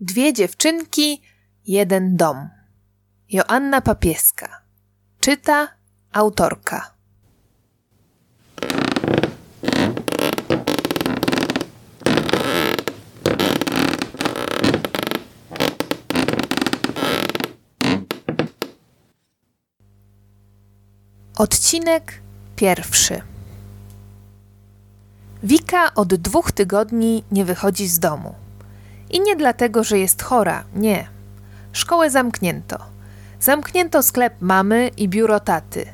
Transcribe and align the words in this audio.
Dwie 0.00 0.32
dziewczynki, 0.32 1.22
jeden 1.66 2.16
dom. 2.16 2.48
Joanna 3.30 3.80
Papieska. 3.80 4.62
Czyta 5.20 5.68
autorka. 6.12 6.94
Odcinek 21.38 22.22
pierwszy. 22.56 23.20
Wika 25.42 25.94
od 25.94 26.14
dwóch 26.14 26.52
tygodni 26.52 27.24
nie 27.30 27.44
wychodzi 27.44 27.88
z 27.88 27.98
domu. 27.98 28.47
I 29.10 29.20
nie 29.20 29.36
dlatego, 29.36 29.84
że 29.84 29.98
jest 29.98 30.22
chora, 30.22 30.64
nie. 30.74 31.08
Szkołę 31.72 32.10
zamknięto. 32.10 32.78
Zamknięto 33.40 34.02
sklep 34.02 34.34
mamy 34.40 34.90
i 34.96 35.08
biuro 35.08 35.40
taty. 35.40 35.86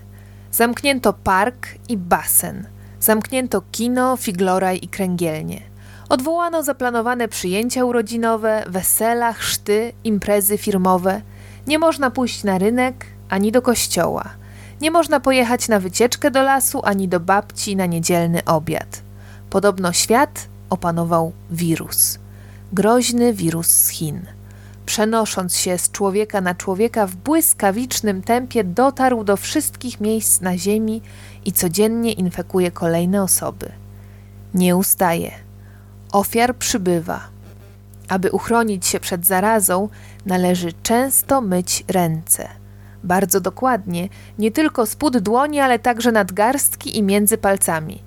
Zamknięto 0.52 1.12
park 1.12 1.68
i 1.88 1.96
basen. 1.96 2.66
Zamknięto 3.00 3.62
kino, 3.72 4.16
figloraj 4.16 4.78
i 4.82 4.88
kręgielnie. 4.88 5.60
Odwołano 6.08 6.62
zaplanowane 6.62 7.28
przyjęcia 7.28 7.84
urodzinowe, 7.84 8.64
wesela, 8.66 9.32
chrzty, 9.32 9.92
imprezy 10.04 10.58
firmowe. 10.58 11.22
Nie 11.66 11.78
można 11.78 12.10
pójść 12.10 12.44
na 12.44 12.58
rynek 12.58 13.06
ani 13.28 13.52
do 13.52 13.62
kościoła. 13.62 14.24
Nie 14.80 14.90
można 14.90 15.20
pojechać 15.20 15.68
na 15.68 15.80
wycieczkę 15.80 16.30
do 16.30 16.42
lasu 16.42 16.80
ani 16.84 17.08
do 17.08 17.20
babci 17.20 17.76
na 17.76 17.86
niedzielny 17.86 18.44
obiad. 18.44 19.02
Podobno 19.50 19.92
świat 19.92 20.48
opanował 20.70 21.32
wirus 21.50 22.23
groźny 22.74 23.32
wirus 23.32 23.66
z 23.66 23.88
Chin. 23.88 24.26
Przenosząc 24.86 25.56
się 25.56 25.78
z 25.78 25.90
człowieka 25.90 26.40
na 26.40 26.54
człowieka 26.54 27.06
w 27.06 27.16
błyskawicznym 27.16 28.22
tempie, 28.22 28.64
dotarł 28.64 29.24
do 29.24 29.36
wszystkich 29.36 30.00
miejsc 30.00 30.40
na 30.40 30.58
Ziemi 30.58 31.02
i 31.44 31.52
codziennie 31.52 32.12
infekuje 32.12 32.70
kolejne 32.70 33.22
osoby. 33.22 33.72
Nie 34.54 34.76
ustaje. 34.76 35.30
Ofiar 36.12 36.56
przybywa. 36.56 37.20
Aby 38.08 38.30
uchronić 38.30 38.86
się 38.86 39.00
przed 39.00 39.26
zarazą, 39.26 39.88
należy 40.26 40.72
często 40.82 41.40
myć 41.40 41.84
ręce. 41.88 42.48
Bardzo 43.04 43.40
dokładnie, 43.40 44.08
nie 44.38 44.50
tylko 44.50 44.86
spód 44.86 45.18
dłoni, 45.18 45.60
ale 45.60 45.78
także 45.78 46.12
nadgarstki 46.12 46.98
i 46.98 47.02
między 47.02 47.38
palcami. 47.38 48.02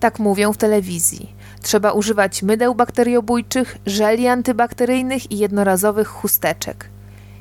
Tak 0.00 0.18
mówią 0.18 0.52
w 0.52 0.56
telewizji. 0.56 1.41
Trzeba 1.62 1.92
używać 1.92 2.42
mydeł 2.42 2.74
bakteriobójczych, 2.74 3.78
żeli 3.86 4.28
antybakteryjnych 4.28 5.32
i 5.32 5.38
jednorazowych 5.38 6.08
chusteczek. 6.08 6.88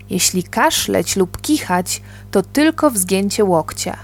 Jeśli 0.10 0.44
kaszleć 0.44 1.16
lub 1.16 1.42
kichać, 1.42 2.02
to 2.32 2.42
tylko 2.42 2.92
w 2.92 2.98
zgięcie 2.98 3.44
łokcia. 3.44 3.98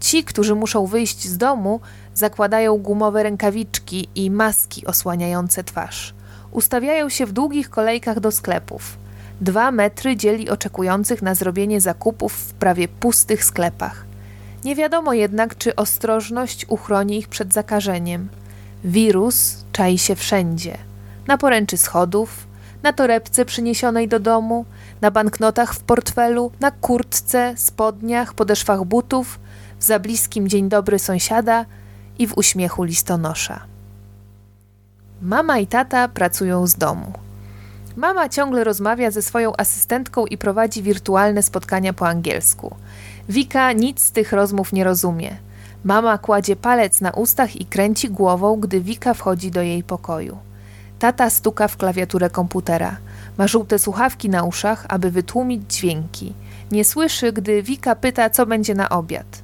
Ci, 0.00 0.24
którzy 0.24 0.54
muszą 0.54 0.86
wyjść 0.86 1.28
z 1.28 1.36
domu, 1.36 1.80
zakładają 2.14 2.76
gumowe 2.76 3.22
rękawiczki 3.22 4.08
i 4.14 4.30
maski 4.30 4.86
osłaniające 4.86 5.64
twarz. 5.64 6.14
Ustawiają 6.50 7.08
się 7.08 7.26
w 7.26 7.32
długich 7.32 7.70
kolejkach 7.70 8.20
do 8.20 8.30
sklepów. 8.30 8.98
Dwa 9.40 9.70
metry 9.70 10.16
dzieli 10.16 10.50
oczekujących 10.50 11.22
na 11.22 11.34
zrobienie 11.34 11.80
zakupów 11.80 12.32
w 12.32 12.52
prawie 12.52 12.88
pustych 12.88 13.44
sklepach. 13.44 14.04
Nie 14.64 14.76
wiadomo 14.76 15.12
jednak, 15.12 15.58
czy 15.58 15.76
ostrożność 15.76 16.66
uchroni 16.68 17.18
ich 17.18 17.28
przed 17.28 17.52
zakażeniem. 17.52 18.28
Wirus 18.84 19.64
czai 19.72 19.98
się 19.98 20.16
wszędzie. 20.16 20.78
Na 21.26 21.38
poręczy 21.38 21.76
schodów, 21.76 22.46
na 22.82 22.92
torebce 22.92 23.44
przyniesionej 23.44 24.08
do 24.08 24.20
domu, 24.20 24.64
na 25.00 25.10
banknotach 25.10 25.74
w 25.74 25.80
portfelu, 25.80 26.50
na 26.60 26.70
kurtce, 26.70 27.54
spodniach, 27.56 28.34
podeszwach 28.34 28.84
butów, 28.84 29.40
w 29.78 29.84
zabliskim 29.84 30.48
dzień 30.48 30.68
dobry 30.68 30.98
sąsiada 30.98 31.64
i 32.18 32.26
w 32.26 32.38
uśmiechu 32.38 32.84
listonosza. 32.84 33.60
Mama 35.22 35.58
i 35.58 35.66
tata 35.66 36.08
pracują 36.08 36.66
z 36.66 36.74
domu. 36.74 37.12
Mama 37.96 38.28
ciągle 38.28 38.64
rozmawia 38.64 39.10
ze 39.10 39.22
swoją 39.22 39.52
asystentką 39.56 40.26
i 40.26 40.38
prowadzi 40.38 40.82
wirtualne 40.82 41.42
spotkania 41.42 41.92
po 41.92 42.08
angielsku. 42.08 42.76
Wika 43.28 43.72
nic 43.72 44.00
z 44.00 44.12
tych 44.12 44.32
rozmów 44.32 44.72
nie 44.72 44.84
rozumie. 44.84 45.36
Mama 45.88 46.18
kładzie 46.18 46.56
palec 46.56 47.00
na 47.00 47.10
ustach 47.10 47.56
i 47.56 47.66
kręci 47.66 48.10
głową, 48.10 48.56
gdy 48.60 48.80
Wika 48.80 49.14
wchodzi 49.14 49.50
do 49.50 49.62
jej 49.62 49.82
pokoju. 49.82 50.38
Tata 50.98 51.30
stuka 51.30 51.68
w 51.68 51.76
klawiaturę 51.76 52.30
komputera. 52.30 52.96
Ma 53.38 53.46
żółte 53.46 53.78
słuchawki 53.78 54.28
na 54.28 54.42
uszach, 54.44 54.86
aby 54.88 55.10
wytłumić 55.10 55.62
dźwięki. 55.74 56.34
Nie 56.70 56.84
słyszy, 56.84 57.32
gdy 57.32 57.62
Wika 57.62 57.96
pyta, 57.96 58.30
co 58.30 58.46
będzie 58.46 58.74
na 58.74 58.88
obiad. 58.88 59.42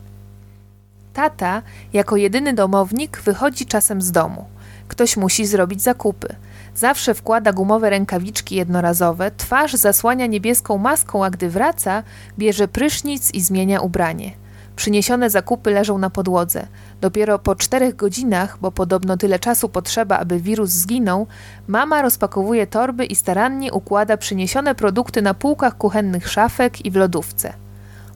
Tata, 1.14 1.62
jako 1.92 2.16
jedyny 2.16 2.54
domownik, 2.54 3.20
wychodzi 3.20 3.66
czasem 3.66 4.02
z 4.02 4.12
domu. 4.12 4.44
Ktoś 4.88 5.16
musi 5.16 5.46
zrobić 5.46 5.82
zakupy. 5.82 6.28
Zawsze 6.74 7.14
wkłada 7.14 7.52
gumowe 7.52 7.90
rękawiczki 7.90 8.56
jednorazowe, 8.56 9.30
twarz 9.36 9.74
zasłania 9.74 10.26
niebieską 10.26 10.78
maską, 10.78 11.24
a 11.24 11.30
gdy 11.30 11.50
wraca, 11.50 12.02
bierze 12.38 12.68
prysznic 12.68 13.34
i 13.34 13.40
zmienia 13.40 13.80
ubranie. 13.80 14.43
Przyniesione 14.76 15.30
zakupy 15.30 15.70
leżą 15.70 15.98
na 15.98 16.10
podłodze. 16.10 16.66
Dopiero 17.00 17.38
po 17.38 17.54
czterech 17.54 17.96
godzinach, 17.96 18.58
bo 18.60 18.72
podobno 18.72 19.16
tyle 19.16 19.38
czasu 19.38 19.68
potrzeba, 19.68 20.18
aby 20.18 20.40
wirus 20.40 20.70
zginął, 20.70 21.26
mama 21.66 22.02
rozpakowuje 22.02 22.66
torby 22.66 23.04
i 23.04 23.16
starannie 23.16 23.72
układa 23.72 24.16
przyniesione 24.16 24.74
produkty 24.74 25.22
na 25.22 25.34
półkach 25.34 25.76
kuchennych 25.76 26.28
szafek 26.28 26.86
i 26.86 26.90
w 26.90 26.96
lodówce. 26.96 27.52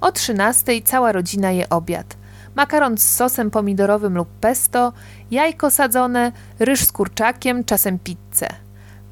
O 0.00 0.12
trzynastej 0.12 0.82
cała 0.82 1.12
rodzina 1.12 1.50
je 1.50 1.68
obiad. 1.68 2.16
Makaron 2.54 2.98
z 2.98 3.02
sosem 3.02 3.50
pomidorowym 3.50 4.16
lub 4.16 4.28
pesto, 4.28 4.92
jajko 5.30 5.70
sadzone, 5.70 6.32
ryż 6.58 6.84
z 6.84 6.92
kurczakiem, 6.92 7.64
czasem 7.64 7.98
pizzę. 7.98 8.48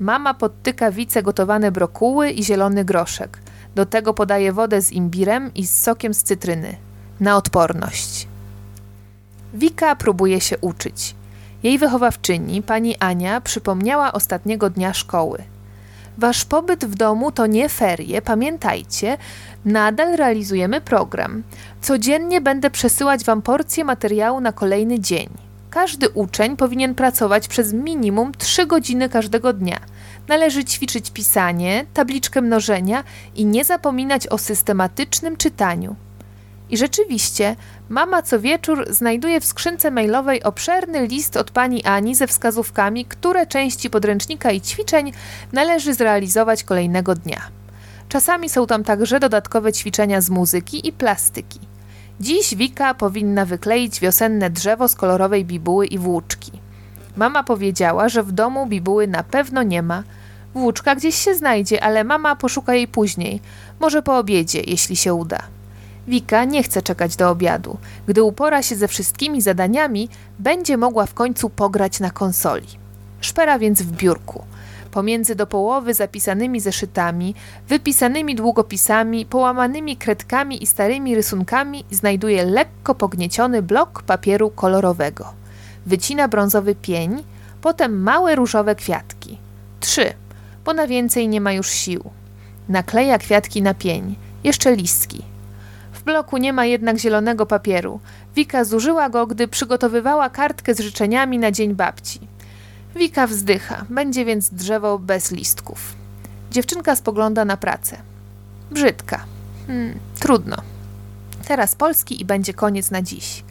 Mama 0.01 0.35
podtyka 0.35 0.91
wice 0.91 1.23
gotowane 1.23 1.73
brokuły 1.73 2.31
i 2.31 2.45
zielony 2.45 2.85
groszek. 2.85 3.39
Do 3.75 3.87
tego 3.87 4.15
podaje 4.15 4.53
wodę 4.53 4.83
z 4.83 4.93
imbirem 4.93 5.55
i 5.55 5.67
z 5.67 5.83
sokiem 5.83 6.15
z 6.15 6.23
cytryny 6.23 6.86
na 7.21 7.37
odporność. 7.37 8.29
Wika 9.55 9.97
próbuje 9.97 10.41
się 10.41 10.59
uczyć. 10.59 11.15
Jej 11.63 11.79
wychowawczyni, 11.79 12.63
pani 12.63 12.97
Ania, 12.97 13.41
przypomniała 13.41 14.13
ostatniego 14.13 14.71
dnia 14.71 14.95
szkoły. 14.95 15.43
Wasz 16.19 16.45
pobyt 16.45 16.85
w 16.85 16.95
domu 16.95 17.33
to 17.33 17.47
nie 17.47 17.69
ferie, 17.69 18.23
pamiętajcie, 18.23 19.19
nadal 19.65 20.17
realizujemy 20.17 20.81
program. 20.81 21.43
Codziennie 21.83 22.41
będę 22.41 22.71
przesyłać 22.71 23.25
wam 23.25 23.43
porcję 23.43 23.85
materiału 23.85 24.41
na 24.41 24.53
kolejny 24.53 25.01
dzień. 25.01 25.29
Każdy 25.71 26.09
uczeń 26.09 26.57
powinien 26.57 26.95
pracować 26.95 27.49
przez 27.49 27.73
minimum 27.73 28.33
3 28.39 28.67
godziny 28.67 29.09
każdego 29.09 29.53
dnia. 29.53 29.81
Należy 30.29 30.65
ćwiczyć 30.65 31.11
pisanie, 31.11 31.87
tabliczkę 31.95 32.43
mnożenia 32.43 33.05
i 33.35 33.47
nie 33.47 33.65
zapominać 33.65 34.27
o 34.27 34.39
systematycznym 34.39 35.37
czytaniu. 35.37 35.97
I 36.71 36.77
rzeczywiście, 36.77 37.57
mama 37.89 38.23
co 38.23 38.41
wieczór 38.41 38.87
znajduje 38.91 39.41
w 39.41 39.45
skrzynce 39.45 39.91
mailowej 39.91 40.43
obszerny 40.43 41.07
list 41.07 41.37
od 41.37 41.51
pani 41.51 41.85
Ani 41.85 42.15
ze 42.15 42.27
wskazówkami, 42.27 43.05
które 43.05 43.47
części 43.47 43.91
podręcznika 43.91 44.51
i 44.51 44.61
ćwiczeń 44.61 45.13
należy 45.53 45.95
zrealizować 45.95 46.65
kolejnego 46.65 47.15
dnia. 47.15 47.41
Czasami 48.09 48.49
są 48.49 48.67
tam 48.67 48.85
także 48.85 49.21
dodatkowe 49.21 49.73
ćwiczenia 49.73 50.21
z 50.21 50.31
muzyki 50.31 50.89
i 50.89 50.93
plastyki. 50.93 51.61
Dziś 52.21 52.55
Wika 52.55 52.95
powinna 52.95 53.45
wykleić 53.45 54.01
wiosenne 54.01 54.51
drzewo 54.51 54.89
z 54.89 54.95
kolorowej 54.95 55.45
bibuły 55.45 55.87
i 55.87 55.99
włóczki. 55.99 56.53
Mama 57.17 57.45
powiedziała, 57.45 58.09
że 58.09 58.23
w 58.23 58.33
domu 58.33 58.67
bibuły 58.67 59.07
na 59.07 59.23
pewno 59.23 59.63
nie 59.63 59.83
ma. 59.83 60.03
Włóczka 60.55 60.95
gdzieś 60.95 61.15
się 61.15 61.35
znajdzie, 61.35 61.85
ale 61.85 62.05
mama 62.05 62.37
poszuka 62.37 62.75
jej 62.75 62.89
później, 62.89 63.41
może 63.81 64.03
po 64.03 64.19
obiedzie, 64.19 64.63
jeśli 64.67 64.97
się 64.97 65.15
uda. 65.15 65.56
Wika 66.09 66.45
nie 66.45 66.63
chce 66.63 66.83
czekać 66.83 67.17
do 67.17 67.31
obiadu. 67.31 67.79
Gdy 68.07 68.23
upora 68.23 68.63
się 68.63 68.77
ze 68.77 68.89
wszystkimi 68.89 69.43
zadaniami, 69.43 70.09
będzie 70.39 70.77
mogła 70.77 71.07
w 71.07 71.15
końcu 71.15 71.51
pograć 71.51 72.01
na 72.01 72.11
konsoli. 72.11 72.67
Szpera 73.21 73.59
więc 73.59 73.83
w 73.83 73.93
biurku. 73.93 74.45
Pomiędzy 74.91 75.35
do 75.35 75.47
połowy 75.47 75.95
zapisanymi 75.95 76.61
zeszytami, 76.61 77.35
wypisanymi 77.69 78.35
długopisami, 78.35 79.27
połamanymi 79.27 79.97
kredkami 79.97 80.63
i 80.63 80.67
starymi 80.67 81.15
rysunkami 81.15 81.85
znajduje 81.91 82.45
lekko 82.45 82.95
pognieciony 82.95 83.63
blok 83.63 84.03
papieru 84.03 84.51
kolorowego. 84.51 85.33
Wycina 85.87 86.29
brązowy 86.29 86.75
pień, 86.75 87.25
potem 87.61 88.03
małe 88.03 88.37
różowe 88.37 88.75
kwiatki. 88.75 89.39
Trzy, 89.81 90.13
bo 90.65 90.73
na 90.73 90.87
więcej 90.87 91.29
nie 91.29 91.41
ma 91.41 91.53
już 91.53 91.71
sił. 91.71 92.11
Nakleja 92.69 93.19
kwiatki 93.19 93.63
na 93.63 93.75
pień, 93.75 94.17
jeszcze 94.45 94.77
listki, 94.77 95.23
bloku 96.07 96.37
nie 96.37 96.53
ma 96.53 96.65
jednak 96.65 96.99
zielonego 96.99 97.47
papieru. 97.47 98.01
Wika 98.37 98.65
zużyła 98.65 99.09
go, 99.09 99.27
gdy 99.27 99.49
przygotowywała 99.49 100.31
kartkę 100.31 100.75
z 100.75 100.81
życzeniami 100.81 101.39
na 101.39 101.51
dzień 101.51 101.75
babci. 101.75 102.21
Wika 102.97 103.27
wzdycha, 103.27 103.85
będzie 103.91 104.25
więc 104.25 104.55
drzewo 104.55 104.99
bez 104.99 105.31
listków. 105.33 105.95
Dziewczynka 106.51 106.97
spogląda 106.97 107.45
na 107.45 107.57
pracę. 107.57 107.97
Brzydka. 108.71 109.25
Hmm, 109.67 109.99
trudno. 110.21 110.57
Teraz 111.49 111.75
polski 111.75 112.21
i 112.21 112.25
będzie 112.25 112.55
koniec 112.55 112.91
na 112.91 113.03
dziś. 113.03 113.45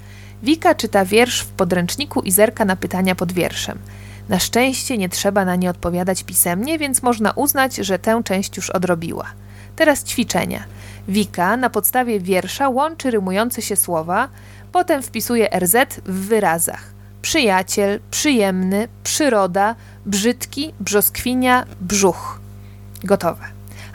Wika 0.43 0.75
czyta 0.75 1.05
wiersz 1.05 1.41
w 1.41 1.47
podręczniku 1.47 2.21
i 2.21 2.31
zerka 2.31 2.65
na 2.65 2.75
pytania 2.75 3.15
pod 3.15 3.31
wierszem. 3.31 3.77
Na 4.29 4.39
szczęście 4.39 4.97
nie 4.97 5.09
trzeba 5.09 5.45
na 5.45 5.55
nie 5.55 5.69
odpowiadać 5.69 6.23
pisemnie, 6.23 6.79
więc 6.79 7.03
można 7.03 7.31
uznać, 7.31 7.75
że 7.75 7.99
tę 7.99 8.21
część 8.23 8.57
już 8.57 8.69
odrobiła. 8.69 9.25
Teraz 9.75 10.03
ćwiczenia. 10.03 10.63
Wika 11.07 11.57
na 11.57 11.69
podstawie 11.69 12.19
wiersza 12.19 12.69
łączy 12.69 13.11
rymujące 13.11 13.61
się 13.61 13.75
słowa, 13.75 14.29
potem 14.71 15.03
wpisuje 15.03 15.49
RZ 15.59 15.75
w 16.05 16.27
wyrazach. 16.27 16.93
Przyjaciel, 17.21 17.99
przyjemny, 18.11 18.87
przyroda, 19.03 19.75
brzydki, 20.05 20.73
brzoskwinia, 20.79 21.65
brzuch. 21.81 22.39
Gotowe. 23.03 23.45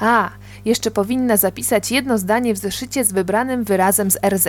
A, 0.00 0.30
jeszcze 0.64 0.90
powinna 0.90 1.36
zapisać 1.36 1.92
jedno 1.92 2.18
zdanie 2.18 2.54
w 2.54 2.58
zeszycie 2.58 3.04
z 3.04 3.12
wybranym 3.12 3.64
wyrazem 3.64 4.10
z 4.10 4.18
RZ. 4.24 4.48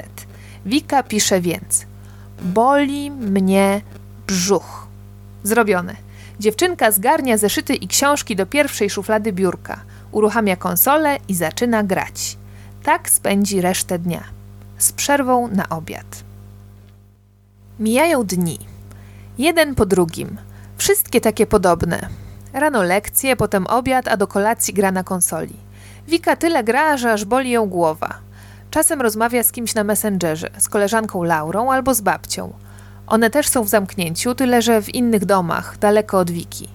Wika 0.66 1.04
pisze 1.04 1.42
więc: 1.42 1.86
Boli 2.42 3.12
mnie 3.12 3.82
brzuch. 4.28 4.88
Zrobione. 5.44 5.96
Dziewczynka 6.40 6.92
zgarnia 6.92 7.38
zeszyty 7.38 7.76
i 7.76 7.88
książki 7.88 8.36
do 8.36 8.46
pierwszej 8.46 8.90
szuflady 8.90 9.34
biurka, 9.34 9.80
uruchamia 10.12 10.56
konsolę 10.56 11.18
i 11.28 11.36
zaczyna 11.36 11.84
grać. 11.84 12.38
Tak 12.84 13.10
spędzi 13.10 13.62
resztę 13.62 14.00
dnia. 14.00 14.24
Z 14.78 14.92
przerwą 14.92 15.48
na 15.48 15.70
obiad. 15.70 16.24
Mijają 17.80 18.24
dni. 18.24 18.60
Jeden 19.38 19.76
po 19.76 19.86
drugim. 19.86 20.38
Wszystkie 20.78 21.22
takie 21.22 21.48
podobne. 21.48 22.08
Rano 22.54 22.84
lekcje, 22.84 23.36
potem 23.36 23.68
obiad, 23.68 24.08
a 24.08 24.18
do 24.18 24.28
kolacji 24.28 24.74
gra 24.74 24.92
na 24.92 25.04
konsoli. 25.04 25.56
Wika 26.08 26.36
tyle 26.36 26.64
gra, 26.64 26.98
że 26.98 27.14
aż 27.14 27.26
boli 27.26 27.52
ją 27.52 27.66
głowa. 27.66 28.14
Czasem 28.72 29.02
rozmawia 29.02 29.44
z 29.44 29.52
kimś 29.52 29.76
na 29.76 29.84
Messengerze, 29.84 30.50
z 30.58 30.70
koleżanką 30.70 31.24
Laurą 31.24 31.72
albo 31.72 31.94
z 31.94 32.02
babcią. 32.02 32.54
One 33.08 33.30
też 33.30 33.48
są 33.48 33.64
w 33.64 33.70
zamknięciu, 33.70 34.36
tyle 34.36 34.62
że 34.62 34.82
w 34.82 34.96
innych 34.96 35.26
domach, 35.26 35.78
daleko 35.78 36.20
od 36.20 36.32
Wiki. 36.32 36.70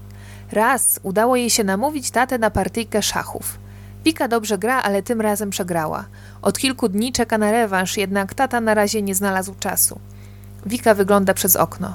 Raz 0.53 1.01
udało 1.03 1.37
jej 1.37 1.51
się 1.51 1.65
namówić 1.65 2.11
tatę 2.11 2.39
na 2.39 2.51
partyjkę 2.51 3.03
szachów. 3.03 3.59
Wika 4.05 4.29
dobrze 4.29 4.59
gra, 4.59 4.83
ale 4.83 5.03
tym 5.03 5.21
razem 5.21 5.51
przegrała. 5.51 6.05
Od 6.43 6.59
kilku 6.59 6.89
dni 6.89 7.13
czeka 7.13 7.39
na 7.39 7.51
rewanż, 7.53 7.97
jednak 7.97 8.35
tata 8.35 8.61
na 8.61 8.75
razie 8.75 9.03
nie 9.03 9.15
znalazł 9.15 9.55
czasu. 9.61 10.01
Wika 10.67 10.95
wygląda 10.95 11.35
przez 11.35 11.57
okno. 11.57 11.95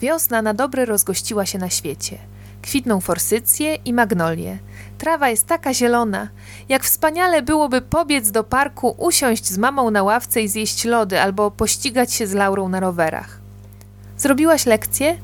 Wiosna 0.00 0.42
na 0.42 0.54
dobre 0.54 0.84
rozgościła 0.84 1.46
się 1.46 1.58
na 1.58 1.70
świecie. 1.70 2.18
Kwitną 2.62 3.00
forsycje 3.00 3.74
i 3.74 3.92
magnolie. 3.92 4.58
Trawa 4.98 5.28
jest 5.28 5.46
taka 5.46 5.74
zielona. 5.74 6.28
Jak 6.68 6.84
wspaniale 6.84 7.42
byłoby 7.42 7.80
pobiec 7.80 8.30
do 8.30 8.44
parku, 8.44 8.94
usiąść 8.98 9.46
z 9.46 9.58
mamą 9.58 9.90
na 9.90 10.02
ławce 10.02 10.42
i 10.42 10.48
zjeść 10.48 10.84
lody, 10.84 11.20
albo 11.20 11.50
pościgać 11.50 12.12
się 12.12 12.26
z 12.26 12.32
Laurą 12.32 12.68
na 12.68 12.80
rowerach. 12.80 13.38
Zrobiłaś 14.18 14.66
lekcję? 14.66 15.16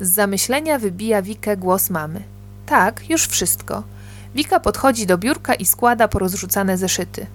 Z 0.00 0.08
zamyślenia 0.08 0.78
wybija 0.78 1.22
Wikę 1.22 1.56
głos 1.56 1.90
mamy. 1.90 2.22
Tak, 2.66 3.10
już 3.10 3.26
wszystko. 3.26 3.82
Wika 4.34 4.60
podchodzi 4.60 5.06
do 5.06 5.18
biurka 5.18 5.54
i 5.54 5.66
składa 5.66 6.08
porozrzucane 6.08 6.78
zeszyty. 6.78 7.26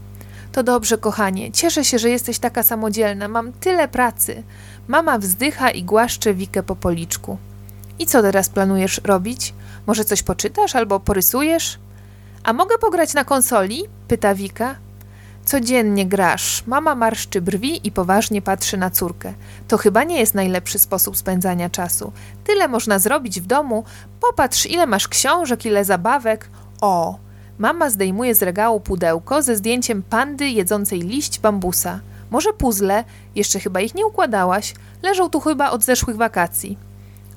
To 0.51 0.63
dobrze, 0.63 0.97
kochanie. 0.97 1.51
Cieszę 1.51 1.85
się, 1.85 1.99
że 1.99 2.09
jesteś 2.09 2.39
taka 2.39 2.63
samodzielna. 2.63 3.27
Mam 3.27 3.53
tyle 3.53 3.87
pracy. 3.87 4.43
Mama 4.87 5.19
wzdycha 5.19 5.69
i 5.69 5.83
głaszcze 5.83 6.33
Wikę 6.33 6.63
po 6.63 6.75
policzku. 6.75 7.37
I 7.99 8.05
co 8.05 8.21
teraz 8.21 8.49
planujesz 8.49 9.01
robić? 9.03 9.53
Może 9.87 10.05
coś 10.05 10.23
poczytasz 10.23 10.75
albo 10.75 10.99
porysujesz? 10.99 11.79
A 12.43 12.53
mogę 12.53 12.77
pograć 12.77 13.13
na 13.13 13.23
konsoli? 13.23 13.83
pyta 14.07 14.35
Wika. 14.35 14.75
Codziennie 15.45 16.05
grasz. 16.05 16.63
Mama 16.67 16.95
marszczy 16.95 17.41
brwi 17.41 17.87
i 17.87 17.91
poważnie 17.91 18.41
patrzy 18.41 18.77
na 18.77 18.89
córkę. 18.89 19.33
To 19.67 19.77
chyba 19.77 20.03
nie 20.03 20.19
jest 20.19 20.35
najlepszy 20.35 20.79
sposób 20.79 21.17
spędzania 21.17 21.69
czasu. 21.69 22.11
Tyle 22.43 22.67
można 22.67 22.99
zrobić 22.99 23.41
w 23.41 23.45
domu. 23.45 23.83
Popatrz, 24.19 24.65
ile 24.65 24.85
masz 24.85 25.07
książek, 25.07 25.65
ile 25.65 25.85
zabawek. 25.85 26.49
O! 26.81 27.19
Mama 27.57 27.89
zdejmuje 27.89 28.35
z 28.35 28.41
regału 28.41 28.79
pudełko 28.79 29.41
ze 29.41 29.55
zdjęciem 29.55 30.03
pandy 30.03 30.49
jedzącej 30.49 30.99
liść 30.99 31.39
bambusa. 31.39 31.99
Może 32.31 32.53
puzzle? 32.53 33.03
Jeszcze 33.35 33.59
chyba 33.59 33.81
ich 33.81 33.95
nie 33.95 34.05
układałaś. 34.05 34.73
Leżą 35.01 35.29
tu 35.29 35.39
chyba 35.39 35.71
od 35.71 35.83
zeszłych 35.83 36.17
wakacji. 36.17 36.77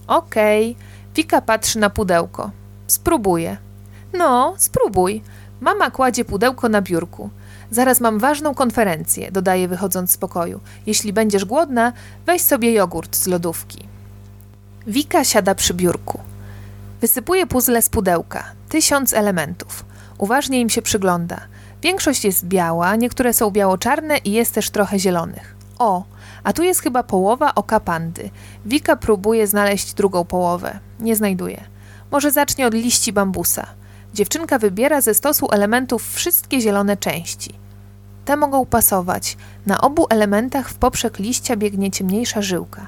Okej. 0.07 0.71
Okay. 0.71 0.85
Wika 1.15 1.41
patrzy 1.41 1.79
na 1.79 1.91
pudełko. 1.91 2.51
Spróbuję. 2.87 3.57
No, 4.13 4.55
spróbuj. 4.59 5.23
Mama 5.61 5.91
kładzie 5.91 6.25
pudełko 6.25 6.69
na 6.69 6.83
biurku. 6.83 7.31
Zaraz 7.71 8.01
mam 8.01 8.19
ważną 8.19 8.55
konferencję, 8.55 9.33
dodaje 9.33 9.69
wychodząc 9.69 10.11
z 10.11 10.17
pokoju. 10.17 10.61
Jeśli 10.87 11.13
będziesz 11.13 11.45
głodna, 11.45 11.93
weź 12.27 12.43
sobie 12.43 12.73
jogurt 12.73 13.17
z 13.17 13.27
lodówki. 13.27 13.79
Wika 14.87 15.25
siada 15.25 15.55
przy 15.55 15.75
biurku. 15.75 16.21
Wysypuje 17.01 17.47
puzzle 17.47 17.83
z 17.83 17.89
pudełka. 17.89 18.45
Tysiąc 18.69 19.15
elementów. 19.15 19.85
Uważnie 20.19 20.61
im 20.61 20.71
się 20.71 20.83
przygląda. 20.83 21.41
Większość 21.83 22.25
jest 22.25 22.45
biała, 22.45 22.97
niektóre 22.97 23.33
są 23.33 23.51
biało-czarne 23.51 24.19
i 24.19 24.33
jest 24.33 24.55
też 24.55 24.71
trochę 24.71 24.99
zielonych. 24.99 25.57
O, 25.79 26.05
a 26.45 26.53
tu 26.53 26.63
jest 26.63 26.81
chyba 26.81 27.03
połowa 27.03 27.55
oka 27.55 27.81
pandy. 27.81 28.31
Wika 28.67 28.97
próbuje 28.97 29.47
znaleźć 29.47 29.95
drugą 29.95 30.25
połowę. 30.25 30.79
Nie 31.01 31.17
znajduje. 31.17 31.65
Może 32.11 32.31
zacznie 32.31 32.67
od 32.67 32.75
liści 32.75 33.13
bambusa. 33.13 33.67
Dziewczynka 34.17 34.59
wybiera 34.59 35.01
ze 35.01 35.15
stosu 35.15 35.49
elementów 35.51 36.15
wszystkie 36.15 36.61
zielone 36.61 36.97
części. 36.97 37.55
Te 38.25 38.37
mogą 38.37 38.67
pasować. 38.67 39.37
Na 39.67 39.81
obu 39.81 40.07
elementach 40.11 40.69
w 40.69 40.75
poprzek 40.75 41.19
liścia 41.19 41.57
biegnie 41.57 41.91
ciemniejsza 41.91 42.43
żyłka. 42.43 42.87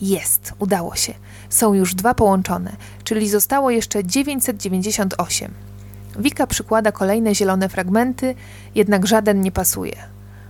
Jest, 0.00 0.52
udało 0.58 0.94
się. 0.94 1.14
Są 1.48 1.74
już 1.74 1.94
dwa 1.94 2.14
połączone, 2.14 2.72
czyli 3.04 3.28
zostało 3.28 3.70
jeszcze 3.70 4.04
998. 4.04 5.50
Wika 6.18 6.46
przykłada 6.46 6.92
kolejne 6.92 7.34
zielone 7.34 7.68
fragmenty, 7.68 8.34
jednak 8.74 9.06
żaden 9.06 9.40
nie 9.40 9.52
pasuje. 9.52 9.96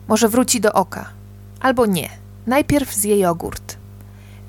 Może 0.09 0.29
wróci 0.29 0.61
do 0.61 0.73
oka. 0.73 1.09
Albo 1.61 1.87
nie. 1.87 2.09
Najpierw 2.47 2.95
zje 2.95 3.19
jogurt. 3.19 3.77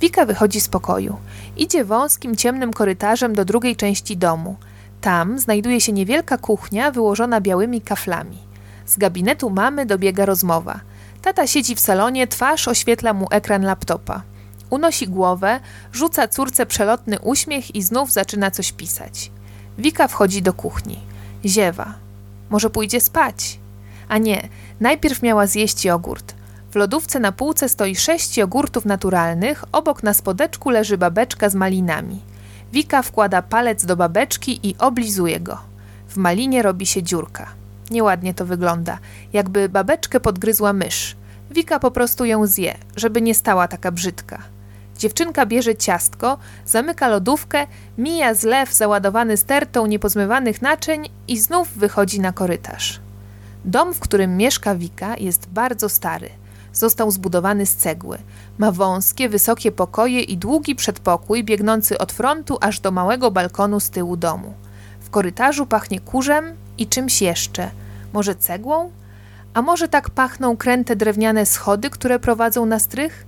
Wika 0.01 0.25
wychodzi 0.25 0.61
z 0.61 0.67
pokoju. 0.69 1.17
Idzie 1.57 1.85
wąskim, 1.85 2.35
ciemnym 2.35 2.73
korytarzem 2.73 3.35
do 3.35 3.45
drugiej 3.45 3.75
części 3.75 4.17
domu. 4.17 4.55
Tam 5.01 5.39
znajduje 5.39 5.81
się 5.81 5.91
niewielka 5.91 6.37
kuchnia 6.37 6.91
wyłożona 6.91 7.41
białymi 7.41 7.81
kaflami. 7.81 8.37
Z 8.85 8.97
gabinetu 8.97 9.49
mamy 9.49 9.85
dobiega 9.85 10.25
rozmowa. 10.25 10.79
Tata 11.21 11.47
siedzi 11.47 11.75
w 11.75 11.79
salonie, 11.79 12.27
twarz 12.27 12.67
oświetla 12.67 13.13
mu 13.13 13.27
ekran 13.31 13.63
laptopa. 13.63 14.21
Unosi 14.69 15.07
głowę, 15.07 15.59
rzuca 15.93 16.27
córce 16.27 16.65
przelotny 16.65 17.19
uśmiech 17.19 17.75
i 17.75 17.83
znów 17.83 18.11
zaczyna 18.11 18.51
coś 18.51 18.71
pisać. 18.71 19.31
Wika 19.77 20.07
wchodzi 20.07 20.41
do 20.41 20.53
kuchni. 20.53 20.99
Ziewa. 21.45 21.93
Może 22.49 22.69
pójdzie 22.69 23.01
spać? 23.01 23.59
A 24.09 24.17
nie, 24.17 24.47
najpierw 24.79 25.21
miała 25.21 25.47
zjeść 25.47 25.85
jogurt. 25.85 26.35
W 26.71 26.75
lodówce 26.75 27.19
na 27.19 27.31
półce 27.31 27.69
stoi 27.69 27.95
sześć 27.95 28.37
jogurtów 28.37 28.85
naturalnych, 28.85 29.63
obok 29.71 30.03
na 30.03 30.13
spodeczku 30.13 30.69
leży 30.69 30.97
babeczka 30.97 31.49
z 31.49 31.55
malinami. 31.55 32.21
Wika 32.73 33.01
wkłada 33.01 33.41
palec 33.41 33.85
do 33.85 33.95
babeczki 33.95 34.59
i 34.63 34.75
oblizuje 34.77 35.39
go. 35.39 35.61
W 36.07 36.17
malinie 36.17 36.61
robi 36.61 36.85
się 36.85 37.03
dziurka. 37.03 37.47
Nieładnie 37.91 38.33
to 38.33 38.45
wygląda, 38.45 38.97
jakby 39.33 39.69
babeczkę 39.69 40.19
podgryzła 40.19 40.73
mysz. 40.73 41.15
Wika 41.51 41.79
po 41.79 41.91
prostu 41.91 42.25
ją 42.25 42.47
zje, 42.47 42.75
żeby 42.95 43.21
nie 43.21 43.35
stała 43.35 43.67
taka 43.67 43.91
brzydka. 43.91 44.41
Dziewczynka 44.97 45.45
bierze 45.45 45.75
ciastko, 45.75 46.37
zamyka 46.65 47.07
lodówkę, 47.07 47.67
mija 47.97 48.33
zlew 48.33 48.73
załadowany 48.73 49.37
stertą 49.37 49.85
niepozmywanych 49.85 50.61
naczyń 50.61 51.09
i 51.27 51.39
znów 51.39 51.69
wychodzi 51.77 52.19
na 52.19 52.31
korytarz. 52.31 52.99
Dom, 53.65 53.93
w 53.93 53.99
którym 53.99 54.37
mieszka 54.37 54.75
Wika, 54.75 55.17
jest 55.17 55.49
bardzo 55.49 55.89
stary. 55.89 56.29
Został 56.73 57.11
zbudowany 57.11 57.65
z 57.65 57.75
cegły. 57.75 58.17
Ma 58.57 58.71
wąskie, 58.71 59.29
wysokie 59.29 59.71
pokoje 59.71 60.21
i 60.21 60.37
długi 60.37 60.75
przedpokój 60.75 61.43
biegnący 61.43 61.97
od 61.97 62.11
frontu 62.11 62.57
aż 62.61 62.79
do 62.79 62.91
małego 62.91 63.31
balkonu 63.31 63.79
z 63.79 63.89
tyłu 63.89 64.17
domu. 64.17 64.53
W 64.99 65.09
korytarzu 65.09 65.65
pachnie 65.65 65.99
kurzem 65.99 66.55
i 66.77 66.87
czymś 66.87 67.21
jeszcze. 67.21 67.69
Może 68.13 68.35
cegłą? 68.35 68.91
A 69.53 69.61
może 69.61 69.87
tak 69.87 70.09
pachną 70.09 70.57
kręte 70.57 70.95
drewniane 70.95 71.45
schody, 71.45 71.89
które 71.89 72.19
prowadzą 72.19 72.65
na 72.65 72.79
strych? 72.79 73.25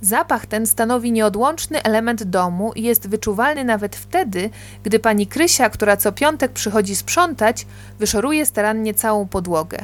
Zapach 0.00 0.46
ten 0.46 0.66
stanowi 0.66 1.12
nieodłączny 1.12 1.82
element 1.82 2.22
domu 2.22 2.72
i 2.72 2.82
jest 2.82 3.08
wyczuwalny 3.08 3.64
nawet 3.64 3.96
wtedy, 3.96 4.50
gdy 4.82 4.98
pani 4.98 5.26
Krysia, 5.26 5.70
która 5.70 5.96
co 5.96 6.12
piątek 6.12 6.52
przychodzi 6.52 6.96
sprzątać, 6.96 7.66
wyszoruje 7.98 8.46
starannie 8.46 8.94
całą 8.94 9.28
podłogę. 9.28 9.78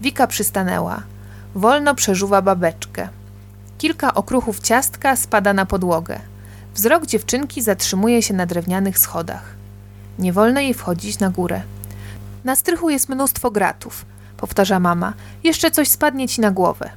Wika 0.00 0.26
przystanęła. 0.26 1.02
Wolno 1.54 1.94
przeżuwa 1.94 2.42
babeczkę. 2.42 3.08
Kilka 3.78 4.14
okruchów 4.14 4.60
ciastka 4.60 5.16
spada 5.16 5.52
na 5.52 5.66
podłogę. 5.66 6.20
Wzrok 6.74 7.06
dziewczynki 7.06 7.62
zatrzymuje 7.62 8.22
się 8.22 8.34
na 8.34 8.46
drewnianych 8.46 8.98
schodach. 8.98 9.54
Nie 10.18 10.32
wolno 10.32 10.60
jej 10.60 10.74
wchodzić 10.74 11.18
na 11.18 11.30
górę. 11.30 11.62
Na 12.44 12.56
strychu 12.56 12.90
jest 12.90 13.08
mnóstwo 13.08 13.50
gratów, 13.50 14.04
powtarza 14.36 14.80
mama. 14.80 15.12
Jeszcze 15.44 15.70
coś 15.70 15.88
spadnie 15.88 16.28
ci 16.28 16.40
na 16.40 16.50
głowę. 16.50 16.90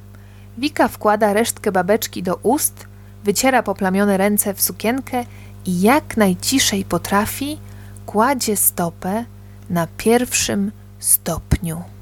Wika 0.58 0.88
wkłada 0.88 1.32
resztkę 1.32 1.72
babeczki 1.72 2.22
do 2.22 2.36
ust, 2.36 2.86
wyciera 3.24 3.62
poplamione 3.62 4.16
ręce 4.16 4.54
w 4.54 4.62
sukienkę 4.62 5.24
i 5.66 5.80
jak 5.80 6.16
najciszej 6.16 6.84
potrafi, 6.84 7.58
kładzie 8.06 8.56
stopę 8.56 9.24
na 9.70 9.86
pierwszym 9.96 10.72
stopniu. 10.98 11.93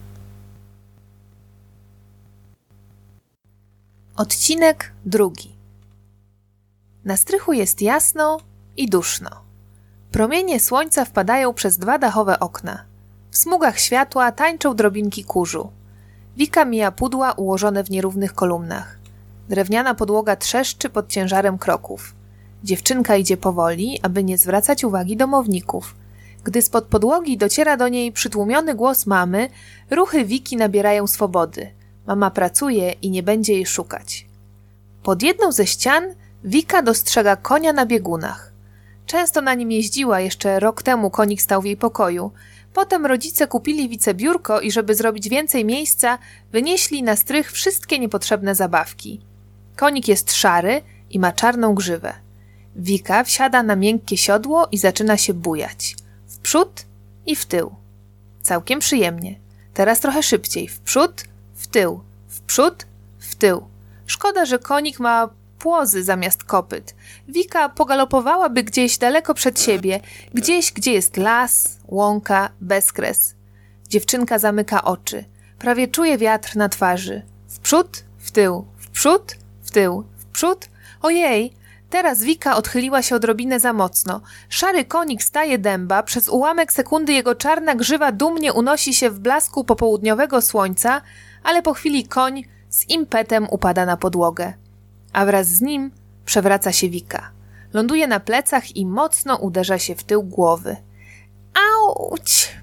Odcinek 4.16 4.92
drugi. 5.04 5.57
Na 7.04 7.16
strychu 7.16 7.52
jest 7.52 7.83
jasno 7.83 8.38
i 8.76 8.88
duszno. 8.88 9.31
Promienie 10.11 10.61
słońca 10.61 11.04
wpadają 11.04 11.54
przez 11.54 11.78
dwa 11.78 11.99
dachowe 11.99 12.40
okna. 12.40 12.85
W 13.31 13.37
smugach 13.37 13.78
światła 13.78 14.33
tańczą 14.33 14.76
drobinki 14.76 15.25
kurzu. 15.25 15.71
Wika 16.37 16.64
mija 16.64 16.92
pudła 16.92 17.33
ułożone 17.33 17.85
w 17.85 17.90
nierównych 17.90 18.35
kolumnach. 18.35 18.99
Drewniana 19.49 19.95
podłoga 19.95 20.37
trzeszczy 20.37 20.90
pod 20.90 21.09
ciężarem 21.09 21.59
kroków. 21.59 22.14
Dziewczynka 22.64 23.16
idzie 23.16 23.37
powoli, 23.37 24.00
aby 24.02 24.25
nie 24.25 24.38
zwracać 24.38 24.85
uwagi 24.85 25.16
domowników. 25.16 25.95
Gdy 26.45 26.62
spod 26.62 26.85
podłogi 26.85 27.38
dociera 27.38 27.76
do 27.76 27.88
niej 27.88 28.12
przytłumiony 28.12 28.75
głos 28.75 29.07
mamy, 29.07 29.49
ruchy 29.90 30.25
Wiki 30.25 30.57
nabierają 30.57 31.07
swobody. 31.07 31.82
Mama 32.06 32.30
pracuje 32.30 32.92
i 32.92 33.11
nie 33.11 33.23
będzie 33.23 33.52
jej 33.52 33.66
szukać. 33.66 34.26
Pod 35.02 35.23
jedną 35.23 35.52
ze 35.52 35.66
ścian 35.66 36.14
Wika 36.44 36.82
dostrzega 36.82 37.37
konia 37.37 37.73
na 37.73 37.87
biegunach. 37.87 38.52
Często 39.06 39.40
na 39.40 39.54
nim 39.54 39.73
jeździła, 39.73 40.21
jeszcze 40.21 40.61
rok 40.61 40.82
temu 40.82 41.11
konik 41.11 41.42
stał 41.42 41.62
w 41.62 41.64
jej 41.64 41.76
pokoju. 41.76 42.30
Potem 42.75 43.06
rodzice 43.06 43.47
kupili 43.47 43.88
Wice 43.88 44.14
biurko 44.14 44.61
i 44.61 44.73
żeby 44.73 44.94
zrobić 44.94 45.28
więcej 45.28 45.64
miejsca, 45.64 46.18
wynieśli 46.52 47.02
na 47.02 47.16
strych 47.16 47.52
wszystkie 47.52 47.99
niepotrzebne 47.99 48.54
zabawki. 48.54 49.21
Konik 49.76 50.09
jest 50.09 50.32
szary 50.32 50.82
i 51.11 51.18
ma 51.18 51.32
czarną 51.32 51.75
grzywę. 51.75 52.14
Wika 52.76 53.25
wsiada 53.25 53.62
na 53.62 53.76
miękkie 53.76 54.16
siodło 54.16 54.68
i 54.73 54.78
zaczyna 54.78 55.16
się 55.16 55.35
bujać. 55.35 55.97
W 56.26 56.38
przód 56.38 56.87
i 57.26 57.37
w 57.37 57.47
tył. 57.47 57.75
Całkiem 58.42 58.80
przyjemnie. 58.80 59.38
Teraz 59.75 60.00
trochę 60.00 60.23
szybciej. 60.23 60.68
W 60.68 60.80
przód, 60.80 61.25
tył. 61.73 62.00
W 62.29 62.41
przód, 62.41 62.87
w 63.19 63.35
tył. 63.35 63.62
Szkoda, 64.07 64.45
że 64.45 64.59
konik 64.59 65.00
ma 65.00 65.29
płozy 65.59 66.05
zamiast 66.05 66.45
kopyt. 66.45 66.95
Wika 67.29 67.69
pogalopowałaby 67.69 68.62
gdzieś 68.62 68.99
daleko 68.99 69.35
przed 69.35 69.61
siebie, 69.61 70.00
gdzieś, 70.35 70.73
gdzie 70.73 70.93
jest 70.93 71.17
las, 71.17 71.79
łąka, 71.88 72.50
bezkres. 72.61 73.35
Dziewczynka 73.88 74.38
zamyka 74.38 74.85
oczy. 74.85 75.25
Prawie 75.59 75.88
czuje 75.88 76.19
wiatr 76.19 76.57
na 76.57 76.69
twarzy. 76.69 77.23
W 77.49 77.59
przód, 77.59 78.05
w 78.19 78.31
tył, 78.31 78.64
w 78.76 78.91
przód, 78.91 79.37
w 79.62 79.71
tył, 79.71 80.05
w 80.17 80.25
przód. 80.25 80.69
Ojej, 81.02 81.52
Teraz 81.93 82.23
Wika 82.23 82.57
odchyliła 82.57 83.02
się 83.02 83.17
odrobinę 83.17 83.61
za 83.61 83.73
mocno. 83.73 84.21
Szary 84.49 84.85
konik 84.85 85.23
staje 85.23 85.59
dęba, 85.59 86.02
przez 86.02 86.29
ułamek 86.29 86.73
sekundy 86.73 87.12
jego 87.12 87.35
czarna 87.35 87.75
grzywa 87.75 88.12
dumnie 88.12 88.52
unosi 88.52 88.95
się 88.95 89.11
w 89.11 89.19
blasku 89.19 89.64
popołudniowego 89.64 90.41
słońca, 90.41 91.02
ale 91.42 91.62
po 91.62 91.75
chwili 91.75 92.08
koń 92.08 92.44
z 92.68 92.88
impetem 92.88 93.46
upada 93.50 93.87
na 93.87 93.96
podłogę. 93.96 94.52
A 95.12 95.26
wraz 95.26 95.49
z 95.49 95.61
nim 95.61 95.90
przewraca 96.25 96.72
się 96.72 96.88
Wika. 96.88 97.30
Ląduje 97.72 98.06
na 98.06 98.20
plecach 98.20 98.76
i 98.76 98.87
mocno 98.87 99.37
uderza 99.37 99.78
się 99.78 99.94
w 99.94 100.04
tył 100.04 100.22
głowy. 100.22 100.76
Auć! 101.54 102.56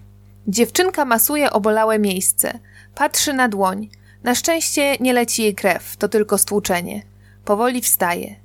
Dziewczynka 0.48 1.06
masuje 1.06 1.52
obolałe 1.52 2.00
miejsce. 2.00 2.60
Patrzy 2.96 3.34
na 3.34 3.50
dłoń. 3.50 3.90
Na 4.24 4.36
szczęście 4.36 4.98
nie 5.00 5.14
leci 5.14 5.44
jej 5.44 5.56
krew, 5.56 5.98
to 5.98 6.10
tylko 6.10 6.38
stłuczenie. 6.38 7.04
Powoli 7.46 7.82
wstaje. 7.82 8.36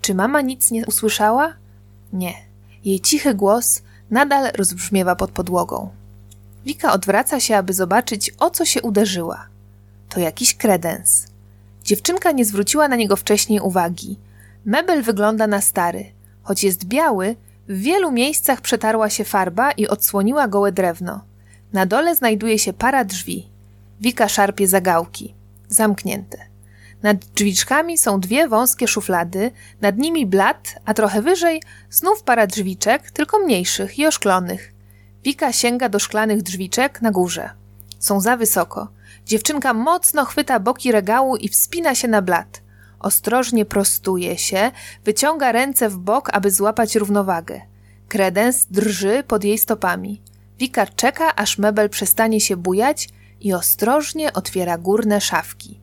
Czy 0.00 0.14
mama 0.14 0.40
nic 0.40 0.70
nie 0.70 0.86
usłyszała? 0.86 1.54
Nie. 2.12 2.34
Jej 2.84 3.00
cichy 3.00 3.34
głos 3.34 3.82
nadal 4.10 4.50
rozbrzmiewa 4.54 5.16
pod 5.16 5.30
podłogą. 5.30 5.90
Wika 6.64 6.92
odwraca 6.92 7.40
się, 7.40 7.56
aby 7.56 7.72
zobaczyć, 7.72 8.34
o 8.38 8.50
co 8.50 8.64
się 8.64 8.82
uderzyła. 8.82 9.51
To 10.12 10.20
jakiś 10.20 10.56
kredens. 10.56 11.26
Dziewczynka 11.84 12.32
nie 12.32 12.44
zwróciła 12.44 12.88
na 12.88 12.96
niego 12.96 13.16
wcześniej 13.16 13.60
uwagi. 13.60 14.18
Mebel 14.64 15.02
wygląda 15.02 15.46
na 15.46 15.60
stary. 15.60 16.04
Choć 16.42 16.64
jest 16.64 16.84
biały, 16.84 17.36
w 17.68 17.78
wielu 17.78 18.12
miejscach 18.12 18.60
przetarła 18.60 19.10
się 19.10 19.24
farba 19.24 19.70
i 19.70 19.88
odsłoniła 19.88 20.48
gołe 20.48 20.72
drewno. 20.72 21.24
Na 21.72 21.86
dole 21.86 22.16
znajduje 22.16 22.58
się 22.58 22.72
para 22.72 23.04
drzwi. 23.04 23.48
Wika 24.00 24.28
szarpie 24.28 24.68
zagałki. 24.68 25.34
Zamknięte. 25.68 26.38
Nad 27.02 27.16
drzwiczkami 27.16 27.98
są 27.98 28.20
dwie 28.20 28.48
wąskie 28.48 28.88
szuflady, 28.88 29.50
nad 29.80 29.98
nimi 29.98 30.26
blat, 30.26 30.74
a 30.84 30.94
trochę 30.94 31.22
wyżej 31.22 31.62
znów 31.90 32.22
para 32.22 32.46
drzwiczek, 32.46 33.10
tylko 33.10 33.38
mniejszych 33.38 33.98
i 33.98 34.06
oszklonych. 34.06 34.72
Wika 35.24 35.52
sięga 35.52 35.88
do 35.88 35.98
szklanych 35.98 36.42
drzwiczek 36.42 37.02
na 37.02 37.10
górze. 37.10 37.50
Są 37.98 38.20
za 38.20 38.36
wysoko. 38.36 38.88
Dziewczynka 39.26 39.74
mocno 39.74 40.24
chwyta 40.24 40.60
boki 40.60 40.92
regału 40.92 41.36
i 41.36 41.48
wspina 41.48 41.94
się 41.94 42.08
na 42.08 42.22
blat. 42.22 42.62
Ostrożnie 43.00 43.64
prostuje 43.64 44.38
się, 44.38 44.70
wyciąga 45.04 45.52
ręce 45.52 45.88
w 45.88 45.98
bok, 45.98 46.30
aby 46.32 46.50
złapać 46.50 46.96
równowagę. 46.96 47.60
Kredens 48.08 48.66
drży 48.66 49.22
pod 49.26 49.44
jej 49.44 49.58
stopami. 49.58 50.22
Wika 50.58 50.86
czeka, 50.86 51.36
aż 51.36 51.58
mebel 51.58 51.88
przestanie 51.88 52.40
się 52.40 52.56
bujać 52.56 53.08
i 53.40 53.54
ostrożnie 53.54 54.32
otwiera 54.32 54.78
górne 54.78 55.20
szafki. 55.20 55.80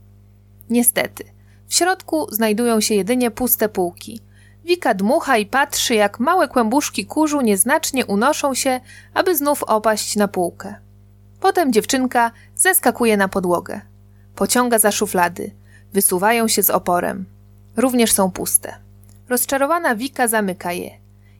Niestety, 0.69 1.23
w 1.67 1.75
środku 1.75 2.27
znajdują 2.31 2.81
się 2.81 2.95
jedynie 2.95 3.31
puste 3.31 3.69
półki. 3.69 4.21
Wika 4.65 4.93
dmucha 4.93 5.37
i 5.37 5.45
patrzy, 5.45 5.95
jak 5.95 6.19
małe 6.19 6.47
kłębuszki 6.47 7.05
kurzu 7.05 7.41
nieznacznie 7.41 8.05
unoszą 8.05 8.53
się, 8.53 8.79
aby 9.13 9.37
znów 9.37 9.63
opaść 9.63 10.15
na 10.15 10.27
półkę. 10.27 10.75
Potem 11.39 11.73
dziewczynka 11.73 12.31
zeskakuje 12.55 13.17
na 13.17 13.27
podłogę. 13.27 13.81
Pociąga 14.35 14.79
za 14.79 14.91
szuflady. 14.91 15.51
Wysuwają 15.93 16.47
się 16.47 16.63
z 16.63 16.69
oporem. 16.69 17.25
Również 17.77 18.11
są 18.11 18.31
puste. 18.31 18.75
Rozczarowana 19.29 19.95
Wika 19.95 20.27
zamyka 20.27 20.71
je. 20.71 20.91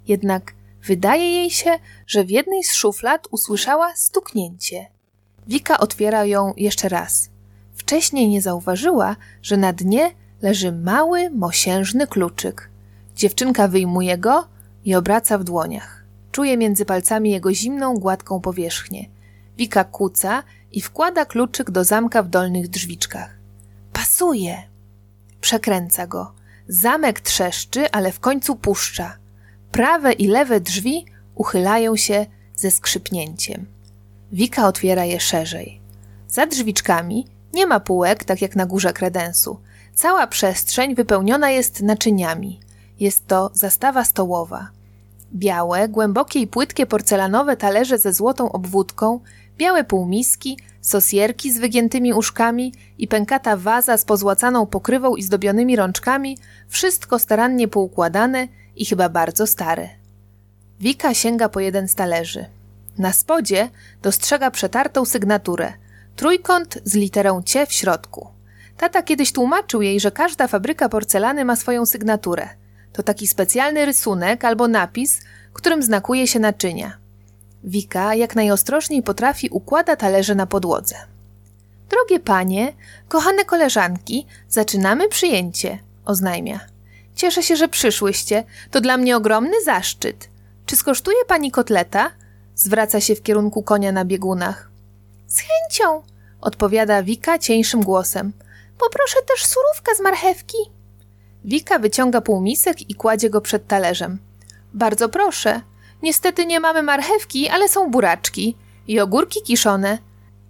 Jednak 0.08 0.54
wydaje 0.84 1.32
jej 1.34 1.50
się, 1.52 1.80
że 2.08 2.24
w 2.24 2.30
jednej 2.30 2.64
z 2.64 2.74
szuflad 2.74 3.28
usłyszała 3.32 3.96
stuknięcie. 3.96 4.86
Wika 5.48 5.78
otwiera 5.78 6.26
ją 6.26 6.54
jeszcze 6.58 6.90
raz. 6.90 7.30
Wcześniej 7.76 8.28
nie 8.28 8.42
zauważyła, 8.42 9.16
że 9.42 9.58
na 9.58 9.74
dnie 9.74 10.12
leży 10.42 10.72
mały, 10.72 11.30
mosiężny 11.30 12.08
kluczyk. 12.08 12.70
Dziewczynka 13.16 13.68
wyjmuje 13.68 14.18
go 14.18 14.48
i 14.86 14.96
obraca 14.96 15.38
w 15.38 15.44
dłoniach. 15.44 16.04
Czuje 16.32 16.58
między 16.58 16.86
palcami 16.86 17.32
jego 17.32 17.54
zimną, 17.54 17.98
gładką 17.98 18.42
powierzchnię. 18.42 19.10
Wika 19.60 19.84
kuca 19.84 20.44
i 20.72 20.82
wkłada 20.82 21.26
kluczyk 21.26 21.72
do 21.72 21.84
zamka 21.84 22.24
w 22.24 22.30
dolnych 22.30 22.68
drzwiczkach. 22.68 23.36
Pasuje! 23.94 24.64
Przekręca 25.42 26.08
go. 26.08 26.34
Zamek 26.68 27.20
trzeszczy, 27.20 27.92
ale 27.92 28.12
w 28.12 28.20
końcu 28.20 28.56
puszcza. 28.56 29.18
Prawe 29.72 30.14
i 30.14 30.28
lewe 30.28 30.60
drzwi 30.60 31.06
uchylają 31.36 31.96
się 31.96 32.26
ze 32.56 32.72
skrzypnięciem. 32.72 33.66
Wika 34.32 34.68
otwiera 34.68 35.06
je 35.06 35.20
szerzej. 35.20 35.82
Za 36.28 36.46
drzwiczkami 36.46 37.28
nie 37.54 37.68
ma 37.68 37.80
półek, 37.80 38.24
tak 38.24 38.42
jak 38.42 38.56
na 38.56 38.66
górze 38.66 38.94
kredensu. 38.94 39.60
Cała 39.94 40.28
przestrzeń 40.28 40.96
wypełniona 40.96 41.50
jest 41.50 41.82
naczyniami. 41.82 42.60
Jest 43.00 43.28
to 43.28 43.52
zastawa 43.54 44.04
stołowa. 44.06 44.70
Białe, 45.34 45.90
głębokie 45.90 46.40
i 46.40 46.48
płytkie 46.48 46.86
porcelanowe 46.86 47.58
talerze 47.58 47.98
ze 47.98 48.14
złotą 48.14 48.52
obwódką, 48.52 49.20
białe 49.60 49.84
półmiski, 49.84 50.58
sosierki 50.82 51.52
z 51.52 51.60
wygiętymi 51.60 52.14
uszkami 52.14 52.74
i 52.98 53.08
pękata 53.08 53.58
waza 53.58 53.98
z 53.98 54.06
pozłacaną 54.06 54.66
pokrywą 54.66 55.16
i 55.16 55.24
zdobionymi 55.24 55.76
rączkami, 55.76 56.38
wszystko 56.68 57.20
starannie 57.20 57.68
poukładane 57.68 58.48
i 58.76 58.86
chyba 58.86 59.10
bardzo 59.10 59.48
stare. 59.48 59.90
Wika 60.80 61.14
sięga 61.14 61.50
po 61.50 61.60
jeden 61.60 61.88
z 61.88 61.96
talerzy. 61.96 62.46
Na 62.98 63.14
spodzie 63.14 63.70
dostrzega 64.02 64.52
przetartą 64.52 65.06
sygnaturę– 65.06 65.74
Trójkąt 66.20 66.78
z 66.84 66.96
literą 66.96 67.42
C 67.44 67.66
w 67.66 67.74
środku. 67.74 68.28
Tata 68.78 69.04
kiedyś 69.04 69.32
tłumaczył 69.32 69.82
jej, 69.82 70.00
że 70.00 70.12
każda 70.12 70.48
fabryka 70.48 70.90
porcelany 70.90 71.46
ma 71.46 71.56
swoją 71.56 71.86
sygnaturę. 71.86 72.50
To 72.94 73.04
taki 73.04 73.28
specjalny 73.28 73.86
rysunek 73.86 74.46
albo 74.46 74.68
napis, 74.68 75.22
którym 75.54 75.84
znakuje 75.84 76.28
się 76.28 76.40
naczynia. 76.40 76.98
Wika 77.64 78.16
jak 78.16 78.36
najostrożniej 78.36 79.04
potrafi 79.04 79.50
układa 79.50 79.96
talerze 79.96 80.36
na 80.36 80.46
podłodze. 80.46 80.96
Drogie 81.90 82.20
panie, 82.20 82.74
kochane 83.08 83.46
koleżanki, 83.46 84.26
zaczynamy 84.50 85.10
przyjęcie, 85.10 85.80
oznajmia. 86.06 86.60
Cieszę 87.16 87.44
się, 87.44 87.56
że 87.56 87.68
przyszłyście. 87.68 88.44
To 88.72 88.82
dla 88.82 88.98
mnie 88.98 89.18
ogromny 89.18 89.64
zaszczyt. 89.66 90.30
Czy 90.66 90.76
skosztuje 90.76 91.26
pani 91.28 91.52
kotleta? 91.52 92.12
Zwraca 92.56 93.02
się 93.02 93.16
w 93.16 93.24
kierunku 93.24 93.64
konia 93.64 93.92
na 93.92 94.06
biegunach. 94.06 94.70
Z 95.28 95.40
chęcią, 95.40 96.04
odpowiada 96.42 97.04
Wika 97.04 97.40
cieńszym 97.40 97.84
głosem. 97.84 98.34
Poproszę 98.80 99.18
też 99.28 99.46
surówkę 99.46 99.96
z 99.96 100.00
marchewki. 100.00 100.58
Wika 101.46 101.80
wyciąga 101.80 102.22
półmisek 102.22 102.90
i 102.90 102.96
kładzie 102.96 103.30
go 103.30 103.42
przed 103.42 103.68
talerzem. 103.68 104.20
Bardzo 104.74 105.10
proszę. 105.10 105.62
Niestety 106.02 106.46
nie 106.46 106.60
mamy 106.60 106.84
marchewki, 106.84 107.50
ale 107.50 107.70
są 107.70 107.92
buraczki 107.92 108.56
i 108.88 109.00
ogórki 109.00 109.42
kiszone. 109.42 109.98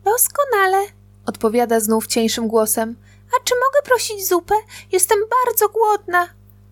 Doskonale, 0.06 0.86
odpowiada 1.26 1.80
znów 1.80 2.08
cieńszym 2.08 2.48
głosem. 2.48 2.96
A 3.28 3.44
czy 3.44 3.56
mogę 3.56 3.86
prosić 3.86 4.28
zupę? 4.28 4.56
Jestem 4.92 5.20
bardzo 5.46 5.70
głodna. 5.70 6.28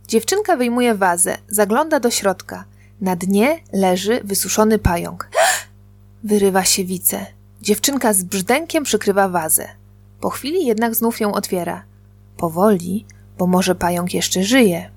Dziewczynka 0.08 0.56
wyjmuje 0.56 0.96
wazę, 0.96 1.38
zagląda 1.48 2.00
do 2.00 2.12
środka. 2.12 2.66
Na 3.02 3.16
dnie 3.16 3.60
leży 3.74 4.22
wysuszony 4.24 4.80
pająk. 4.80 5.30
Wyrywa 6.24 6.64
się 6.64 6.84
wice. 6.84 7.26
Dziewczynka 7.62 8.14
z 8.14 8.24
brzdękiem 8.24 8.84
przykrywa 8.84 9.30
wazę. 9.30 9.70
Po 10.22 10.30
chwili 10.30 10.66
jednak 10.66 10.96
znów 10.96 11.20
ją 11.20 11.34
otwiera. 11.34 11.84
Powoli, 12.38 13.06
bo 13.38 13.48
może 13.48 13.76
pająk 13.76 14.14
jeszcze 14.14 14.44
żyje. 14.44 14.92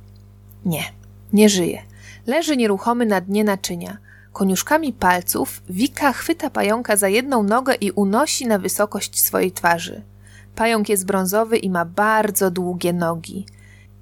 Nie, 0.65 0.85
nie 1.33 1.49
żyje. 1.49 1.83
Leży 2.27 2.57
nieruchomy 2.57 3.07
na 3.07 3.21
dnie 3.21 3.45
naczynia. 3.45 3.97
Koniuszkami 4.33 4.93
palców 4.93 5.63
Wika 5.69 6.13
chwyta 6.13 6.51
pająka 6.51 6.97
za 6.97 7.09
jedną 7.09 7.43
nogę 7.43 7.75
i 7.75 7.91
unosi 7.91 8.47
na 8.47 8.59
wysokość 8.59 9.23
swojej 9.23 9.53
twarzy. 9.53 10.03
Pająk 10.55 10.89
jest 10.89 11.07
brązowy 11.07 11.59
i 11.59 11.71
ma 11.71 11.85
bardzo 11.85 12.51
długie 12.51 12.93
nogi. 12.93 13.47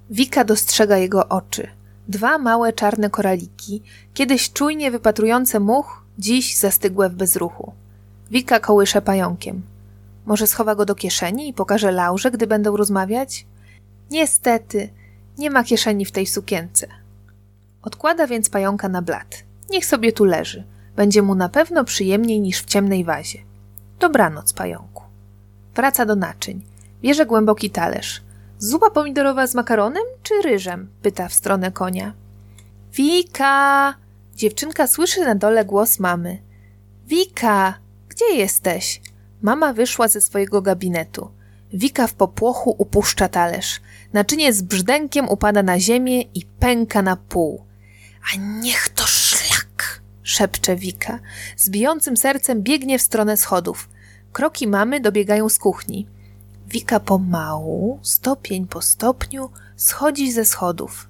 Wika 0.09 0.43
dostrzega 0.43 0.97
jego 0.97 1.29
oczy. 1.29 1.67
Dwa 2.07 2.37
małe 2.37 2.73
czarne 2.73 3.09
koraliki, 3.09 3.81
kiedyś 4.13 4.51
czujnie 4.51 4.91
wypatrujące 4.91 5.59
much, 5.59 6.03
dziś 6.17 6.57
zastygłe 6.57 7.09
w 7.09 7.15
bezruchu. 7.15 7.73
Wika 8.31 8.59
kołysze 8.59 9.01
pająkiem. 9.01 9.61
Może 10.25 10.47
schowa 10.47 10.75
go 10.75 10.85
do 10.85 10.95
kieszeni 10.95 11.49
i 11.49 11.53
pokaże 11.53 11.91
Laurze, 11.91 12.31
gdy 12.31 12.47
będą 12.47 12.77
rozmawiać? 12.77 13.45
Niestety, 14.11 14.89
nie 15.37 15.49
ma 15.49 15.63
kieszeni 15.63 16.05
w 16.05 16.11
tej 16.11 16.25
sukience. 16.25 16.87
Odkłada 17.89 18.27
więc 18.27 18.49
pająka 18.49 18.89
na 18.89 19.01
blat. 19.01 19.43
Niech 19.69 19.85
sobie 19.85 20.11
tu 20.11 20.25
leży. 20.25 20.63
Będzie 20.95 21.21
mu 21.21 21.35
na 21.35 21.49
pewno 21.49 21.83
przyjemniej 21.83 22.41
niż 22.41 22.61
w 22.61 22.65
ciemnej 22.65 23.03
wazie. 23.03 23.39
Dobranoc, 23.99 24.53
pająku. 24.53 25.03
Wraca 25.75 26.05
do 26.05 26.15
naczyń. 26.15 26.61
Bierze 27.01 27.25
głęboki 27.25 27.69
talerz. 27.69 28.21
Zupa 28.57 28.89
pomidorowa 28.89 29.47
z 29.47 29.55
makaronem 29.55 30.03
czy 30.23 30.33
ryżem? 30.41 30.89
Pyta 31.01 31.27
w 31.27 31.33
stronę 31.33 31.71
konia. 31.71 32.13
Wika! 32.93 33.93
Dziewczynka 34.35 34.87
słyszy 34.87 35.25
na 35.25 35.35
dole 35.35 35.65
głos 35.65 35.99
mamy. 35.99 36.37
Wika! 37.07 37.73
Gdzie 38.09 38.35
jesteś? 38.35 39.01
Mama 39.41 39.73
wyszła 39.73 40.07
ze 40.07 40.21
swojego 40.21 40.61
gabinetu. 40.61 41.31
Wika 41.73 42.07
w 42.07 42.13
popłochu 42.13 42.75
upuszcza 42.77 43.27
talerz. 43.27 43.81
Naczynie 44.13 44.53
z 44.53 44.61
brzdękiem 44.61 45.29
upada 45.29 45.63
na 45.63 45.79
ziemię 45.79 46.21
i 46.21 46.45
pęka 46.59 47.01
na 47.01 47.15
pół. 47.15 47.68
A 48.33 48.37
niech 48.37 48.89
to 48.89 49.03
szlak! 49.07 50.01
szepcze 50.23 50.75
Wika. 50.75 51.19
Z 51.57 51.69
bijącym 51.69 52.17
sercem 52.17 52.63
biegnie 52.63 52.99
w 52.99 53.01
stronę 53.01 53.37
schodów. 53.37 53.89
Kroki 54.31 54.67
mamy 54.67 54.99
dobiegają 54.99 55.49
z 55.49 55.59
kuchni. 55.59 56.07
Wika 56.67 56.99
pomału, 56.99 57.99
stopień 58.01 58.67
po 58.67 58.81
stopniu, 58.81 59.49
schodzi 59.75 60.31
ze 60.31 60.45
schodów. 60.45 61.09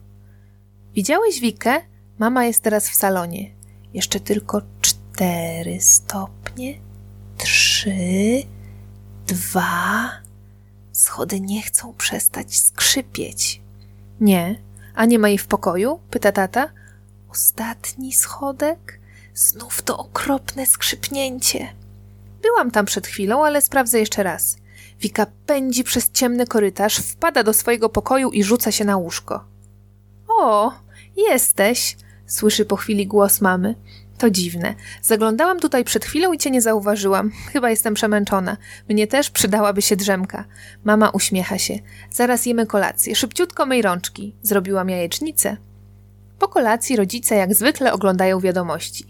Widziałeś 0.95 1.39
Wikę? 1.39 1.81
Mama 2.19 2.45
jest 2.45 2.63
teraz 2.63 2.89
w 2.89 2.95
salonie. 2.95 3.51
Jeszcze 3.93 4.19
tylko 4.19 4.61
cztery 4.81 5.81
stopnie, 5.81 6.79
trzy, 7.37 8.43
dwa. 9.27 10.11
Schody 10.91 11.41
nie 11.41 11.61
chcą 11.61 11.93
przestać 11.93 12.57
skrzypieć. 12.57 13.61
Nie, 14.21 14.61
a 14.95 15.05
nie 15.05 15.19
ma 15.19 15.29
jej 15.29 15.37
w 15.37 15.47
pokoju? 15.47 15.99
pyta 16.09 16.31
tata. 16.31 16.69
Ostatni 17.29 18.13
schodek? 18.13 18.99
Znów 19.33 19.81
to 19.81 19.97
okropne 19.97 20.65
skrzypnięcie. 20.65 21.73
Byłam 22.41 22.71
tam 22.71 22.85
przed 22.85 23.07
chwilą, 23.07 23.45
ale 23.45 23.61
sprawdzę 23.61 23.99
jeszcze 23.99 24.23
raz. 24.23 24.57
Wika 24.99 25.25
pędzi 25.45 25.83
przez 25.83 26.11
ciemny 26.11 26.47
korytarz, 26.47 26.97
wpada 26.97 27.43
do 27.43 27.53
swojego 27.53 27.89
pokoju 27.89 28.29
i 28.29 28.43
rzuca 28.43 28.71
się 28.71 28.85
na 28.85 28.97
łóżko. 28.97 29.45
O, 30.27 30.73
jesteś, 31.17 31.97
słyszy 32.27 32.65
po 32.65 32.75
chwili 32.75 33.07
głos 33.07 33.41
mamy. 33.41 33.75
To 34.17 34.29
dziwne. 34.29 34.75
Zaglądałam 35.01 35.59
tutaj 35.59 35.83
przed 35.83 36.05
chwilą 36.05 36.33
i 36.33 36.37
cię 36.37 36.51
nie 36.51 36.61
zauważyłam. 36.61 37.31
Chyba 37.53 37.69
jestem 37.69 37.93
przemęczona. 37.93 38.57
Mnie 38.89 39.07
też 39.07 39.29
przydałaby 39.29 39.81
się 39.81 39.95
drzemka. 39.95 40.45
Mama 40.83 41.09
uśmiecha 41.09 41.57
się. 41.57 41.79
Zaraz 42.11 42.45
jemy 42.45 42.65
kolację. 42.65 43.15
Szybciutko 43.15 43.65
myj 43.65 43.81
rączki. 43.81 44.35
Zrobiłam 44.41 44.89
jajecznicę. 44.89 45.57
Po 46.39 46.47
kolacji 46.47 46.95
rodzice 46.95 47.35
jak 47.35 47.55
zwykle 47.55 47.93
oglądają 47.93 48.39
wiadomości. 48.39 49.05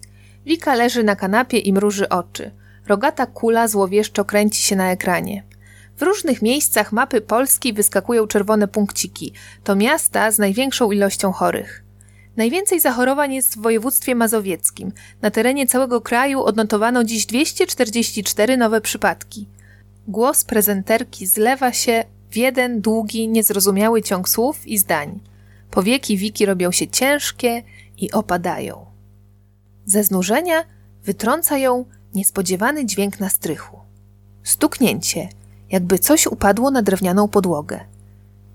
Wika 0.46 0.76
leży 0.76 1.04
na 1.04 1.16
kanapie 1.16 1.58
i 1.58 1.74
mruży 1.74 2.10
oczy. 2.10 2.52
Rogata 2.88 3.26
kula 3.26 3.68
złowieszczo 3.68 4.26
kręci 4.26 4.62
się 4.62 4.76
na 4.76 4.92
ekranie. 4.92 5.44
W 5.98 6.02
różnych 6.02 6.42
miejscach 6.42 6.92
mapy 6.92 7.22
Polski 7.22 7.74
wyskakują 7.74 8.28
czerwone 8.28 8.68
punkciki. 8.68 9.34
To 9.64 9.76
miasta 9.76 10.32
z 10.32 10.40
największą 10.40 10.92
ilością 10.92 11.32
chorych. 11.32 11.84
Najwięcej 12.38 12.80
zachorowań 12.80 13.34
jest 13.34 13.58
w 13.58 13.62
województwie 13.62 14.16
mazowieckim. 14.16 14.92
Na 15.22 15.32
terenie 15.32 15.68
całego 15.68 16.02
kraju 16.02 16.44
odnotowano 16.44 17.04
dziś 17.04 17.26
244 17.26 18.58
nowe 18.58 18.82
przypadki. 18.82 19.48
Głos 20.08 20.44
prezenterki 20.46 21.26
zlewa 21.26 21.74
się 21.74 22.04
w 22.30 22.38
jeden 22.38 22.82
długi, 22.82 23.28
niezrozumiały 23.28 24.02
ciąg 24.02 24.30
słów 24.30 24.68
i 24.68 24.78
zdań. 24.78 25.29
Powieki 25.72 26.18
Wiki 26.18 26.46
robią 26.46 26.72
się 26.72 26.88
ciężkie 26.88 27.64
i 27.98 28.12
opadają. 28.12 28.86
Ze 29.86 30.04
znużenia 30.04 30.64
wytrąca 31.04 31.58
ją 31.58 31.86
niespodziewany 32.16 32.86
dźwięk 32.86 33.20
na 33.20 33.30
strychu. 33.30 33.80
Stuknięcie, 34.44 35.30
jakby 35.70 36.00
coś 36.00 36.28
upadło 36.28 36.72
na 36.72 36.82
drewnianą 36.82 37.28
podłogę. 37.28 37.80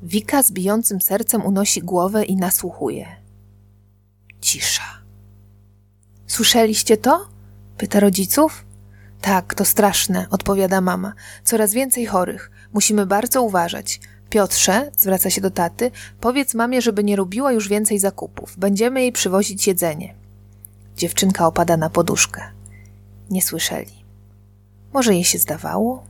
Wika 0.03 0.42
z 0.42 0.53
bijącym 0.53 1.00
sercem 1.00 1.46
unosi 1.46 1.81
głowę 1.81 2.24
i 2.24 2.37
nasłuchuje. 2.37 3.07
Cisza. 4.40 4.98
Słyszeliście 6.27 6.96
to? 6.96 7.29
pyta 7.79 8.00
rodziców. 8.00 8.64
Tak, 9.20 9.55
to 9.55 9.64
straszne, 9.64 10.27
odpowiada 10.31 10.81
mama. 10.81 11.12
Coraz 11.44 11.72
więcej 11.72 12.07
chorych. 12.07 12.50
Musimy 12.72 13.07
bardzo 13.07 13.42
uważać. 13.42 14.00
Piotrze, 14.34 14.90
zwraca 14.96 15.30
się 15.30 15.40
do 15.40 15.50
taty, 15.50 15.90
powiedz 16.20 16.54
mamie, 16.54 16.82
żeby 16.82 17.04
nie 17.04 17.16
robiła 17.16 17.52
już 17.52 17.68
więcej 17.68 17.98
zakupów. 17.98 18.58
Będziemy 18.58 19.00
jej 19.00 19.12
przywozić 19.12 19.66
jedzenie. 19.66 20.14
Dziewczynka 20.96 21.46
opada 21.46 21.76
na 21.76 21.90
poduszkę. 21.90 22.42
Nie 23.30 23.42
słyszeli. 23.42 24.04
Może 24.92 25.14
jej 25.14 25.24
się 25.24 25.38
zdawało? 25.38 26.04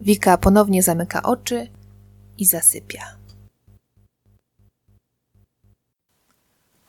Wika 0.00 0.38
ponownie 0.38 0.82
zamyka 0.82 1.22
oczy 1.22 1.68
i 2.38 2.46
zasypia. 2.46 3.16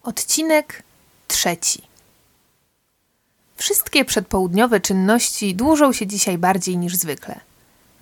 Odcinek 0.03 0.83
trzeci. 1.27 1.81
Wszystkie 3.55 4.05
przedpołudniowe 4.05 4.79
czynności 4.79 5.55
dłużą 5.55 5.93
się 5.93 6.07
dzisiaj 6.07 6.37
bardziej 6.37 6.77
niż 6.77 6.95
zwykle. 6.95 7.39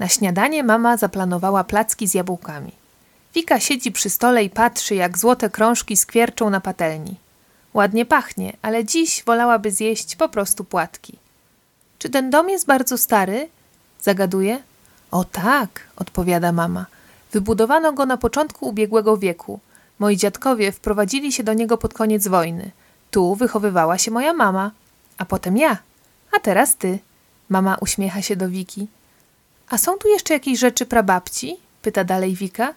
Na 0.04 0.10
śniadanie 0.10 0.64
mama 0.64 0.98
zaplanowała 0.98 1.64
placki 1.64 2.08
z 2.08 2.14
jabłkami. 2.14 2.72
Wika 3.36 3.60
siedzi 3.60 3.92
przy 3.92 4.10
stole 4.10 4.44
i 4.44 4.50
patrzy, 4.50 4.96
jak 4.96 5.18
złote 5.18 5.50
krążki 5.50 5.98
skwierczą 5.98 6.50
na 6.50 6.62
patelni. 6.62 7.16
Ładnie 7.74 8.06
pachnie, 8.06 8.54
ale 8.62 8.86
dziś 8.86 9.24
wolałaby 9.26 9.72
zjeść 9.72 10.16
po 10.16 10.30
prostu 10.30 10.64
płatki. 10.64 11.18
Czy 12.00 12.10
ten 12.10 12.30
dom 12.30 12.50
jest 12.50 12.66
bardzo 12.66 12.98
stary? 12.98 13.50
Zagaduje. 14.02 14.60
O 15.12 15.24
tak, 15.24 15.88
odpowiada 15.96 16.52
mama. 16.52 16.86
Wybudowano 17.32 17.94
go 17.94 18.06
na 18.06 18.18
początku 18.18 18.70
ubiegłego 18.70 19.18
wieku. 19.18 19.60
Moi 20.00 20.18
dziadkowie 20.18 20.72
wprowadzili 20.72 21.32
się 21.32 21.44
do 21.44 21.54
niego 21.54 21.78
pod 21.78 21.94
koniec 21.94 22.28
wojny. 22.28 22.72
Tu 23.12 23.36
wychowywała 23.36 23.98
się 23.98 24.12
moja 24.12 24.34
mama, 24.34 24.72
a 25.18 25.26
potem 25.26 25.58
ja, 25.58 25.78
a 26.32 26.40
teraz 26.40 26.76
ty. 26.76 27.00
Mama 27.50 27.78
uśmiecha 27.82 28.22
się 28.22 28.36
do 28.36 28.50
Wiki. 28.50 28.88
A 29.70 29.78
są 29.78 29.98
tu 29.98 30.08
jeszcze 30.08 30.34
jakieś 30.34 30.60
rzeczy 30.60 30.86
prababci? 30.86 31.58
pyta 31.82 32.04
dalej 32.04 32.36
Wika. 32.36 32.74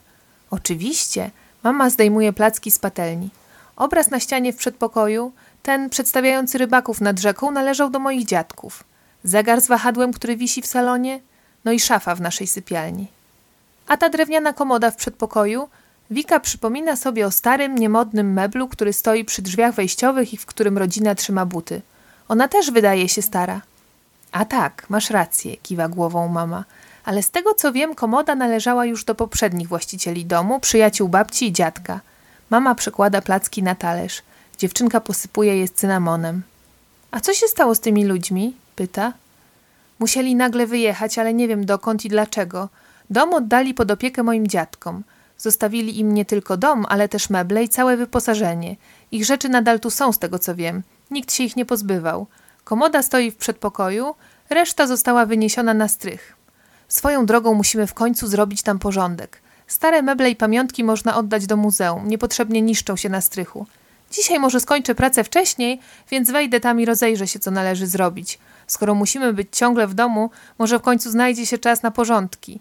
Oczywiście. 0.50 1.30
Mama 1.62 1.90
zdejmuje 1.90 2.32
placki 2.32 2.70
z 2.70 2.78
patelni. 2.78 3.30
Obraz 3.76 4.10
na 4.10 4.20
ścianie 4.20 4.52
w 4.52 4.56
przedpokoju, 4.56 5.32
ten 5.62 5.90
przedstawiający 5.90 6.58
rybaków 6.58 7.00
nad 7.00 7.18
rzeką, 7.20 7.50
należał 7.50 7.90
do 7.90 7.98
moich 7.98 8.24
dziadków. 8.24 8.84
Zegar 9.24 9.60
z 9.60 9.66
wahadłem, 9.66 10.12
który 10.12 10.36
wisi 10.36 10.62
w 10.62 10.66
salonie, 10.66 11.20
no 11.64 11.72
i 11.72 11.80
szafa 11.80 12.14
w 12.14 12.20
naszej 12.20 12.46
sypialni. 12.46 13.06
A 13.86 13.96
ta 13.96 14.08
drewniana 14.08 14.52
komoda 14.52 14.90
w 14.90 14.96
przedpokoju, 14.96 15.68
Wika 16.10 16.40
przypomina 16.40 16.96
sobie 16.96 17.26
o 17.26 17.30
starym, 17.30 17.74
niemodnym 17.74 18.32
meblu, 18.32 18.68
który 18.68 18.92
stoi 18.92 19.24
przy 19.24 19.42
drzwiach 19.42 19.74
wejściowych 19.74 20.34
i 20.34 20.36
w 20.36 20.46
którym 20.46 20.78
rodzina 20.78 21.14
trzyma 21.14 21.46
buty. 21.46 21.82
Ona 22.28 22.48
też 22.48 22.70
wydaje 22.70 23.08
się 23.08 23.22
stara. 23.22 23.60
A 24.32 24.44
tak, 24.44 24.86
masz 24.88 25.10
rację, 25.10 25.56
kiwa 25.56 25.88
głową 25.88 26.28
mama. 26.28 26.64
Ale 27.04 27.22
z 27.22 27.30
tego 27.30 27.54
co 27.54 27.72
wiem, 27.72 27.94
komoda 27.94 28.34
należała 28.34 28.84
już 28.84 29.04
do 29.04 29.14
poprzednich 29.14 29.68
właścicieli 29.68 30.24
domu, 30.24 30.60
przyjaciół 30.60 31.08
babci 31.08 31.46
i 31.46 31.52
dziadka. 31.52 32.00
Mama 32.50 32.74
przekłada 32.74 33.22
placki 33.22 33.62
na 33.62 33.74
talerz. 33.74 34.22
Dziewczynka 34.58 35.00
posypuje 35.00 35.58
je 35.58 35.68
cynamonem. 35.68 36.42
A 37.10 37.20
co 37.20 37.34
się 37.34 37.48
stało 37.48 37.74
z 37.74 37.80
tymi 37.80 38.04
ludźmi? 38.04 38.56
pyta. 38.76 39.12
Musieli 39.98 40.36
nagle 40.36 40.66
wyjechać, 40.66 41.18
ale 41.18 41.34
nie 41.34 41.48
wiem 41.48 41.66
dokąd 41.66 42.04
i 42.04 42.08
dlaczego. 42.08 42.68
Dom 43.10 43.34
oddali 43.34 43.74
pod 43.74 43.90
opiekę 43.90 44.22
moim 44.22 44.48
dziadkom. 44.48 45.04
Zostawili 45.38 46.00
im 46.00 46.14
nie 46.14 46.24
tylko 46.24 46.56
dom, 46.56 46.86
ale 46.88 47.08
też 47.08 47.30
meble 47.30 47.64
i 47.64 47.68
całe 47.68 47.96
wyposażenie. 47.96 48.76
Ich 49.12 49.24
rzeczy 49.24 49.48
nadal 49.48 49.80
tu 49.80 49.90
są, 49.90 50.12
z 50.12 50.18
tego 50.18 50.38
co 50.38 50.54
wiem. 50.54 50.82
Nikt 51.10 51.32
się 51.32 51.44
ich 51.44 51.56
nie 51.56 51.66
pozbywał. 51.66 52.26
Komoda 52.66 53.02
stoi 53.02 53.30
w 53.30 53.36
przedpokoju, 53.36 54.14
reszta 54.50 54.86
została 54.86 55.26
wyniesiona 55.26 55.74
na 55.74 55.88
strych. 55.88 56.36
Swoją 56.88 57.26
drogą 57.26 57.54
musimy 57.54 57.86
w 57.86 57.94
końcu 57.94 58.26
zrobić 58.26 58.62
tam 58.62 58.78
porządek. 58.78 59.40
Stare 59.66 60.02
meble 60.02 60.30
i 60.30 60.36
pamiątki 60.36 60.84
można 60.84 61.16
oddać 61.16 61.46
do 61.46 61.56
muzeum, 61.56 62.08
niepotrzebnie 62.08 62.62
niszczą 62.62 62.96
się 62.96 63.08
na 63.08 63.20
strychu. 63.20 63.66
Dzisiaj 64.12 64.38
może 64.38 64.60
skończę 64.60 64.94
pracę 64.94 65.24
wcześniej, 65.24 65.80
więc 66.10 66.30
wejdę 66.30 66.60
tam 66.60 66.80
i 66.80 66.84
rozejrzę 66.84 67.26
się, 67.26 67.38
co 67.38 67.50
należy 67.50 67.86
zrobić. 67.86 68.38
Skoro 68.66 68.94
musimy 68.94 69.32
być 69.32 69.48
ciągle 69.56 69.86
w 69.86 69.94
domu, 69.94 70.30
może 70.58 70.78
w 70.78 70.82
końcu 70.82 71.10
znajdzie 71.10 71.46
się 71.46 71.58
czas 71.58 71.82
na 71.82 71.90
porządki. 71.90 72.60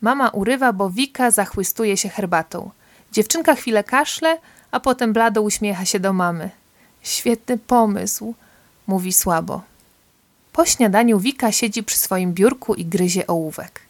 Mama 0.00 0.28
urywa, 0.28 0.72
bo 0.72 0.90
Wika 0.90 1.30
zachwystuje 1.30 1.96
się 1.96 2.08
herbatą. 2.08 2.70
Dziewczynka 3.12 3.54
chwilę 3.54 3.84
kaszle, 3.84 4.38
a 4.70 4.80
potem 4.80 5.12
blado 5.12 5.42
uśmiecha 5.42 5.84
się 5.84 6.00
do 6.00 6.12
mamy. 6.12 6.50
Świetny 7.02 7.58
pomysł, 7.58 8.34
mówi 8.88 9.12
słabo. 9.12 9.62
Po 10.52 10.66
śniadaniu 10.66 11.18
Wika 11.18 11.52
siedzi 11.52 11.82
przy 11.82 11.98
swoim 11.98 12.34
biurku 12.34 12.74
i 12.74 12.84
gryzie 12.84 13.26
ołówek. 13.26 13.80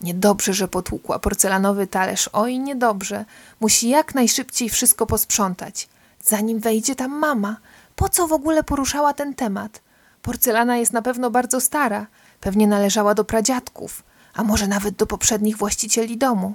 Niedobrze, 0.00 0.52
że 0.54 0.68
potłukła 0.68 1.18
porcelanowy 1.18 1.86
talerz. 1.86 2.30
Oj, 2.32 2.58
niedobrze. 2.58 3.24
Musi 3.60 3.88
jak 3.88 4.14
najszybciej 4.14 4.68
wszystko 4.68 5.06
posprzątać. 5.06 5.88
Zanim 6.24 6.58
wejdzie 6.58 6.94
tam 6.94 7.18
mama, 7.18 7.56
po 7.96 8.08
co 8.08 8.28
w 8.28 8.32
ogóle 8.32 8.64
poruszała 8.64 9.12
ten 9.12 9.34
temat? 9.34 9.80
Porcelana 10.22 10.76
jest 10.76 10.92
na 10.92 11.02
pewno 11.02 11.30
bardzo 11.30 11.60
stara. 11.60 12.06
Pewnie 12.40 12.66
należała 12.66 13.14
do 13.14 13.24
pradziadków, 13.24 14.02
a 14.34 14.42
może 14.44 14.66
nawet 14.66 14.94
do 14.94 15.06
poprzednich 15.06 15.56
właścicieli 15.56 16.16
domu. 16.16 16.54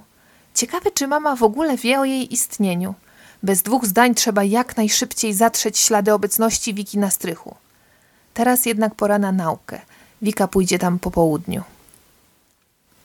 Ciekawe, 0.53 0.91
czy 0.91 1.07
mama 1.07 1.35
w 1.35 1.43
ogóle 1.43 1.77
wie 1.77 1.99
o 1.99 2.05
jej 2.05 2.33
istnieniu. 2.33 2.93
Bez 3.43 3.61
dwóch 3.61 3.85
zdań 3.85 4.15
trzeba 4.15 4.43
jak 4.43 4.77
najszybciej 4.77 5.33
zatrzeć 5.33 5.79
ślady 5.79 6.13
obecności 6.13 6.73
Wiki 6.73 6.97
na 6.97 7.11
strychu. 7.11 7.55
Teraz 8.37 8.65
jednak 8.65 8.95
pora 8.95 9.19
na 9.19 9.31
naukę. 9.31 9.81
Wika 10.21 10.47
pójdzie 10.47 10.79
tam 10.79 10.99
po 10.99 11.11
południu. 11.11 11.63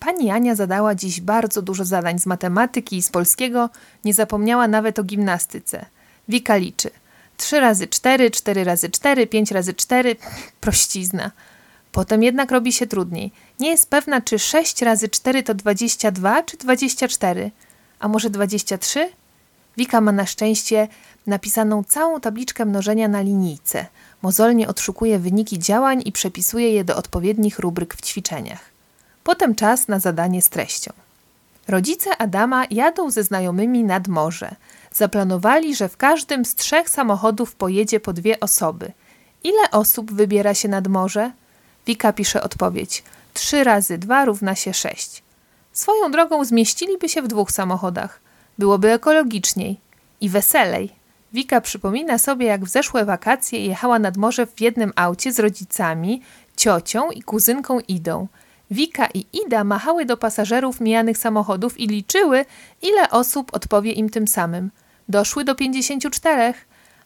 Pani 0.01 0.31
Ania 0.31 0.55
zadała 0.55 0.95
dziś 0.95 1.21
bardzo 1.21 1.63
dużo 1.63 1.85
zadań 1.85 2.19
z 2.19 2.27
matematyki 2.27 2.97
i 2.97 3.03
z 3.03 3.11
polskiego, 3.11 3.71
nie 4.05 4.15
zapomniała 4.15 4.69
nawet 4.69 4.99
o 4.99 5.05
gimnastyce. 5.05 5.87
Wika 6.29 6.57
liczy. 6.57 6.91
3 7.37 7.61
razy 7.61 7.87
4, 7.87 8.31
4 8.31 8.65
razy 8.65 8.91
4, 8.91 9.27
5 9.27 9.51
razy 9.51 9.75
4, 9.75 10.17
prościzna. 10.61 11.31
Potem 11.93 12.23
jednak 12.23 12.51
robi 12.51 12.73
się 12.73 12.87
trudniej. 12.87 13.33
Nie 13.61 13.71
jest 13.71 13.91
pewna, 13.91 14.21
czy 14.21 14.39
6 14.39 14.83
razy 14.83 15.09
4 15.09 15.43
to 15.43 15.55
22, 15.55 16.43
czy 16.43 16.57
24. 16.57 17.51
A 18.01 18.09
może 18.09 18.31
23? 18.31 19.11
Wika 19.77 20.01
ma 20.01 20.13
na 20.13 20.27
szczęście 20.27 20.89
napisaną 21.27 21.85
całą 21.85 22.21
tabliczkę 22.21 22.65
mnożenia 22.65 23.09
na 23.09 23.21
linijce. 23.21 23.87
Mozolnie 24.23 24.69
odszukuje 24.69 25.19
wyniki 25.19 25.59
działań 25.59 26.03
i 26.05 26.13
przepisuje 26.13 26.71
je 26.73 26.85
do 26.85 26.97
odpowiednich 26.97 27.59
rubryk 27.59 27.95
w 27.95 28.03
ćwiczeniach. 28.03 28.61
Potem 29.25 29.55
czas 29.55 29.89
na 29.89 29.99
zadanie 29.99 30.43
z 30.43 30.49
treścią. 30.49 30.93
Rodzice 31.69 32.17
Adama 32.19 32.65
jadą 32.71 33.11
ze 33.11 33.23
znajomymi 33.23 33.85
nad 33.85 34.09
morze. 34.09 34.55
Zaplanowali, 34.93 35.77
że 35.77 35.89
w 35.89 35.97
każdym 35.97 36.45
z 36.45 36.55
trzech 36.55 36.91
samochodów 36.91 37.55
pojedzie 37.55 38.01
po 38.01 38.13
dwie 38.13 38.41
osoby. 38.41 38.93
Ile 39.45 39.71
osób 39.71 40.13
wybiera 40.13 40.55
się 40.55 40.69
nad 40.69 40.89
morze? 40.89 41.33
Wika 41.87 42.13
pisze 42.13 42.43
odpowiedź. 42.43 43.03
Trzy 43.35 43.65
razy 43.65 43.99
dwa 43.99 44.25
równa 44.25 44.55
się 44.55 44.75
sześć. 44.75 45.23
Swoją 45.73 46.11
drogą 46.11 46.45
zmieściliby 46.45 47.09
się 47.09 47.23
w 47.23 47.29
dwóch 47.29 47.51
samochodach. 47.51 48.21
Byłoby 48.59 48.93
ekologiczniej 48.93 49.81
i 50.21 50.29
weselej. 50.29 51.02
Wika 51.33 51.61
przypomina 51.61 52.19
sobie, 52.19 52.47
jak 52.47 52.65
w 52.65 52.69
zeszłe 52.69 53.05
wakacje 53.05 53.67
jechała 53.67 53.99
nad 53.99 54.17
morze 54.17 54.47
w 54.47 54.61
jednym 54.61 54.93
aucie 54.97 55.33
z 55.33 55.39
rodzicami, 55.39 56.23
ciocią 56.57 57.11
i 57.11 57.23
kuzynką 57.23 57.81
Idą. 57.81 58.29
Wika 58.71 59.09
i 59.15 59.27
Ida 59.33 59.65
machały 59.65 60.05
do 60.05 60.17
pasażerów 60.17 60.81
mijanych 60.81 61.19
samochodów 61.19 61.81
i 61.81 61.87
liczyły, 61.87 62.45
ile 62.83 63.11
osób 63.11 63.55
odpowie 63.55 63.93
im 63.93 64.11
tym 64.11 64.29
samym. 64.29 64.71
Doszły 65.09 65.45
do 65.45 65.55
54, 65.55 66.55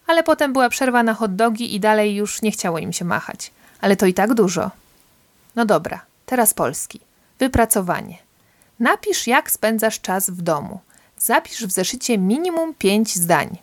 ale 0.07 0.23
potem 0.23 0.53
była 0.53 0.69
przerwa 0.69 1.03
na 1.03 1.13
hot 1.13 1.35
dogi 1.35 1.75
i 1.75 1.79
dalej 1.79 2.15
już 2.15 2.41
nie 2.41 2.51
chciało 2.51 2.79
im 2.79 2.93
się 2.93 3.05
machać. 3.05 3.51
Ale 3.81 3.95
to 3.95 4.05
i 4.05 4.13
tak 4.13 4.33
dużo. 4.33 4.71
No 5.55 5.65
dobra, 5.65 6.01
teraz 6.25 6.53
polski. 6.53 6.99
Wypracowanie. 7.39 8.17
Napisz, 8.79 9.27
jak 9.27 9.51
spędzasz 9.51 10.01
czas 10.01 10.29
w 10.29 10.41
domu. 10.41 10.79
Zapisz 11.17 11.65
w 11.65 11.71
zeszycie 11.71 12.17
minimum 12.17 12.73
5 12.73 13.15
zdań. 13.15 13.57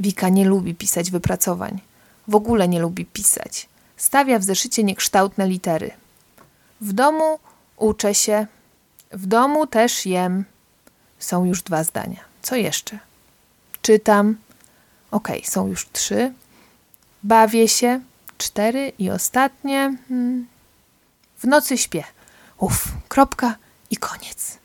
Wika 0.00 0.28
nie 0.28 0.44
lubi 0.44 0.74
pisać 0.74 1.10
wypracowań. 1.10 1.80
W 2.28 2.34
ogóle 2.34 2.68
nie 2.68 2.80
lubi 2.80 3.04
pisać. 3.06 3.68
Stawia 3.96 4.38
w 4.38 4.44
zeszycie 4.44 4.84
niekształtne 4.84 5.48
litery. 5.48 5.90
W 6.80 6.92
domu 6.92 7.38
uczę 7.76 8.14
się. 8.14 8.46
W 9.12 9.26
domu 9.26 9.66
też 9.66 10.06
jem. 10.06 10.44
Są 11.18 11.44
już 11.44 11.62
dwa 11.62 11.84
zdania. 11.84 12.20
Co 12.42 12.56
jeszcze? 12.56 12.98
Czytam. 13.82 14.36
Ok, 15.10 15.28
są 15.44 15.66
już 15.66 15.88
trzy. 15.92 16.32
Bawię 17.22 17.68
się. 17.68 18.00
Cztery 18.38 18.92
i 18.98 19.10
ostatnie. 19.10 19.96
Hmm. 20.08 20.46
W 21.38 21.44
nocy 21.46 21.78
śpię. 21.78 22.04
Uf, 22.58 22.88
kropka 23.08 23.56
i 23.90 23.96
koniec. 23.96 24.58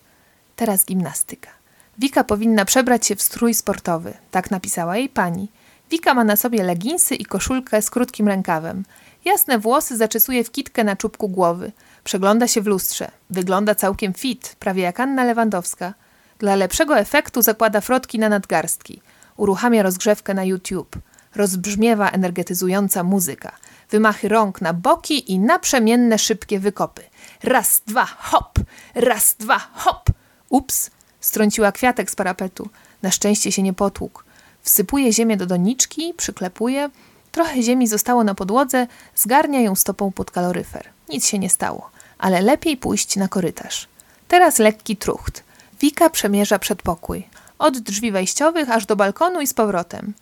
Teraz 0.55 0.85
gimnastyka. 0.85 1.56
Wika 1.99 2.23
powinna 2.23 2.65
przebrać 2.65 3.05
się 3.05 3.15
w 3.15 3.21
strój 3.21 3.53
sportowy, 3.53 4.13
tak 4.31 4.51
napisała 4.51 4.97
jej 4.97 5.09
pani. 5.09 5.51
Wika 5.91 6.13
ma 6.13 6.23
na 6.23 6.35
sobie 6.35 6.63
leginsy 6.63 7.15
i 7.15 7.25
koszulkę 7.25 7.81
z 7.81 7.89
krótkim 7.89 8.27
rękawem. 8.27 8.83
Jasne 9.25 9.59
włosy 9.59 9.97
zaczesuje 9.97 10.43
w 10.43 10.51
kitkę 10.51 10.83
na 10.83 10.95
czubku 10.95 11.29
głowy. 11.29 11.71
Przegląda 12.03 12.47
się 12.47 12.61
w 12.61 12.67
lustrze. 12.67 13.11
Wygląda 13.29 13.75
całkiem 13.75 14.13
fit, 14.13 14.55
prawie 14.59 14.83
jak 14.83 14.99
Anna 14.99 15.23
Lewandowska. 15.23 15.93
Dla 16.39 16.55
lepszego 16.55 16.99
efektu 16.99 17.41
zakłada 17.41 17.81
frotki 17.81 18.19
na 18.19 18.29
nadgarstki. 18.29 19.01
Uruchamia 19.37 19.83
rozgrzewkę 19.83 20.33
na 20.33 20.43
YouTube. 20.43 20.95
Rozbrzmiewa 21.35 22.09
energetyzująca 22.09 23.03
muzyka. 23.03 23.51
Wymachy 23.89 24.27
rąk 24.27 24.61
na 24.61 24.73
boki 24.73 25.31
i 25.31 25.39
naprzemienne 25.39 26.19
szybkie 26.19 26.59
wykopy. 26.59 27.03
Raz, 27.43 27.81
dwa, 27.87 28.05
hop! 28.05 28.59
Raz, 28.95 29.35
dwa, 29.39 29.59
hop! 29.59 30.09
Ups! 30.49 30.96
Strąciła 31.27 31.71
kwiatek 31.71 32.11
z 32.11 32.15
parapetu. 32.15 32.69
Na 33.01 33.11
szczęście 33.11 33.51
się 33.51 33.61
nie 33.61 33.73
potłukł. 33.73 34.21
Wsypuje 34.61 35.13
ziemię 35.13 35.37
do 35.37 35.45
doniczki, 35.45 36.13
przyklepuje. 36.17 36.89
Trochę 37.31 37.63
ziemi 37.63 37.87
zostało 37.87 38.23
na 38.23 38.35
podłodze, 38.35 38.87
zgarnia 39.15 39.61
ją 39.61 39.75
stopą 39.75 40.11
pod 40.11 40.31
kaloryfer. 40.31 40.89
Nic 41.09 41.27
się 41.27 41.39
nie 41.39 41.49
stało, 41.49 41.89
ale 42.17 42.41
lepiej 42.41 42.77
pójść 42.77 43.15
na 43.15 43.27
korytarz. 43.27 43.87
Teraz 44.27 44.59
lekki 44.59 44.97
trucht. 44.97 45.43
Wika 45.81 46.09
przemierza 46.09 46.59
przedpokój. 46.59 47.27
Od 47.59 47.77
drzwi 47.77 48.11
wejściowych 48.11 48.69
aż 48.69 48.85
do 48.85 48.95
balkonu 48.95 49.41
i 49.41 49.47
z 49.47 49.53
powrotem. 49.53 50.13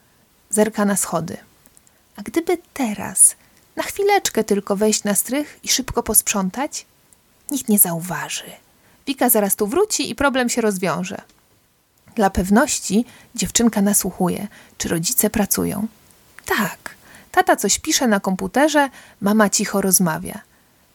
Zerka 0.49 0.85
na 0.85 0.95
schody. 0.95 1.37
A 2.15 2.21
gdyby 2.21 2.57
teraz, 2.73 3.35
na 3.75 3.83
chwileczkę 3.83 4.43
tylko 4.43 4.75
wejść 4.75 5.03
na 5.03 5.15
strych 5.15 5.59
i 5.63 5.67
szybko 5.67 6.03
posprzątać? 6.03 6.85
Nikt 7.51 7.69
nie 7.69 7.79
zauważy. 7.79 8.64
Wika 9.07 9.29
zaraz 9.29 9.55
tu 9.55 9.67
wróci 9.67 10.09
i 10.09 10.15
problem 10.15 10.49
się 10.49 10.61
rozwiąże. 10.61 11.21
Dla 12.15 12.29
pewności 12.29 13.05
dziewczynka 13.35 13.81
nasłuchuje, 13.81 14.47
czy 14.77 14.89
rodzice 14.89 15.29
pracują. 15.29 15.87
Tak, 16.45 16.95
tata 17.31 17.55
coś 17.55 17.79
pisze 17.79 18.07
na 18.07 18.19
komputerze, 18.19 18.89
mama 19.21 19.49
cicho 19.49 19.81
rozmawia. 19.81 20.41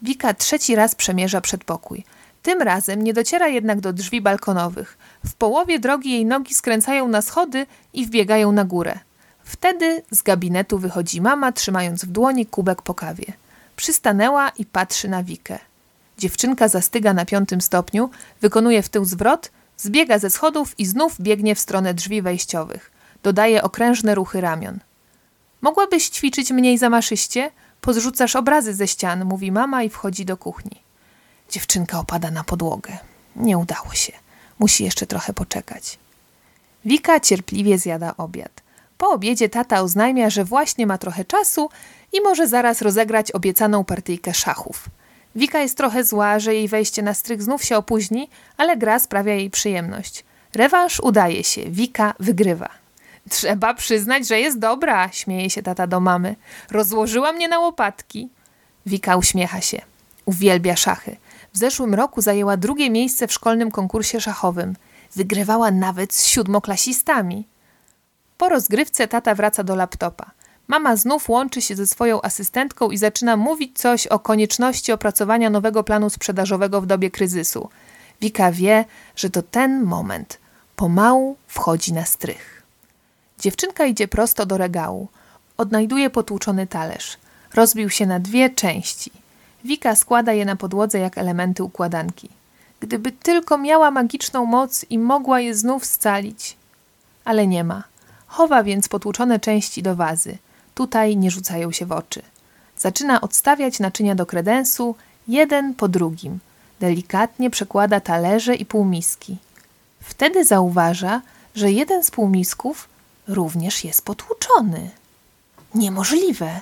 Wika 0.03 0.35
trzeci 0.35 0.75
raz 0.75 0.95
przemierza 0.95 1.41
przedpokój. 1.41 2.05
Tym 2.43 2.63
razem 2.63 3.03
nie 3.03 3.15
dociera 3.15 3.49
jednak 3.49 3.81
do 3.81 3.93
drzwi 3.93 4.21
balkonowych. 4.21 4.99
W 5.27 5.35
połowie 5.35 5.79
drogi 5.79 6.11
jej 6.11 6.27
nogi 6.27 6.55
skręcają 6.55 7.09
na 7.09 7.23
schody 7.23 7.67
i 7.93 8.07
wbiegają 8.07 8.53
na 8.53 8.65
górę. 8.65 8.99
Wtedy 9.45 10.03
z 10.11 10.23
gabinetu 10.23 10.79
wychodzi 10.79 11.21
mama, 11.21 11.53
trzymając 11.53 12.05
w 12.05 12.09
dłoni 12.09 12.47
kubek 12.47 12.83
po 12.83 12.95
kawie. 12.95 13.33
Przystanęła 13.77 14.49
i 14.49 14.67
patrzy 14.67 15.09
na 15.09 15.23
Wikę. 15.23 15.59
Dziewczynka 16.21 16.69
zastyga 16.69 17.15
na 17.15 17.25
piątym 17.25 17.61
stopniu, 17.61 18.11
wykonuje 18.41 18.83
w 18.83 18.89
tył 18.89 19.05
zwrot, 19.05 19.51
zbiega 19.77 20.19
ze 20.19 20.31
schodów 20.31 20.79
i 20.79 20.87
znów 20.87 21.21
biegnie 21.21 21.55
w 21.55 21.61
stronę 21.61 21.95
drzwi 21.95 22.23
wejściowych. 22.23 22.91
Dodaje 23.23 23.63
okrężne 23.63 24.15
ruchy 24.15 24.41
ramion. 24.41 24.79
Mogłabyś 25.61 26.09
ćwiczyć 26.09 26.51
mniej 26.51 26.79
zamaszyście? 26.79 27.51
Pozrzucasz 27.81 28.37
obrazy 28.37 28.75
ze 28.75 28.89
ścian, 28.89 29.25
mówi 29.25 29.53
mama 29.53 29.83
i 29.83 29.91
wchodzi 29.91 30.25
do 30.25 30.37
kuchni. 30.37 30.83
Dziewczynka 31.51 31.99
opada 31.99 32.31
na 32.31 32.45
podłogę. 32.45 32.99
Nie 33.37 33.59
udało 33.59 33.95
się. 33.95 34.13
Musi 34.59 34.85
jeszcze 34.85 35.07
trochę 35.07 35.33
poczekać. 35.33 35.99
Wika 36.85 37.21
cierpliwie 37.21 37.79
zjada 37.79 38.17
obiad. 38.17 38.63
Po 38.99 39.11
obiedzie 39.11 39.49
tata 39.49 39.81
oznajmia, 39.81 40.31
że 40.31 40.45
właśnie 40.45 40.87
ma 40.87 40.99
trochę 40.99 41.25
czasu 41.25 41.71
i 42.13 42.21
może 42.21 42.49
zaraz 42.49 42.83
rozegrać 42.83 43.33
obiecaną 43.33 43.85
partyjkę 43.85 44.35
szachów. 44.35 44.89
Wika 45.35 45.61
jest 45.61 45.77
trochę 45.77 46.05
zła, 46.05 46.39
że 46.39 46.55
jej 46.55 46.69
wejście 46.69 47.03
na 47.03 47.15
strych 47.15 47.43
znów 47.43 47.65
się 47.65 47.77
opóźni, 47.77 48.31
ale 48.57 48.77
gra 48.77 48.99
sprawia 48.99 49.35
jej 49.35 49.51
przyjemność. 49.51 50.25
Rewanż 50.55 51.01
udaje 51.01 51.45
się, 51.45 51.71
Wika 51.71 52.15
wygrywa. 52.21 52.69
Trzeba 53.29 53.75
przyznać, 53.75 54.29
że 54.29 54.41
jest 54.41 54.59
dobra, 54.59 55.09
śmieje 55.13 55.51
się 55.51 55.63
tata 55.63 55.87
do 55.87 56.01
mamy. 56.01 56.37
Rozłożyła 56.71 57.33
mnie 57.33 57.49
na 57.49 57.59
łopatki. 57.59 58.29
Wika 58.87 59.17
uśmiecha 59.17 59.61
się. 59.61 59.83
Uwielbia 60.25 60.77
szachy. 60.77 61.17
W 61.53 61.59
zeszłym 61.59 61.95
roku 61.95 62.21
zajęła 62.21 62.57
drugie 62.57 62.91
miejsce 62.91 63.27
w 63.27 63.33
szkolnym 63.33 63.71
konkursie 63.71 64.21
szachowym. 64.21 64.77
Wygrywała 65.17 65.71
nawet 65.71 66.15
z 66.15 66.27
siódmoklasistami. 66.27 67.49
Po 68.39 68.49
rozgrywce 68.49 69.09
tata 69.09 69.35
wraca 69.35 69.65
do 69.65 69.77
laptopa. 69.77 70.31
Mama 70.71 70.97
znów 70.97 71.29
łączy 71.29 71.63
się 71.63 71.77
ze 71.77 71.87
swoją 71.87 72.23
asystentką 72.23 72.91
i 72.91 72.99
zaczyna 72.99 73.37
mówić 73.37 73.79
coś 73.79 74.07
o 74.07 74.19
konieczności 74.19 74.93
opracowania 74.93 75.51
nowego 75.51 75.85
planu 75.85 76.11
sprzedażowego 76.11 76.81
w 76.81 76.87
dobie 76.87 77.11
kryzysu. 77.11 77.69
Wika 78.21 78.53
wie, 78.53 78.85
że 79.17 79.31
to 79.31 79.43
ten 79.43 79.83
moment. 79.83 80.39
Pomału 80.77 81.37
wchodzi 81.47 81.93
na 81.93 82.05
strych. 82.05 82.63
Dziewczynka 83.39 83.87
idzie 83.87 84.09
prosto 84.09 84.47
do 84.47 84.59
regału. 84.59 85.09
Odnajduje 85.57 86.11
potłuczony 86.11 86.67
talerz. 86.67 87.17
Rozbił 87.55 87.91
się 87.91 88.07
na 88.07 88.21
dwie 88.21 88.51
części. 88.51 89.11
Wika 89.65 89.97
składa 89.97 90.33
je 90.33 90.45
na 90.45 90.57
podłodze 90.57 90.99
jak 90.99 91.19
elementy 91.19 91.65
układanki. 91.65 92.29
Gdyby 92.81 93.13
tylko 93.13 93.59
miała 93.59 93.91
magiczną 93.91 94.47
moc 94.47 94.85
i 94.91 94.99
mogła 94.99 95.41
je 95.41 95.55
znów 95.55 95.85
scalić. 95.85 96.57
Ale 97.25 97.47
nie 97.47 97.65
ma. 97.65 97.83
Chowa 98.27 98.63
więc 98.63 98.89
potłuczone 98.89 99.41
części 99.41 99.83
do 99.83 99.97
wazy. 99.97 100.39
Tutaj 100.81 101.17
nie 101.17 101.31
rzucają 101.31 101.73
się 101.73 101.87
w 101.87 101.93
oczy. 101.93 102.23
Zaczyna 102.77 103.21
odstawiać 103.21 103.81
naczynia 103.81 104.15
do 104.15 104.27
kredensu, 104.27 104.95
jeden 105.29 105.75
po 105.75 105.89
drugim. 105.89 106.39
Delikatnie 106.81 107.51
przekłada 107.51 108.01
talerze 108.01 108.55
i 108.55 108.67
półmiski. 108.67 109.37
Wtedy 110.01 110.45
zauważa, 110.45 111.23
że 111.55 111.73
jeden 111.73 112.05
z 112.05 112.11
półmisków 112.11 112.89
również 113.29 113.85
jest 113.85 114.05
potłuczony. 114.05 114.91
Niemożliwe. 115.75 116.61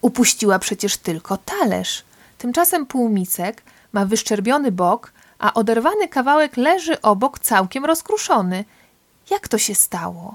Upuściła 0.00 0.58
przecież 0.58 0.96
tylko 0.96 1.36
talerz. 1.36 2.02
Tymczasem 2.38 2.86
półmisek 2.86 3.62
ma 3.92 4.04
wyszczerbiony 4.04 4.72
bok, 4.72 5.12
a 5.38 5.54
oderwany 5.54 6.08
kawałek 6.08 6.56
leży 6.56 7.00
obok 7.02 7.38
całkiem 7.38 7.84
rozkruszony. 7.84 8.64
Jak 9.30 9.48
to 9.48 9.58
się 9.58 9.74
stało? 9.74 10.34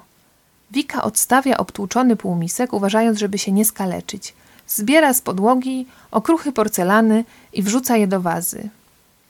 Wika 0.71 1.03
odstawia 1.03 1.57
obtłuczony 1.57 2.15
półmisek, 2.15 2.73
uważając, 2.73 3.19
żeby 3.19 3.37
się 3.37 3.51
nie 3.51 3.65
skaleczyć. 3.65 4.33
Zbiera 4.67 5.13
z 5.13 5.21
podłogi 5.21 5.87
okruchy 6.11 6.51
porcelany 6.51 7.23
i 7.53 7.63
wrzuca 7.63 7.97
je 7.97 8.07
do 8.07 8.21
wazy. 8.21 8.69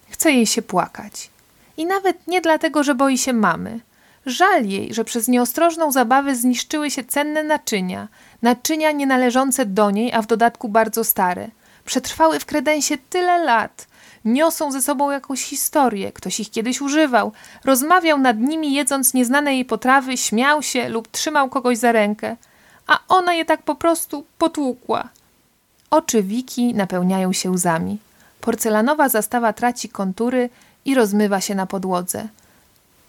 Chce 0.09 0.31
jej 0.31 0.45
się 0.45 0.61
płakać. 0.61 1.29
I 1.77 1.85
nawet 1.85 2.27
nie 2.27 2.41
dlatego, 2.41 2.83
że 2.83 2.95
boi 2.95 3.17
się 3.17 3.33
mamy. 3.33 3.79
Żal 4.25 4.65
jej, 4.65 4.93
że 4.93 5.05
przez 5.05 5.27
nieostrożną 5.27 5.91
zabawę 5.91 6.35
zniszczyły 6.35 6.91
się 6.91 7.03
cenne 7.03 7.43
naczynia, 7.43 8.07
naczynia 8.41 8.91
nienależące 8.91 9.65
do 9.65 9.91
niej, 9.91 10.13
a 10.13 10.21
w 10.21 10.27
dodatku 10.27 10.69
bardzo 10.69 11.03
stare. 11.03 11.47
Przetrwały 11.85 12.39
w 12.39 12.45
kredensie 12.45 12.97
tyle 13.09 13.43
lat– 13.43 13.87
niosą 14.25 14.71
ze 14.71 14.81
sobą 14.81 15.11
jakąś 15.11 15.43
historię, 15.43 16.11
ktoś 16.11 16.39
ich 16.39 16.51
kiedyś 16.51 16.81
używał, 16.81 17.31
rozmawiał 17.63 18.17
nad 18.17 18.39
nimi 18.39 18.73
jedząc 18.73 19.13
nieznane 19.13 19.53
jej 19.53 19.65
potrawy, 19.65 20.17
śmiał 20.17 20.63
się 20.63 20.89
lub 20.89 21.07
trzymał 21.07 21.49
kogoś 21.49 21.77
za 21.77 21.91
rękę, 21.91 22.35
a 22.87 22.99
ona 23.07 23.33
je 23.33 23.45
tak 23.45 23.63
po 23.63 23.75
prostu 23.75 24.25
potłukła. 24.37 25.09
Oczy 25.89 26.23
Wiki 26.23 26.73
napełniają 26.73 27.33
się 27.33 27.51
łzami. 27.51 27.97
Porcelanowa 28.41 29.09
zastawa 29.09 29.53
traci 29.53 29.89
kontury 29.89 30.49
i 30.85 30.95
rozmywa 30.95 31.41
się 31.41 31.55
na 31.55 31.65
podłodze. 31.65 32.27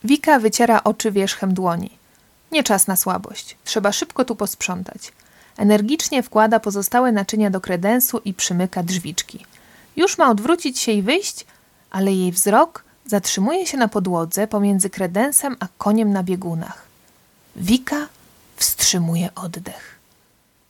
Wika 0.05 0.39
wyciera 0.39 0.85
oczy 0.85 1.11
wierzchem 1.11 1.55
dłoni. 1.55 1.91
Nie 2.53 2.63
czas 2.63 2.87
na 2.87 2.97
słabość. 2.97 3.57
Trzeba 3.65 3.93
szybko 3.93 4.25
tu 4.25 4.37
posprzątać. 4.37 5.13
Energicznie 5.57 6.23
wkłada 6.23 6.61
pozostałe 6.61 7.13
naczynia 7.13 7.51
do 7.51 7.61
kredensu 7.61 8.21
i 8.25 8.35
przymyka 8.35 8.83
drzwiczki. 8.83 9.47
Już 9.97 10.19
ma 10.19 10.31
odwrócić 10.31 10.79
się 10.79 10.93
i 10.93 11.03
wyjść, 11.03 11.47
ale 11.91 12.13
jej 12.13 12.33
wzrok 12.33 12.85
zatrzymuje 13.07 13.67
się 13.67 13.77
na 13.79 13.89
podłodze 13.89 14.47
pomiędzy 14.47 14.91
kredensem 14.91 15.57
a 15.61 15.67
koniem 15.79 16.13
na 16.13 16.23
biegunach. 16.23 16.87
Wika 17.57 18.09
wstrzymuje 18.57 19.35
oddech. 19.35 19.99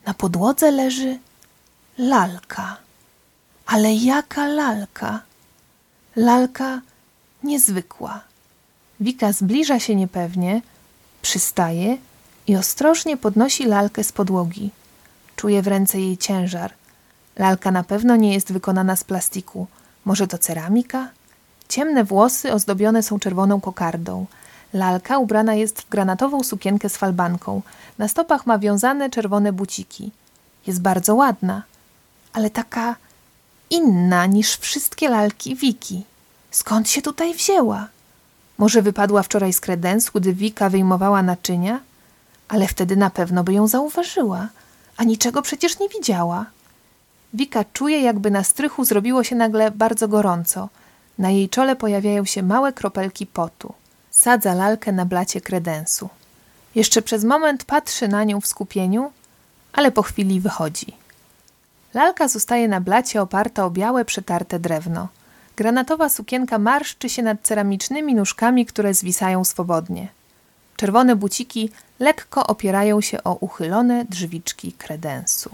Na 0.07 0.15
podłodze 0.15 0.71
leży 0.71 1.19
lalka. 1.99 2.77
Ale 3.67 3.95
jaka 3.95 4.47
lalka? 4.47 5.21
Lalka 6.17 6.81
niezwykła. 7.43 8.21
Wika 9.01 9.33
zbliża 9.33 9.81
się 9.81 9.95
niepewnie, 9.95 10.63
przystaje 11.23 11.99
i 12.47 12.57
ostrożnie 12.57 13.17
podnosi 13.17 13.65
lalkę 13.65 14.05
z 14.05 14.13
podłogi. 14.13 14.71
Czuje 15.37 15.63
w 15.63 15.67
ręce 15.67 16.01
jej 16.01 16.19
ciężar– 16.19 16.73
Lalka 17.39 17.71
na 17.71 17.83
pewno 17.83 18.17
nie 18.17 18.35
jest 18.35 18.53
wykonana 18.53 18.97
z 18.97 19.05
plastiku. 19.05 19.67
Może 20.05 20.27
to 20.27 20.39
ceramika? 20.39 21.09
Ciemne 21.69 22.05
włosy 22.05 22.53
ozdobione 22.53 23.03
są 23.03 23.19
czerwoną 23.19 23.61
kokardą. 23.61 24.27
Lalka 24.73 25.19
ubrana 25.19 25.55
jest 25.55 25.81
w 25.81 25.89
granatową 25.89 26.43
sukienkę 26.43 26.89
z 26.89 26.97
falbanką. 26.97 27.63
Na 27.99 28.09
stopach 28.09 28.47
ma 28.47 28.59
wiązane 28.59 29.11
czerwone 29.11 29.53
buciki. 29.53 30.11
Jest 30.67 30.81
bardzo 30.81 31.15
ładna, 31.15 31.63
ale 32.33 32.51
taka 32.51 32.97
inna 33.71 34.27
niż 34.27 34.57
wszystkie 34.57 35.09
lalki 35.09 35.57
Wiki. 35.57 36.05
Skąd 36.51 36.91
się 36.91 37.03
tutaj 37.03 37.35
wzięła? 37.35 37.89
Może 38.59 38.83
wypadła 38.83 39.23
wczoraj 39.23 39.53
z 39.53 39.61
kredensu, 39.61 40.11
gdy 40.15 40.33
Wika 40.33 40.71
wyjmowała 40.71 41.23
naczynia? 41.23 41.81
Ale 42.49 42.69
wtedy 42.69 42.97
na 42.97 43.11
pewno 43.11 43.45
by 43.45 43.53
ją 43.53 43.67
zauważyła, 43.67 44.49
a 44.97 45.05
niczego 45.05 45.43
przecież 45.43 45.79
nie 45.79 45.89
widziała. 45.89 46.47
Wika 47.35 47.65
czuje, 47.73 48.01
jakby 48.01 48.31
na 48.31 48.45
strychu 48.45 48.85
zrobiło 48.85 49.25
się 49.25 49.37
nagle 49.37 49.71
bardzo 49.71 50.09
gorąco. 50.09 50.69
Na 51.19 51.31
jej 51.31 51.49
czole 51.49 51.77
pojawiają 51.77 52.25
się 52.25 52.43
małe 52.43 52.73
kropelki 52.73 53.27
potu. 53.27 53.75
Sadza 54.11 54.55
lalkę 54.55 54.93
na 54.93 55.05
blacie 55.05 55.41
kredensu. 55.41 56.09
Jeszcze 56.75 57.03
przez 57.03 57.25
moment 57.25 57.65
patrzy 57.65 58.09
na 58.09 58.25
nią 58.25 58.41
w 58.41 58.47
skupieniu, 58.47 59.13
ale 59.73 59.93
po 59.93 60.03
chwili 60.03 60.41
wychodzi. 60.41 60.87
Lalka 61.95 62.29
zostaje 62.29 62.69
na 62.69 62.81
blacie 62.81 63.23
oparta 63.23 63.65
o 63.65 63.71
białe, 63.71 64.05
przetarte 64.05 64.59
drewno. 64.59 65.09
Granatowa 65.57 66.09
sukienka 66.09 66.59
marszczy 66.59 67.09
się 67.09 67.23
nad 67.23 67.43
ceramicznymi 67.43 68.15
nóżkami, 68.15 68.67
które 68.67 68.95
zwisają 68.95 69.45
swobodnie. 69.45 70.09
Czerwone 70.77 71.17
buciki 71.17 71.71
lekko 72.01 72.47
opierają 72.47 73.01
się 73.01 73.25
o 73.25 73.35
uchylone 73.35 74.05
drzwiczki 74.05 74.73
kredensu. 74.73 75.51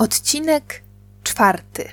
Odcinek 0.00 0.82
czwarty. 1.22 1.88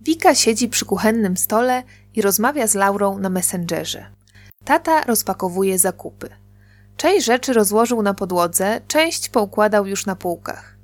Wika 0.00 0.34
siedzi 0.34 0.68
przy 0.68 0.84
kuchennym 0.84 1.36
stole 1.36 1.82
i 2.14 2.22
rozmawia 2.22 2.66
z 2.66 2.74
Laurą 2.74 3.18
na 3.18 3.28
Messengerze. 3.28 4.06
Tata 4.64 5.04
rozpakowuje 5.04 5.78
zakupy. 5.78 6.28
Część 6.96 7.26
rzeczy 7.26 7.52
rozłożył 7.52 8.02
na 8.02 8.14
podłodze, 8.14 8.80
część 8.88 9.28
poukładał 9.28 9.86
już 9.86 10.06
na 10.06 10.16
półkach. 10.16 10.76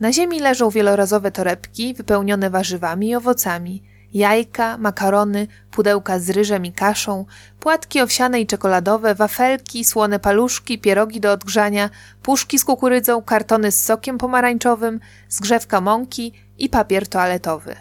Na 0.00 0.12
ziemi 0.12 0.40
leżą 0.40 0.70
wielorazowe 0.70 1.32
torebki 1.32 1.94
wypełnione 1.94 2.50
warzywami 2.50 3.08
i 3.08 3.16
owocami, 3.16 3.82
jajka, 4.14 4.78
makarony, 4.78 5.46
pudełka 5.70 6.18
z 6.18 6.30
ryżem 6.30 6.66
i 6.66 6.72
kaszą, 6.72 7.24
płatki 7.60 8.00
owsiane 8.00 8.40
i 8.40 8.46
czekoladowe, 8.46 9.14
wafelki, 9.14 9.84
słone 9.84 10.18
paluszki, 10.18 10.78
pierogi 10.78 11.20
do 11.20 11.32
odgrzania, 11.32 11.90
puszki 12.22 12.58
z 12.58 12.64
kukurydzą, 12.64 13.22
kartony 13.22 13.72
z 13.72 13.84
sokiem 13.84 14.18
pomarańczowym, 14.18 15.00
zgrzewka 15.28 15.80
mąki 15.80 16.32
i 16.58 16.68
papier 16.68 17.08
toaletowy. 17.08 17.76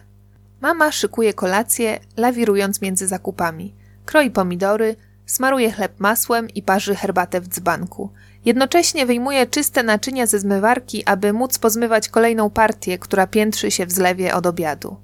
Mama 0.62 0.92
szykuje 0.92 1.34
kolację, 1.34 2.00
lawirując 2.18 2.82
między 2.82 3.08
zakupami. 3.08 3.76
Kroi 4.06 4.32
pomidory, 4.32 4.96
smaruje 5.26 5.72
chleb 5.72 6.00
masłem 6.00 6.50
i 6.50 6.62
parzy 6.62 6.96
herbatę 6.96 7.42
w 7.42 7.48
dzbanku. 7.48 8.10
Jednocześnie 8.46 9.06
wyjmuje 9.06 9.48
czyste 9.48 9.84
naczynia 9.84 10.26
ze 10.26 10.40
zmywarki, 10.40 11.06
aby 11.06 11.34
móc 11.34 11.60
pozmywać 11.60 12.10
kolejną 12.10 12.50
partię, 12.50 12.98
która 12.98 13.28
piętrzy 13.28 13.72
się 13.72 13.86
w 13.86 13.92
zlewie 13.92 14.36
od 14.36 14.46
obiadu. 14.46 14.98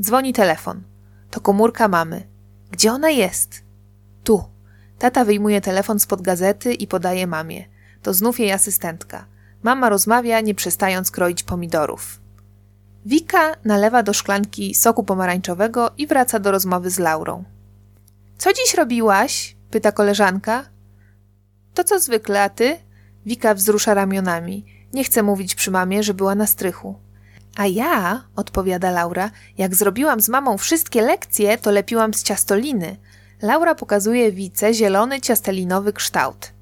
Dzwoni 0.00 0.32
telefon. 0.32 0.82
To 1.30 1.40
komórka 1.40 1.88
mamy. 1.88 2.26
Gdzie 2.70 2.92
ona 2.92 3.10
jest? 3.10 3.62
Tu. 4.24 4.44
Tata 4.98 5.24
wyjmuje 5.24 5.60
telefon 5.60 6.00
spod 6.00 6.22
gazety 6.22 6.74
i 6.74 6.86
podaje 6.86 7.26
mamie. 7.26 7.64
To 8.02 8.14
znów 8.14 8.40
jej 8.40 8.52
asystentka. 8.52 9.26
Mama 9.62 9.88
rozmawia, 9.88 10.40
nie 10.40 10.54
przestając 10.54 11.10
kroić 11.10 11.42
pomidorów. 11.42 12.20
Wika 13.06 13.56
nalewa 13.64 14.02
do 14.02 14.12
szklanki 14.12 14.74
soku 14.74 15.04
pomarańczowego 15.04 15.90
i 15.98 16.06
wraca 16.06 16.38
do 16.38 16.50
rozmowy 16.50 16.90
z 16.90 16.98
Laurą. 16.98 17.44
Co 18.38 18.52
dziś 18.52 18.74
robiłaś? 18.74 19.56
pyta 19.70 19.92
koleżanka. 19.92 20.64
To 21.74 21.84
co 21.84 22.00
zwykle, 22.00 22.42
a 22.42 22.48
ty? 22.48 22.76
Wika 23.26 23.54
wzrusza 23.54 23.94
ramionami. 23.94 24.64
Nie 24.92 25.04
chce 25.04 25.22
mówić 25.22 25.54
przy 25.54 25.70
mamie, 25.70 26.02
że 26.02 26.14
była 26.14 26.34
na 26.34 26.46
strychu. 26.46 27.03
A 27.56 27.66
ja, 27.66 28.24
odpowiada 28.36 28.90
Laura, 28.90 29.30
jak 29.58 29.74
zrobiłam 29.74 30.20
z 30.20 30.28
mamą 30.28 30.58
wszystkie 30.58 31.02
lekcje, 31.02 31.58
to 31.58 31.70
lepiłam 31.70 32.14
z 32.14 32.22
ciastoliny. 32.22 32.96
Laura 33.42 33.74
pokazuje 33.74 34.32
Wice 34.32 34.74
zielony 34.74 35.20
ciastelinowy 35.20 35.92
kształt. 35.92 36.52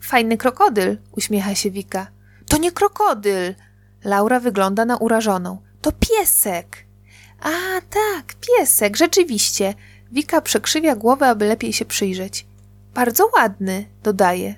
Fajny 0.00 0.36
krokodyl, 0.36 0.98
uśmiecha 1.12 1.54
się 1.54 1.70
Wika. 1.70 2.06
To 2.48 2.56
nie 2.56 2.72
krokodyl! 2.72 3.54
Laura 4.04 4.40
wygląda 4.40 4.84
na 4.84 4.96
urażoną. 4.96 5.58
To 5.80 5.92
piesek! 5.92 6.84
A, 7.40 7.50
tak, 7.90 8.34
piesek, 8.40 8.96
rzeczywiście. 8.96 9.74
Wika 10.12 10.40
przekrzywia 10.40 10.96
głowę, 10.96 11.28
aby 11.28 11.46
lepiej 11.46 11.72
się 11.72 11.84
przyjrzeć. 11.84 12.46
Bardzo 12.94 13.30
ładny, 13.36 13.86
dodaje. 14.02 14.54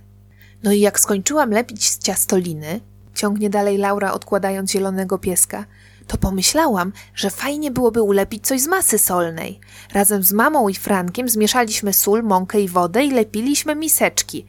No 0.63 0.73
i 0.73 0.81
jak 0.81 1.01
skończyłam 1.01 1.51
lepić 1.51 1.89
z 1.89 1.99
ciastoliny, 1.99 2.81
ciągnie 3.15 3.51
dalej 3.51 3.79
Laura, 3.79 4.13
odkładając 4.13 4.71
zielonego 4.71 5.19
pieska, 5.19 5.65
to 6.07 6.19
pomyślałam, 6.19 6.93
że 7.15 7.31
fajnie 7.31 7.71
byłoby 7.71 8.03
ulepić 8.03 8.47
coś 8.47 8.61
z 8.61 8.67
masy 8.67 8.99
solnej. 8.99 9.61
Razem 9.93 10.23
z 10.23 10.33
mamą 10.33 10.69
i 10.69 10.75
Frankiem 10.75 11.29
zmieszaliśmy 11.29 11.93
sól, 11.93 12.23
mąkę 12.23 12.61
i 12.61 12.69
wodę 12.69 13.05
i 13.05 13.11
lepiliśmy 13.11 13.77
miseczki. 13.77 14.47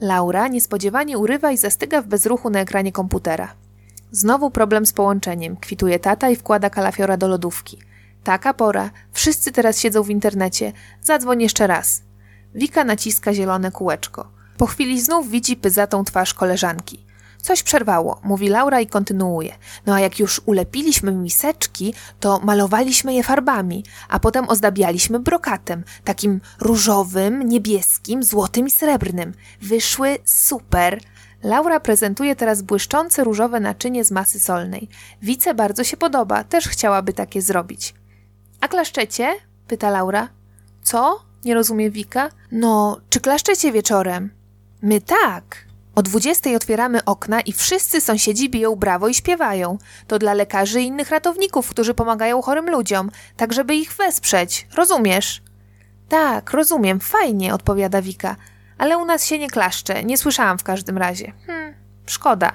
Laura 0.00 0.48
niespodziewanie 0.48 1.18
urywa 1.18 1.52
i 1.52 1.56
zastyga 1.56 2.02
w 2.02 2.06
bezruchu 2.06 2.50
na 2.50 2.60
ekranie 2.60 2.92
komputera. 2.92 3.54
Znowu 4.10 4.50
problem 4.50 4.86
z 4.86 4.92
połączeniem. 4.92 5.56
Kwituje 5.56 5.98
tata 5.98 6.30
i 6.30 6.36
wkłada 6.36 6.70
kalafiora 6.70 7.16
do 7.16 7.28
lodówki. 7.28 7.78
Taka 8.24 8.54
pora. 8.54 8.90
Wszyscy 9.12 9.52
teraz 9.52 9.78
siedzą 9.78 10.02
w 10.02 10.10
internecie. 10.10 10.72
Zadzwoń 11.02 11.42
jeszcze 11.42 11.66
raz. 11.66 12.02
Wika 12.54 12.84
naciska 12.84 13.34
zielone 13.34 13.70
kółeczko. 13.70 14.28
Po 14.56 14.66
chwili 14.66 15.00
znów 15.00 15.30
widzi 15.30 15.56
pyzatą 15.56 16.04
twarz 16.04 16.34
koleżanki. 16.34 17.04
Coś 17.42 17.62
przerwało, 17.62 18.20
mówi 18.24 18.48
Laura 18.48 18.80
i 18.80 18.86
kontynuuje. 18.86 19.54
No 19.86 19.94
a 19.94 20.00
jak 20.00 20.18
już 20.18 20.40
ulepiliśmy 20.46 21.12
miseczki, 21.12 21.94
to 22.20 22.40
malowaliśmy 22.44 23.14
je 23.14 23.22
farbami, 23.22 23.84
a 24.08 24.20
potem 24.20 24.48
ozdabialiśmy 24.48 25.20
brokatem, 25.20 25.84
takim 26.04 26.40
różowym, 26.60 27.48
niebieskim, 27.48 28.22
złotym 28.22 28.66
i 28.66 28.70
srebrnym. 28.70 29.34
Wyszły 29.62 30.18
super. 30.24 31.00
Laura 31.42 31.80
prezentuje 31.80 32.36
teraz 32.36 32.62
błyszczące 32.62 33.24
różowe 33.24 33.60
naczynie 33.60 34.04
z 34.04 34.10
masy 34.10 34.40
solnej. 34.40 34.88
Wice 35.22 35.54
bardzo 35.54 35.84
się 35.84 35.96
podoba, 35.96 36.44
też 36.44 36.68
chciałaby 36.68 37.12
takie 37.12 37.42
zrobić. 37.42 37.94
A 38.60 38.68
klaszczecie? 38.68 39.34
pyta 39.68 39.90
Laura. 39.90 40.28
Co? 40.82 41.22
Nie 41.44 41.54
rozumie 41.54 41.90
Wika. 41.90 42.28
No, 42.52 43.00
czy 43.10 43.20
klaszczecie 43.20 43.72
wieczorem? 43.72 44.30
My 44.82 45.00
tak. 45.00 45.71
O 45.94 46.02
dwudziestej 46.02 46.56
otwieramy 46.56 47.04
okna 47.04 47.40
i 47.40 47.52
wszyscy 47.52 48.00
sąsiedzi 48.00 48.50
biją 48.50 48.76
brawo 48.76 49.08
i 49.08 49.14
śpiewają. 49.14 49.78
To 50.06 50.18
dla 50.18 50.34
lekarzy 50.34 50.82
i 50.82 50.86
innych 50.86 51.10
ratowników, 51.10 51.70
którzy 51.70 51.94
pomagają 51.94 52.42
chorym 52.42 52.70
ludziom, 52.70 53.10
tak 53.36 53.52
żeby 53.52 53.74
ich 53.74 53.92
wesprzeć. 53.92 54.66
Rozumiesz? 54.74 55.42
Tak, 56.08 56.50
rozumiem, 56.50 57.00
fajnie, 57.00 57.54
odpowiada 57.54 58.02
Wika. 58.02 58.36
Ale 58.78 58.98
u 58.98 59.04
nas 59.04 59.26
się 59.26 59.38
nie 59.38 59.50
klaszcze, 59.50 60.04
nie 60.04 60.18
słyszałam 60.18 60.58
w 60.58 60.64
każdym 60.64 60.98
razie. 60.98 61.32
Hmm, 61.46 61.74
szkoda. 62.06 62.52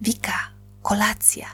Wika, 0.00 0.38
kolacja. 0.82 1.46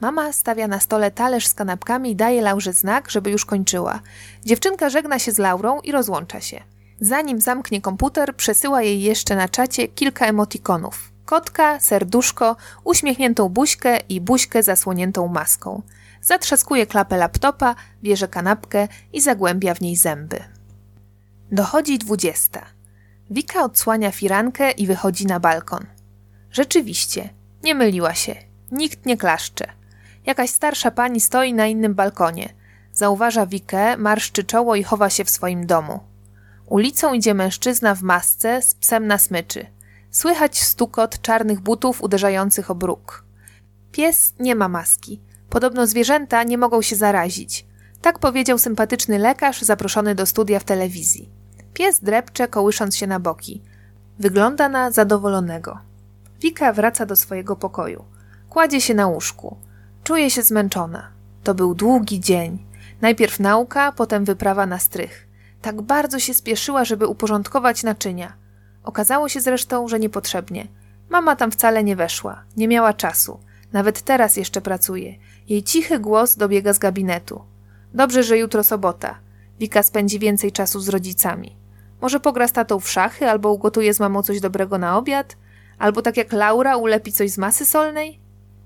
Mama 0.00 0.32
stawia 0.32 0.68
na 0.68 0.80
stole 0.80 1.10
talerz 1.10 1.46
z 1.46 1.54
kanapkami 1.54 2.10
i 2.10 2.16
daje 2.16 2.42
Laurze 2.42 2.72
znak, 2.72 3.10
żeby 3.10 3.30
już 3.30 3.44
kończyła. 3.44 4.00
Dziewczynka 4.44 4.90
żegna 4.90 5.18
się 5.18 5.32
z 5.32 5.38
Laurą 5.38 5.80
i 5.80 5.92
rozłącza 5.92 6.40
się. 6.40 6.73
Zanim 7.00 7.40
zamknie 7.40 7.80
komputer, 7.80 8.36
przesyła 8.36 8.82
jej 8.82 9.02
jeszcze 9.02 9.36
na 9.36 9.48
czacie 9.48 9.88
kilka 9.88 10.26
emotikonów. 10.26 11.12
Kotka, 11.24 11.80
serduszko, 11.80 12.56
uśmiechniętą 12.84 13.48
buźkę 13.48 13.98
i 14.08 14.20
buźkę 14.20 14.62
zasłoniętą 14.62 15.28
maską. 15.28 15.82
Zatrzaskuje 16.22 16.86
klapę 16.86 17.16
laptopa, 17.16 17.74
bierze 18.02 18.28
kanapkę 18.28 18.88
i 19.12 19.20
zagłębia 19.20 19.74
w 19.74 19.80
niej 19.80 19.96
zęby. 19.96 20.44
Dochodzi 21.52 21.98
dwudziesta. 21.98 22.66
Wika 23.30 23.64
odsłania 23.64 24.10
firankę 24.10 24.70
i 24.70 24.86
wychodzi 24.86 25.26
na 25.26 25.40
balkon. 25.40 25.86
Rzeczywiście, 26.50 27.28
nie 27.62 27.74
myliła 27.74 28.14
się. 28.14 28.34
Nikt 28.70 29.06
nie 29.06 29.16
klaszcze. 29.16 29.66
Jakaś 30.26 30.50
starsza 30.50 30.90
pani 30.90 31.20
stoi 31.20 31.54
na 31.54 31.66
innym 31.66 31.94
balkonie. 31.94 32.54
Zauważa 32.92 33.46
Wikę, 33.46 33.96
marszczy 33.96 34.44
czoło 34.44 34.76
i 34.76 34.82
chowa 34.82 35.10
się 35.10 35.24
w 35.24 35.30
swoim 35.30 35.66
domu. 35.66 36.00
Ulicą 36.66 37.12
idzie 37.12 37.34
mężczyzna 37.34 37.94
w 37.94 38.02
masce 38.02 38.62
z 38.62 38.74
psem 38.74 39.06
na 39.06 39.18
smyczy. 39.18 39.66
Słychać 40.10 40.62
stukot 40.62 41.20
czarnych 41.22 41.60
butów 41.60 42.02
uderzających 42.02 42.70
o 42.70 42.74
bruk. 42.74 43.24
Pies 43.92 44.34
nie 44.40 44.54
ma 44.54 44.68
maski. 44.68 45.20
Podobno 45.50 45.86
zwierzęta 45.86 46.42
nie 46.42 46.58
mogą 46.58 46.82
się 46.82 46.96
zarazić. 46.96 47.66
Tak 48.02 48.18
powiedział 48.18 48.58
sympatyczny 48.58 49.18
lekarz 49.18 49.62
zaproszony 49.62 50.14
do 50.14 50.26
studia 50.26 50.60
w 50.60 50.64
telewizji. 50.64 51.28
Pies 51.74 52.00
drepcze, 52.00 52.48
kołysząc 52.48 52.96
się 52.96 53.06
na 53.06 53.20
boki. 53.20 53.62
Wygląda 54.18 54.68
na 54.68 54.90
zadowolonego. 54.90 55.78
Wika 56.40 56.72
wraca 56.72 57.06
do 57.06 57.16
swojego 57.16 57.56
pokoju. 57.56 58.04
Kładzie 58.50 58.80
się 58.80 58.94
na 58.94 59.06
łóżku. 59.06 59.56
Czuje 60.04 60.30
się 60.30 60.42
zmęczona. 60.42 61.08
To 61.42 61.54
był 61.54 61.74
długi 61.74 62.20
dzień. 62.20 62.66
Najpierw 63.00 63.40
nauka, 63.40 63.92
potem 63.92 64.24
wyprawa 64.24 64.66
na 64.66 64.78
strych. 64.78 65.23
Tak 65.64 65.82
bardzo 65.82 66.18
się 66.18 66.34
spieszyła, 66.34 66.84
żeby 66.84 67.06
uporządkować 67.06 67.82
naczynia. 67.82 68.32
Okazało 68.82 69.28
się 69.28 69.40
zresztą, 69.40 69.88
że 69.88 69.98
niepotrzebnie. 69.98 70.66
Mama 71.08 71.36
tam 71.36 71.50
wcale 71.50 71.84
nie 71.84 71.96
weszła, 71.96 72.44
nie 72.56 72.68
miała 72.68 72.92
czasu. 72.92 73.40
Nawet 73.72 74.02
teraz 74.02 74.36
jeszcze 74.36 74.60
pracuje. 74.60 75.14
Jej 75.48 75.62
cichy 75.62 75.98
głos 75.98 76.36
dobiega 76.36 76.72
z 76.72 76.78
gabinetu. 76.78 77.44
Dobrze, 77.94 78.22
że 78.22 78.38
jutro 78.38 78.64
sobota. 78.64 79.18
Wika 79.60 79.82
spędzi 79.82 80.18
więcej 80.18 80.52
czasu 80.52 80.80
z 80.80 80.88
rodzicami. 80.88 81.56
Może 82.00 82.20
pogra 82.20 82.48
z 82.48 82.52
tatą 82.52 82.80
w 82.80 82.90
szachy, 82.90 83.30
albo 83.30 83.52
ugotuje 83.52 83.94
z 83.94 84.00
mamą 84.00 84.22
coś 84.22 84.40
dobrego 84.40 84.78
na 84.78 84.98
obiad, 84.98 85.36
albo 85.78 86.02
tak 86.02 86.16
jak 86.16 86.32
Laura 86.32 86.76
ulepi 86.76 87.12
coś 87.12 87.30
z 87.30 87.38
masy 87.38 87.66
solnej? 87.66 88.18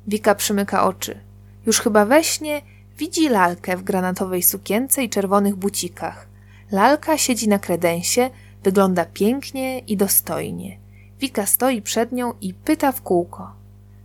Wika 0.07 0.35
przymyka 0.35 0.85
oczy. 0.85 1.21
Już 1.67 1.81
chyba 1.81 2.05
we 2.05 2.25
śnie 2.25 2.63
widzi 2.97 3.29
lalkę 3.29 3.77
w 3.77 3.83
granatowej 3.83 4.43
sukience 4.43 5.03
i 5.03 5.09
czerwonych 5.09 5.57
bucikach. 5.57 6.28
Lalka 6.71 7.19
siedzi 7.19 7.49
na 7.49 7.59
kredensie, 7.59 8.31
wygląda 8.65 9.05
pięknie 9.05 9.79
i 9.79 9.97
dostojnie. 9.97 10.79
Wika 11.21 11.47
stoi 11.47 11.83
przed 11.83 12.13
nią 12.13 12.33
i 12.41 12.55
pyta 12.55 12.93
w 12.93 13.03
kółko: 13.03 13.53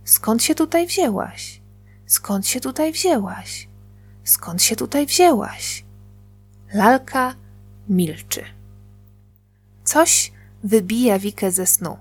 Skąd 0.04 0.42
się 0.42 0.54
tutaj 0.54 0.86
wzięłaś? 0.86 1.60
Skąd 2.06 2.46
się 2.46 2.60
tutaj 2.60 2.92
wzięłaś? 2.92 3.68
Skąd 4.24 4.62
się 4.62 4.76
tutaj 4.76 5.06
wzięłaś? 5.06 5.84
Lalka 6.74 7.34
milczy. 7.88 8.44
Coś 9.84 10.32
wybija 10.64 11.18
Wikę 11.18 11.50
ze 11.50 11.66
snu. 11.66 11.96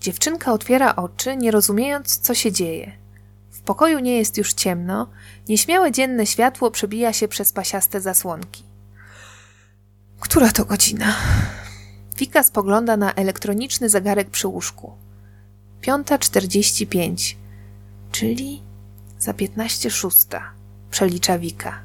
Dziewczynka 0.00 0.52
otwiera 0.52 0.96
oczy, 0.96 1.36
nie 1.36 1.50
rozumiejąc, 1.50 2.18
co 2.18 2.34
się 2.34 2.52
dzieje. 2.52 2.92
W 3.50 3.60
pokoju 3.60 3.98
nie 3.98 4.18
jest 4.18 4.38
już 4.38 4.52
ciemno, 4.52 5.06
nieśmiałe 5.48 5.92
dzienne 5.92 6.26
światło 6.26 6.70
przebija 6.70 7.12
się 7.12 7.28
przez 7.28 7.52
pasiaste 7.52 8.00
zasłonki. 8.00 8.69
Która 10.20 10.52
to 10.52 10.64
godzina? 10.64 11.14
Wika 12.16 12.42
spogląda 12.42 12.96
na 12.96 13.14
elektroniczny 13.14 13.88
zegarek 13.88 14.30
przy 14.30 14.48
łóżku. 14.48 14.92
Piąta 15.80 16.18
czterdzieści 16.18 16.86
pięć, 16.86 17.36
czyli 18.12 18.62
za 19.18 19.34
piętnaście 19.34 19.90
szósta, 19.90 20.50
przelicza 20.90 21.38
Wika. 21.38 21.80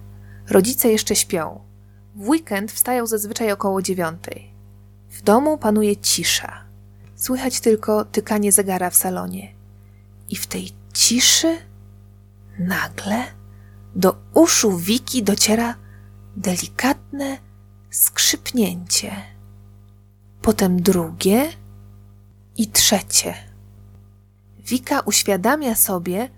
Rodzice 0.49 0.89
jeszcze 0.89 1.15
śpią. 1.15 1.59
W 2.15 2.29
weekend 2.29 2.71
wstają 2.71 3.07
zazwyczaj 3.07 3.51
około 3.51 3.81
dziewiątej. 3.81 4.51
W 5.09 5.21
domu 5.21 5.57
panuje 5.57 5.97
cisza. 5.97 6.63
Słychać 7.15 7.59
tylko 7.59 8.05
tykanie 8.05 8.51
zegara 8.51 8.89
w 8.89 8.95
salonie. 8.95 9.53
I 10.29 10.35
w 10.35 10.47
tej 10.47 10.71
ciszy 10.93 11.57
nagle 12.59 13.23
do 13.95 14.15
uszu 14.33 14.77
Wiki 14.77 15.23
dociera 15.23 15.75
delikatne 16.37 17.44
skrzypnięcie. 17.95 19.11
Potem 20.41 20.81
drugie 20.81 21.49
i 22.57 22.67
trzecie. 22.67 23.33
Wika 24.59 24.99
uświadamia 24.99 25.75
sobie, 25.75 26.29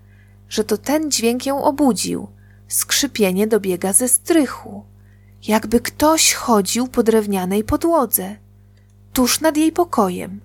że 0.48 0.64
to 0.64 0.78
ten 0.78 1.10
dźwięk 1.10 1.46
ją 1.46 1.64
obudził. 1.64 2.28
Skrzypienie 2.68 3.46
dobiega 3.46 3.92
ze 3.92 4.08
strychu, 4.08 4.84
jakby 5.48 5.80
ktoś 5.80 6.32
chodził 6.32 6.88
po 6.88 7.02
drewnianej 7.02 7.64
podłodze, 7.64 8.36
tuż 9.12 9.40
nad 9.40 9.56
jej 9.56 9.72
pokojem. 9.72 10.40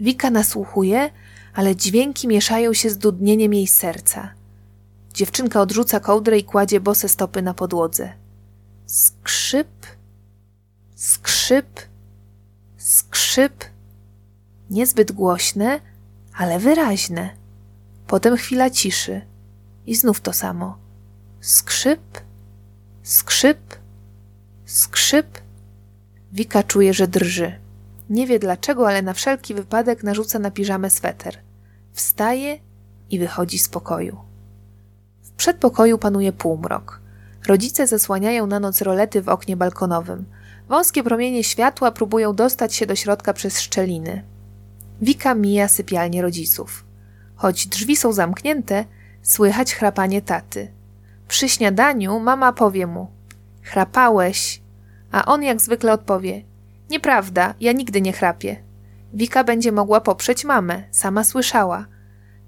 Wika 0.00 0.30
nasłuchuje, 0.30 1.10
ale 1.54 1.76
dźwięki 1.76 2.28
mieszają 2.28 2.72
się 2.72 2.90
z 2.90 2.98
dudnieniem 2.98 3.54
jej 3.54 3.66
serca. 3.66 4.34
Dziewczynka 5.14 5.60
odrzuca 5.60 6.00
kołdrę 6.00 6.38
i 6.38 6.44
kładzie 6.44 6.80
bose 6.80 7.08
stopy 7.08 7.42
na 7.42 7.54
podłodze. 7.54 8.12
Skrzyp, 8.86 9.95
skrzyp, 10.96 11.80
skrzyp. 12.76 13.64
Niezbyt 14.70 15.12
głośne, 15.12 15.80
ale 16.36 16.58
wyraźne. 16.58 17.30
Potem 18.06 18.36
chwila 18.36 18.70
ciszy 18.70 19.20
i 19.86 19.96
znów 19.96 20.20
to 20.20 20.32
samo. 20.32 20.78
Skrzyp, 21.40 22.00
skrzyp, 23.02 23.58
skrzyp. 24.64 25.26
Wika 26.32 26.62
czuje, 26.62 26.94
że 26.94 27.08
drży. 27.08 27.58
Nie 28.10 28.26
wie 28.26 28.38
dlaczego, 28.38 28.88
ale 28.88 29.02
na 29.02 29.12
wszelki 29.12 29.54
wypadek 29.54 30.02
narzuca 30.02 30.38
na 30.38 30.50
piżamę 30.50 30.90
sweter. 30.90 31.38
Wstaje 31.92 32.58
i 33.10 33.18
wychodzi 33.18 33.58
z 33.58 33.68
pokoju. 33.68 34.16
W 35.22 35.30
przedpokoju 35.30 35.98
panuje 35.98 36.32
półmrok. 36.32 37.00
Rodzice 37.46 37.86
zasłaniają 37.86 38.46
na 38.46 38.60
noc 38.60 38.82
rolety 38.82 39.22
w 39.22 39.28
oknie 39.28 39.56
balkonowym. 39.56 40.24
Wąskie 40.68 41.02
promienie 41.02 41.44
światła 41.44 41.92
próbują 41.92 42.34
dostać 42.34 42.74
się 42.74 42.86
do 42.86 42.96
środka 42.96 43.32
przez 43.32 43.60
szczeliny. 43.60 44.22
Wika 45.00 45.34
mija 45.34 45.68
sypialnię 45.68 46.22
rodziców. 46.22 46.84
Choć 47.36 47.66
drzwi 47.66 47.96
są 47.96 48.12
zamknięte, 48.12 48.84
słychać 49.22 49.74
chrapanie 49.74 50.22
taty. 50.22 50.72
Przy 51.28 51.48
śniadaniu 51.48 52.20
mama 52.20 52.52
powie 52.52 52.86
mu: 52.86 53.10
Chrapałeś. 53.62 54.62
A 55.12 55.24
on 55.24 55.42
jak 55.42 55.60
zwykle 55.60 55.92
odpowie: 55.92 56.42
Nieprawda, 56.90 57.54
ja 57.60 57.72
nigdy 57.72 58.00
nie 58.00 58.12
chrapię. 58.12 58.56
Wika 59.12 59.44
będzie 59.44 59.72
mogła 59.72 60.00
poprzeć 60.00 60.44
mamę, 60.44 60.82
sama 60.90 61.24
słyszała. 61.24 61.86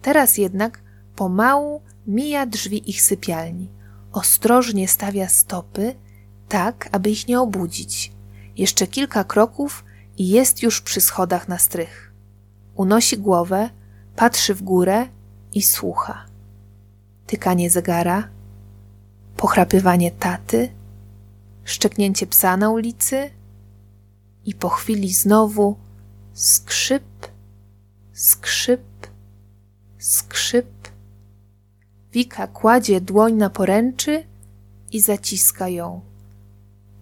Teraz 0.03 0.39
jednak 0.39 0.81
pomału 1.17 1.83
mija 2.07 2.47
drzwi 2.47 2.91
ich 2.91 3.03
sypialni. 3.03 3.71
Ostrożnie 4.13 4.89
stawia 4.89 5.29
stopy, 5.29 5.95
tak, 6.49 6.89
aby 6.93 7.11
ich 7.11 7.29
nie 7.29 7.41
obudzić. 7.41 8.13
Jeszcze 8.57 8.87
kilka 8.87 9.25
kroków 9.25 9.85
i 10.19 10.29
jest 10.29 10.63
już 10.63 10.81
przy 10.81 11.01
schodach 11.01 11.49
na 11.49 11.59
strych. 11.59 12.13
Unosi 12.75 13.19
głowę, 13.19 13.71
patrzy 14.17 14.55
w 14.55 14.63
górę 14.63 15.07
i 15.53 15.63
słucha. 15.63 16.27
Tykanie 17.27 17.71
zegara, 17.71 18.29
pochrapywanie 19.37 20.11
taty, 20.11 20.71
szczeknięcie 21.65 22.27
psa 22.27 22.57
na 22.57 22.71
ulicy 22.71 23.31
i 24.45 24.55
po 24.55 24.69
chwili 24.69 25.15
znowu 25.15 25.77
skrzyp, 26.33 27.27
skrzyp, 28.13 29.07
skrzyp. 29.99 30.89
Wika 32.13 32.47
kładzie 32.47 33.01
dłoń 33.01 33.33
na 33.33 33.51
poręczy 33.51 34.25
i 34.93 35.01
zaciska 35.01 35.69
ją. 35.69 36.08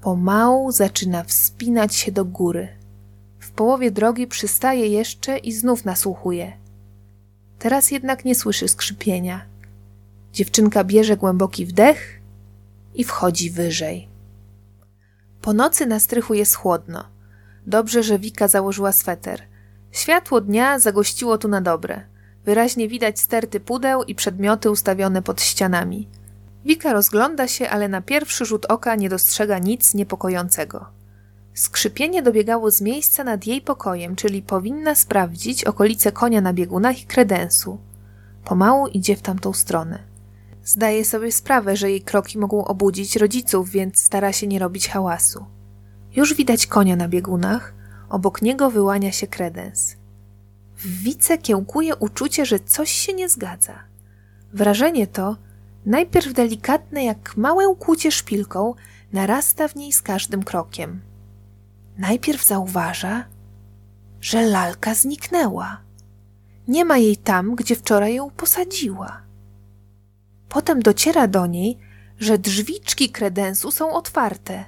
Pomału 0.07 0.73
zaczyna 0.73 1.25
wspinać 1.25 1.95
się 1.95 2.13
do 2.13 2.25
góry. 2.25 2.69
W 3.39 3.51
połowie 3.51 3.91
drogi 3.91 4.27
przystaje 4.27 4.89
jeszcze 4.89 5.39
i 5.39 5.53
znów 5.53 5.85
nasłuchuje. 5.85 6.53
Teraz 7.59 7.91
jednak 7.91 8.25
nie 8.25 8.35
słyszy 8.35 8.69
skrzypienia. 8.69 9.47
Dziewczynka 10.33 10.85
bierze 10.85 11.17
głęboki 11.17 11.67
wdech 11.67 12.21
i 12.95 13.05
wchodzi 13.05 13.51
wyżej. 13.51 14.09
Po 15.43 15.53
nocy 15.53 15.87
na 15.87 16.01
strychu 16.01 16.35
jest 16.35 16.55
chłodno. 16.55 17.05
Dobrze, 17.67 18.03
że 18.03 18.19
Wika 18.19 18.49
założyła 18.49 18.93
sweter. 18.93 19.43
Światło 19.93 20.41
dnia 20.41 20.79
zagościło 20.79 21.39
tu 21.39 21.49
na 21.49 21.61
dobre. 21.61 22.03
Wyraźnie 22.45 22.89
widać 22.89 23.21
sterty 23.21 23.61
pudeł 23.61 24.03
i 24.03 24.15
przedmioty 24.15 24.71
ustawione 24.71 25.23
pod 25.23 25.43
ścianami. 25.43 26.09
Wika 26.67 26.93
rozgląda 26.93 27.49
się, 27.49 27.69
ale 27.69 27.89
na 27.89 28.01
pierwszy 28.03 28.45
rzut 28.45 28.65
oka 28.65 28.97
nie 28.97 29.09
dostrzega 29.09 29.59
nic 29.59 29.95
niepokojącego. 29.95 30.87
Skrzypienie 31.55 32.23
dobiegało 32.23 32.71
z 32.71 32.81
miejsca 32.81 33.25
nad 33.25 33.47
jej 33.47 33.61
pokojem, 33.61 34.17
czyli 34.17 34.43
powinna 34.43 34.95
sprawdzić 34.95 35.65
okolice 35.65 36.13
konia 36.13 36.41
na 36.41 36.53
biegunach 36.53 37.03
i 37.03 37.07
kredensu. 37.07 37.79
Pomału 38.45 38.87
idzie 38.87 39.17
w 39.17 39.23
tamtą 39.23 39.53
stronę. 39.53 39.99
Zdaje 40.65 41.05
sobie 41.05 41.33
sprawę, 41.33 41.77
że 41.77 41.91
jej 41.91 42.01
kroki 42.01 42.39
mogą 42.39 42.65
obudzić 42.65 43.17
rodziców, 43.17 43.71
więc 43.71 44.03
stara 44.03 44.33
się 44.33 44.47
nie 44.47 44.59
robić 44.59 44.89
hałasu. 44.89 45.45
Już 46.17 46.35
widać 46.35 46.67
konia 46.67 46.97
na 46.97 47.09
biegunach, 47.09 47.75
obok 48.09 48.43
niego 48.43 48.71
wyłania 48.71 49.13
się 49.13 49.27
kredens. 49.27 49.97
W 50.77 51.03
wice 51.03 51.39
kiełkuje 51.39 51.97
uczucie, 51.97 52.47
że 52.47 52.61
coś 52.61 52.91
się 52.91 53.13
nie 53.15 53.29
zgadza. 53.29 53.79
Wrażenie 54.53 55.07
to, 55.07 55.37
najpierw 55.87 56.33
delikatne 56.33 57.05
jak 57.05 57.37
małe 57.37 57.69
ukłucie 57.69 58.13
szpilką, 58.13 58.75
narasta 59.13 59.69
w 59.69 59.77
niej 59.77 59.93
z 59.93 60.03
każdym 60.03 60.43
krokiem. 60.43 61.01
Najpierw 61.99 62.45
zauważa, 62.45 63.25
że 64.21 64.43
lalka 64.47 64.95
zniknęła. 64.95 65.81
Nie 66.69 66.85
ma 66.85 66.99
jej 66.99 67.17
tam, 67.17 67.55
gdzie 67.55 67.77
wczoraj 67.77 68.15
ją 68.15 68.31
posadziła. 68.31 69.23
Potem 70.49 70.83
dociera 70.83 71.27
do 71.29 71.47
niej, 71.47 71.79
że 72.19 72.39
drzwiczki 72.39 73.11
kredensu 73.11 73.71
są 73.71 73.93
otwarte, 73.93 74.65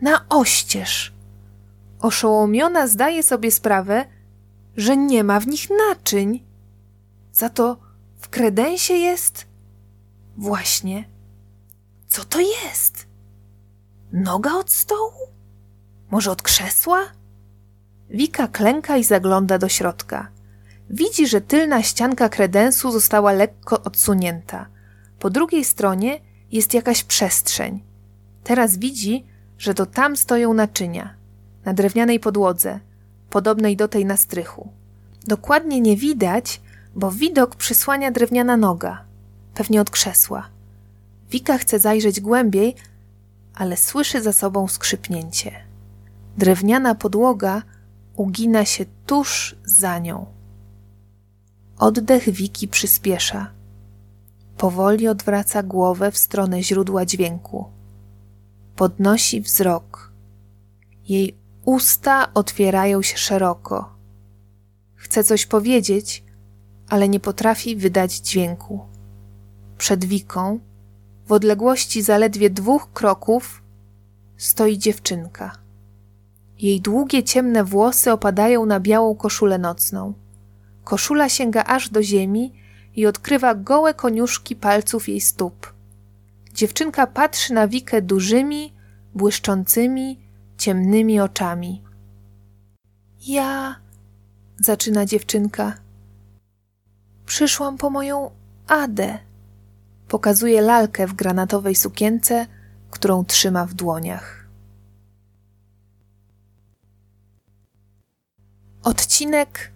na 0.00 0.28
oścież. 0.28 1.12
Oszołomiona 2.00 2.86
zdaje 2.86 3.22
sobie 3.22 3.50
sprawę, 3.50 4.04
że 4.76 4.96
nie 4.96 5.24
ma 5.24 5.40
w 5.40 5.46
nich 5.46 5.68
naczyń. 5.88 6.44
Za 7.32 7.48
to 7.48 7.78
w 8.18 8.28
kredensie 8.28 8.94
jest. 8.94 9.46
Właśnie. 10.36 11.04
Co 12.08 12.24
to 12.24 12.40
jest? 12.40 13.06
Noga 14.12 14.54
od 14.54 14.70
stołu? 14.70 15.28
Może 16.10 16.30
od 16.30 16.42
krzesła? 16.42 16.98
Wika 18.10 18.48
klęka 18.48 18.96
i 18.96 19.04
zagląda 19.04 19.58
do 19.58 19.68
środka. 19.68 20.28
Widzi, 20.90 21.26
że 21.26 21.40
tylna 21.40 21.82
ścianka 21.82 22.28
kredensu 22.28 22.90
została 22.90 23.32
lekko 23.32 23.82
odsunięta. 23.82 24.66
Po 25.18 25.30
drugiej 25.30 25.64
stronie 25.64 26.20
jest 26.52 26.74
jakaś 26.74 27.04
przestrzeń. 27.04 27.82
Teraz 28.44 28.76
widzi, 28.76 29.26
że 29.58 29.74
to 29.74 29.86
tam 29.86 30.16
stoją 30.16 30.54
naczynia, 30.54 31.14
na 31.64 31.74
drewnianej 31.74 32.20
podłodze, 32.20 32.80
podobnej 33.30 33.76
do 33.76 33.88
tej 33.88 34.04
na 34.04 34.16
strychu. 34.16 34.72
Dokładnie 35.26 35.80
nie 35.80 35.96
widać, 35.96 36.60
bo 36.94 37.10
widok 37.10 37.56
przysłania 37.56 38.10
drewniana 38.10 38.56
noga, 38.56 39.05
pewnie 39.56 39.80
od 39.80 39.90
krzesła. 39.90 40.48
Wika 41.30 41.58
chce 41.58 41.78
zajrzeć 41.78 42.20
głębiej, 42.20 42.74
ale 43.54 43.76
słyszy 43.76 44.22
za 44.22 44.32
sobą 44.32 44.68
skrzypnięcie. 44.68 45.52
Drewniana 46.38 46.94
podłoga 46.94 47.62
ugina 48.16 48.64
się 48.64 48.84
tuż 49.06 49.56
za 49.64 49.98
nią. 49.98 50.26
Oddech 51.78 52.30
Wiki 52.30 52.68
przyspiesza. 52.68 53.50
Powoli 54.56 55.08
odwraca 55.08 55.62
głowę 55.62 56.10
w 56.10 56.18
stronę 56.18 56.62
źródła 56.62 57.06
dźwięku. 57.06 57.64
Podnosi 58.76 59.40
wzrok. 59.40 60.12
Jej 61.08 61.36
usta 61.64 62.34
otwierają 62.34 63.02
się 63.02 63.18
szeroko. 63.18 63.96
Chce 64.94 65.24
coś 65.24 65.46
powiedzieć, 65.46 66.24
ale 66.88 67.08
nie 67.08 67.20
potrafi 67.20 67.76
wydać 67.76 68.14
dźwięku. 68.14 68.95
Przed 69.78 70.04
Wiką, 70.04 70.60
w 71.26 71.32
odległości 71.32 72.02
zaledwie 72.02 72.50
dwóch 72.50 72.92
kroków, 72.92 73.62
stoi 74.36 74.78
dziewczynka. 74.78 75.58
Jej 76.58 76.80
długie 76.80 77.22
ciemne 77.22 77.64
włosy 77.64 78.12
opadają 78.12 78.66
na 78.66 78.80
białą 78.80 79.14
koszulę 79.14 79.58
nocną. 79.58 80.14
Koszula 80.84 81.28
sięga 81.28 81.64
aż 81.64 81.88
do 81.88 82.02
ziemi 82.02 82.52
i 82.96 83.06
odkrywa 83.06 83.54
gołe 83.54 83.94
koniuszki 83.94 84.56
palców 84.56 85.08
jej 85.08 85.20
stóp. 85.20 85.74
Dziewczynka 86.54 87.06
patrzy 87.06 87.54
na 87.54 87.68
Wikę 87.68 88.02
dużymi, 88.02 88.72
błyszczącymi, 89.14 90.20
ciemnymi 90.58 91.20
oczami. 91.20 91.82
Ja, 93.26 93.76
zaczyna 94.60 95.06
dziewczynka, 95.06 95.74
przyszłam 97.26 97.78
po 97.78 97.90
moją 97.90 98.30
Adę. 98.66 99.25
Pokazuje 100.08 100.60
lalkę 100.60 101.06
w 101.06 101.14
granatowej 101.14 101.74
sukience, 101.74 102.46
którą 102.90 103.24
trzyma 103.24 103.66
w 103.66 103.74
dłoniach. 103.74 104.48
Odcinek 108.82 109.72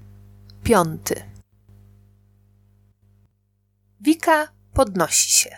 piąty. 0.63 1.23
Wika 4.01 4.49
podnosi 4.73 5.31
się. 5.31 5.57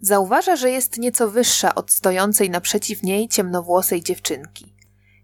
Zauważa, 0.00 0.56
że 0.56 0.70
jest 0.70 0.98
nieco 0.98 1.30
wyższa 1.30 1.74
od 1.74 1.90
stojącej 1.90 2.50
naprzeciw 2.50 3.02
niej 3.02 3.28
ciemnowłosej 3.28 4.02
dziewczynki. 4.02 4.74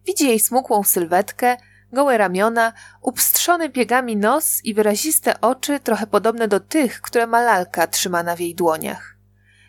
Widzi 0.07 0.29
jej 0.29 0.41
smukłą 0.41 0.83
sylwetkę, 0.83 1.57
Gołe 1.93 2.19
ramiona, 2.19 2.73
upstrzony 3.01 3.71
piegami 3.71 4.17
nos 4.17 4.65
i 4.65 4.75
wyraziste 4.75 5.41
oczy, 5.41 5.81
trochę 5.81 6.07
podobne 6.07 6.49
do 6.49 6.61
tych, 6.61 7.01
które 7.01 7.27
ma 7.27 7.41
lalka 7.41 7.87
trzymana 7.87 8.37
w 8.37 8.41
jej 8.41 8.55
dłoniach. 8.55 9.17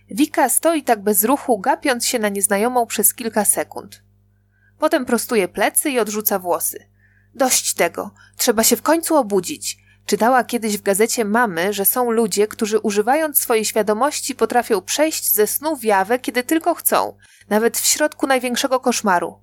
Wika 0.10 0.50
stoi 0.50 0.84
tak 0.84 1.04
bez 1.04 1.24
ruchu, 1.24 1.60
gapiąc 1.60 2.06
się 2.06 2.20
na 2.20 2.30
nieznajomą 2.30 2.86
przez 2.86 3.14
kilka 3.14 3.46
sekund. 3.46 4.04
Potem 4.80 5.06
prostuje 5.06 5.48
plecy 5.48 5.90
i 5.90 6.00
odrzuca 6.00 6.40
włosy. 6.40 6.90
Dość 7.36 7.74
tego. 7.74 8.12
Trzeba 8.38 8.64
się 8.64 8.76
w 8.76 8.82
końcu 8.82 9.16
obudzić. 9.16 9.78
Czytała 10.06 10.44
kiedyś 10.44 10.78
w 10.78 10.82
gazecie 10.82 11.26
mamy, 11.26 11.74
że 11.74 11.86
są 11.86 12.12
ludzie, 12.12 12.48
którzy 12.48 12.80
używając 12.80 13.40
swojej 13.40 13.66
świadomości 13.66 14.36
potrafią 14.36 14.82
przejść 14.82 15.34
ze 15.34 15.48
snu 15.48 15.76
w 15.76 15.84
jawę, 15.84 16.20
kiedy 16.20 16.44
tylko 16.44 16.76
chcą, 16.76 17.18
nawet 17.50 17.78
w 17.78 17.86
środku 17.86 18.28
największego 18.28 18.80
koszmaru. 18.80 19.40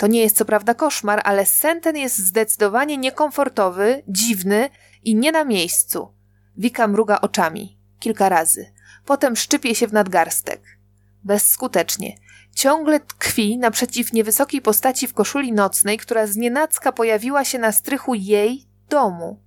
To 0.00 0.06
nie 0.06 0.20
jest 0.20 0.36
co 0.36 0.44
prawda 0.44 0.74
koszmar, 0.74 1.20
ale 1.24 1.46
sen 1.46 1.80
ten 1.80 1.96
jest 1.96 2.18
zdecydowanie 2.18 2.96
niekomfortowy, 2.96 4.02
dziwny 4.08 4.70
i 5.02 5.14
nie 5.14 5.32
na 5.32 5.44
miejscu. 5.44 6.14
Wika 6.56 6.88
mruga 6.88 7.20
oczami. 7.20 7.78
Kilka 7.98 8.28
razy. 8.28 8.72
Potem 9.06 9.36
szczypie 9.36 9.74
się 9.74 9.86
w 9.86 9.92
nadgarstek. 9.92 10.78
Bezskutecznie. 11.24 12.16
Ciągle 12.54 13.00
tkwi 13.00 13.58
naprzeciw 13.58 14.12
niewysokiej 14.12 14.62
postaci 14.62 15.06
w 15.06 15.14
koszuli 15.14 15.52
nocnej, 15.52 15.98
która 15.98 16.26
znienacka 16.26 16.92
pojawiła 16.92 17.44
się 17.44 17.58
na 17.58 17.72
strychu 17.72 18.14
jej 18.14 18.66
domu. 18.88 19.42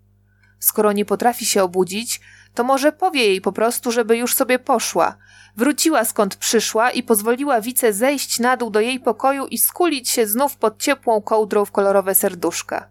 Skoro 0.59 0.91
nie 0.91 1.05
potrafi 1.05 1.45
się 1.45 1.63
obudzić, 1.63 2.21
to 2.53 2.63
może 2.63 2.91
powie 2.91 3.25
jej 3.25 3.41
po 3.41 3.51
prostu, 3.51 3.91
żeby 3.91 4.17
już 4.17 4.35
sobie 4.35 4.59
poszła. 4.59 5.17
Wróciła 5.55 6.05
skąd 6.05 6.35
przyszła 6.35 6.91
i 6.91 7.03
pozwoliła 7.03 7.61
Wice 7.61 7.93
zejść 7.93 8.39
na 8.39 8.57
dół 8.57 8.69
do 8.69 8.79
jej 8.79 8.99
pokoju 8.99 9.47
i 9.47 9.57
skulić 9.57 10.09
się 10.09 10.27
znów 10.27 10.57
pod 10.57 10.81
ciepłą 10.81 11.21
kołdrą 11.21 11.65
w 11.65 11.71
kolorowe 11.71 12.15
serduszka. 12.15 12.89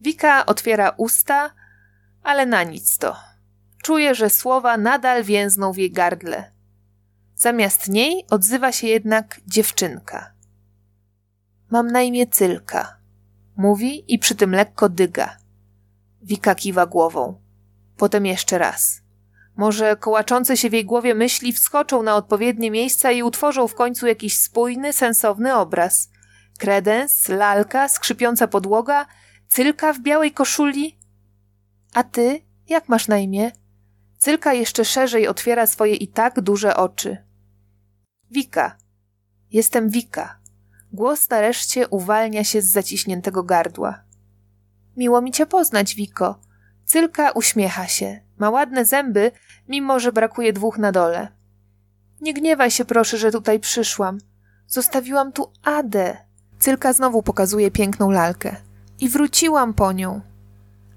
Wika 0.00 0.46
otwiera 0.46 0.94
usta, 0.96 1.50
ale 2.22 2.46
na 2.46 2.62
nic 2.62 2.98
to. 2.98 3.16
Czuje, 3.82 4.14
że 4.14 4.30
słowa 4.30 4.76
nadal 4.76 5.24
więzną 5.24 5.72
w 5.72 5.76
jej 5.76 5.90
gardle. 5.92 6.52
Zamiast 7.34 7.88
niej 7.88 8.24
odzywa 8.30 8.72
się 8.72 8.86
jednak 8.86 9.40
dziewczynka. 9.46 10.32
Mam 11.70 11.86
na 11.86 12.02
imię 12.02 12.26
Cylka. 12.26 12.96
Mówi 13.56 14.14
i 14.14 14.18
przy 14.18 14.34
tym 14.34 14.54
lekko 14.54 14.88
dyga. 14.88 15.36
Wika 16.22 16.54
kiwa 16.54 16.86
głową. 16.86 17.40
Potem 17.96 18.26
jeszcze 18.26 18.58
raz. 18.58 18.99
Może 19.60 19.96
kołaczące 19.96 20.56
się 20.56 20.70
w 20.70 20.72
jej 20.72 20.84
głowie 20.84 21.14
myśli 21.14 21.52
wskoczą 21.52 22.02
na 22.02 22.16
odpowiednie 22.16 22.70
miejsca 22.70 23.10
i 23.10 23.22
utworzą 23.22 23.68
w 23.68 23.74
końcu 23.74 24.06
jakiś 24.06 24.38
spójny, 24.38 24.92
sensowny 24.92 25.54
obraz. 25.54 26.10
Kredens, 26.58 27.28
lalka, 27.28 27.88
skrzypiąca 27.88 28.48
podłoga, 28.48 29.06
cylka 29.48 29.92
w 29.92 30.00
białej 30.00 30.32
koszuli. 30.32 30.98
A 31.94 32.02
ty, 32.02 32.40
jak 32.68 32.88
masz 32.88 33.08
na 33.08 33.18
imię? 33.18 33.52
Cylka 34.18 34.52
jeszcze 34.52 34.84
szerzej 34.84 35.28
otwiera 35.28 35.66
swoje 35.66 35.94
i 35.94 36.08
tak 36.08 36.40
duże 36.40 36.76
oczy. 36.76 37.16
Wika. 38.30 38.76
Jestem 39.50 39.88
Wika. 39.88 40.40
Głos 40.92 41.30
nareszcie 41.30 41.88
uwalnia 41.88 42.44
się 42.44 42.62
z 42.62 42.70
zaciśniętego 42.70 43.42
gardła. 43.42 44.04
Miło 44.96 45.22
mi 45.22 45.32
cię 45.32 45.46
poznać, 45.46 45.94
Wiko. 45.94 46.40
Cylka 46.84 47.30
uśmiecha 47.30 47.86
się. 47.86 48.29
Ma 48.40 48.50
ładne 48.50 48.84
zęby, 48.84 49.32
mimo 49.68 50.00
że 50.00 50.12
brakuje 50.12 50.52
dwóch 50.52 50.78
na 50.78 50.92
dole. 50.92 51.28
Nie 52.20 52.34
gniewaj 52.34 52.70
się 52.70 52.84
proszę, 52.84 53.18
że 53.18 53.30
tutaj 53.30 53.60
przyszłam. 53.60 54.18
Zostawiłam 54.66 55.32
tu 55.32 55.52
Adę. 55.62 56.16
Cylka 56.58 56.92
znowu 56.92 57.22
pokazuje 57.22 57.70
piękną 57.70 58.10
lalkę. 58.10 58.56
I 59.00 59.08
wróciłam 59.08 59.74
po 59.74 59.92
nią. 59.92 60.20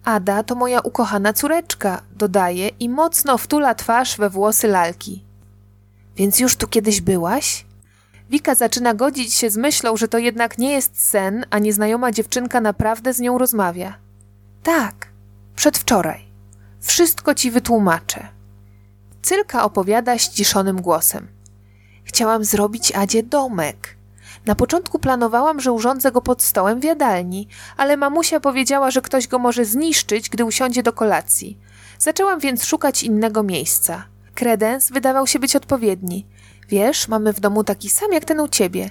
Ada 0.04 0.44
to 0.44 0.56
moja 0.56 0.80
ukochana 0.80 1.34
córeczka, 1.34 2.02
dodaje 2.16 2.68
i 2.68 2.90
mocno 2.90 3.38
wtula 3.38 3.76
twarz 3.76 4.18
we 4.18 4.30
włosy 4.30 4.68
lalki. 4.68 5.24
Więc 6.16 6.40
już 6.40 6.56
tu 6.56 6.68
kiedyś 6.68 7.02
byłaś? 7.02 7.66
Wika 8.30 8.56
zaczyna 8.56 8.94
godzić 8.94 9.34
się 9.34 9.50
z 9.50 9.58
myślą, 9.58 9.98
że 9.98 10.08
to 10.08 10.18
jednak 10.18 10.58
nie 10.58 10.72
jest 10.72 11.10
sen, 11.10 11.46
a 11.50 11.60
nieznajoma 11.60 12.12
dziewczynka 12.12 12.62
naprawdę 12.62 13.14
z 13.14 13.20
nią 13.20 13.38
rozmawia. 13.38 13.98
Tak, 14.64 15.08
przedwczoraj. 15.56 16.33
Wszystko 16.84 17.36
ci 17.36 17.52
wytłumaczę. 17.52 18.28
Cylka 19.22 19.64
opowiada 19.64 20.18
ściszonym 20.18 20.82
głosem. 20.82 21.28
Chciałam 22.04 22.44
zrobić 22.44 22.92
Adzie 22.96 23.24
domek. 23.24 23.98
Na 24.46 24.56
początku 24.56 25.00
planowałam, 25.00 25.60
że 25.60 25.72
urządzę 25.72 26.12
go 26.12 26.22
pod 26.22 26.44
stołem 26.44 26.80
w 26.80 26.84
jadalni, 26.84 27.48
ale 27.78 27.98
mamusia 27.98 28.40
powiedziała, 28.40 28.92
że 28.92 29.02
ktoś 29.02 29.28
go 29.28 29.40
może 29.40 29.66
zniszczyć, 29.66 30.30
gdy 30.30 30.46
usiądzie 30.46 30.84
do 30.84 30.94
kolacji. 30.94 31.60
Zaczęłam 32.00 32.40
więc 32.40 32.66
szukać 32.66 33.04
innego 33.04 33.44
miejsca. 33.44 34.06
Kredens 34.36 34.92
wydawał 34.92 35.28
się 35.28 35.40
być 35.40 35.56
odpowiedni. 35.56 36.28
Wiesz, 36.70 37.08
mamy 37.08 37.34
w 37.34 37.40
domu 37.40 37.64
taki 37.64 37.90
sam 37.90 38.14
jak 38.14 38.26
ten 38.26 38.40
u 38.40 38.48
ciebie. 38.48 38.90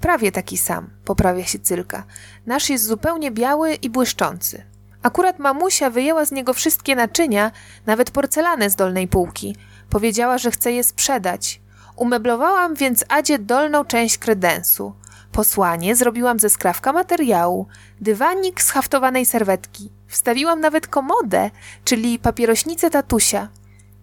Prawie 0.00 0.32
taki 0.32 0.58
sam, 0.58 0.90
poprawia 1.04 1.44
się 1.44 1.58
Cylka. 1.58 2.04
Nasz 2.46 2.70
jest 2.70 2.84
zupełnie 2.84 3.30
biały 3.30 3.74
i 3.74 3.90
błyszczący. 3.90 4.71
Akurat 5.02 5.38
mamusia 5.38 5.90
wyjęła 5.90 6.24
z 6.24 6.32
niego 6.32 6.54
wszystkie 6.54 6.96
naczynia, 6.96 7.50
nawet 7.86 8.10
porcelanę 8.10 8.70
z 8.70 8.76
dolnej 8.76 9.08
półki. 9.08 9.56
Powiedziała, 9.90 10.38
że 10.38 10.50
chce 10.50 10.72
je 10.72 10.84
sprzedać. 10.84 11.60
Umeblowałam 11.96 12.74
więc 12.74 13.04
Adzie 13.08 13.38
dolną 13.38 13.84
część 13.84 14.18
kredensu. 14.18 14.94
Posłanie 15.32 15.96
zrobiłam 15.96 16.38
ze 16.38 16.50
skrawka 16.50 16.92
materiału, 16.92 17.66
dywanik 18.00 18.62
z 18.62 18.70
haftowanej 18.70 19.26
serwetki. 19.26 19.90
Wstawiłam 20.06 20.60
nawet 20.60 20.86
komodę, 20.86 21.50
czyli 21.84 22.18
papierośnicę 22.18 22.90
tatusia. 22.90 23.48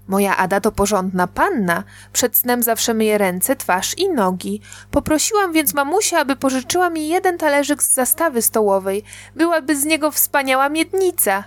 Moja 0.10 0.38
Ada 0.38 0.60
to 0.60 0.72
porządna 0.72 1.28
panna. 1.28 1.84
Przed 2.14 2.38
snem 2.38 2.64
zawsze 2.64 2.94
myje 2.94 3.18
ręce, 3.18 3.56
twarz 3.56 3.98
i 3.98 4.10
nogi. 4.10 4.62
Poprosiłam 4.92 5.54
więc 5.54 5.74
mamusię, 5.74 6.18
aby 6.18 6.36
pożyczyła 6.36 6.90
mi 6.90 7.08
jeden 7.08 7.38
talerzyk 7.38 7.84
z 7.84 7.94
zastawy 7.94 8.42
stołowej. 8.42 9.04
Byłaby 9.36 9.76
z 9.76 9.86
niego 9.86 10.12
wspaniała 10.12 10.70
miednica. 10.70 11.44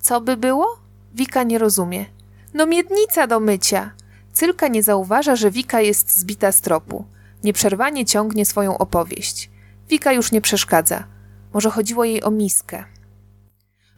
Co 0.00 0.20
by 0.20 0.36
było? 0.36 0.78
Wika 1.14 1.42
nie 1.42 1.58
rozumie. 1.58 2.06
No 2.54 2.66
miednica 2.66 3.26
do 3.26 3.40
mycia. 3.40 3.90
Cylka 4.32 4.68
nie 4.68 4.82
zauważa, 4.82 5.36
że 5.36 5.50
Wika 5.50 5.80
jest 5.80 6.18
zbita 6.18 6.52
z 6.52 6.60
tropu. 6.60 7.04
Nieprzerwanie 7.44 8.04
ciągnie 8.04 8.46
swoją 8.46 8.78
opowieść. 8.78 9.50
Wika 9.88 10.12
już 10.12 10.32
nie 10.32 10.40
przeszkadza. 10.40 11.04
Może 11.54 11.70
chodziło 11.70 12.04
jej 12.04 12.22
o 12.22 12.30
miskę. 12.30 12.84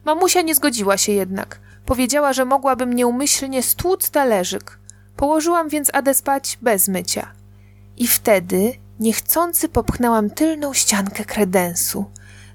Mamusia 0.05 0.41
nie 0.41 0.55
zgodziła 0.55 0.97
się 0.97 1.11
jednak. 1.11 1.59
Powiedziała, 1.85 2.33
że 2.33 2.45
mogłabym 2.45 2.93
nieumyślnie 2.93 3.63
stłuc 3.63 4.09
talerzyk. 4.09 4.79
Położyłam 5.15 5.69
więc 5.69 5.89
Adę 5.93 6.13
spać 6.13 6.57
bez 6.61 6.87
mycia. 6.87 7.31
I 7.97 8.07
wtedy 8.07 8.73
niechcący 8.99 9.69
popchnęłam 9.69 10.29
tylną 10.29 10.73
ściankę 10.73 11.25
kredensu. 11.25 12.05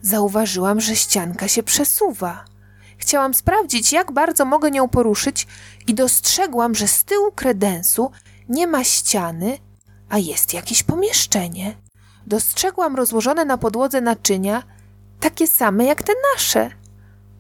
Zauważyłam, 0.02 0.80
że 0.80 0.96
ścianka 0.96 1.48
się 1.48 1.62
przesuwa. 1.62 2.44
Chciałam 2.98 3.34
sprawdzić, 3.34 3.92
jak 3.92 4.12
bardzo 4.12 4.44
mogę 4.44 4.70
nią 4.70 4.88
poruszyć 4.88 5.46
i 5.86 5.94
dostrzegłam, 5.94 6.74
że 6.74 6.88
z 6.88 7.04
tyłu 7.04 7.32
kredensu 7.32 8.10
nie 8.48 8.66
ma 8.66 8.84
ściany, 8.84 9.58
a 10.08 10.18
jest 10.18 10.54
jakieś 10.54 10.82
pomieszczenie. 10.82 11.76
Dostrzegłam 12.26 12.96
rozłożone 12.96 13.44
na 13.44 13.58
podłodze 13.58 14.00
naczynia, 14.00 14.62
takie 15.20 15.46
same 15.46 15.84
jak 15.84 16.02
te 16.02 16.12
nasze. 16.34 16.70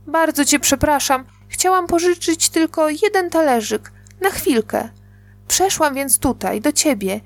Bardzo 0.06 0.44
cię 0.44 0.60
przepraszam, 0.60 1.24
Chciałam 1.60 1.86
pożyczyć 1.86 2.48
tylko 2.48 2.88
jeden 2.88 3.30
talerzyk, 3.30 3.92
na 4.20 4.30
chwilkę. 4.30 4.88
Przeszłam 5.48 5.94
więc 5.94 6.18
tutaj, 6.18 6.60
do 6.60 6.72
ciebie, 6.72 7.20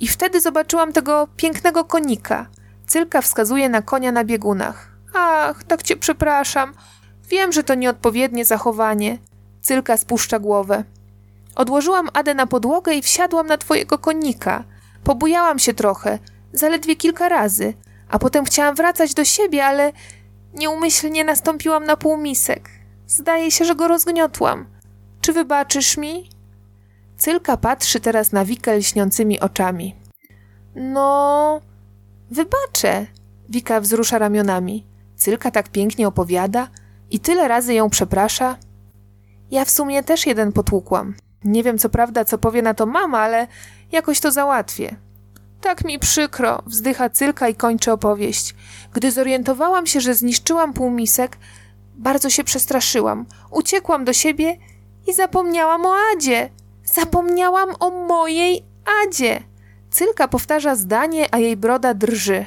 i 0.00 0.08
wtedy 0.08 0.40
zobaczyłam 0.40 0.92
tego 0.92 1.28
pięknego 1.36 1.84
konika. 1.84 2.46
Cylka 2.86 3.22
wskazuje 3.22 3.68
na 3.68 3.82
konia 3.82 4.12
na 4.12 4.24
biegunach. 4.24 4.92
Ach, 5.14 5.64
tak 5.64 5.82
cię 5.82 5.96
przepraszam. 5.96 6.74
Wiem, 7.28 7.52
że 7.52 7.62
to 7.62 7.74
nieodpowiednie 7.74 8.44
zachowanie. 8.44 9.18
Cylka 9.60 9.96
spuszcza 9.96 10.38
głowę. 10.38 10.84
Odłożyłam 11.54 12.08
Adę 12.12 12.34
na 12.34 12.46
podłogę 12.46 12.94
i 12.94 13.02
wsiadłam 13.02 13.46
na 13.46 13.58
twojego 13.58 13.98
konika. 13.98 14.64
Pobujałam 15.04 15.58
się 15.58 15.74
trochę, 15.74 16.18
zaledwie 16.52 16.96
kilka 16.96 17.28
razy, 17.28 17.74
a 18.08 18.18
potem 18.18 18.44
chciałam 18.44 18.74
wracać 18.74 19.14
do 19.14 19.24
siebie, 19.24 19.64
ale 19.64 19.92
nieumyślnie 20.54 21.24
nastąpiłam 21.24 21.84
na 21.84 21.96
półmisek. 21.96 22.77
Zdaje 23.08 23.50
się, 23.50 23.64
że 23.64 23.74
go 23.74 23.88
rozgniotłam. 23.88 24.66
Czy 25.20 25.32
wybaczysz 25.32 25.96
mi? 25.96 26.30
Cylka 27.16 27.56
patrzy 27.56 28.00
teraz 28.00 28.32
na 28.32 28.44
Wikę 28.44 28.76
lśniącymi 28.76 29.40
oczami. 29.40 29.94
No, 30.74 31.60
wybaczę. 32.30 33.06
Wika 33.48 33.80
wzrusza 33.80 34.18
ramionami. 34.18 34.86
Cylka 35.16 35.50
tak 35.50 35.68
pięknie 35.68 36.08
opowiada 36.08 36.68
i 37.10 37.20
tyle 37.20 37.48
razy 37.48 37.74
ją 37.74 37.90
przeprasza. 37.90 38.56
Ja 39.50 39.64
w 39.64 39.70
sumie 39.70 40.02
też 40.02 40.26
jeden 40.26 40.52
potłukłam. 40.52 41.14
Nie 41.44 41.62
wiem 41.62 41.78
co 41.78 41.88
prawda, 41.88 42.24
co 42.24 42.38
powie 42.38 42.62
na 42.62 42.74
to 42.74 42.86
mama, 42.86 43.18
ale 43.18 43.46
jakoś 43.92 44.20
to 44.20 44.32
załatwię. 44.32 44.96
Tak 45.60 45.84
mi 45.84 45.98
przykro, 45.98 46.62
wzdycha 46.66 47.10
Cylka 47.10 47.48
i 47.48 47.54
kończy 47.54 47.92
opowieść. 47.92 48.54
Gdy 48.92 49.10
zorientowałam 49.12 49.86
się, 49.86 50.00
że 50.00 50.14
zniszczyłam 50.14 50.72
półmisek, 50.72 51.38
bardzo 51.98 52.30
się 52.30 52.44
przestraszyłam. 52.44 53.26
Uciekłam 53.50 54.04
do 54.04 54.12
siebie 54.12 54.56
i 55.06 55.14
zapomniałam 55.14 55.86
o 55.86 55.94
Adzie. 56.14 56.50
Zapomniałam 56.84 57.68
o 57.80 57.90
mojej 57.90 58.64
Adzie. 59.04 59.42
Cylka 59.90 60.28
powtarza 60.28 60.76
zdanie, 60.76 61.26
a 61.30 61.38
jej 61.38 61.56
broda 61.56 61.94
drży. 61.94 62.44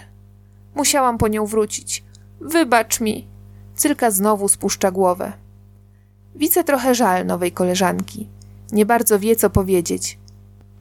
Musiałam 0.75 1.17
po 1.17 1.27
nią 1.27 1.45
wrócić. 1.45 2.03
Wybacz 2.41 2.99
mi. 2.99 3.27
Cylka 3.75 4.11
znowu 4.11 4.47
spuszcza 4.47 4.91
głowę. 4.91 5.33
Widzę 6.35 6.63
trochę 6.63 6.95
żal 6.95 7.25
nowej 7.25 7.51
koleżanki. 7.51 8.27
Nie 8.71 8.85
bardzo 8.85 9.19
wie, 9.19 9.35
co 9.35 9.49
powiedzieć. 9.49 10.17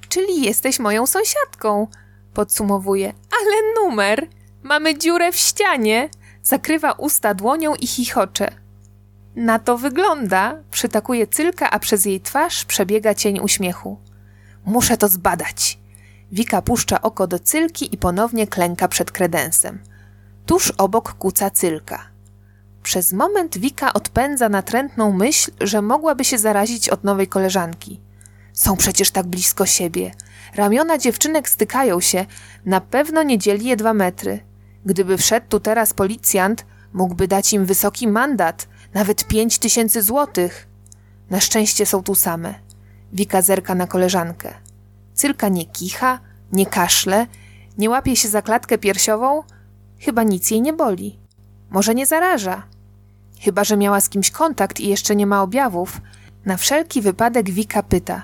Czyli 0.08 0.42
jesteś 0.42 0.78
moją 0.78 1.06
sąsiadką, 1.06 1.86
podsumowuje. 2.34 3.12
Ale 3.40 3.56
numer! 3.74 4.28
Mamy 4.62 4.98
dziurę 4.98 5.32
w 5.32 5.36
ścianie! 5.36 6.08
Zakrywa 6.42 6.92
usta 6.92 7.34
dłonią 7.34 7.74
i 7.74 7.86
chichocze. 7.86 8.59
Na 9.36 9.58
to 9.58 9.78
wygląda, 9.78 10.56
przytakuje 10.70 11.26
Cylka, 11.26 11.70
a 11.70 11.78
przez 11.78 12.04
jej 12.04 12.20
twarz 12.20 12.64
przebiega 12.64 13.14
cień 13.14 13.40
uśmiechu. 13.40 13.98
Muszę 14.64 14.96
to 14.96 15.08
zbadać. 15.08 15.78
Wika 16.32 16.62
puszcza 16.62 17.02
oko 17.02 17.26
do 17.26 17.38
Cylki 17.38 17.94
i 17.94 17.98
ponownie 17.98 18.46
klęka 18.46 18.88
przed 18.88 19.10
kredensem. 19.10 19.78
Tuż 20.46 20.70
obok 20.70 21.12
kuca 21.12 21.50
Cylka. 21.50 22.02
Przez 22.82 23.12
moment 23.12 23.58
Wika 23.58 23.92
odpędza 23.92 24.48
natrętną 24.48 25.12
myśl, 25.12 25.50
że 25.60 25.82
mogłaby 25.82 26.24
się 26.24 26.38
zarazić 26.38 26.88
od 26.88 27.04
nowej 27.04 27.28
koleżanki. 27.28 28.00
Są 28.52 28.76
przecież 28.76 29.10
tak 29.10 29.26
blisko 29.26 29.66
siebie. 29.66 30.10
Ramiona 30.54 30.98
dziewczynek 30.98 31.48
stykają 31.48 32.00
się, 32.00 32.26
na 32.66 32.80
pewno 32.80 33.22
nie 33.22 33.38
dzieli 33.38 33.66
je 33.66 33.76
dwa 33.76 33.94
metry. 33.94 34.40
Gdyby 34.86 35.18
wszedł 35.18 35.46
tu 35.48 35.60
teraz 35.60 35.94
policjant, 35.94 36.66
mógłby 36.92 37.28
dać 37.28 37.52
im 37.52 37.66
wysoki 37.66 38.08
mandat, 38.08 38.68
nawet 38.94 39.26
pięć 39.26 39.58
tysięcy 39.58 40.02
złotych. 40.02 40.68
Na 41.30 41.40
szczęście 41.40 41.86
są 41.86 42.02
tu 42.02 42.14
same. 42.14 42.54
Wika 43.12 43.42
zerka 43.42 43.74
na 43.74 43.86
koleżankę. 43.86 44.54
Cylka 45.14 45.48
nie 45.48 45.66
kicha, 45.66 46.20
nie 46.52 46.66
kaszle, 46.66 47.26
nie 47.78 47.90
łapie 47.90 48.16
się 48.16 48.28
za 48.28 48.42
klatkę 48.42 48.78
piersiową. 48.78 49.42
Chyba 49.98 50.22
nic 50.22 50.50
jej 50.50 50.62
nie 50.62 50.72
boli. 50.72 51.18
Może 51.70 51.94
nie 51.94 52.06
zaraża. 52.06 52.62
Chyba, 53.40 53.64
że 53.64 53.76
miała 53.76 54.00
z 54.00 54.08
kimś 54.08 54.30
kontakt 54.30 54.80
i 54.80 54.88
jeszcze 54.88 55.16
nie 55.16 55.26
ma 55.26 55.42
objawów. 55.42 56.00
Na 56.44 56.56
wszelki 56.56 57.02
wypadek 57.02 57.50
Wika 57.50 57.82
pyta. 57.82 58.22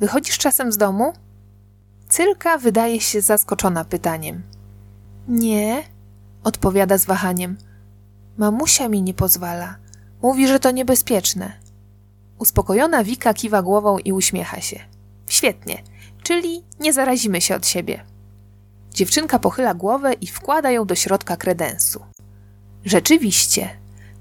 Wychodzisz 0.00 0.38
czasem 0.38 0.72
z 0.72 0.76
domu? 0.76 1.12
Cylka 2.08 2.58
wydaje 2.58 3.00
się 3.00 3.20
zaskoczona 3.20 3.84
pytaniem. 3.84 4.42
Nie, 5.28 5.82
odpowiada 6.44 6.98
z 6.98 7.04
wahaniem. 7.04 7.56
Mamusia 8.36 8.88
mi 8.88 9.02
nie 9.02 9.14
pozwala. 9.14 9.76
Mówi, 10.22 10.48
że 10.48 10.60
to 10.60 10.70
niebezpieczne. 10.70 11.52
Uspokojona 12.38 13.04
Wika 13.04 13.34
kiwa 13.34 13.62
głową 13.62 13.98
i 13.98 14.12
uśmiecha 14.12 14.60
się. 14.60 14.80
Świetnie, 15.26 15.82
czyli 16.22 16.64
nie 16.80 16.92
zarazimy 16.92 17.40
się 17.40 17.56
od 17.56 17.66
siebie. 17.66 18.04
Dziewczynka 18.90 19.38
pochyla 19.38 19.74
głowę 19.74 20.12
i 20.12 20.26
wkłada 20.26 20.70
ją 20.70 20.86
do 20.86 20.94
środka 20.94 21.36
kredensu. 21.36 22.04
Rzeczywiście, 22.84 23.68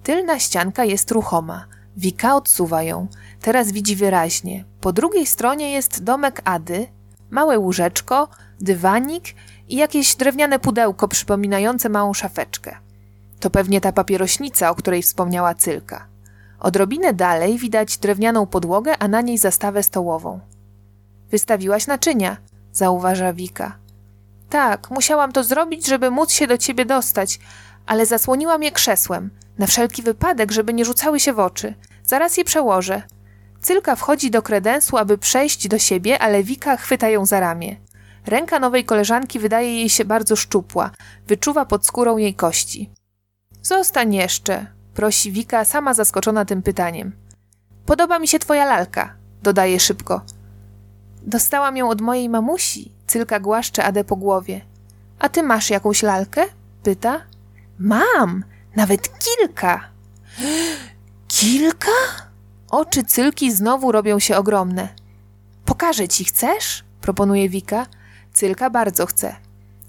tylna 0.04 0.40
ścianka 0.40 0.86
jest 0.86 1.12
ruchoma. 1.12 1.66
Wika 1.98 2.36
odsuwa 2.36 2.84
ją. 2.84 3.08
Teraz 3.42 3.72
widzi 3.72 3.96
wyraźnie. 3.96 4.66
Po 4.82 4.94
drugiej 4.94 5.26
stronie 5.26 5.72
jest 5.72 6.04
domek 6.04 6.42
Ady, 6.44 6.88
małe 7.30 7.60
łóżeczko, 7.60 8.28
dywanik 8.60 9.24
i 9.70 9.76
jakieś 9.76 10.16
drewniane 10.16 10.60
pudełko 10.60 11.08
przypominające 11.08 11.90
małą 11.90 12.14
szafeczkę. 12.14 12.78
To 13.44 13.50
pewnie 13.50 13.82
ta 13.82 13.92
papierośnica, 13.92 14.70
o 14.70 14.76
której 14.76 15.02
wspomniała 15.02 15.56
Cylka. 15.56 16.08
Odrobinę 16.60 17.14
dalej 17.14 17.58
widać 17.58 17.98
drewnianą 17.98 18.46
podłogę, 18.46 18.98
a 19.00 19.08
na 19.08 19.22
niej 19.22 19.38
zastawę 19.38 19.84
stołową. 19.84 20.40
Wystawiłaś 21.32 21.88
naczynia, 21.88 22.38
zauważa 22.72 23.34
Wika. 23.34 23.78
Tak, 24.50 24.92
musiałam 24.92 25.32
to 25.32 25.44
zrobić, 25.44 25.88
żeby 25.88 26.12
móc 26.12 26.32
się 26.32 26.48
do 26.48 26.58
ciebie 26.58 26.86
dostać, 26.86 27.40
ale 27.86 28.06
zasłoniłam 28.06 28.64
je 28.64 28.72
krzesłem, 28.72 29.30
na 29.58 29.68
wszelki 29.68 30.02
wypadek, 30.04 30.52
żeby 30.52 30.74
nie 30.74 30.86
rzucały 30.86 31.20
się 31.20 31.34
w 31.34 31.40
oczy. 31.40 31.74
Zaraz 32.04 32.38
je 32.38 32.44
przełożę. 32.44 33.02
Cylka 33.62 33.96
wchodzi 33.96 34.32
do 34.32 34.42
kredensu, 34.42 34.98
aby 34.98 35.18
przejść 35.18 35.68
do 35.68 35.80
siebie, 35.80 36.20
ale 36.20 36.44
Wika 36.44 36.78
chwyta 36.78 37.10
ją 37.10 37.26
za 37.26 37.40
ramię. 37.40 37.76
Ręka 38.26 38.60
nowej 38.60 38.86
koleżanki 38.86 39.40
wydaje 39.40 39.76
jej 39.76 39.90
się 39.90 40.06
bardzo 40.06 40.36
szczupła, 40.36 40.92
wyczuwa 41.28 41.66
pod 41.66 41.86
skórą 41.86 42.18
jej 42.18 42.34
kości. 42.34 42.90
Zostań 43.64 44.14
jeszcze, 44.14 44.66
prosi 44.94 45.32
Wika, 45.32 45.66
sama 45.66 45.94
zaskoczona 45.94 46.46
tym 46.46 46.62
pytaniem. 46.62 47.12
Podoba 47.86 48.20
mi 48.20 48.28
się 48.28 48.40
twoja 48.40 48.66
lalka, 48.66 49.16
dodaje 49.44 49.80
szybko. 49.80 50.22
Dostałam 51.22 51.78
ją 51.78 51.90
od 51.90 52.02
mojej 52.02 52.30
mamusi, 52.30 52.92
Cylka 53.08 53.40
głaszcze 53.40 53.84
Adę 53.84 54.04
po 54.04 54.16
głowie. 54.16 54.62
A 55.20 55.30
ty 55.30 55.44
masz 55.44 55.70
jakąś 55.70 56.04
lalkę? 56.04 56.46
pyta. 56.84 57.22
Mam, 57.80 58.44
nawet 58.76 59.10
kilka. 59.20 59.90
Kilka? 61.28 61.92
Oczy 62.70 63.04
Cylki 63.04 63.52
znowu 63.52 63.92
robią 63.92 64.20
się 64.20 64.38
ogromne. 64.38 64.88
Pokażę 65.66 66.08
ci, 66.08 66.26
chcesz? 66.26 66.84
proponuje 67.02 67.50
Wika. 67.50 67.86
Cylka 68.34 68.70
bardzo 68.70 69.06
chce. 69.06 69.36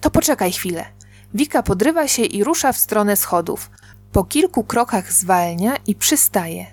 To 0.00 0.10
poczekaj 0.10 0.52
chwilę. 0.52 0.93
Wika 1.34 1.62
podrywa 1.62 2.08
się 2.08 2.22
i 2.22 2.44
rusza 2.44 2.72
w 2.72 2.78
stronę 2.78 3.16
schodów. 3.16 3.70
Po 4.12 4.24
kilku 4.24 4.64
krokach 4.64 5.12
zwalnia 5.12 5.76
i 5.86 5.94
przystaje. 5.94 6.66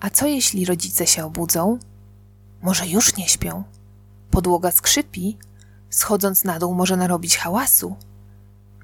A 0.00 0.10
co 0.10 0.26
jeśli 0.26 0.64
rodzice 0.64 1.06
się 1.06 1.24
obudzą? 1.24 1.78
Może 2.62 2.86
już 2.86 3.16
nie 3.16 3.28
śpią? 3.28 3.64
Podłoga 4.30 4.70
skrzypi, 4.70 5.38
schodząc 5.90 6.44
na 6.44 6.58
dół 6.58 6.74
może 6.74 6.96
narobić 6.96 7.36
hałasu. 7.36 7.96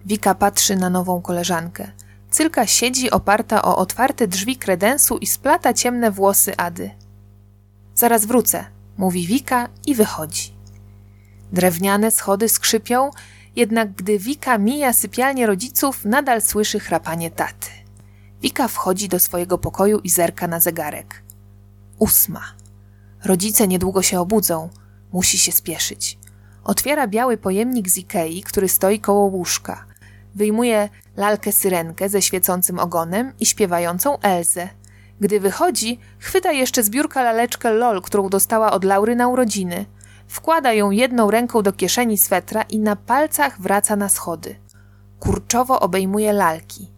Wika 0.07 0.35
patrzy 0.35 0.77
na 0.77 0.91
nową 0.91 1.23
koleżankę. 1.23 1.93
Cylka 2.31 2.66
siedzi 2.66 3.11
oparta 3.11 3.62
o 3.62 3.77
otwarte 3.77 4.29
drzwi 4.29 4.57
kredensu 4.57 5.19
i 5.19 5.27
splata 5.27 5.75
ciemne 5.75 6.11
włosy 6.11 6.57
Ady. 6.57 6.91
Zaraz 7.95 8.27
wrócę, 8.27 8.64
mówi 8.99 9.27
Wika 9.27 9.69
i 9.87 9.95
wychodzi. 9.95 10.53
Drewniane 11.53 12.11
schody 12.11 12.49
skrzypią, 12.49 13.11
jednak 13.59 13.92
gdy 13.92 14.18
Wika 14.18 14.59
mija 14.59 14.92
sypialnię 14.92 15.46
rodziców, 15.46 16.04
nadal 16.04 16.42
słyszy 16.42 16.80
chrapanie 16.80 17.30
taty. 17.30 17.68
Wika 18.42 18.68
wchodzi 18.68 19.09
do 19.09 19.18
swojego 19.18 19.59
pokoju 19.59 19.98
i 19.98 20.11
zerka 20.11 20.48
na 20.48 20.61
zegarek. 20.61 21.22
Ósma. 21.98 22.42
Rodzice 23.24 23.68
niedługo 23.68 24.02
się 24.02 24.20
obudzą. 24.20 24.68
Musi 25.12 25.38
się 25.38 25.52
spieszyć. 25.52 26.18
Otwiera 26.64 27.06
biały 27.06 27.36
pojemnik 27.36 27.88
z 27.88 27.98
Ikei, 27.98 28.42
który 28.42 28.68
stoi 28.68 29.00
koło 29.00 29.24
łóżka. 29.24 29.84
Wyjmuje 30.34 30.88
lalkę 31.16 31.52
syrenkę 31.52 32.09
ze 32.09 32.22
świecącym 32.22 32.78
ogonem 32.78 33.32
i 33.40 33.46
śpiewającą 33.46 34.18
Elzę. 34.18 34.68
Gdy 35.20 35.40
wychodzi, 35.40 35.98
chwyta 36.18 36.52
jeszcze 36.52 36.82
z 36.82 36.90
biurka 36.90 37.22
laleczkę 37.22 37.72
LOL, 37.72 38.02
którą 38.02 38.28
dostała 38.28 38.72
od 38.72 38.84
Laury 38.84 39.16
na 39.16 39.28
urodziny. 39.28 39.86
Wkłada 40.29 40.72
ją 40.72 40.91
jedną 40.91 41.31
ręką 41.31 41.62
do 41.62 41.72
kieszeni 41.72 42.18
swetra 42.18 42.62
i 42.62 42.79
na 42.79 42.97
palcach 42.97 43.61
wraca 43.61 43.97
na 43.97 44.09
schody. 44.09 44.57
Kurczowo 45.20 45.81
obejmuje 45.81 46.33
lalki. 46.33 46.91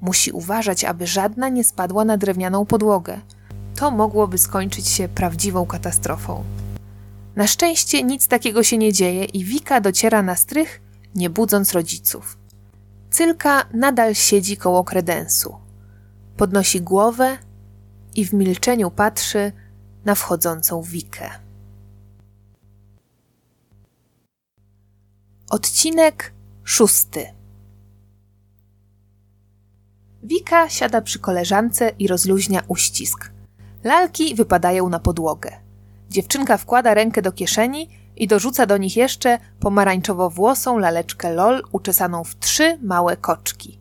Musi 0.00 0.32
uważać, 0.32 0.84
aby 0.84 1.06
żadna 1.06 1.48
nie 1.48 1.64
spadła 1.64 2.04
na 2.04 2.16
drewnianą 2.16 2.66
podłogę. 2.66 3.20
To 3.76 3.90
mogłoby 3.90 4.38
skończyć 4.38 4.88
się 4.88 5.08
prawdziwą 5.08 5.66
katastrofą. 5.66 6.44
Na 7.36 7.46
szczęście 7.46 8.02
nic 8.02 8.28
takiego 8.28 8.62
się 8.62 8.78
nie 8.78 8.92
dzieje 8.92 9.24
i 9.24 9.44
Wika 9.44 9.80
dociera 9.80 10.22
na 10.22 10.36
strych, 10.36 10.80
nie 11.14 11.30
budząc 11.30 11.72
rodziców. 11.72 12.38
Cylka 13.10 13.64
nadal 13.74 14.14
siedzi 14.14 14.56
koło 14.56 14.84
kredensu. 14.84 15.56
Podnosi 16.36 16.80
głowę 16.80 17.38
i 18.14 18.26
w 18.26 18.32
milczeniu 18.32 18.90
patrzy 18.90 19.52
na 20.04 20.14
wchodzącą 20.14 20.82
Wikę. 20.82 21.45
Odcinek 25.50 26.32
szósty. 26.64 27.26
Wika 30.22 30.68
siada 30.68 31.00
przy 31.00 31.18
koleżance 31.18 31.92
i 31.98 32.08
rozluźnia 32.08 32.62
uścisk. 32.68 33.30
Lalki 33.84 34.34
wypadają 34.34 34.88
na 34.88 34.98
podłogę. 34.98 35.52
Dziewczynka 36.10 36.56
wkłada 36.56 36.94
rękę 36.94 37.22
do 37.22 37.32
kieszeni 37.32 37.88
i 38.16 38.26
dorzuca 38.26 38.66
do 38.66 38.76
nich 38.76 38.96
jeszcze 38.96 39.38
pomarańczowo-włosą 39.60 40.78
laleczkę 40.78 41.34
LOL 41.34 41.62
uczesaną 41.72 42.24
w 42.24 42.38
trzy 42.38 42.78
małe 42.82 43.16
koczki. 43.16 43.78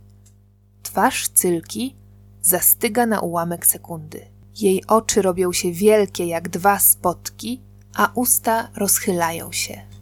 Twarz 0.84 1.30
Cylki 1.30 1.95
zastyga 2.41 3.05
na 3.05 3.20
ułamek 3.20 3.66
sekundy. 3.66 4.28
Jej 4.55 4.86
oczy 4.88 5.22
robią 5.22 5.53
się 5.53 5.72
wielkie 5.72 6.26
jak 6.26 6.49
dwa 6.49 6.80
spotki, 6.80 7.61
a 7.95 8.11
usta 8.16 8.70
rozchylają 8.76 9.51
się. 9.51 9.95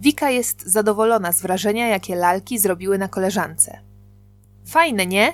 Wika 0.00 0.30
jest 0.30 0.66
zadowolona 0.66 1.32
z 1.32 1.42
wrażenia, 1.42 1.88
jakie 1.88 2.16
lalki 2.16 2.58
zrobiły 2.58 2.98
na 2.98 3.08
koleżance. 3.08 3.78
Fajne, 4.66 5.06
nie? 5.06 5.32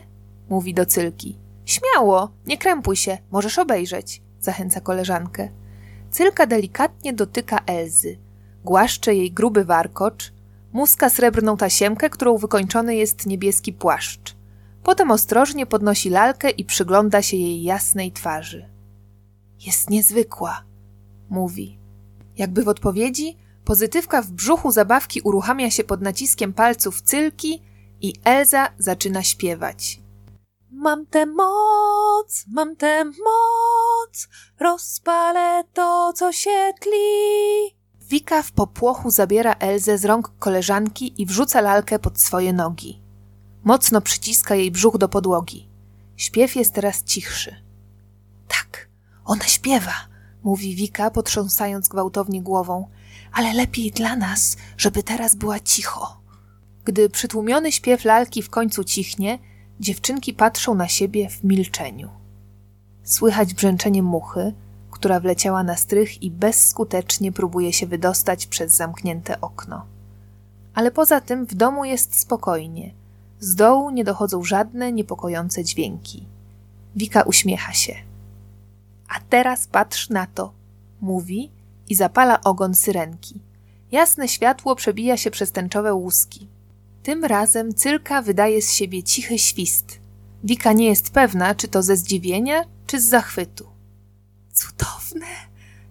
mówi 0.49 0.75
do 0.75 0.87
Cylki. 0.87 1.39
Śmiało, 1.65 2.31
nie 2.47 2.59
krępuj 2.59 2.97
się, 2.97 3.19
możesz 3.31 3.59
obejrzeć, 3.59 4.23
zachęca 4.41 4.81
koleżankę. 4.81 5.49
Cylka 6.11 6.47
delikatnie 6.47 7.13
dotyka 7.13 7.59
Elzy, 7.67 8.19
głaszcze 8.65 9.15
jej 9.15 9.33
gruby 9.33 9.65
warkocz, 9.65 10.33
muska 10.73 11.11
srebrną 11.11 11.57
tasiemkę, 11.57 12.11
którą 12.11 12.37
wykończony 12.37 12.95
jest 12.97 13.27
niebieski 13.27 13.73
płaszcz. 13.73 14.37
Potem 14.83 15.11
ostrożnie 15.11 15.67
podnosi 15.67 16.11
lalkę 16.11 16.51
i 16.51 16.65
przygląda 16.65 17.23
się 17.23 17.37
jej 17.37 17.63
jasnej 17.63 18.13
twarzy. 18.13 18.69
Jest 19.67 19.91
niezwykła, 19.91 20.65
mówi. 21.31 21.79
Jakby 22.37 22.63
w 22.63 22.69
odpowiedzi, 22.69 23.37
pozytywka 23.65 24.23
w 24.23 24.31
brzuchu 24.31 24.71
zabawki 24.71 25.21
uruchamia 25.21 25.71
się 25.71 25.85
pod 25.85 26.03
naciskiem 26.03 26.53
palców 26.53 27.03
cylki 27.03 27.63
i 28.01 28.15
Elza 28.25 28.69
zaczyna 28.79 29.23
śpiewać. 29.23 30.01
Mam 30.71 31.07
tę 31.07 31.27
moc, 31.27 32.45
mam 32.49 32.77
tę 32.77 33.05
moc, 33.05 34.29
rozpalę 34.61 35.65
to, 35.73 36.13
co 36.17 36.33
się 36.33 36.73
tli. 36.81 37.77
Wika 38.01 38.43
w 38.43 38.53
popłochu 38.53 39.11
zabiera 39.11 39.53
Elzę 39.53 39.99
z 39.99 40.05
rąk 40.05 40.33
koleżanki 40.39 41.23
i 41.23 41.27
wrzuca 41.27 41.61
lalkę 41.61 41.99
pod 41.99 42.21
swoje 42.21 42.53
nogi. 42.53 43.03
Mocno 43.65 44.01
przyciska 44.01 44.55
jej 44.55 44.71
brzuch 44.71 44.99
do 44.99 45.09
podłogi. 45.09 45.69
Śpiew 46.17 46.57
jest 46.57 46.75
teraz 46.75 47.05
cichszy. 47.05 47.57
Tak, 48.49 48.89
ona 49.25 49.45
śpiewa, 49.45 49.95
mówi 50.43 50.75
Wika, 50.75 51.11
potrząsając 51.11 51.89
gwałtownie 51.89 52.43
głową, 52.43 52.89
ale 53.33 53.55
lepiej 53.55 53.91
dla 53.91 54.17
nas, 54.17 54.57
żeby 54.77 55.03
teraz 55.03 55.35
była 55.35 55.61
cicho. 55.61 56.21
Gdy 56.85 57.11
przytłumiony 57.11 57.73
śpiew 57.73 58.05
lalki 58.05 58.43
w 58.43 58.51
końcu 58.51 58.85
cichnie, 58.85 59.39
dziewczynki 59.81 60.35
patrzą 60.35 60.75
na 60.75 60.89
siebie 60.89 61.29
w 61.29 61.45
milczeniu. 61.45 62.09
Słychać 63.03 63.55
brzęczenie 63.55 64.03
muchy, 64.03 64.55
która 64.91 65.21
wleciała 65.21 65.63
na 65.63 65.77
strych 65.77 66.23
i 66.23 66.31
bezskutecznie 66.31 67.33
próbuje 67.33 67.73
się 67.73 67.87
wydostać 67.87 68.47
przez 68.47 68.73
zamknięte 68.73 69.41
okno. 69.41 69.87
Ale 70.75 70.91
poza 70.91 71.21
tym 71.21 71.47
w 71.47 71.55
domu 71.55 71.85
jest 71.85 72.21
spokojnie. 72.21 72.95
Z 73.41 73.55
dołu 73.55 73.91
nie 73.91 74.05
dochodzą 74.05 74.45
żadne 74.45 74.93
niepokojące 74.93 75.65
dźwięki. 75.65 76.27
Wika 76.97 77.23
uśmiecha 77.23 77.73
się. 77.73 77.95
A 79.09 79.21
teraz 79.29 79.67
patrz 79.67 80.11
na 80.11 80.27
to, 80.27 80.53
mówi 81.01 81.51
i 81.89 81.95
zapala 81.95 82.41
ogon 82.41 82.75
syrenki. 82.75 83.41
Jasne 83.93 84.29
światło 84.29 84.77
przebija 84.77 85.17
się 85.17 85.31
przez 85.31 85.53
tęczowe 85.53 85.95
łuski. 85.95 86.49
Tym 87.03 87.25
razem 87.25 87.75
cylka 87.75 88.23
wydaje 88.23 88.63
z 88.63 88.73
siebie 88.73 89.03
cichy 89.03 89.39
świst. 89.39 90.01
Wika 90.45 90.73
nie 90.73 90.87
jest 90.87 91.11
pewna, 91.11 91.55
czy 91.55 91.69
to 91.69 91.83
ze 91.83 91.97
zdziwienia, 91.97 92.65
czy 92.87 93.01
z 93.01 93.05
zachwytu. 93.05 93.67
Cudowne! 94.53 95.27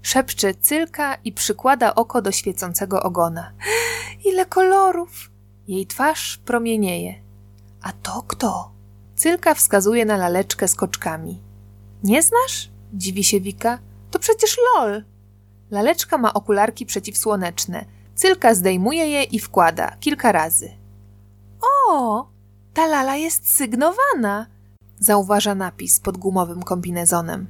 Szepcze 0.01 0.53
cylka 0.53 1.15
i 1.15 1.31
przykłada 1.31 1.95
oko 1.95 2.21
do 2.21 2.31
świecącego 2.31 3.03
ogona. 3.03 3.53
Ile 4.29 4.45
kolorów! 4.45 5.31
Jej 5.67 5.87
twarz 5.87 6.37
promienieje. 6.37 7.15
A 7.81 7.91
to 7.91 8.23
kto? 8.27 8.71
Cylka 9.15 9.53
wskazuje 9.53 10.05
na 10.05 10.17
laleczkę 10.17 10.67
z 10.67 10.75
koczkami. 10.75 11.41
Nie 12.03 12.23
znasz? 12.23 12.69
Dziwi 12.93 13.23
się 13.23 13.39
Wika. 13.39 13.79
To 14.11 14.19
przecież 14.19 14.57
lol. 14.75 15.03
Laleczka 15.71 16.17
ma 16.17 16.33
okularki 16.33 16.85
przeciwsłoneczne. 16.85 17.85
Cylka 18.15 18.55
zdejmuje 18.55 19.07
je 19.07 19.23
i 19.23 19.39
wkłada 19.39 19.95
kilka 19.99 20.31
razy. 20.31 20.69
O, 21.61 22.27
ta 22.73 22.87
lala 22.87 23.15
jest 23.15 23.49
sygnowana, 23.49 24.45
zauważa 24.99 25.55
napis 25.55 25.99
pod 25.99 26.17
gumowym 26.17 26.63
kombinezonem. 26.63 27.47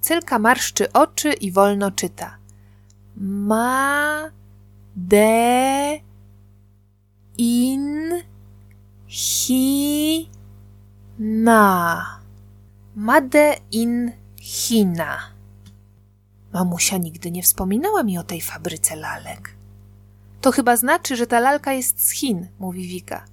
Cylka 0.00 0.38
marszczy 0.38 0.92
oczy 0.92 1.32
i 1.32 1.52
wolno 1.52 1.90
czyta. 1.90 2.36
Ma 3.16 4.30
de 4.96 6.00
in 7.38 8.22
hi 9.06 10.28
na. 11.18 12.20
Made 12.96 13.60
in 13.70 14.12
China. 14.40 15.35
Mamusia 16.56 16.96
nigdy 16.98 17.30
nie 17.30 17.42
wspominała 17.42 18.02
mi 18.02 18.18
o 18.18 18.22
tej 18.22 18.40
fabryce 18.40 18.96
lalek. 18.96 19.56
To 20.40 20.52
chyba 20.52 20.76
znaczy, 20.76 21.16
że 21.16 21.26
ta 21.26 21.40
lalka 21.40 21.72
jest 21.72 22.06
z 22.06 22.10
Chin, 22.10 22.48
mówi 22.58 22.88
Wika. 22.88 23.24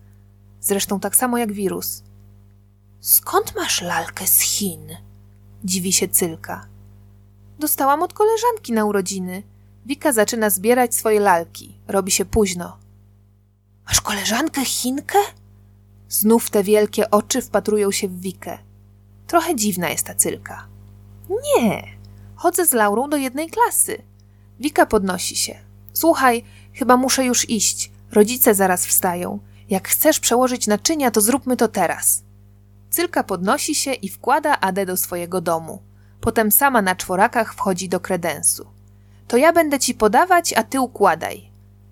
Zresztą 0.61 0.99
tak 0.99 1.15
samo 1.15 1.37
jak 1.37 1.53
wirus. 1.53 2.03
Skąd 2.99 3.55
masz 3.55 3.81
lalkę 3.81 4.27
z 4.27 4.39
Chin? 4.39 4.97
Dziwi 5.63 5.93
się 5.93 6.07
Cylka. 6.07 6.67
Dostałam 7.59 8.03
od 8.03 8.13
koleżanki 8.13 8.73
na 8.73 8.85
urodziny. 8.85 9.43
Wika 9.85 10.13
zaczyna 10.13 10.49
zbierać 10.49 10.95
swoje 10.95 11.19
lalki. 11.19 11.79
Robi 11.87 12.11
się 12.11 12.25
późno. 12.25 12.77
Masz 13.87 14.01
koleżankę 14.01 14.65
Chinkę? 14.65 15.19
Znów 16.09 16.49
te 16.49 16.63
wielkie 16.63 17.11
oczy 17.11 17.41
wpatrują 17.41 17.91
się 17.91 18.07
w 18.07 18.19
Wikę. 18.19 18.57
Trochę 19.27 19.55
dziwna 19.55 19.89
jest 19.89 20.05
ta 20.05 20.15
Cylka. 20.15 20.67
Nie, 21.29 22.02
chodzę 22.43 22.65
z 22.65 22.73
Laurą 22.73 23.09
do 23.09 23.17
jednej 23.17 23.49
klasy. 23.49 24.01
Wika 24.59 24.85
podnosi 24.85 25.35
się. 25.35 25.55
Słuchaj, 25.93 26.43
chyba 26.73 26.97
muszę 26.97 27.25
już 27.25 27.49
iść. 27.49 27.91
Rodzice 28.11 28.55
zaraz 28.55 28.85
wstają. 28.85 29.39
Jak 29.69 29.87
chcesz 29.87 30.19
przełożyć 30.19 30.67
naczynia, 30.67 31.11
to 31.11 31.21
zróbmy 31.21 31.57
to 31.57 31.67
teraz. 31.67 32.23
Cylka 32.89 33.23
podnosi 33.23 33.75
się 33.75 33.93
i 33.93 34.09
wkłada 34.09 34.59
Adę 34.59 34.85
do 34.85 34.97
swojego 34.97 35.41
domu. 35.41 35.81
Potem 36.21 36.51
sama 36.51 36.81
na 36.81 36.95
czworakach 36.95 37.53
wchodzi 37.53 37.89
do 37.89 37.99
kredensu. 37.99 38.65
To 39.27 39.37
ja 39.37 39.53
będę 39.53 39.79
ci 39.79 39.93
podawać, 39.93 40.53
a 40.53 40.63
ty 40.63 40.79
układaj. 40.79 41.49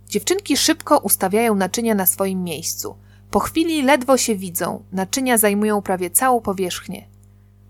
Dziewczynki 0.07 0.57
szybko 0.57 0.97
ustawiają 0.97 1.55
naczynia 1.55 1.95
na 1.95 2.05
swoim 2.05 2.43
miejscu. 2.43 2.95
Po 3.31 3.39
chwili 3.39 3.81
ledwo 3.81 4.17
się 4.17 4.35
widzą, 4.35 4.83
naczynia 4.91 5.37
zajmują 5.37 5.81
prawie 5.81 6.09
całą 6.09 6.41
powierzchnię. 6.41 7.07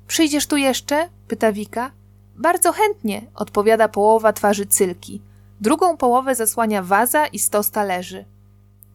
Przyjdziesz 0.08 0.48
tu 0.48 0.58
jeszcze? 0.58 1.10
pyta 1.28 1.52
Wika. 1.52 2.01
Bardzo 2.42 2.72
chętnie, 2.72 3.22
odpowiada 3.36 3.88
połowa 3.88 4.34
twarzy 4.34 4.66
Cylki. 4.66 5.22
Drugą 5.60 5.98
połowę 5.98 6.36
zasłania 6.36 6.84
waza 6.84 7.28
i 7.28 7.40
stos 7.40 7.72
talerzy. 7.72 8.26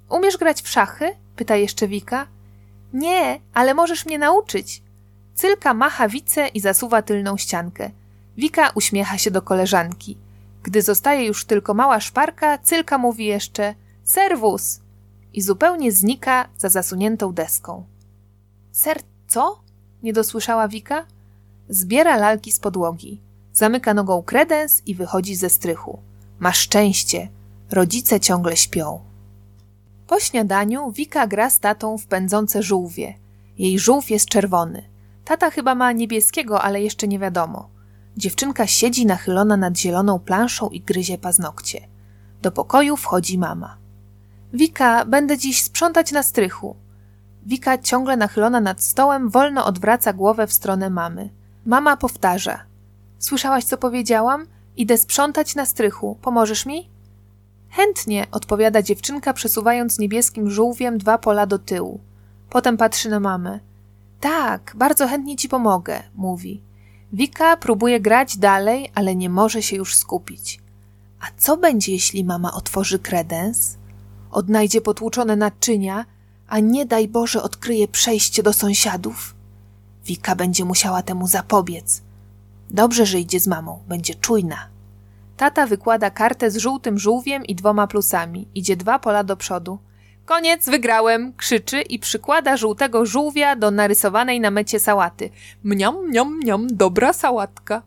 Umiesz 0.09 0.37
grać 0.37 0.63
w 0.63 0.69
szachy? 0.69 1.13
pyta 1.37 1.57
jeszcze 1.57 1.89
Wika. 1.89 2.27
Nie, 2.93 3.41
ale 3.55 3.75
możesz 3.75 4.07
mnie 4.07 4.19
nauczyć. 4.19 4.83
Cylka 5.35 5.75
macha 5.75 6.09
wice 6.09 6.49
i 6.49 6.61
zasuwa 6.61 7.03
tylną 7.03 7.37
ściankę. 7.37 7.91
Wika 8.37 8.71
uśmiecha 8.75 9.19
się 9.19 9.31
do 9.31 9.43
koleżanki. 9.43 10.19
Gdy 10.63 10.83
zostaje 10.83 11.27
już 11.27 11.45
tylko 11.45 11.75
mała 11.75 12.01
szparka, 12.01 12.59
Cylka 12.59 12.99
mówi 12.99 13.27
jeszcze 13.27 13.75
serwus 14.05 14.81
i 15.33 15.43
zupełnie 15.43 15.93
znika 15.93 16.49
za 16.59 16.69
zasuniętą 16.69 17.33
deską. 17.33 17.85
Ser 18.73 18.99
co? 19.29 19.61
nie 20.03 20.13
dosłyszała 20.13 20.69
Wika. 20.69 21.07
Zbiera 21.69 22.17
lalki 22.17 22.53
z 22.53 22.61
podłogi. 22.61 23.26
Zamyka 23.57 23.95
nogą 23.95 24.23
kredens 24.23 24.83
i 24.87 24.95
wychodzi 24.95 25.37
ze 25.37 25.51
strychu. 25.51 25.99
Ma 26.39 26.53
szczęście. 26.53 27.29
Rodzice 27.71 28.21
ciągle 28.21 28.57
śpią. 28.57 29.01
Po 30.07 30.21
śniadaniu 30.21 30.91
Wika 30.91 31.27
gra 31.27 31.51
z 31.51 31.61
tatą 31.61 31.99
w 31.99 32.07
pędzące 32.07 32.63
żółwie. 32.63 33.15
Jej 33.59 33.79
żółw 33.79 34.11
jest 34.11 34.29
czerwony. 34.29 34.83
Tata 35.25 35.51
chyba 35.51 35.75
ma 35.75 35.93
niebieskiego, 35.93 36.63
ale 36.63 36.83
jeszcze 36.83 37.09
nie 37.09 37.19
wiadomo. 37.19 37.69
Dziewczynka 38.17 38.67
siedzi 38.67 39.07
nachylona 39.07 39.57
nad 39.57 39.79
zieloną 39.79 40.19
planszą 40.19 40.69
i 40.69 40.81
gryzie 40.81 41.19
paznokcie. 41.19 41.89
Do 42.43 42.53
pokoju 42.53 42.97
wchodzi 42.97 43.39
mama. 43.39 43.77
Wika, 44.53 45.05
będę 45.05 45.39
dziś 45.39 45.63
sprzątać 45.63 46.13
na 46.13 46.23
strychu. 46.23 46.77
Wika, 47.47 47.79
ciągle 47.79 48.17
nachylona 48.17 48.61
nad 48.61 48.83
stołem, 48.83 49.31
wolno 49.31 49.67
odwraca 49.67 50.13
głowę 50.13 50.47
w 50.47 50.53
stronę 50.53 50.91
mamy. 50.91 51.31
Mama 51.67 51.97
powtarza. 51.97 52.76
Słyszałaś, 53.19 53.65
co 53.65 53.77
powiedziałam? 53.77 54.47
Idę 54.77 54.99
sprzątać 54.99 55.55
na 55.55 55.67
strychu. 55.67 56.19
Pomożesz 56.23 56.67
mi? 56.67 56.91
Chętnie, 57.71 58.27
odpowiada 58.33 58.83
dziewczynka, 58.83 59.33
przesuwając 59.33 59.99
niebieskim 59.99 60.51
żółwiem 60.51 60.99
dwa 60.99 61.19
pola 61.19 61.47
do 61.47 61.59
tyłu. 61.59 62.01
Potem 62.51 62.77
patrzy 62.77 63.09
na 63.11 63.21
mamę. 63.21 63.61
Tak, 64.21 64.73
bardzo 64.77 65.09
chętnie 65.09 65.37
ci 65.37 65.49
pomogę, 65.49 66.03
mówi. 66.15 66.63
Wika 67.13 67.57
próbuje 67.57 68.01
grać 68.01 68.37
dalej, 68.37 68.91
ale 68.95 69.17
nie 69.17 69.31
może 69.31 69.63
się 69.63 69.77
już 69.77 69.95
skupić. 69.95 70.61
A 71.21 71.27
co 71.37 71.57
będzie, 71.57 71.93
jeśli 71.93 72.25
mama 72.25 72.53
otworzy 72.53 72.99
kredens? 72.99 73.77
Odnajdzie 74.31 74.81
potłuczone 74.81 75.37
naczynia, 75.37 76.05
a 76.49 76.59
nie 76.61 76.87
daj 76.87 77.09
Boże 77.09 77.43
odkryje 77.43 77.89
przejście 77.89 78.43
do 78.43 78.53
sąsiadów? 78.53 79.35
Wika 80.05 80.37
będzie 80.37 80.65
musiała 80.65 81.03
temu 81.03 81.27
zapobiec. 81.27 82.03
Dobrze, 82.71 83.07
że 83.07 83.21
idzie 83.21 83.41
z 83.41 83.47
mamą, 83.47 83.83
będzie 83.89 84.15
czujna. 84.15 84.69
Tata 85.37 85.67
wykłada 85.67 86.11
kartę 86.11 86.51
z 86.51 86.57
żółtym 86.57 86.99
żółwiem 86.99 87.45
i 87.45 87.55
dwoma 87.55 87.87
plusami. 87.87 88.49
Idzie 88.55 88.77
dwa 88.77 88.99
pola 88.99 89.25
do 89.25 89.37
przodu. 89.37 89.79
Koniec, 90.25 90.69
wygrałem! 90.69 91.33
krzyczy 91.37 91.81
i 91.81 91.99
przykłada 91.99 92.57
żółtego 92.57 93.07
żółwia 93.07 93.57
do 93.57 93.71
narysowanej 93.71 94.41
na 94.41 94.51
mecie 94.51 94.81
sałaty. 94.81 95.31
Mniam, 95.65 96.07
mniam, 96.07 96.37
mniam, 96.37 96.67
dobra 96.71 97.13
sałatka. 97.13 97.83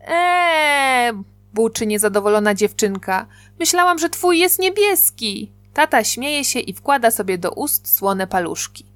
Eee, 0.00 1.12
buczy 1.54 1.86
niezadowolona 1.86 2.54
dziewczynka. 2.54 3.26
Myślałam, 3.58 3.98
że 3.98 4.10
twój 4.10 4.38
jest 4.38 4.58
niebieski. 4.58 5.52
Tata 5.74 6.04
śmieje 6.04 6.44
się 6.44 6.60
i 6.60 6.72
wkłada 6.72 7.10
sobie 7.10 7.38
do 7.38 7.50
ust 7.50 7.94
słone 7.94 8.26
paluszki. 8.26 8.86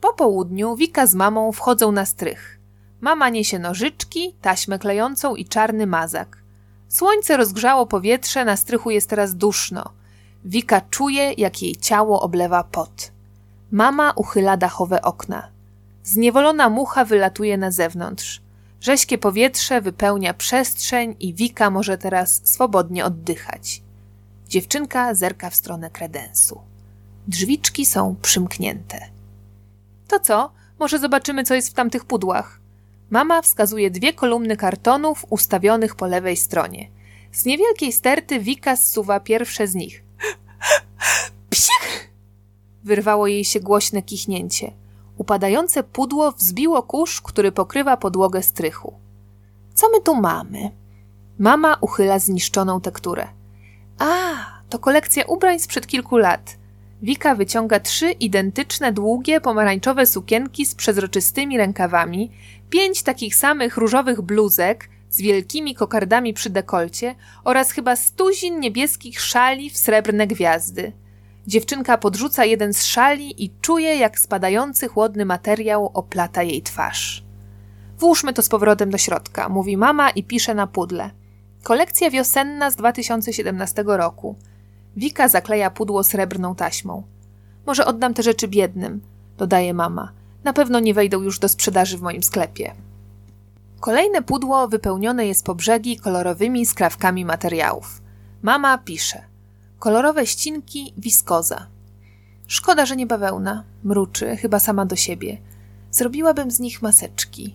Po 0.00 0.12
południu 0.12 0.76
Wika 0.76 1.06
z 1.06 1.14
mamą 1.14 1.52
wchodzą 1.52 1.92
na 1.92 2.06
strych. 2.06 2.59
Mama 3.00 3.28
niesie 3.28 3.58
nożyczki, 3.58 4.34
taśmę 4.42 4.78
klejącą 4.78 5.34
i 5.34 5.44
czarny 5.44 5.86
mazak. 5.86 6.42
Słońce 6.88 7.36
rozgrzało 7.36 7.86
powietrze, 7.86 8.44
na 8.44 8.56
strychu 8.56 8.90
jest 8.90 9.10
teraz 9.10 9.34
duszno. 9.34 9.90
Wika 10.44 10.80
czuje, 10.80 11.32
jak 11.32 11.62
jej 11.62 11.76
ciało 11.76 12.22
oblewa 12.22 12.64
pot. 12.64 13.12
Mama 13.70 14.12
uchyla 14.16 14.56
dachowe 14.56 15.02
okna. 15.02 15.48
Zniewolona 16.04 16.68
mucha 16.68 17.04
wylatuje 17.04 17.58
na 17.58 17.70
zewnątrz. 17.70 18.42
Rześkie 18.80 19.18
powietrze 19.18 19.80
wypełnia 19.80 20.34
przestrzeń 20.34 21.16
i 21.20 21.34
Wika 21.34 21.70
może 21.70 21.98
teraz 21.98 22.40
swobodnie 22.44 23.04
oddychać. 23.04 23.82
Dziewczynka 24.48 25.14
zerka 25.14 25.50
w 25.50 25.54
stronę 25.54 25.90
kredensu. 25.90 26.60
Drzwiczki 27.28 27.86
są 27.86 28.16
przymknięte. 28.22 29.06
To 30.08 30.20
co? 30.20 30.52
Może 30.78 30.98
zobaczymy, 30.98 31.44
co 31.44 31.54
jest 31.54 31.68
w 31.70 31.74
tamtych 31.74 32.04
pudłach. 32.04 32.59
Mama 33.10 33.42
wskazuje 33.42 33.90
dwie 33.90 34.12
kolumny 34.12 34.56
kartonów 34.56 35.26
ustawionych 35.30 35.94
po 35.94 36.06
lewej 36.06 36.36
stronie. 36.36 36.88
Z 37.32 37.44
niewielkiej 37.44 37.92
sterty 37.92 38.40
Wika 38.40 38.76
zsuwa 38.76 39.20
pierwsze 39.20 39.66
z 39.66 39.74
nich. 39.74 40.02
Psich! 41.50 42.10
Wyrwało 42.84 43.26
jej 43.26 43.44
się 43.44 43.60
głośne 43.60 44.02
kichnięcie. 44.02 44.72
Upadające 45.16 45.82
pudło 45.82 46.32
wzbiło 46.32 46.82
kurz, 46.82 47.20
który 47.20 47.52
pokrywa 47.52 47.96
podłogę 47.96 48.42
strychu. 48.42 48.94
Co 49.74 49.88
my 49.88 50.00
tu 50.00 50.14
mamy? 50.14 50.70
Mama 51.38 51.76
uchyla 51.80 52.18
zniszczoną 52.18 52.80
tekturę. 52.80 53.28
A, 53.98 54.34
to 54.68 54.78
kolekcja 54.78 55.24
ubrań 55.24 55.58
sprzed 55.58 55.86
kilku 55.86 56.16
lat. 56.16 56.56
Wika 57.02 57.34
wyciąga 57.34 57.80
trzy 57.80 58.10
identyczne, 58.10 58.92
długie, 58.92 59.40
pomarańczowe 59.40 60.06
sukienki 60.06 60.66
z 60.66 60.74
przezroczystymi 60.74 61.58
rękawami, 61.58 62.30
pięć 62.70 63.02
takich 63.02 63.36
samych 63.36 63.76
różowych 63.76 64.20
bluzek 64.20 64.88
z 65.10 65.20
wielkimi 65.20 65.74
kokardami 65.74 66.34
przy 66.34 66.50
dekolcie 66.50 67.14
oraz 67.44 67.70
chyba 67.70 67.96
stuzin 67.96 68.60
niebieskich 68.60 69.20
szali 69.20 69.70
w 69.70 69.76
srebrne 69.76 70.26
gwiazdy. 70.26 70.92
Dziewczynka 71.46 71.98
podrzuca 71.98 72.44
jeden 72.44 72.74
z 72.74 72.84
szali 72.84 73.44
i 73.44 73.50
czuje, 73.60 73.96
jak 73.96 74.18
spadający 74.18 74.88
chłodny 74.88 75.24
materiał 75.24 75.90
oplata 75.94 76.42
jej 76.42 76.62
twarz. 76.62 77.24
Włóżmy 77.98 78.32
to 78.32 78.42
z 78.42 78.48
powrotem 78.48 78.90
do 78.90 78.98
środka, 78.98 79.48
mówi 79.48 79.76
mama 79.76 80.10
i 80.10 80.24
pisze 80.24 80.54
na 80.54 80.66
pudle. 80.66 81.10
Kolekcja 81.62 82.10
wiosenna 82.10 82.70
z 82.70 82.76
2017 82.76 83.84
roku. 83.86 84.36
Wika 84.96 85.28
zakleja 85.28 85.70
pudło 85.70 86.04
srebrną 86.04 86.54
taśmą. 86.54 87.02
Może 87.66 87.86
oddam 87.86 88.14
te 88.14 88.22
rzeczy 88.22 88.48
biednym, 88.48 89.00
dodaje 89.38 89.74
mama. 89.74 90.19
Na 90.44 90.52
pewno 90.52 90.80
nie 90.80 90.94
wejdą 90.94 91.22
już 91.22 91.38
do 91.38 91.48
sprzedaży 91.48 91.98
w 91.98 92.02
moim 92.02 92.22
sklepie. 92.22 92.74
Kolejne 93.80 94.22
pudło 94.22 94.68
wypełnione 94.68 95.26
jest 95.26 95.44
po 95.44 95.54
brzegi 95.54 95.96
kolorowymi 95.96 96.66
skrawkami 96.66 97.24
materiałów. 97.24 98.02
Mama 98.42 98.78
pisze. 98.78 99.22
Kolorowe 99.78 100.26
ścinki, 100.26 100.94
wiskoza. 100.98 101.66
Szkoda, 102.46 102.86
że 102.86 102.96
nie 102.96 103.06
bawełna. 103.06 103.64
Mruczy, 103.84 104.36
chyba 104.36 104.58
sama 104.58 104.86
do 104.86 104.96
siebie. 104.96 105.38
Zrobiłabym 105.90 106.50
z 106.50 106.60
nich 106.60 106.82
maseczki. 106.82 107.54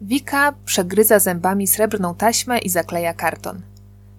Wika 0.00 0.54
przegryza 0.64 1.18
zębami 1.18 1.66
srebrną 1.66 2.14
taśmę 2.14 2.58
i 2.58 2.68
zakleja 2.68 3.14
karton. 3.14 3.60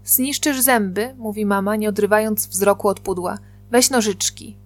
Zniszczysz 0.06 0.62
zęby, 0.62 1.16
mówi 1.18 1.46
mama, 1.46 1.76
nie 1.76 1.90
odrywając 1.90 2.48
wzroku 2.48 2.88
od 2.88 3.00
pudła. 3.00 3.38
Weź 3.72 3.90
nożyczki. 3.90 4.58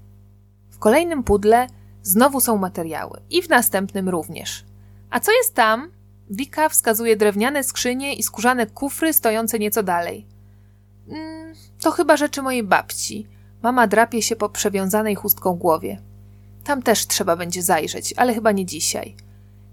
W 0.70 0.80
kolejnym 0.80 1.24
pudle 1.24 1.68
znowu 2.08 2.40
są 2.40 2.58
materiały 2.58 3.22
i 3.30 3.42
w 3.42 3.50
następnym 3.50 4.10
również. 4.10 4.64
A 5.10 5.20
co 5.20 5.32
jest 5.32 5.54
tam? 5.54 5.92
Wika 6.30 6.70
wskazuje 6.70 7.16
drewniane 7.16 7.64
skrzynie 7.64 8.14
i 8.14 8.24
skórzane 8.24 8.66
kufry 8.66 9.14
stojące 9.14 9.60
nieco 9.60 9.84
dalej. 9.84 10.26
Mm, 11.10 11.56
to 11.82 11.92
chyba 11.92 12.18
rzeczy 12.18 12.42
mojej 12.42 12.64
babci. 12.64 13.28
Mama 13.64 13.88
drapie 13.88 14.22
się 14.22 14.36
po 14.36 14.50
przewiązanej 14.50 15.16
chustką 15.16 15.54
głowie. 15.54 16.02
Tam 16.64 16.82
też 16.82 17.08
trzeba 17.08 17.36
będzie 17.36 17.64
zajrzeć, 17.64 18.14
ale 18.18 18.34
chyba 18.34 18.52
nie 18.52 18.66
dzisiaj. 18.66 19.16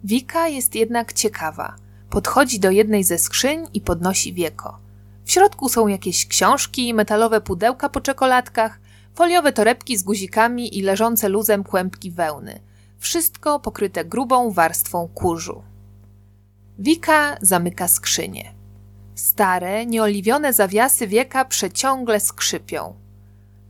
Wika 0.05 0.49
jest 0.49 0.75
jednak 0.75 1.13
ciekawa. 1.13 1.77
Podchodzi 2.11 2.61
do 2.61 2.71
jednej 2.71 3.05
ze 3.05 3.19
skrzyń 3.19 3.67
i 3.75 3.81
podnosi 3.81 4.33
wieko. 4.33 4.79
W 5.25 5.33
środku 5.33 5.69
są 5.69 5.89
jakieś 5.89 6.27
książki, 6.27 6.95
metalowe 6.95 7.41
pudełka 7.41 7.89
po 7.89 8.01
czekoladkach, 8.01 8.81
foliowe 9.15 9.53
torebki 9.53 9.97
z 9.97 10.03
guzikami 10.03 10.79
i 10.79 10.83
leżące 10.83 11.29
luzem 11.29 11.65
kłębki 11.65 12.11
wełny. 12.11 12.61
Wszystko 12.99 13.61
pokryte 13.61 14.05
grubą 14.05 14.51
warstwą 14.51 15.09
kurzu. 15.09 15.63
Wika 16.79 17.37
zamyka 17.41 17.89
skrzynię. 17.89 18.55
Stare, 19.15 19.87
nieoliwione 19.87 20.53
zawiasy 20.53 21.07
wieka 21.07 21.45
przeciągle 21.45 22.21
skrzypią. 22.21 22.95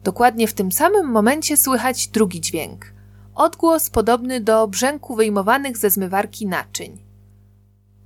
Dokładnie 0.04 0.48
w 0.48 0.54
tym 0.54 0.72
samym 0.72 1.06
momencie 1.06 1.56
słychać 1.56 2.08
drugi 2.08 2.40
dźwięk. 2.40 2.86
Odgłos 3.34 3.90
podobny 3.90 4.40
do 4.40 4.68
brzęku 4.68 5.14
wyjmowanych 5.14 5.76
ze 5.78 5.90
zmywarki 5.90 6.46
naczyń. 6.46 6.98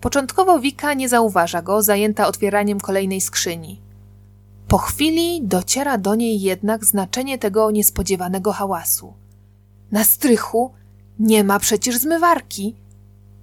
Początkowo 0.00 0.60
Wika 0.60 0.94
nie 0.94 1.08
zauważa 1.08 1.62
go, 1.62 1.82
zajęta 1.82 2.26
otwieraniem 2.26 2.80
kolejnej 2.80 3.20
skrzyni. 3.20 3.87
Po 4.68 4.78
chwili 4.78 5.42
dociera 5.42 5.98
do 5.98 6.14
niej 6.14 6.40
jednak 6.40 6.84
znaczenie 6.84 7.38
tego 7.38 7.70
niespodziewanego 7.70 8.52
hałasu. 8.52 9.14
Na 9.90 10.04
strychu 10.04 10.72
nie 11.18 11.44
ma 11.44 11.58
przecież 11.58 11.96
zmywarki. 11.96 12.76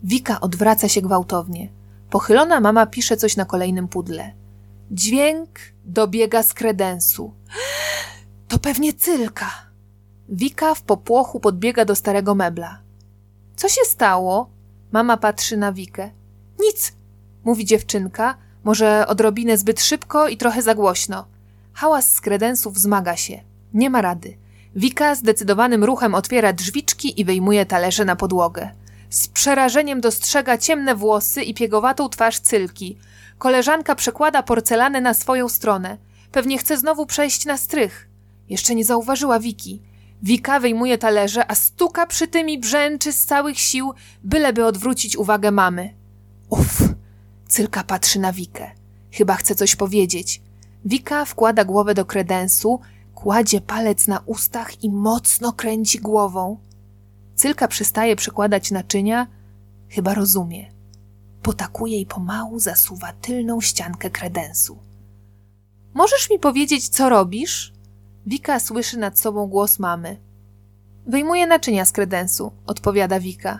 Wika 0.03 0.41
odwraca 0.41 0.89
się 0.89 1.01
gwałtownie. 1.01 1.69
Pochylona 2.09 2.59
mama 2.59 2.85
pisze 2.85 3.17
coś 3.17 3.37
na 3.37 3.45
kolejnym 3.45 3.87
pudle. 3.87 4.33
Dźwięk 4.91 5.49
dobiega 5.85 6.43
z 6.43 6.53
kredensu. 6.53 7.33
To 8.47 8.59
pewnie 8.59 8.93
cylka. 8.93 9.51
Wika 10.29 10.75
w 10.75 10.81
popłochu 10.81 11.39
podbiega 11.39 11.85
do 11.85 11.95
starego 11.95 12.35
mebla. 12.35 12.79
Co 13.55 13.69
się 13.69 13.81
stało? 13.85 14.49
Mama 14.91 15.17
patrzy 15.17 15.57
na 15.57 15.73
Wikę. 15.73 16.09
Nic, 16.59 16.93
mówi 17.43 17.65
dziewczynka, 17.65 18.37
może 18.65 19.07
odrobinę 19.07 19.57
zbyt 19.57 19.81
szybko 19.81 20.27
i 20.27 20.37
trochę 20.37 20.61
za 20.61 20.75
głośno. 20.75 21.25
Hałas 21.73 22.11
z 22.11 22.21
kredensów 22.21 22.73
wzmaga 22.73 23.17
się. 23.17 23.39
Nie 23.73 23.89
ma 23.89 24.01
rady. 24.01 24.37
Wika 24.75 25.15
zdecydowanym 25.15 25.83
ruchem 25.83 26.15
otwiera 26.15 26.53
drzwiczki 26.53 27.21
i 27.21 27.25
wyjmuje 27.25 27.65
talerze 27.65 28.05
na 28.05 28.15
podłogę. 28.15 28.69
Z 29.09 29.27
przerażeniem 29.27 30.01
dostrzega 30.01 30.57
ciemne 30.57 30.95
włosy 30.95 31.43
i 31.43 31.53
piegowatą 31.53 32.09
twarz 32.09 32.39
cylki. 32.39 32.97
Koleżanka 33.37 33.95
przekłada 33.95 34.43
porcelanę 34.43 35.01
na 35.01 35.13
swoją 35.13 35.49
stronę. 35.49 35.97
Pewnie 36.31 36.57
chce 36.57 36.77
znowu 36.77 37.05
przejść 37.05 37.45
na 37.45 37.57
strych. 37.57 38.07
Jeszcze 38.49 38.75
nie 38.75 38.85
zauważyła 38.85 39.39
Wiki. 39.39 39.81
Wika 40.23 40.59
wyjmuje 40.59 40.97
talerze, 40.97 41.51
a 41.51 41.55
stuka 41.55 42.05
przy 42.05 42.27
tym 42.27 42.49
i 42.49 42.59
brzęczy 42.59 43.13
z 43.13 43.25
całych 43.25 43.59
sił, 43.59 43.93
byleby 44.23 44.65
odwrócić 44.65 45.17
uwagę 45.17 45.51
mamy. 45.51 45.93
Uff! 46.49 46.95
Cylka 47.47 47.83
patrzy 47.83 48.19
na 48.19 48.33
Wikę. 48.33 48.71
Chyba 49.11 49.35
chce 49.35 49.55
coś 49.55 49.75
powiedzieć. 49.75 50.41
Wika 50.85 51.25
wkłada 51.25 51.65
głowę 51.65 51.93
do 51.93 52.05
kredensu, 52.05 52.79
kładzie 53.15 53.61
palec 53.61 54.07
na 54.07 54.19
ustach 54.25 54.83
i 54.83 54.89
mocno 54.89 55.53
kręci 55.53 55.99
głową. 55.99 56.57
Cylka 57.35 57.67
przestaje 57.67 58.15
przekładać 58.15 58.71
naczynia, 58.71 59.27
chyba 59.89 60.13
rozumie. 60.13 60.71
Potakuje 61.41 61.99
i 61.99 62.05
pomału 62.05 62.59
zasuwa 62.59 63.13
tylną 63.13 63.61
ściankę 63.61 64.09
kredensu. 64.09 64.77
Możesz 65.93 66.29
mi 66.29 66.39
powiedzieć, 66.39 66.89
co 66.89 67.09
robisz? 67.09 67.73
Wika 68.25 68.59
słyszy 68.59 68.97
nad 68.97 69.19
sobą 69.19 69.47
głos 69.47 69.79
mamy. 69.79 70.17
Wyjmuję 71.07 71.47
naczynia 71.47 71.85
z 71.85 71.91
kredensu, 71.91 72.51
odpowiada 72.65 73.19
Wika. 73.19 73.59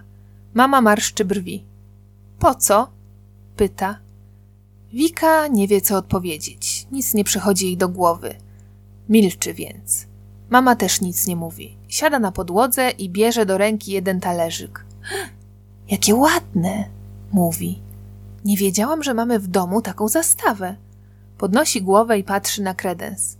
Mama 0.53 0.81
marszczy 0.81 1.25
brwi. 1.25 1.65
Po 2.39 2.55
co? 2.55 2.94
Pyta. 3.55 3.99
Wika 4.93 5.47
nie 5.47 5.67
wie, 5.67 5.81
co 5.81 5.97
odpowiedzieć. 5.97 6.87
Nic 6.91 7.13
nie 7.13 7.23
przychodzi 7.23 7.65
jej 7.65 7.77
do 7.77 7.89
głowy. 7.89 8.35
Milczy 9.09 9.53
więc. 9.53 10.07
Mama 10.49 10.75
też 10.75 11.01
nic 11.01 11.27
nie 11.27 11.35
mówi. 11.35 11.77
Siada 11.87 12.19
na 12.19 12.31
podłodze 12.31 12.89
i 12.89 13.09
bierze 13.09 13.45
do 13.45 13.57
ręki 13.57 13.91
jeden 13.91 14.19
talerzyk. 14.19 14.85
Jakie 15.91 16.15
ładne, 16.15 16.89
mówi. 17.31 17.81
Nie 18.45 18.57
wiedziałam, 18.57 19.03
że 19.03 19.13
mamy 19.13 19.39
w 19.39 19.47
domu 19.47 19.81
taką 19.81 20.07
zastawę. 20.07 20.75
Podnosi 21.37 21.81
głowę 21.81 22.19
i 22.19 22.23
patrzy 22.23 22.61
na 22.61 22.73
kredens. 22.73 23.37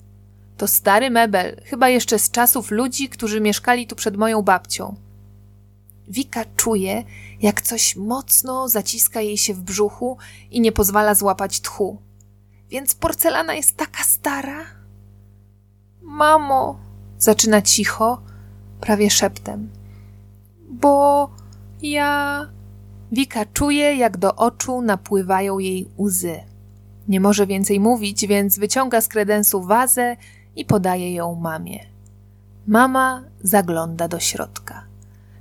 To 0.57 0.68
stary 0.68 1.09
mebel, 1.09 1.61
chyba 1.66 1.89
jeszcze 1.89 2.20
z 2.20 2.32
czasów 2.32 2.72
ludzi, 2.72 3.09
którzy 3.09 3.41
mieszkali 3.41 3.88
tu 3.88 3.95
przed 3.95 4.18
moją 4.18 4.41
babcią. 4.41 4.95
Wika 6.07 6.45
czuje, 6.55 7.03
jak 7.42 7.62
coś 7.62 7.96
mocno 7.96 8.70
zaciska 8.70 9.22
jej 9.22 9.38
się 9.38 9.54
w 9.54 9.62
brzuchu 9.62 10.18
i 10.52 10.62
nie 10.62 10.72
pozwala 10.72 11.16
złapać 11.16 11.62
tchu. 11.62 11.98
Więc 12.70 12.96
porcelana 12.96 13.54
jest 13.54 13.78
taka 13.78 14.04
stara? 14.04 14.66
Mamo, 16.02 16.80
zaczyna 17.18 17.62
cicho, 17.62 18.22
prawie 18.82 19.10
szeptem. 19.10 19.70
Bo 20.70 21.30
ja. 21.82 22.48
Wika 23.12 23.46
czuje, 23.46 23.96
jak 23.96 24.18
do 24.18 24.36
oczu 24.36 24.82
napływają 24.82 25.60
jej 25.60 25.90
łzy. 25.98 26.40
Nie 27.08 27.20
może 27.20 27.48
więcej 27.48 27.80
mówić, 27.80 28.28
więc 28.28 28.60
wyciąga 28.60 29.02
z 29.02 29.08
kredensu 29.08 29.62
wazę 29.64 30.18
i 30.56 30.66
podaje 30.66 31.14
ją 31.14 31.36
mamie. 31.36 31.80
Mama 32.68 33.24
zagląda 33.44 34.08
do 34.08 34.20
środka. 34.20 34.84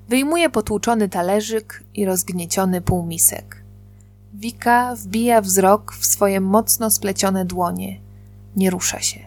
Wyjmuje 0.09 0.51
potłuczony 0.51 1.09
talerzyk 1.09 1.85
i 1.95 2.05
rozgnieciony 2.05 2.81
półmisek. 2.81 3.65
Wika 4.35 4.95
wbija 4.97 5.41
wzrok 5.41 5.95
w 5.95 6.07
swoje 6.07 6.41
mocno 6.41 6.91
splecione 6.91 7.45
dłonie. 7.45 8.01
Nie 8.57 8.71
rusza 8.71 9.01
się. 9.01 9.21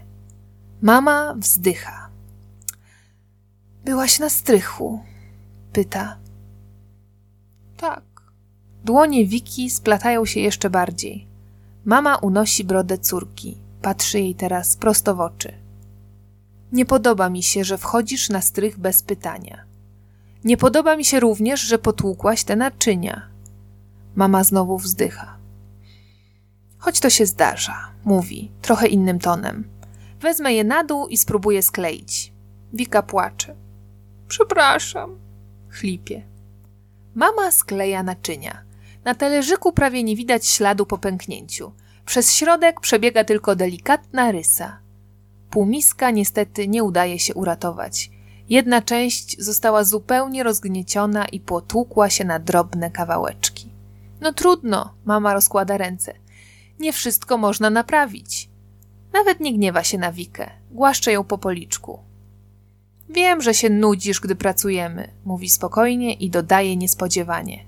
Mama 0.82 1.36
wzdycha. 1.38 2.10
Byłaś 3.86 4.20
na 4.20 4.30
strychu? 4.30 5.04
Pyta. 5.74 6.18
Tak. 7.78 8.04
Dłonie 8.84 9.26
Wiki 9.26 9.70
splatają 9.70 10.26
się 10.26 10.40
jeszcze 10.40 10.70
bardziej. 10.70 11.28
Mama 11.86 12.16
unosi 12.16 12.64
brodę 12.64 12.98
córki. 12.98 13.58
Patrzy 13.82 14.20
jej 14.20 14.36
teraz 14.36 14.78
prosto 14.78 15.16
w 15.16 15.20
oczy. 15.20 15.54
Nie 16.72 16.86
podoba 16.86 17.30
mi 17.30 17.44
się, 17.44 17.64
że 17.64 17.78
wchodzisz 17.78 18.30
na 18.30 18.42
strych 18.42 18.80
bez 18.80 19.04
pytania. 19.04 19.67
Nie 20.44 20.58
podoba 20.58 20.96
mi 20.96 21.06
się 21.06 21.20
również, 21.20 21.62
że 21.62 21.78
potłukłaś 21.78 22.44
te 22.44 22.56
naczynia. 22.56 23.30
Mama 24.16 24.44
znowu 24.44 24.78
wzdycha. 24.78 25.38
Choć 26.78 27.00
to 27.00 27.10
się 27.10 27.26
zdarza, 27.26 27.92
mówi, 28.06 28.52
trochę 28.62 28.88
innym 28.88 29.20
tonem. 29.20 29.70
Wezmę 30.20 30.54
je 30.54 30.64
na 30.64 30.84
dół 30.84 31.08
i 31.08 31.18
spróbuję 31.18 31.62
skleić. 31.62 32.34
Wika 32.74 33.02
płacze. 33.04 33.56
Przepraszam, 34.28 35.20
chlipie. 35.70 36.22
Mama 37.16 37.52
skleja 37.52 38.04
naczynia. 38.04 38.64
Na 39.04 39.16
talerzyku 39.16 39.72
prawie 39.72 40.04
nie 40.04 40.16
widać 40.16 40.48
śladu 40.48 40.86
po 40.86 40.98
pęknięciu. 40.98 41.72
Przez 42.06 42.34
środek 42.34 42.80
przebiega 42.80 43.24
tylko 43.24 43.56
delikatna 43.56 44.32
rysa. 44.32 44.80
Półmiska 45.50 46.12
niestety 46.12 46.68
nie 46.68 46.84
udaje 46.84 47.20
się 47.20 47.34
uratować. 47.34 48.12
Jedna 48.50 48.82
część 48.82 49.44
została 49.44 49.84
zupełnie 49.84 50.44
rozgnieciona 50.44 51.26
i 51.26 51.40
potłukła 51.40 52.10
się 52.10 52.26
na 52.26 52.40
drobne 52.40 52.92
kawałeczki. 52.92 53.70
No 54.22 54.34
trudno, 54.34 54.94
mama 55.06 55.34
rozkłada 55.34 55.78
ręce. 55.78 56.14
Nie 56.80 56.94
wszystko 56.94 57.38
można 57.38 57.70
naprawić. 57.70 58.50
Nawet 59.14 59.40
nie 59.40 59.54
gniewa 59.54 59.84
się 59.84 59.98
na 59.98 60.12
Wikę. 60.12 60.50
Głaszcze 60.72 61.12
ją 61.12 61.24
po 61.24 61.38
policzku. 61.38 62.00
Wiem, 63.10 63.42
że 63.42 63.54
się 63.54 63.70
nudzisz, 63.70 64.20
gdy 64.20 64.36
pracujemy, 64.36 65.10
mówi 65.26 65.50
spokojnie 65.50 66.14
i 66.14 66.30
dodaje 66.30 66.78
niespodziewanie. 66.78 67.66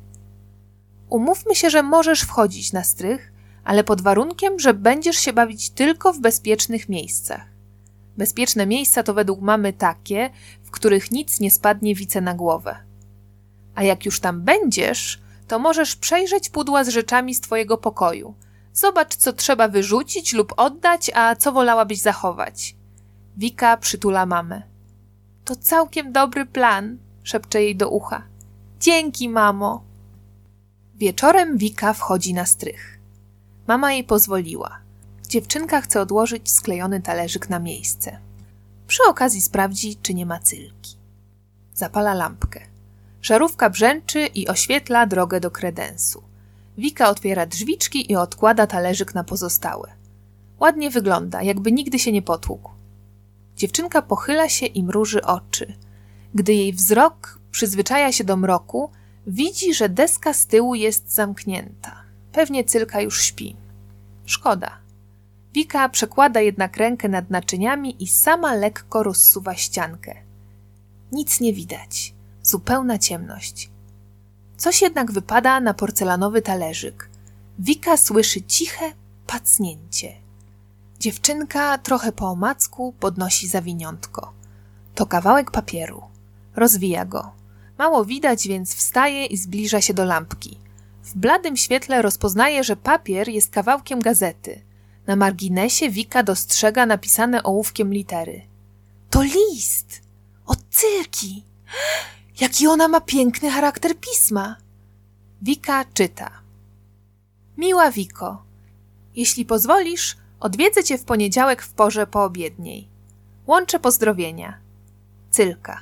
Umówmy 1.09 1.55
się, 1.55 1.69
że 1.69 1.83
możesz 1.83 2.21
wchodzić 2.21 2.73
na 2.73 2.83
strych, 2.83 3.31
ale 3.63 3.83
pod 3.83 4.01
warunkiem, 4.01 4.59
że 4.59 4.73
będziesz 4.73 5.17
się 5.17 5.33
bawić 5.33 5.69
tylko 5.69 6.13
w 6.13 6.19
bezpiecznych 6.19 6.89
miejscach. 6.89 7.45
Bezpieczne 8.17 8.65
miejsca 8.65 9.03
to 9.03 9.13
według 9.13 9.41
mamy 9.41 9.73
takie, 9.73 10.29
w 10.69 10.71
których 10.71 11.11
nic 11.11 11.39
nie 11.39 11.51
spadnie 11.51 11.95
wice 11.95 12.21
na 12.21 12.33
głowę. 12.33 12.75
A 13.75 13.83
jak 13.83 14.05
już 14.05 14.19
tam 14.19 14.41
będziesz, 14.41 15.21
to 15.47 15.59
możesz 15.59 15.95
przejrzeć 15.95 16.49
pudła 16.49 16.83
z 16.83 16.87
rzeczami 16.87 17.35
z 17.35 17.41
twojego 17.41 17.77
pokoju. 17.77 18.33
Zobacz, 18.73 19.15
co 19.15 19.33
trzeba 19.33 19.67
wyrzucić 19.67 20.33
lub 20.33 20.53
oddać, 20.57 21.11
a 21.13 21.35
co 21.35 21.51
wolałabyś 21.51 21.99
zachować. 21.99 22.75
Wika 23.37 23.77
przytula 23.77 24.25
mamę. 24.25 24.61
To 25.45 25.55
całkiem 25.55 26.11
dobry 26.11 26.45
plan, 26.45 26.97
szepcze 27.23 27.63
jej 27.63 27.75
do 27.75 27.89
ucha. 27.89 28.23
Dzięki, 28.79 29.29
mamo. 29.29 29.83
Wieczorem 30.95 31.57
Wika 31.57 31.93
wchodzi 31.93 32.33
na 32.33 32.45
strych. 32.45 32.99
Mama 33.67 33.93
jej 33.93 34.03
pozwoliła. 34.03 34.77
Dziewczynka 35.29 35.81
chce 35.81 36.01
odłożyć 36.01 36.51
sklejony 36.51 37.01
talerzyk 37.01 37.49
na 37.49 37.59
miejsce. 37.59 38.28
Przy 38.89 39.03
okazji 39.03 39.41
sprawdzi, 39.41 39.95
czy 40.01 40.13
nie 40.13 40.25
ma 40.25 40.39
cylki. 40.39 40.95
Zapala 41.73 42.13
lampkę. 42.13 42.61
Żarówka 43.21 43.69
brzęczy 43.69 44.25
i 44.25 44.47
oświetla 44.47 45.05
drogę 45.05 45.39
do 45.39 45.51
kredensu. 45.51 46.23
Wika 46.77 47.09
otwiera 47.09 47.45
drzwiczki 47.45 48.11
i 48.11 48.15
odkłada 48.15 48.67
talerzyk 48.67 49.15
na 49.15 49.23
pozostałe. 49.23 49.91
Ładnie 50.59 50.89
wygląda, 50.89 51.43
jakby 51.43 51.71
nigdy 51.71 51.99
się 51.99 52.11
nie 52.11 52.21
potłukł. 52.21 52.71
Dziewczynka 53.55 54.01
pochyla 54.01 54.49
się 54.49 54.65
i 54.65 54.83
mruży 54.83 55.21
oczy. 55.23 55.73
Gdy 56.35 56.53
jej 56.53 56.73
wzrok 56.73 57.39
przyzwyczaja 57.51 58.11
się 58.11 58.23
do 58.23 58.37
mroku, 58.37 58.91
widzi, 59.27 59.73
że 59.73 59.89
deska 59.89 60.33
z 60.33 60.45
tyłu 60.45 60.75
jest 60.75 61.11
zamknięta. 61.11 61.95
Pewnie 62.31 62.63
cylka 62.63 63.01
już 63.01 63.21
śpi. 63.21 63.55
Szkoda. 64.25 64.77
Wika 65.53 65.89
przekłada 65.89 66.41
jednak 66.41 66.77
rękę 66.77 67.09
nad 67.09 67.29
naczyniami 67.29 68.03
i 68.03 68.07
sama 68.07 68.53
lekko 68.53 69.03
rozsuwa 69.03 69.55
ściankę. 69.55 70.15
Nic 71.11 71.39
nie 71.39 71.53
widać. 71.53 72.13
Zupełna 72.43 72.97
ciemność. 72.97 73.69
Coś 74.57 74.81
jednak 74.81 75.11
wypada 75.11 75.59
na 75.59 75.73
porcelanowy 75.73 76.41
talerzyk. 76.41 77.09
Wika 77.59 77.97
słyszy 77.97 78.41
ciche 78.41 78.93
pacnięcie. 79.27 80.13
Dziewczynka 80.99 81.77
trochę 81.77 82.11
po 82.11 82.29
omacku 82.29 82.93
podnosi 82.99 83.47
zawiniątko. 83.47 84.33
To 84.95 85.05
kawałek 85.05 85.51
papieru. 85.51 86.01
Rozwija 86.55 87.05
go. 87.05 87.31
Mało 87.77 88.05
widać, 88.05 88.47
więc 88.47 88.75
wstaje 88.75 89.25
i 89.25 89.37
zbliża 89.37 89.81
się 89.81 89.93
do 89.93 90.05
lampki. 90.05 90.57
W 91.03 91.17
bladym 91.17 91.57
świetle 91.57 92.01
rozpoznaje, 92.01 92.63
że 92.63 92.75
papier 92.75 93.29
jest 93.29 93.51
kawałkiem 93.51 93.99
gazety. 93.99 94.61
Na 95.09 95.15
marginesie 95.15 95.89
Wika 95.89 96.23
dostrzega 96.23 96.85
napisane 96.85 97.43
ołówkiem 97.43 97.93
litery. 97.93 98.41
To 99.09 99.21
list! 99.23 100.01
Od 100.45 100.59
cyrki! 100.69 101.43
Jaki 102.41 102.67
ona 102.67 102.87
ma 102.87 103.01
piękny 103.01 103.51
charakter 103.51 103.99
pisma! 103.99 104.55
Wika 105.41 105.85
czyta. 105.93 106.41
Miła 107.57 107.91
Wiko, 107.91 108.43
jeśli 109.15 109.45
pozwolisz, 109.45 110.17
odwiedzę 110.39 110.83
cię 110.83 110.97
w 110.97 111.03
poniedziałek 111.03 111.61
w 111.61 111.73
porze 111.73 112.07
poobiedniej. 112.07 112.87
Łączę 113.47 113.79
pozdrowienia. 113.79 114.59
Cylka. 115.31 115.81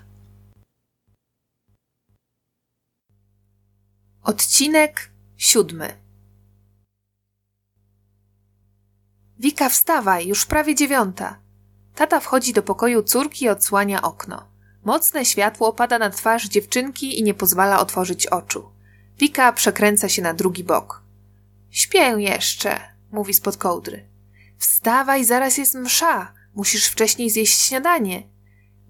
Odcinek 4.24 5.12
siódmy. 5.38 6.07
Wika, 9.40 9.70
wstawaj, 9.70 10.28
już 10.28 10.46
prawie 10.46 10.76
dziewiąta. 10.76 11.40
Tata 11.96 12.20
wchodzi 12.20 12.54
do 12.54 12.64
pokoju 12.64 13.04
córki 13.04 13.46
i 13.46 13.50
odsłania 13.50 14.02
okno. 14.02 14.48
Mocne 14.84 15.26
światło 15.26 15.74
pada 15.74 16.00
na 16.00 16.10
twarz 16.10 16.48
dziewczynki 16.48 17.20
i 17.20 17.24
nie 17.24 17.34
pozwala 17.34 17.80
otworzyć 17.80 18.28
oczu. 18.28 18.70
Wika 19.20 19.54
przekręca 19.54 20.10
się 20.10 20.22
na 20.22 20.34
drugi 20.34 20.64
bok. 20.64 21.04
Śpię 21.70 22.16
jeszcze, 22.18 22.80
mówi 23.12 23.34
spod 23.34 23.58
kołdry. 23.58 24.06
Wstawaj, 24.58 25.26
zaraz 25.26 25.58
jest 25.58 25.76
msza. 25.76 26.34
Musisz 26.56 26.88
wcześniej 26.88 27.30
zjeść 27.30 27.62
śniadanie. 27.62 28.24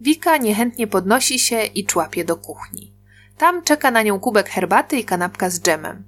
Wika 0.01 0.37
niechętnie 0.37 0.87
podnosi 0.87 1.39
się 1.39 1.63
i 1.63 1.85
człapie 1.85 2.25
do 2.25 2.35
kuchni. 2.35 2.93
Tam 3.37 3.63
czeka 3.63 3.91
na 3.91 4.01
nią 4.01 4.19
kubek 4.19 4.49
herbaty 4.49 4.97
i 4.99 5.05
kanapka 5.05 5.49
z 5.49 5.61
dżemem. 5.61 6.03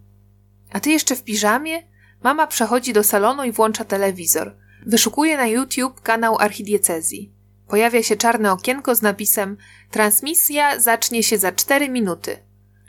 A 0.71 0.79
ty 0.79 0.89
jeszcze 0.89 1.15
w 1.15 1.23
piżamie? 1.23 1.88
Mama 2.23 2.47
przechodzi 2.47 2.93
do 2.93 3.03
salonu 3.03 3.43
i 3.43 3.51
włącza 3.51 3.85
telewizor. 3.85 4.55
Wyszukuje 4.85 5.37
na 5.37 5.47
YouTube 5.47 6.01
kanał 6.01 6.37
archidiecezji. 6.39 7.33
Pojawia 7.67 8.03
się 8.03 8.15
czarne 8.15 8.51
okienko 8.51 8.95
z 8.95 9.01
napisem 9.01 9.57
Transmisja 9.91 10.79
zacznie 10.79 11.23
się 11.23 11.37
za 11.37 11.51
4 11.51 11.89
minuty. 11.89 12.37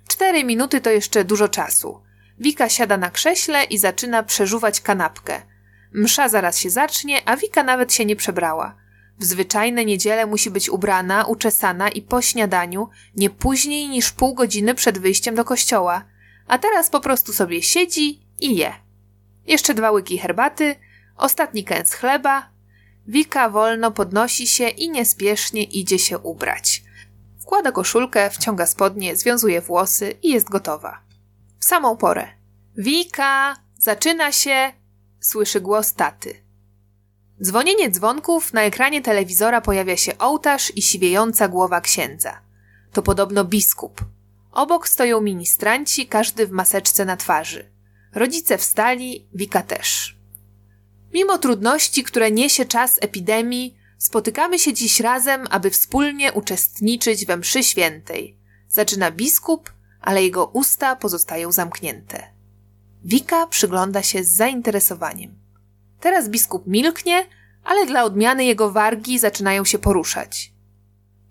4 0.08 0.44
minuty 0.44 0.80
to 0.80 0.90
jeszcze 0.90 1.24
dużo 1.24 1.48
czasu. 1.48 2.00
Wika 2.38 2.68
siada 2.68 2.96
na 2.96 3.10
krześle 3.10 3.64
i 3.64 3.78
zaczyna 3.78 4.22
przeżuwać 4.22 4.80
kanapkę. 4.80 5.42
Msza 5.92 6.28
zaraz 6.28 6.58
się 6.58 6.70
zacznie, 6.70 7.28
a 7.28 7.36
Wika 7.36 7.62
nawet 7.62 7.92
się 7.92 8.04
nie 8.04 8.16
przebrała. 8.16 8.76
W 9.18 9.24
zwyczajne 9.24 9.84
niedzielę 9.84 10.26
musi 10.26 10.50
być 10.50 10.70
ubrana, 10.70 11.24
uczesana 11.24 11.88
i 11.88 12.02
po 12.02 12.22
śniadaniu 12.22 12.88
nie 13.16 13.30
później 13.30 13.88
niż 13.88 14.12
pół 14.12 14.34
godziny 14.34 14.74
przed 14.74 14.98
wyjściem 14.98 15.34
do 15.34 15.44
kościoła. 15.44 16.04
A 16.46 16.58
teraz 16.58 16.90
po 16.90 17.00
prostu 17.00 17.32
sobie 17.32 17.62
siedzi 17.62 18.22
i 18.40 18.56
je. 18.56 18.89
Jeszcze 19.46 19.74
dwa 19.74 19.90
łyki 19.90 20.18
herbaty, 20.18 20.76
Ostatni 21.20 21.64
kęs 21.64 21.94
chleba. 21.94 22.50
Wika 23.06 23.48
wolno 23.50 23.90
podnosi 23.90 24.46
się 24.46 24.68
i 24.68 24.90
niespiesznie 24.90 25.64
idzie 25.64 25.98
się 25.98 26.18
ubrać. 26.18 26.82
Wkłada 27.42 27.72
koszulkę, 27.72 28.30
wciąga 28.30 28.66
spodnie, 28.66 29.16
związuje 29.16 29.60
włosy 29.60 30.14
i 30.22 30.30
jest 30.30 30.48
gotowa. 30.48 31.00
W 31.58 31.64
samą 31.64 31.96
porę. 31.96 32.28
Wika, 32.76 33.56
zaczyna 33.78 34.32
się, 34.32 34.72
słyszy 35.20 35.60
głos 35.60 35.94
taty. 35.94 36.34
Dzwonienie 37.42 37.90
dzwonków, 37.90 38.52
na 38.52 38.62
ekranie 38.62 39.02
telewizora 39.02 39.60
pojawia 39.60 39.96
się 39.96 40.18
ołtarz 40.18 40.72
i 40.76 40.82
siwiejąca 40.82 41.48
głowa 41.48 41.80
księdza. 41.80 42.40
To 42.92 43.02
podobno 43.02 43.44
biskup. 43.44 44.04
Obok 44.52 44.88
stoją 44.88 45.20
ministranci, 45.20 46.06
każdy 46.06 46.46
w 46.46 46.50
maseczce 46.50 47.04
na 47.04 47.16
twarzy. 47.16 47.70
Rodzice 48.14 48.58
wstali, 48.58 49.28
Wika 49.34 49.62
też. 49.62 50.16
Mimo 51.12 51.38
trudności, 51.38 52.04
które 52.04 52.30
niesie 52.30 52.64
czas 52.64 52.98
epidemii, 53.00 53.76
spotykamy 53.98 54.58
się 54.58 54.72
dziś 54.72 55.00
razem, 55.00 55.46
aby 55.50 55.70
wspólnie 55.70 56.32
uczestniczyć 56.32 57.26
we 57.26 57.36
mszy 57.36 57.62
świętej. 57.62 58.38
Zaczyna 58.68 59.10
biskup, 59.10 59.72
ale 60.00 60.22
jego 60.22 60.46
usta 60.46 60.96
pozostają 60.96 61.52
zamknięte. 61.52 62.32
Wika 63.04 63.46
przygląda 63.46 64.02
się 64.02 64.24
z 64.24 64.32
zainteresowaniem. 64.32 65.38
Teraz 66.00 66.28
biskup 66.28 66.66
milknie, 66.66 67.26
ale 67.64 67.86
dla 67.86 68.04
odmiany 68.04 68.44
jego 68.44 68.70
wargi 68.70 69.18
zaczynają 69.18 69.64
się 69.64 69.78
poruszać. 69.78 70.52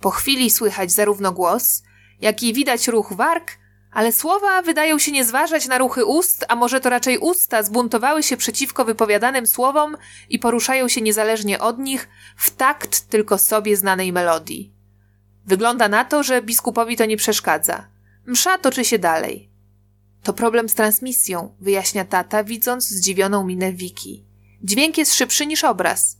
Po 0.01 0.09
chwili 0.09 0.49
słychać 0.49 0.91
zarówno 0.91 1.31
głos, 1.31 1.83
jak 2.21 2.43
i 2.43 2.53
widać 2.53 2.87
ruch 2.87 3.13
warg, 3.13 3.51
ale 3.91 4.11
słowa 4.11 4.61
wydają 4.61 4.99
się 4.99 5.11
nie 5.11 5.25
zważać 5.25 5.67
na 5.67 5.77
ruchy 5.77 6.05
ust, 6.05 6.45
a 6.47 6.55
może 6.55 6.79
to 6.79 6.89
raczej 6.89 7.17
usta 7.17 7.63
zbuntowały 7.63 8.23
się 8.23 8.37
przeciwko 8.37 8.85
wypowiadanym 8.85 9.47
słowom 9.47 9.97
i 10.29 10.39
poruszają 10.39 10.87
się 10.87 11.01
niezależnie 11.01 11.59
od 11.59 11.79
nich 11.79 12.09
w 12.37 12.55
takt 12.55 13.07
tylko 13.07 13.37
sobie 13.37 13.77
znanej 13.77 14.13
melodii. 14.13 14.73
Wygląda 15.45 15.87
na 15.87 16.05
to, 16.05 16.23
że 16.23 16.41
biskupowi 16.41 16.97
to 16.97 17.05
nie 17.05 17.17
przeszkadza. 17.17 17.87
Msza 18.25 18.57
toczy 18.57 18.85
się 18.85 18.99
dalej. 18.99 19.49
To 20.23 20.33
problem 20.33 20.69
z 20.69 20.75
transmisją, 20.75 21.55
wyjaśnia 21.59 22.05
tata, 22.05 22.43
widząc 22.43 22.87
zdziwioną 22.87 23.45
minę 23.45 23.73
Wiki. 23.73 24.25
Dźwięk 24.63 24.97
jest 24.97 25.13
szybszy 25.13 25.45
niż 25.45 25.63
obraz. 25.63 26.17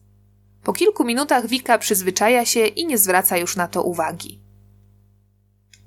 Po 0.64 0.74
kilku 0.74 1.04
minutach 1.04 1.48
Wika 1.48 1.78
przyzwyczaja 1.78 2.46
się 2.46 2.68
i 2.68 2.86
nie 2.86 2.98
zwraca 2.98 3.38
już 3.38 3.56
na 3.56 3.68
to 3.68 3.84
uwagi. 3.84 4.42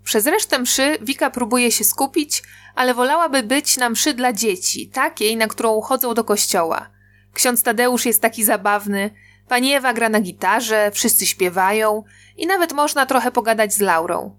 Przez 0.04 0.26
resztę 0.26 0.58
mszy 0.58 0.98
Wika 1.00 1.30
próbuje 1.30 1.72
się 1.72 1.84
skupić, 1.84 2.42
ale 2.74 2.94
wolałaby 2.94 3.42
być 3.42 3.76
na 3.76 3.90
mszy 3.90 4.14
dla 4.14 4.32
dzieci, 4.32 4.88
takiej, 4.88 5.36
na 5.36 5.46
którą 5.46 5.80
chodzą 5.80 6.14
do 6.14 6.24
kościoła. 6.24 6.90
Ksiądz 7.34 7.62
Tadeusz 7.62 8.06
jest 8.06 8.22
taki 8.22 8.44
zabawny, 8.44 9.10
pani 9.48 9.72
Ewa 9.72 9.92
gra 9.92 10.08
na 10.08 10.20
gitarze, 10.20 10.90
wszyscy 10.94 11.26
śpiewają 11.26 12.04
i 12.36 12.46
nawet 12.46 12.72
można 12.72 13.06
trochę 13.06 13.32
pogadać 13.32 13.74
z 13.74 13.80
Laurą. 13.80 14.38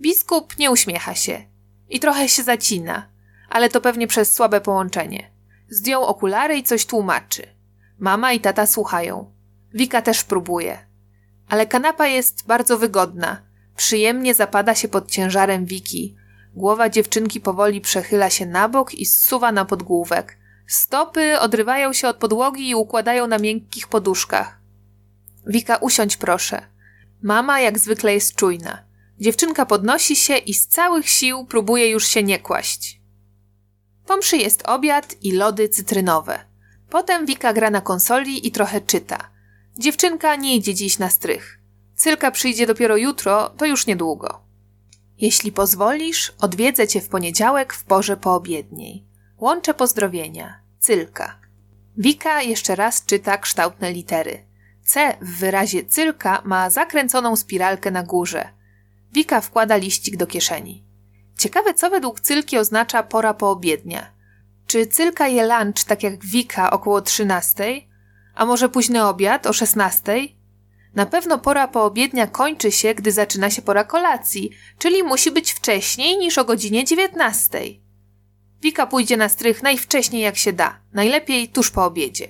Biskup 0.00 0.58
nie 0.58 0.70
uśmiecha 0.70 1.14
się 1.14 1.44
i 1.88 2.00
trochę 2.00 2.28
się 2.28 2.42
zacina, 2.42 3.08
ale 3.50 3.68
to 3.68 3.80
pewnie 3.80 4.06
przez 4.06 4.34
słabe 4.34 4.60
połączenie. 4.60 5.30
Zdjął 5.68 6.04
okulary 6.04 6.56
i 6.56 6.62
coś 6.62 6.86
tłumaczy. 6.86 7.46
Mama 7.98 8.32
i 8.32 8.40
tata 8.40 8.66
słuchają. 8.66 9.32
Wika 9.74 10.02
też 10.02 10.24
próbuje. 10.24 10.78
Ale 11.48 11.66
kanapa 11.66 12.06
jest 12.06 12.46
bardzo 12.46 12.78
wygodna. 12.78 13.42
Przyjemnie 13.80 14.34
zapada 14.34 14.74
się 14.74 14.88
pod 14.88 15.10
ciężarem 15.10 15.66
Wiki. 15.66 16.16
Głowa 16.54 16.88
dziewczynki 16.88 17.40
powoli 17.40 17.80
przechyla 17.80 18.30
się 18.30 18.46
na 18.46 18.68
bok 18.68 18.94
i 18.94 19.06
zsuwa 19.06 19.52
na 19.52 19.64
podgłówek. 19.64 20.38
Stopy 20.66 21.40
odrywają 21.40 21.92
się 21.92 22.08
od 22.08 22.16
podłogi 22.16 22.68
i 22.68 22.74
układają 22.74 23.26
na 23.26 23.38
miękkich 23.38 23.88
poduszkach. 23.88 24.60
Wika, 25.46 25.76
usiądź 25.76 26.16
proszę. 26.16 26.62
Mama 27.22 27.60
jak 27.60 27.78
zwykle 27.78 28.14
jest 28.14 28.34
czujna. 28.34 28.82
Dziewczynka 29.18 29.66
podnosi 29.66 30.16
się 30.16 30.36
i 30.36 30.54
z 30.54 30.66
całych 30.66 31.08
sił 31.08 31.44
próbuje 31.44 31.90
już 31.90 32.06
się 32.06 32.22
nie 32.22 32.38
kłaść. 32.38 33.00
Po 34.06 34.16
mszy 34.16 34.36
jest 34.36 34.62
obiad 34.68 35.14
i 35.22 35.32
lody 35.32 35.68
cytrynowe. 35.68 36.44
Potem 36.90 37.26
Wika 37.26 37.52
gra 37.52 37.70
na 37.70 37.80
konsoli 37.80 38.46
i 38.46 38.50
trochę 38.50 38.80
czyta. 38.80 39.30
Dziewczynka 39.78 40.36
nie 40.36 40.56
idzie 40.56 40.74
dziś 40.74 40.98
na 40.98 41.10
strych. 41.10 41.59
Cylka 42.00 42.30
przyjdzie 42.30 42.66
dopiero 42.66 42.96
jutro, 42.96 43.48
to 43.48 43.66
już 43.66 43.86
niedługo. 43.86 44.40
Jeśli 45.18 45.52
pozwolisz, 45.52 46.32
odwiedzę 46.40 46.88
cię 46.88 47.00
w 47.00 47.08
poniedziałek 47.08 47.74
w 47.74 47.84
porze 47.84 48.16
poobiedniej. 48.16 49.04
Łączę 49.38 49.74
pozdrowienia. 49.74 50.60
Cylka. 50.78 51.40
Wika 51.96 52.42
jeszcze 52.42 52.76
raz 52.76 53.04
czyta 53.04 53.38
kształtne 53.38 53.92
litery. 53.92 54.46
C 54.84 55.16
w 55.20 55.38
wyrazie 55.38 55.84
cylka 55.84 56.42
ma 56.44 56.70
zakręconą 56.70 57.36
spiralkę 57.36 57.90
na 57.90 58.02
górze. 58.02 58.48
Wika 59.12 59.40
wkłada 59.40 59.76
liścik 59.76 60.16
do 60.16 60.26
kieszeni. 60.26 60.84
Ciekawe, 61.38 61.74
co 61.74 61.90
według 61.90 62.20
cylki 62.20 62.58
oznacza 62.58 63.02
pora 63.02 63.34
poobiednia. 63.34 64.12
Czy 64.66 64.86
cylka 64.86 65.28
je 65.28 65.46
lunch 65.46 65.84
tak 65.84 66.02
jak 66.02 66.24
Wika 66.24 66.70
około 66.70 67.00
trzynastej? 67.00 67.88
A 68.34 68.46
może 68.46 68.68
późny 68.68 69.06
obiad 69.06 69.46
o 69.46 69.52
szesnastej? 69.52 70.39
Na 70.94 71.06
pewno 71.06 71.38
pora 71.38 71.68
poobiednia 71.68 72.26
kończy 72.26 72.72
się, 72.72 72.94
gdy 72.94 73.12
zaczyna 73.12 73.50
się 73.50 73.62
pora 73.62 73.84
kolacji, 73.84 74.50
czyli 74.78 75.02
musi 75.02 75.30
być 75.30 75.52
wcześniej 75.52 76.18
niż 76.18 76.38
o 76.38 76.44
godzinie 76.44 76.84
dziewiętnastej. 76.84 77.80
Wika 78.62 78.86
pójdzie 78.86 79.16
na 79.16 79.28
strych 79.28 79.62
najwcześniej 79.62 80.22
jak 80.22 80.36
się 80.36 80.52
da, 80.52 80.80
najlepiej 80.92 81.48
tuż 81.48 81.70
po 81.70 81.84
obiedzie. 81.84 82.28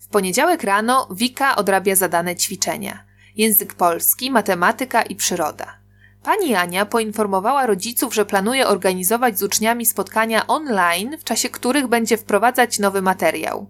W 0.00 0.08
poniedziałek 0.08 0.62
rano 0.62 1.08
Wika 1.10 1.56
odrabia 1.56 1.96
zadane 1.96 2.36
ćwiczenia. 2.36 3.04
Język 3.36 3.74
polski, 3.74 4.30
matematyka 4.30 5.02
i 5.02 5.16
przyroda. 5.16 5.78
Pani 6.22 6.54
Ania 6.54 6.86
poinformowała 6.86 7.66
rodziców, 7.66 8.14
że 8.14 8.26
planuje 8.26 8.68
organizować 8.68 9.38
z 9.38 9.42
uczniami 9.42 9.86
spotkania 9.86 10.46
online, 10.46 11.18
w 11.18 11.24
czasie 11.24 11.48
których 11.48 11.86
będzie 11.86 12.16
wprowadzać 12.16 12.78
nowy 12.78 13.02
materiał. 13.02 13.66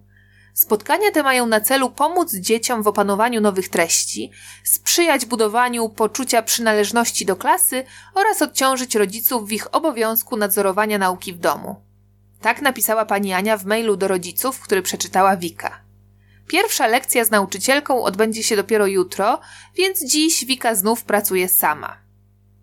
Spotkania 0.55 1.11
te 1.11 1.23
mają 1.23 1.47
na 1.47 1.61
celu 1.61 1.91
pomóc 1.91 2.35
dzieciom 2.35 2.83
w 2.83 2.87
opanowaniu 2.87 3.41
nowych 3.41 3.69
treści, 3.69 4.31
sprzyjać 4.65 5.27
budowaniu 5.27 5.89
poczucia 5.89 6.43
przynależności 6.43 7.27
do 7.27 7.37
klasy 7.37 7.85
oraz 8.15 8.43
odciążyć 8.43 8.95
rodziców 8.95 9.49
w 9.49 9.53
ich 9.53 9.75
obowiązku 9.75 10.37
nadzorowania 10.37 10.99
nauki 10.99 11.33
w 11.33 11.39
domu. 11.39 11.77
Tak 12.41 12.63
napisała 12.63 13.05
pani 13.05 13.33
Ania 13.33 13.57
w 13.57 13.65
mailu 13.65 13.97
do 13.97 14.09
rodziców, 14.09 14.61
który 14.61 14.83
przeczytała 14.83 15.37
Wika. 15.37 15.81
Pierwsza 16.47 16.87
lekcja 16.87 17.25
z 17.25 17.31
nauczycielką 17.31 18.03
odbędzie 18.03 18.43
się 18.43 18.57
dopiero 18.57 18.87
jutro, 18.87 19.41
więc 19.77 20.05
dziś 20.05 20.45
Wika 20.45 20.75
znów 20.75 21.05
pracuje 21.05 21.49
sama. 21.49 21.97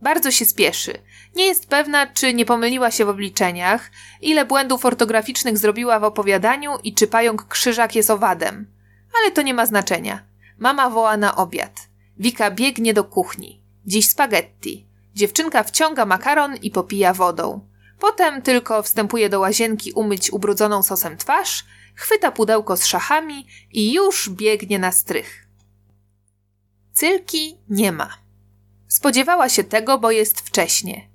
Bardzo 0.02 0.32
się 0.32 0.46
spieszy. 0.46 0.94
Nie 1.36 1.46
jest 1.46 1.68
pewna, 1.68 2.08
czy 2.08 2.34
nie 2.34 2.46
pomyliła 2.46 2.92
się 2.92 3.06
w 3.06 3.10
obliczeniach, 3.10 3.92
ile 4.22 4.46
błędów 4.46 4.86
ortograficznych 4.86 5.58
zrobiła 5.58 6.00
w 6.00 6.04
opowiadaniu 6.04 6.72
i 6.84 6.94
czy 6.94 7.08
pająk 7.08 7.48
krzyżak 7.48 7.96
jest 7.96 8.10
owadem. 8.10 8.72
Ale 9.20 9.32
to 9.32 9.42
nie 9.42 9.54
ma 9.54 9.66
znaczenia. 9.66 10.24
Mama 10.58 10.90
woła 10.90 11.18
na 11.18 11.36
obiad. 11.36 11.90
Wika 12.18 12.52
biegnie 12.52 12.94
do 12.94 13.04
kuchni. 13.04 13.62
Dziś 13.86 14.10
spaghetti. 14.10 14.88
Dziewczynka 15.16 15.64
wciąga 15.64 16.06
makaron 16.06 16.56
i 16.56 16.72
popija 16.72 17.14
wodą. 17.14 17.68
Potem 18.00 18.42
tylko 18.42 18.84
wstępuje 18.84 19.30
do 19.30 19.40
łazienki 19.40 19.92
umyć 19.92 20.34
ubrudzoną 20.34 20.84
sosem 20.84 21.18
twarz, 21.18 21.66
chwyta 21.96 22.32
pudełko 22.32 22.78
z 22.78 22.86
szachami 22.86 23.48
i 23.72 23.94
już 23.94 24.30
biegnie 24.30 24.80
na 24.80 24.92
strych. 24.92 25.48
Cylki 26.94 27.58
nie 27.70 27.92
ma. 27.92 28.10
Spodziewała 28.88 29.50
się 29.50 29.64
tego, 29.64 29.98
bo 29.98 30.12
jest 30.12 30.42
wcześnie. 30.42 31.09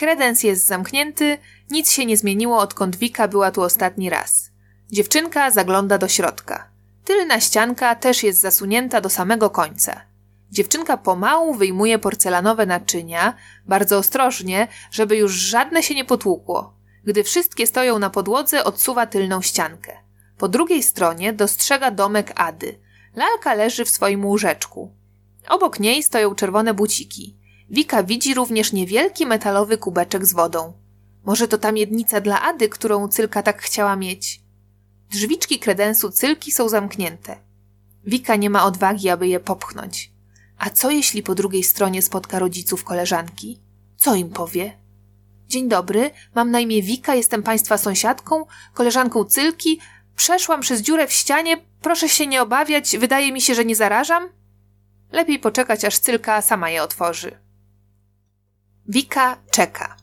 Kredens 0.00 0.42
jest 0.42 0.66
zamknięty, 0.66 1.38
nic 1.70 1.90
się 1.90 2.06
nie 2.06 2.16
zmieniło 2.16 2.58
odkąd 2.58 2.96
Wika 2.96 3.28
była 3.28 3.50
tu 3.50 3.62
ostatni 3.62 4.10
raz. 4.10 4.50
Dziewczynka 4.90 5.50
zagląda 5.50 5.98
do 5.98 6.08
środka. 6.08 6.68
Tylna 7.04 7.40
ścianka 7.40 7.94
też 7.94 8.22
jest 8.22 8.40
zasunięta 8.40 9.00
do 9.00 9.08
samego 9.08 9.50
końca. 9.50 10.00
Dziewczynka 10.50 10.96
pomału 10.96 11.54
wyjmuje 11.54 11.98
porcelanowe 11.98 12.66
naczynia, 12.66 13.34
bardzo 13.66 13.98
ostrożnie, 13.98 14.68
żeby 14.90 15.16
już 15.16 15.32
żadne 15.32 15.82
się 15.82 15.94
nie 15.94 16.04
potłukło. 16.04 16.74
Gdy 17.04 17.24
wszystkie 17.24 17.66
stoją 17.66 17.98
na 17.98 18.10
podłodze, 18.10 18.64
odsuwa 18.64 19.06
tylną 19.06 19.42
ściankę. 19.42 19.96
Po 20.38 20.48
drugiej 20.48 20.82
stronie 20.82 21.32
dostrzega 21.32 21.90
domek 21.90 22.32
Ady. 22.34 22.78
Lalka 23.16 23.54
leży 23.54 23.84
w 23.84 23.90
swoim 23.90 24.24
łóżeczku. 24.24 24.92
Obok 25.48 25.80
niej 25.80 26.02
stoją 26.02 26.34
czerwone 26.34 26.74
buciki. 26.74 27.39
Wika 27.70 28.02
widzi 28.02 28.34
również 28.34 28.72
niewielki 28.72 29.26
metalowy 29.26 29.78
kubeczek 29.78 30.26
z 30.26 30.32
wodą. 30.32 30.72
Może 31.24 31.48
to 31.48 31.58
ta 31.58 31.72
miednica 31.72 32.20
dla 32.20 32.42
Ady, 32.42 32.68
którą 32.68 33.08
Cylka 33.08 33.42
tak 33.42 33.62
chciała 33.62 33.96
mieć. 33.96 34.40
Drzwiczki 35.10 35.58
kredensu 35.58 36.10
Cylki 36.10 36.52
są 36.52 36.68
zamknięte. 36.68 37.36
Wika 38.04 38.36
nie 38.36 38.50
ma 38.50 38.64
odwagi, 38.64 39.08
aby 39.08 39.28
je 39.28 39.40
popchnąć. 39.40 40.12
A 40.58 40.70
co 40.70 40.90
jeśli 40.90 41.22
po 41.22 41.34
drugiej 41.34 41.64
stronie 41.64 42.02
spotka 42.02 42.38
rodziców 42.38 42.84
koleżanki? 42.84 43.60
Co 43.96 44.14
im 44.14 44.30
powie? 44.30 44.78
Dzień 45.48 45.68
dobry, 45.68 46.10
mam 46.34 46.50
na 46.50 46.60
imię 46.60 46.82
Wika, 46.82 47.14
jestem 47.14 47.42
państwa 47.42 47.78
sąsiadką, 47.78 48.46
koleżanką 48.74 49.24
Cylki. 49.24 49.80
Przeszłam 50.16 50.60
przez 50.60 50.80
dziurę 50.80 51.06
w 51.06 51.12
ścianie, 51.12 51.56
proszę 51.80 52.08
się 52.08 52.26
nie 52.26 52.42
obawiać, 52.42 52.96
wydaje 52.96 53.32
mi 53.32 53.40
się, 53.40 53.54
że 53.54 53.64
nie 53.64 53.76
zarażam. 53.76 54.28
Lepiej 55.12 55.38
poczekać, 55.38 55.84
aż 55.84 55.98
cylka 55.98 56.42
sama 56.42 56.70
je 56.70 56.82
otworzy. 56.82 57.49
Wika 58.92 59.36
czeka. 59.50 59.96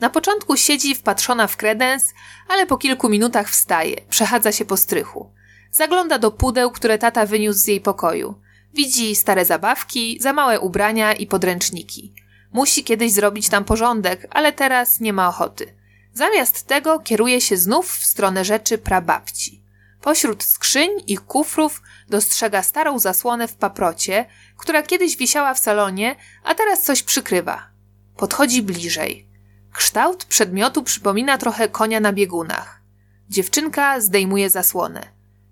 Na 0.00 0.10
początku 0.10 0.56
siedzi 0.56 0.94
wpatrzona 0.94 1.46
w 1.46 1.56
kredens, 1.56 2.14
ale 2.48 2.66
po 2.66 2.76
kilku 2.76 3.08
minutach 3.08 3.50
wstaje, 3.50 3.96
przechadza 4.10 4.52
się 4.52 4.64
po 4.64 4.76
strychu. 4.76 5.32
Zagląda 5.70 6.18
do 6.18 6.30
pudeł, 6.30 6.70
które 6.70 6.98
tata 6.98 7.26
wyniósł 7.26 7.58
z 7.58 7.66
jej 7.66 7.80
pokoju. 7.80 8.40
Widzi 8.74 9.16
stare 9.16 9.44
zabawki, 9.44 10.18
za 10.20 10.32
małe 10.32 10.60
ubrania 10.60 11.12
i 11.12 11.26
podręczniki. 11.26 12.14
Musi 12.52 12.84
kiedyś 12.84 13.12
zrobić 13.12 13.48
tam 13.48 13.64
porządek, 13.64 14.26
ale 14.30 14.52
teraz 14.52 15.00
nie 15.00 15.12
ma 15.12 15.28
ochoty. 15.28 15.74
Zamiast 16.14 16.66
tego 16.66 17.00
kieruje 17.00 17.40
się 17.40 17.56
znów 17.56 17.96
w 17.96 18.04
stronę 18.04 18.44
rzeczy 18.44 18.78
prababci. 18.78 19.62
Pośród 20.00 20.44
skrzyń 20.44 20.90
i 21.06 21.16
kufrów 21.16 21.82
dostrzega 22.08 22.62
starą 22.62 22.98
zasłonę 22.98 23.48
w 23.48 23.54
paprocie, 23.54 24.26
która 24.56 24.82
kiedyś 24.82 25.16
wisiała 25.16 25.54
w 25.54 25.58
salonie, 25.58 26.16
a 26.44 26.54
teraz 26.54 26.82
coś 26.82 27.02
przykrywa. 27.02 27.71
Podchodzi 28.16 28.62
bliżej. 28.62 29.26
Kształt 29.72 30.24
przedmiotu 30.24 30.82
przypomina 30.82 31.38
trochę 31.38 31.68
konia 31.68 32.00
na 32.00 32.12
biegunach. 32.12 32.80
Dziewczynka 33.28 34.00
zdejmuje 34.00 34.50
zasłonę. 34.50 35.08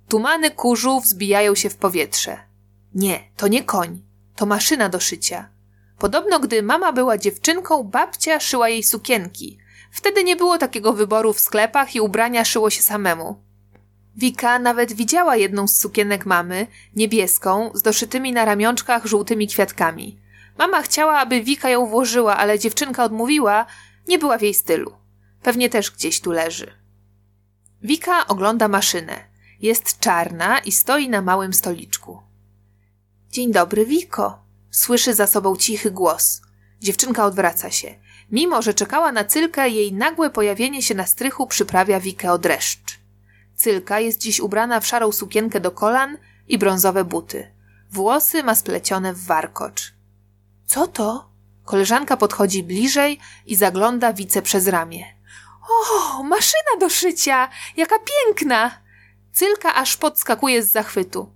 Tumany 0.08 0.50
kurzu 0.50 1.00
wzbijają 1.00 1.54
się 1.54 1.70
w 1.70 1.76
powietrze. 1.76 2.38
Nie, 2.94 3.20
to 3.36 3.48
nie 3.48 3.64
koń, 3.64 4.02
to 4.36 4.46
maszyna 4.46 4.88
do 4.88 5.00
szycia. 5.00 5.48
Podobno, 5.98 6.40
gdy 6.40 6.62
mama 6.62 6.92
była 6.92 7.18
dziewczynką, 7.18 7.82
babcia 7.82 8.40
szyła 8.40 8.68
jej 8.68 8.82
sukienki. 8.82 9.58
Wtedy 9.92 10.24
nie 10.24 10.36
było 10.36 10.58
takiego 10.58 10.92
wyboru 10.92 11.32
w 11.32 11.40
sklepach 11.40 11.94
i 11.94 12.00
ubrania 12.00 12.44
szyło 12.44 12.70
się 12.70 12.82
samemu. 12.82 13.42
Wika 14.16 14.58
nawet 14.58 14.92
widziała 14.92 15.36
jedną 15.36 15.68
z 15.68 15.76
sukienek 15.76 16.26
mamy, 16.26 16.66
niebieską, 16.96 17.70
z 17.74 17.82
doszytymi 17.82 18.32
na 18.32 18.44
ramionczkach 18.44 19.06
żółtymi 19.06 19.48
kwiatkami. 19.48 20.18
Mama 20.58 20.82
chciała, 20.82 21.18
aby 21.18 21.42
Wika 21.42 21.70
ją 21.70 21.86
włożyła, 21.86 22.36
ale 22.36 22.58
dziewczynka 22.58 23.04
odmówiła, 23.04 23.66
nie 24.08 24.18
była 24.18 24.38
w 24.38 24.42
jej 24.42 24.54
stylu. 24.54 24.92
Pewnie 25.42 25.70
też 25.70 25.90
gdzieś 25.90 26.20
tu 26.20 26.32
leży. 26.32 26.72
Wika 27.82 28.26
ogląda 28.26 28.68
maszynę. 28.68 29.24
Jest 29.60 29.98
czarna 29.98 30.58
i 30.58 30.72
stoi 30.72 31.08
na 31.08 31.22
małym 31.22 31.52
stoliczku. 31.52 32.22
Dzień 33.30 33.52
dobry, 33.52 33.86
Wiko. 33.86 34.42
Słyszy 34.70 35.14
za 35.14 35.26
sobą 35.26 35.56
cichy 35.56 35.90
głos. 35.90 36.42
Dziewczynka 36.80 37.24
odwraca 37.24 37.70
się. 37.70 37.94
Mimo, 38.30 38.62
że 38.62 38.74
czekała 38.74 39.12
na 39.12 39.24
Cylkę, 39.24 39.68
jej 39.68 39.92
nagłe 39.92 40.30
pojawienie 40.30 40.82
się 40.82 40.94
na 40.94 41.06
strychu 41.06 41.46
przyprawia 41.46 42.00
Wikę 42.00 42.32
o 42.32 42.38
dreszcz. 42.38 43.00
Cylka 43.54 44.00
jest 44.00 44.18
dziś 44.18 44.40
ubrana 44.40 44.80
w 44.80 44.86
szarą 44.86 45.12
sukienkę 45.12 45.60
do 45.60 45.70
kolan 45.70 46.18
i 46.48 46.58
brązowe 46.58 47.04
buty. 47.04 47.50
Włosy 47.90 48.42
ma 48.42 48.54
splecione 48.54 49.14
w 49.14 49.24
warkocz. 49.24 49.94
Co 50.70 50.86
to? 50.86 51.30
Koleżanka 51.64 52.16
podchodzi 52.16 52.62
bliżej 52.62 53.18
i 53.46 53.56
zagląda 53.56 54.12
Wice 54.12 54.42
przez 54.42 54.66
ramię. 54.68 55.04
O, 55.70 56.22
maszyna 56.22 56.76
do 56.80 56.88
szycia! 56.88 57.48
Jaka 57.76 57.96
piękna! 57.98 58.70
Cylka 59.32 59.74
aż 59.74 59.96
podskakuje 59.96 60.62
z 60.62 60.70
zachwytu. 60.70 61.32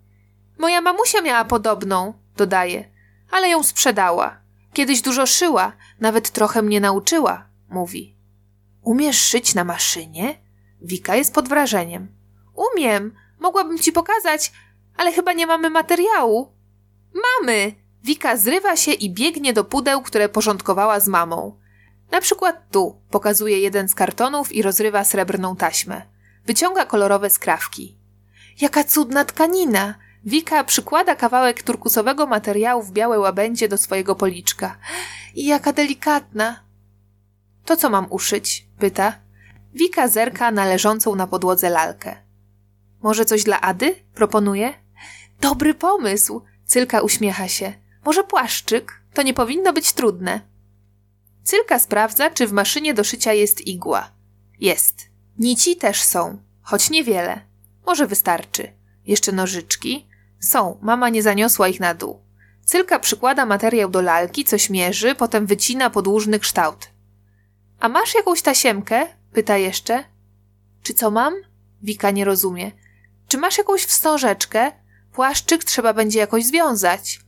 Moja 0.58 0.80
mamusia 0.80 1.22
miała 1.22 1.44
podobną, 1.44 2.14
dodaje, 2.36 2.90
ale 3.30 3.48
ją 3.48 3.62
sprzedała. 3.62 4.38
Kiedyś 4.72 5.00
dużo 5.00 5.26
szyła, 5.26 5.72
nawet 6.00 6.30
trochę 6.30 6.62
mnie 6.62 6.80
nauczyła, 6.80 7.46
mówi. 7.68 8.16
Umiesz 8.82 9.20
szyć 9.20 9.54
na 9.54 9.64
maszynie? 9.64 10.38
Wika 10.82 11.16
jest 11.16 11.34
pod 11.34 11.48
wrażeniem. 11.48 12.08
Umiem, 12.72 13.14
mogłabym 13.38 13.78
ci 13.78 13.92
pokazać, 13.92 14.52
ale 14.96 15.12
chyba 15.12 15.32
nie 15.32 15.46
mamy 15.46 15.70
materiału. 15.70 16.52
Mamy! 17.14 17.83
Wika 18.04 18.36
zrywa 18.36 18.76
się 18.76 18.92
i 18.92 19.10
biegnie 19.10 19.52
do 19.52 19.64
pudeł, 19.64 20.02
które 20.02 20.28
porządkowała 20.28 21.00
z 21.00 21.08
mamą. 21.08 21.58
Na 22.10 22.20
przykład 22.20 22.70
tu 22.70 22.96
pokazuje 23.10 23.58
jeden 23.58 23.88
z 23.88 23.94
kartonów 23.94 24.52
i 24.52 24.62
rozrywa 24.62 25.04
srebrną 25.04 25.56
taśmę. 25.56 26.02
Wyciąga 26.46 26.84
kolorowe 26.86 27.30
skrawki. 27.30 27.96
Jaka 28.60 28.84
cudna 28.84 29.24
tkanina! 29.24 29.94
Wika 30.24 30.64
przykłada 30.64 31.16
kawałek 31.16 31.62
turkusowego 31.62 32.26
materiału 32.26 32.82
w 32.82 32.92
białe 32.92 33.18
łabędzie 33.18 33.68
do 33.68 33.78
swojego 33.78 34.14
policzka. 34.14 34.76
I 35.34 35.46
jaka 35.46 35.72
delikatna! 35.72 36.60
To 37.64 37.76
co 37.76 37.90
mam 37.90 38.06
uszyć? 38.10 38.66
pyta. 38.78 39.12
Wika 39.74 40.08
zerka 40.08 40.50
na 40.50 40.64
leżącą 40.64 41.14
na 41.14 41.26
podłodze 41.26 41.70
lalkę. 41.70 42.16
Może 43.02 43.24
coś 43.24 43.44
dla 43.44 43.60
Ady? 43.60 43.94
proponuje. 44.14 44.74
Dobry 45.40 45.74
pomysł! 45.74 46.42
Cylka 46.66 47.00
uśmiecha 47.00 47.48
się. 47.48 47.83
Może 48.04 48.24
płaszczyk? 48.24 49.00
To 49.14 49.22
nie 49.22 49.34
powinno 49.34 49.72
być 49.72 49.92
trudne. 49.92 50.40
Cylka 51.44 51.78
sprawdza, 51.78 52.30
czy 52.30 52.46
w 52.46 52.52
maszynie 52.52 52.94
do 52.94 53.04
szycia 53.04 53.32
jest 53.32 53.66
igła. 53.66 54.10
Jest. 54.60 55.08
Nici 55.38 55.76
też 55.76 56.02
są, 56.02 56.38
choć 56.62 56.90
niewiele. 56.90 57.40
Może 57.86 58.06
wystarczy. 58.06 58.72
Jeszcze 59.06 59.32
nożyczki? 59.32 60.06
Są, 60.40 60.78
mama 60.82 61.08
nie 61.08 61.22
zaniosła 61.22 61.68
ich 61.68 61.80
na 61.80 61.94
dół. 61.94 62.20
Cylka 62.64 62.98
przykłada 62.98 63.46
materiał 63.46 63.90
do 63.90 64.00
lalki, 64.00 64.44
coś 64.44 64.70
mierzy, 64.70 65.14
potem 65.14 65.46
wycina 65.46 65.90
podłużny 65.90 66.38
kształt. 66.38 66.90
A 67.80 67.88
masz 67.88 68.14
jakąś 68.14 68.42
tasiemkę? 68.42 69.06
pyta 69.32 69.56
jeszcze. 69.56 70.04
Czy 70.82 70.94
co 70.94 71.10
mam? 71.10 71.34
Wika 71.82 72.10
nie 72.10 72.24
rozumie. 72.24 72.72
Czy 73.28 73.38
masz 73.38 73.58
jakąś 73.58 73.84
wstążeczkę? 73.84 74.72
Płaszczyk 75.12 75.64
trzeba 75.64 75.94
będzie 75.94 76.18
jakoś 76.18 76.44
związać. 76.44 77.20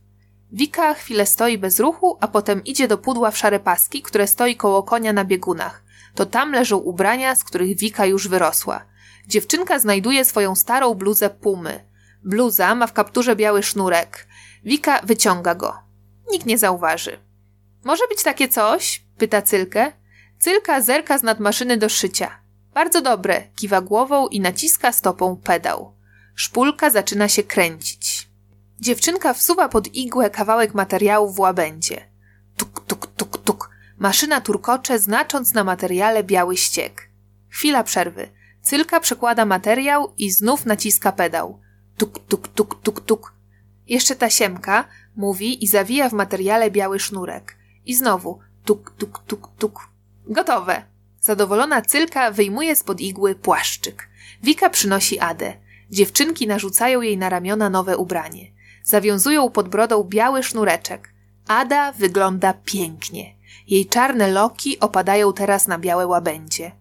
Wika 0.51 0.93
chwilę 0.93 1.25
stoi 1.25 1.57
bez 1.57 1.79
ruchu, 1.79 2.17
a 2.21 2.27
potem 2.27 2.63
idzie 2.63 2.87
do 2.87 2.97
pudła 2.97 3.31
w 3.31 3.37
szare 3.37 3.59
paski, 3.59 4.01
które 4.01 4.27
stoi 4.27 4.55
koło 4.55 4.83
konia 4.83 5.13
na 5.13 5.25
biegunach. 5.25 5.83
To 6.15 6.25
tam 6.25 6.51
leżą 6.51 6.77
ubrania, 6.77 7.35
z 7.35 7.43
których 7.43 7.77
Wika 7.77 8.05
już 8.05 8.27
wyrosła. 8.27 8.85
Dziewczynka 9.27 9.79
znajduje 9.79 10.25
swoją 10.25 10.55
starą 10.55 10.93
bluzę 10.93 11.29
pumy. 11.29 11.83
Bluza 12.23 12.75
ma 12.75 12.87
w 12.87 12.93
kapturze 12.93 13.35
biały 13.35 13.63
sznurek. 13.63 14.27
Wika 14.63 15.01
wyciąga 15.03 15.55
go. 15.55 15.77
Nikt 16.31 16.45
nie 16.45 16.57
zauważy. 16.57 17.19
Może 17.83 18.07
być 18.09 18.23
takie 18.23 18.47
coś? 18.47 19.03
pyta 19.17 19.41
Cylkę. 19.41 19.91
Cylka 20.39 20.81
zerka 20.81 21.17
z 21.17 21.23
nadmaszyny 21.23 21.77
do 21.77 21.89
szycia. 21.89 22.39
Bardzo 22.73 23.01
dobre, 23.01 23.43
kiwa 23.55 23.81
głową 23.81 24.27
i 24.27 24.39
naciska 24.39 24.91
stopą 24.91 25.37
pedał. 25.43 25.93
Szpulka 26.35 26.89
zaczyna 26.89 27.27
się 27.27 27.43
kręcić. 27.43 28.16
Dziewczynka 28.79 29.33
wsuwa 29.33 29.69
pod 29.69 29.95
igłę 29.95 30.29
kawałek 30.29 30.73
materiału 30.73 31.31
w 31.31 31.39
łabędzie. 31.39 32.01
Tuk, 32.57 32.85
tuk, 32.85 33.07
tuk, 33.07 33.37
tuk. 33.37 33.69
Maszyna 33.97 34.41
turkocze, 34.41 34.99
znacząc 34.99 35.53
na 35.53 35.63
materiale 35.63 36.23
biały 36.23 36.57
ściek. 36.57 37.09
Chwila 37.49 37.83
przerwy. 37.83 38.29
Cylka 38.61 38.99
przekłada 38.99 39.45
materiał 39.45 40.13
i 40.17 40.31
znów 40.31 40.65
naciska 40.65 41.11
pedał. 41.11 41.59
Tuk, 41.97 42.19
tuk, 42.19 42.47
tuk, 42.47 42.81
tuk, 42.81 43.01
tuk. 43.01 43.33
Jeszcze 43.87 44.15
tasiemka, 44.15 44.87
mówi 45.15 45.63
i 45.63 45.67
zawija 45.67 46.09
w 46.09 46.13
materiale 46.13 46.71
biały 46.71 46.99
sznurek. 46.99 47.57
I 47.85 47.95
znowu 47.95 48.39
tuk, 48.65 48.93
tuk, 48.97 49.23
tuk, 49.27 49.49
tuk. 49.57 49.89
Gotowe. 50.25 50.83
Zadowolona 51.21 51.81
Cylka 51.81 52.31
wyjmuje 52.31 52.75
spod 52.75 53.01
igły 53.01 53.35
płaszczyk. 53.35 54.09
Wika 54.43 54.69
przynosi 54.69 55.19
Adę. 55.19 55.53
Dziewczynki 55.89 56.47
narzucają 56.47 57.01
jej 57.01 57.17
na 57.17 57.29
ramiona 57.29 57.69
nowe 57.69 57.97
ubranie. 57.97 58.56
Zawiązują 58.87 59.51
pod 59.51 59.69
brodą 59.69 60.03
biały 60.03 60.43
sznureczek. 60.43 61.13
Ada 61.47 61.91
wygląda 61.91 62.53
pięknie. 62.53 63.35
Jej 63.67 63.85
czarne 63.85 64.27
loki 64.27 64.79
opadają 64.79 65.33
teraz 65.33 65.67
na 65.67 65.77
białe 65.77 66.07
łabędzie. 66.07 66.71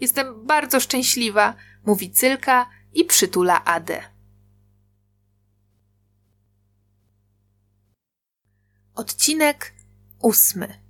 Jestem 0.00 0.46
bardzo 0.46 0.80
szczęśliwa, 0.80 1.54
mówi 1.86 2.10
Cylka 2.10 2.66
i 2.92 3.04
przytula 3.04 3.64
Adę. 3.64 4.02
Odcinek 8.94 9.74
ósmy. 10.20 10.82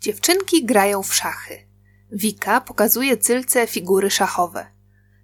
Dziewczynki 0.00 0.64
grają 0.64 1.02
w 1.02 1.14
szachy. 1.14 1.68
Wika 2.12 2.60
pokazuje 2.60 3.16
Cylce 3.16 3.66
figury 3.66 4.10
szachowe. 4.10 4.66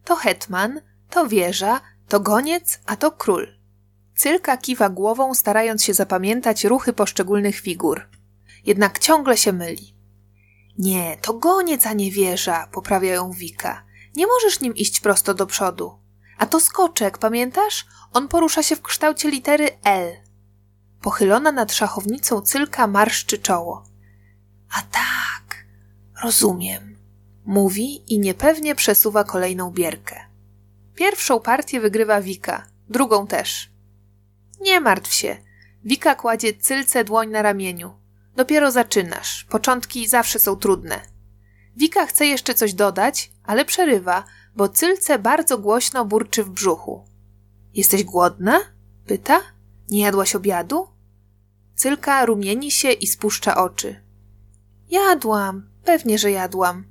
To 0.05 0.17
hetman, 0.17 0.81
to 1.11 1.29
wieża, 1.29 1.81
to 2.15 2.21
goniec, 2.21 2.81
a 2.87 2.97
to 2.97 3.13
król. 3.13 3.47
Cylka 4.17 4.57
kiwa 4.57 4.89
głową, 4.89 5.35
starając 5.35 5.85
się 5.85 5.95
zapamiętać 5.95 6.65
ruchy 6.65 6.93
poszczególnych 6.93 7.61
figur. 7.61 8.09
Jednak 8.65 8.99
ciągle 8.99 9.37
się 9.37 9.53
myli. 9.53 9.95
Nie, 10.79 11.17
to 11.23 11.35
goniec, 11.35 11.87
a 11.87 11.93
nie 11.93 12.11
wieża, 12.11 12.67
poprawia 12.73 13.15
ją 13.15 13.33
Wika. 13.33 13.85
Nie 14.17 14.27
możesz 14.27 14.61
nim 14.61 14.75
iść 14.75 15.01
prosto 15.01 15.35
do 15.35 15.47
przodu. 15.47 15.99
A 16.39 16.47
to 16.47 16.61
skoczek, 16.61 17.19
pamiętasz? 17.19 17.87
On 18.13 18.29
porusza 18.29 18.63
się 18.63 18.77
w 18.77 18.83
kształcie 18.83 19.31
litery 19.31 19.69
L. 19.85 20.13
Pochylona 21.01 21.53
nad 21.53 21.73
szachownicą 21.73 22.41
Cylka 22.41 22.87
marszczy 22.87 23.39
czoło. 23.39 23.85
A 24.71 24.83
tak, 24.83 25.67
rozumiem. 26.25 26.97
Mówi 27.45 28.15
i 28.15 28.19
niepewnie 28.19 28.75
przesuwa 28.75 29.25
kolejną 29.25 29.71
bierkę. 29.71 30.34
Pierwszą 30.95 31.41
partię 31.41 31.81
wygrywa 31.81 32.21
Wika, 32.21 32.67
drugą 32.89 33.27
też. 33.27 33.71
Nie 34.61 34.81
martw 34.81 35.13
się. 35.13 35.37
Wika 35.85 36.15
kładzie 36.15 36.55
cylce 36.55 37.05
dłoń 37.05 37.31
na 37.31 37.43
ramieniu. 37.43 37.95
Dopiero 38.37 38.71
zaczynasz. 38.71 39.45
Początki 39.45 40.09
zawsze 40.09 40.39
są 40.39 40.57
trudne. 40.57 41.01
Wika 41.77 42.07
chce 42.07 42.27
jeszcze 42.27 42.55
coś 42.55 42.75
dodać, 42.75 43.33
ale 43.45 43.65
przerywa, 43.65 44.25
bo 44.57 44.69
cylce 44.69 45.19
bardzo 45.19 45.59
głośno 45.59 46.05
burczy 46.05 46.45
w 46.45 46.51
brzuchu. 46.51 47.05
Jesteś 47.75 48.05
głodna? 48.05 48.61
pyta. 49.07 49.41
Nie 49.91 50.01
jadłaś 50.01 50.35
obiadu? 50.35 50.89
Cylka 51.75 52.27
rumieni 52.27 52.71
się 52.71 52.93
i 52.93 53.07
spuszcza 53.07 53.57
oczy. 53.57 54.01
Jadłam, 54.89 55.71
pewnie, 55.85 56.19
że 56.19 56.31
jadłam, 56.31 56.85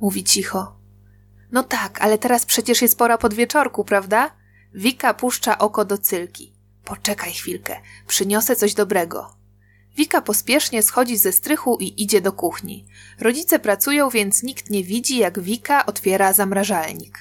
mówi 0.00 0.24
cicho. 0.24 0.79
No 1.52 1.62
tak, 1.62 2.02
ale 2.02 2.18
teraz 2.18 2.46
przecież 2.46 2.82
jest 2.82 2.98
pora 2.98 3.18
podwieczorku, 3.18 3.84
prawda? 3.84 4.30
Wika 4.74 5.14
puszcza 5.14 5.58
oko 5.58 5.84
do 5.84 5.98
cylki. 5.98 6.52
Poczekaj 6.84 7.32
chwilkę, 7.32 7.80
przyniosę 8.06 8.56
coś 8.56 8.74
dobrego. 8.74 9.36
Wika 9.96 10.20
pospiesznie 10.20 10.82
schodzi 10.82 11.16
ze 11.16 11.32
strychu 11.32 11.76
i 11.80 12.02
idzie 12.02 12.20
do 12.20 12.32
kuchni. 12.32 12.86
Rodzice 13.18 13.58
pracują, 13.58 14.10
więc 14.10 14.42
nikt 14.42 14.70
nie 14.70 14.84
widzi, 14.84 15.18
jak 15.18 15.40
Wika 15.40 15.86
otwiera 15.86 16.32
zamrażalnik. 16.32 17.18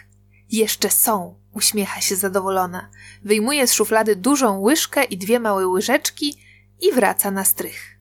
Jeszcze 0.51 0.89
są, 0.89 1.35
uśmiecha 1.53 2.01
się 2.01 2.15
zadowolona. 2.15 2.89
Wyjmuje 3.23 3.67
z 3.67 3.73
szuflady 3.73 4.15
dużą 4.15 4.59
łyżkę 4.59 5.03
i 5.03 5.17
dwie 5.17 5.39
małe 5.39 5.67
łyżeczki 5.67 6.37
i 6.81 6.91
wraca 6.91 7.31
na 7.31 7.45
strych. 7.45 7.99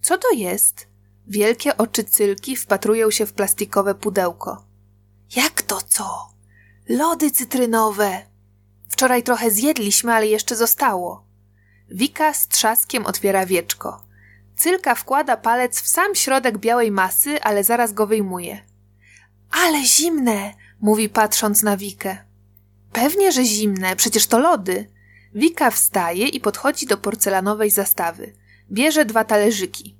Co 0.00 0.18
to 0.18 0.32
jest? 0.32 0.88
Wielkie 1.26 1.76
oczy 1.76 2.04
cylki 2.04 2.56
wpatrują 2.56 3.10
się 3.10 3.26
w 3.26 3.32
plastikowe 3.32 3.94
pudełko. 3.94 4.65
Jak 5.36 5.62
to 5.62 5.80
co? 5.88 6.32
Lody 6.88 7.30
cytrynowe. 7.30 8.22
Wczoraj 8.88 9.22
trochę 9.22 9.50
zjedliśmy, 9.50 10.12
ale 10.12 10.26
jeszcze 10.26 10.56
zostało. 10.56 11.26
Wika 11.88 12.34
z 12.34 12.48
trzaskiem 12.48 13.06
otwiera 13.06 13.46
wieczko. 13.46 14.04
Cylka 14.56 14.94
wkłada 14.94 15.36
palec 15.36 15.80
w 15.80 15.88
sam 15.88 16.14
środek 16.14 16.58
białej 16.58 16.90
masy, 16.90 17.42
ale 17.42 17.64
zaraz 17.64 17.92
go 17.92 18.06
wyjmuje. 18.06 18.64
Ale 19.50 19.84
zimne, 19.84 20.54
mówi 20.80 21.08
patrząc 21.08 21.62
na 21.62 21.76
Wikę. 21.76 22.16
Pewnie, 22.92 23.32
że 23.32 23.44
zimne, 23.44 23.96
przecież 23.96 24.26
to 24.26 24.38
lody. 24.38 24.90
Wika 25.34 25.70
wstaje 25.70 26.28
i 26.28 26.40
podchodzi 26.40 26.86
do 26.86 26.96
porcelanowej 26.96 27.70
zastawy. 27.70 28.34
Bierze 28.72 29.04
dwa 29.04 29.24
talerzyki. 29.24 29.96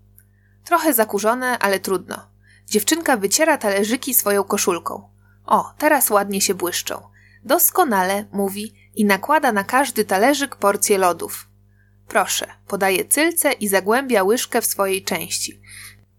Trochę 0.65 0.95
zakurzone, 0.95 1.59
ale 1.59 1.81
trudno. 1.81 2.29
Dziewczynka 2.67 3.17
wyciera 3.17 3.59
talerzyki 3.59 4.15
swoją 4.15 4.45
koszulką. 4.45 5.16
O, 5.47 5.75
teraz 5.79 6.11
ładnie 6.11 6.41
się 6.41 6.55
błyszczą. 6.55 7.03
Doskonale, 7.45 8.25
mówi 8.33 8.75
i 8.95 9.05
nakłada 9.05 9.53
na 9.53 9.65
każdy 9.65 10.05
talerzyk 10.05 10.57
porcję 10.57 10.99
lodów. 10.99 11.49
Proszę, 12.09 12.47
podaje 12.69 13.05
cylce 13.05 13.53
i 13.53 13.69
zagłębia 13.69 14.23
łyżkę 14.23 14.61
w 14.61 14.67
swojej 14.67 15.05
części. 15.05 15.61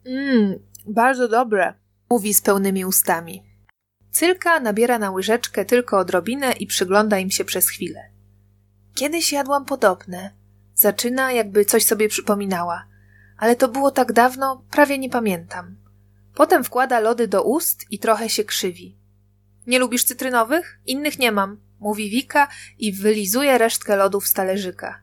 Mmm, 0.06 0.60
bardzo 0.86 1.28
dobre, 1.28 1.74
mówi 2.10 2.34
z 2.34 2.41
pełnymi 2.41 2.86
ustami. 2.86 3.44
Cylka 4.12 4.60
nabiera 4.60 4.99
na 4.99 5.12
łyżeczkę 5.12 5.66
tylko 5.66 5.98
odrobinę 5.98 6.52
i 6.52 6.68
przygląda 6.68 7.20
im 7.20 7.32
się 7.32 7.45
przez 7.45 7.70
chwilę. 7.70 8.10
Kiedyś 8.95 9.32
jadłam 9.32 9.66
podobne. 9.66 10.34
Zaczyna, 10.76 11.32
jakby 11.32 11.66
coś 11.66 11.86
sobie 11.86 12.10
przypominała. 12.10 12.88
Ale 13.38 13.56
to 13.56 13.68
było 13.68 13.91
tak 13.91 14.14
dawno, 14.14 14.64
prawie 14.72 14.98
nie 14.98 15.10
pamiętam. 15.10 15.76
Potem 16.36 16.64
wkłada 16.64 16.99
lody 16.99 17.28
do 17.28 17.44
ust 17.44 17.86
i 17.91 17.99
trochę 17.99 18.30
się 18.30 18.44
krzywi. 18.44 18.97
Nie 19.68 19.80
lubisz 19.80 20.03
cytrynowych? 20.03 20.80
Innych 20.85 21.19
nie 21.19 21.31
mam, 21.31 21.61
mówi 21.80 22.10
Wika 22.10 22.48
i 22.77 22.94
wylizuje 22.94 23.57
resztkę 23.57 23.95
lodów 23.95 24.27
z 24.27 24.34
talerzyka. 24.34 25.02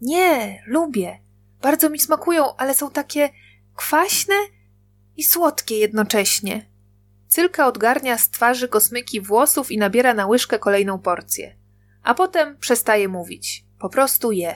Nie, 0.00 0.62
lubię. 0.66 1.18
Bardzo 1.62 1.90
mi 1.90 1.98
smakują, 1.98 2.56
ale 2.56 2.74
są 2.74 2.90
takie 2.90 3.30
kwaśne 3.76 4.34
i 5.16 5.24
słodkie 5.24 5.78
jednocześnie. 5.78 6.72
Cylka 7.28 7.66
odgarnia 7.66 8.18
z 8.18 8.30
twarzy 8.30 8.68
kosmyki 8.68 9.20
włosów 9.20 9.70
i 9.70 9.78
nabiera 9.78 10.14
na 10.14 10.26
łyżkę 10.26 10.58
kolejną 10.58 10.98
porcję. 10.98 11.56
A 12.02 12.14
potem 12.14 12.58
przestaje 12.58 13.08
mówić. 13.08 13.64
Po 13.78 13.88
prostu 13.88 14.32
je. 14.32 14.54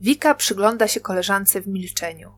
Wika 0.00 0.34
przygląda 0.34 0.88
się 0.88 1.00
koleżance 1.00 1.60
w 1.60 1.68
milczeniu. 1.68 2.32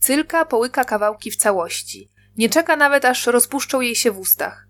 Cylka 0.00 0.44
połyka 0.44 0.84
kawałki 0.84 1.30
w 1.30 1.36
całości. 1.36 2.10
Nie 2.36 2.48
czeka 2.48 2.76
nawet, 2.76 3.04
aż 3.04 3.26
rozpuszczą 3.26 3.80
jej 3.80 3.96
się 3.96 4.10
w 4.10 4.18
ustach. 4.18 4.69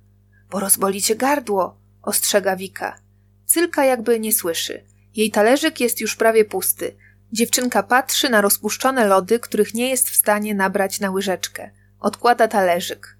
Bo 0.50 0.60
rozboli 0.60 1.02
cię 1.02 1.16
gardło, 1.16 1.76
ostrzega 2.02 2.56
Wika. 2.56 2.98
Cylka 3.46 3.84
jakby 3.84 4.20
nie 4.20 4.32
słyszy. 4.32 4.84
Jej 5.16 5.30
talerzyk 5.30 5.80
jest 5.80 6.00
już 6.00 6.16
prawie 6.16 6.44
pusty. 6.44 6.96
Dziewczynka 7.32 7.82
patrzy 7.82 8.28
na 8.28 8.40
rozpuszczone 8.40 9.06
lody, 9.06 9.38
których 9.38 9.74
nie 9.74 9.90
jest 9.90 10.10
w 10.10 10.16
stanie 10.16 10.54
nabrać 10.54 11.00
na 11.00 11.10
łyżeczkę. 11.10 11.70
Odkłada 12.00 12.48
talerzyk. 12.48 13.16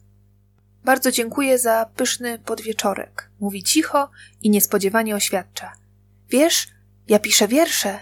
Bardzo 0.84 1.12
dziękuję 1.12 1.58
za 1.58 1.90
pyszny 1.96 2.38
podwieczorek, 2.38 3.30
mówi 3.40 3.62
cicho 3.62 4.10
i 4.42 4.50
niespodziewanie 4.50 5.16
oświadcza. 5.16 5.72
Wiesz, 6.28 6.68
ja 7.08 7.18
piszę 7.18 7.48
wiersze. 7.48 7.98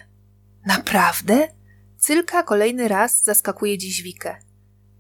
Naprawdę? 0.67 1.49
Cylka 1.99 2.43
kolejny 2.43 2.89
raz 2.89 3.23
zaskakuje 3.23 3.79
dziś 3.79 4.03
Wikę. 4.03 4.37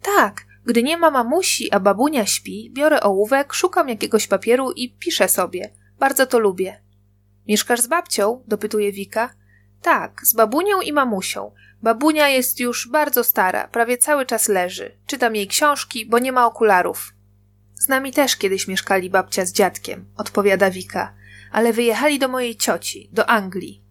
Tak, 0.02 0.46
gdy 0.68 0.82
nie 0.82 0.96
ma 0.96 1.10
mamusi, 1.10 1.72
a 1.72 1.80
babunia 1.80 2.26
śpi, 2.26 2.70
biorę 2.72 3.00
ołówek, 3.00 3.52
szukam 3.52 3.88
jakiegoś 3.88 4.26
papieru 4.26 4.72
i 4.72 4.96
piszę 4.98 5.28
sobie. 5.28 5.72
Bardzo 5.98 6.26
to 6.26 6.38
lubię. 6.38 6.82
Mieszkasz 7.46 7.80
z 7.80 7.86
babcią? 7.86 8.44
dopytuje 8.46 8.92
Wika. 8.92 9.34
Tak, 9.82 10.20
z 10.24 10.34
babunią 10.34 10.80
i 10.80 10.92
mamusią. 10.92 11.52
Babunia 11.82 12.28
jest 12.28 12.60
już 12.60 12.88
bardzo 12.88 13.24
stara, 13.24 13.68
prawie 13.68 13.98
cały 13.98 14.26
czas 14.26 14.48
leży. 14.48 14.98
Czytam 15.06 15.36
jej 15.36 15.46
książki, 15.46 16.06
bo 16.06 16.18
nie 16.18 16.32
ma 16.32 16.46
okularów. 16.46 17.14
Z 17.74 17.88
nami 17.88 18.12
też 18.12 18.36
kiedyś 18.36 18.68
mieszkali 18.68 19.10
babcia 19.10 19.44
z 19.44 19.52
dziadkiem, 19.52 20.06
odpowiada 20.16 20.70
Wika, 20.70 21.14
ale 21.52 21.72
wyjechali 21.72 22.18
do 22.18 22.28
mojej 22.28 22.56
cioci, 22.56 23.08
do 23.12 23.30
Anglii. 23.30 23.82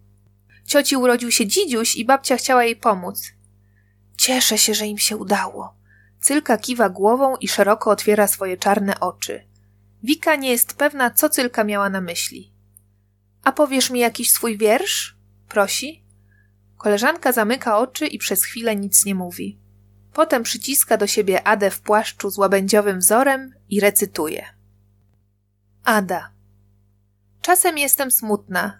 Cioci 0.66 0.96
urodził 0.96 1.30
się 1.30 1.46
dzidziuś 1.46 1.96
i 1.96 2.04
babcia 2.04 2.36
chciała 2.36 2.64
jej 2.64 2.76
pomóc. 2.76 3.32
Cieszę 4.16 4.58
się, 4.58 4.74
że 4.74 4.86
im 4.86 4.98
się 4.98 5.16
udało. 5.16 5.77
Cylka 6.20 6.58
kiwa 6.58 6.88
głową 6.88 7.36
i 7.36 7.48
szeroko 7.48 7.90
otwiera 7.90 8.26
swoje 8.26 8.56
czarne 8.56 9.00
oczy. 9.00 9.48
Wika 10.02 10.36
nie 10.36 10.50
jest 10.50 10.74
pewna, 10.74 11.10
co 11.10 11.28
Cylka 11.28 11.64
miała 11.64 11.90
na 11.90 12.00
myśli. 12.00 12.52
A 13.44 13.52
powiesz 13.52 13.90
mi 13.90 14.00
jakiś 14.00 14.30
swój 14.30 14.58
wiersz? 14.58 15.18
prosi. 15.48 16.04
Koleżanka 16.76 17.32
zamyka 17.32 17.78
oczy 17.78 18.06
i 18.06 18.18
przez 18.18 18.44
chwilę 18.44 18.76
nic 18.76 19.04
nie 19.04 19.14
mówi. 19.14 19.58
Potem 20.12 20.42
przyciska 20.42 20.96
do 20.96 21.06
siebie 21.06 21.46
Adę 21.46 21.70
w 21.70 21.80
płaszczu 21.80 22.30
z 22.30 22.38
łabędziowym 22.38 22.98
wzorem 22.98 23.54
i 23.68 23.80
recytuje. 23.80 24.46
Ada. 25.84 26.32
Czasem 27.40 27.78
jestem 27.78 28.10
smutna. 28.10 28.78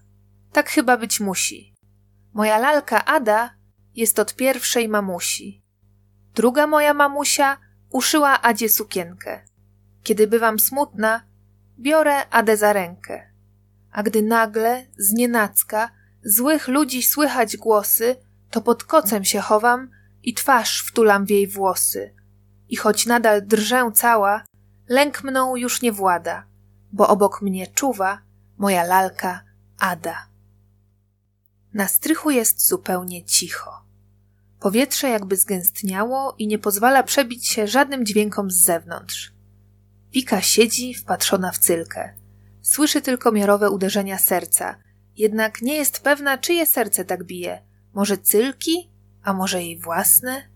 Tak 0.53 0.71
chyba 0.71 0.97
być 0.97 1.21
musi. 1.21 1.75
Moja 2.33 2.59
lalka 2.59 3.05
Ada 3.05 3.55
jest 3.95 4.19
od 4.19 4.35
pierwszej 4.35 4.89
mamusi. 4.89 5.63
Druga 6.39 6.67
moja 6.67 6.95
mamusia 6.95 7.57
uszyła 7.91 8.43
Adzie 8.43 8.69
sukienkę. 8.69 9.41
Kiedy 10.03 10.27
bywam 10.27 10.59
smutna, 10.59 11.23
biorę 11.79 12.29
Adę 12.31 12.57
za 12.57 12.73
rękę. 12.73 13.33
A 13.93 14.03
gdy 14.03 14.23
nagle, 14.23 14.87
znienacka, 14.99 15.91
złych 16.25 16.69
ludzi 16.69 17.03
słychać 17.03 17.57
głosy, 17.57 18.17
to 18.51 18.61
pod 18.61 18.85
kocem 18.85 19.25
się 19.25 19.41
chowam 19.41 19.91
i 20.23 20.35
twarz 20.35 20.83
wtulam 20.83 21.27
w 21.27 21.31
jej 21.31 21.47
włosy. 21.47 22.15
I 22.69 22.77
choć 22.77 23.07
nadal 23.07 23.47
drżę 23.47 23.91
cała, 23.95 24.45
lęk 24.89 25.25
mną 25.25 25.57
już 25.57 25.83
nie 25.83 25.93
włada, 25.93 26.47
bo 26.93 27.09
obok 27.09 27.43
mnie 27.43 27.67
czuwa 27.67 28.19
moja 28.59 28.85
lalka 28.85 29.45
Ada. 29.79 30.29
Na 31.75 31.89
strychu 31.89 32.31
jest 32.31 32.69
zupełnie 32.69 33.25
cicho. 33.25 33.88
Powietrze 34.61 35.09
jakby 35.09 35.37
zgęstniało 35.37 36.35
i 36.39 36.47
nie 36.47 36.59
pozwala 36.59 37.03
przebić 37.03 37.49
się 37.49 37.67
żadnym 37.67 38.07
dźwiękom 38.07 38.51
z 38.51 38.63
zewnątrz. 38.63 39.33
Wika 40.13 40.43
siedzi 40.43 40.95
wpatrzona 40.95 41.53
w 41.53 41.59
cylkę. 41.59 42.15
Słyszy 42.63 43.01
tylko 43.01 43.33
miarowe 43.33 43.71
uderzenia 43.71 44.19
serca, 44.19 44.77
jednak 45.17 45.63
nie 45.63 45.75
jest 45.75 46.01
pewna, 46.01 46.39
czyje 46.39 46.67
serce 46.67 47.05
tak 47.05 47.25
bije. 47.25 47.63
Może 47.93 48.19
cylki, 48.19 48.91
a 49.23 49.33
może 49.33 49.63
jej 49.63 49.79
własne? 49.79 50.49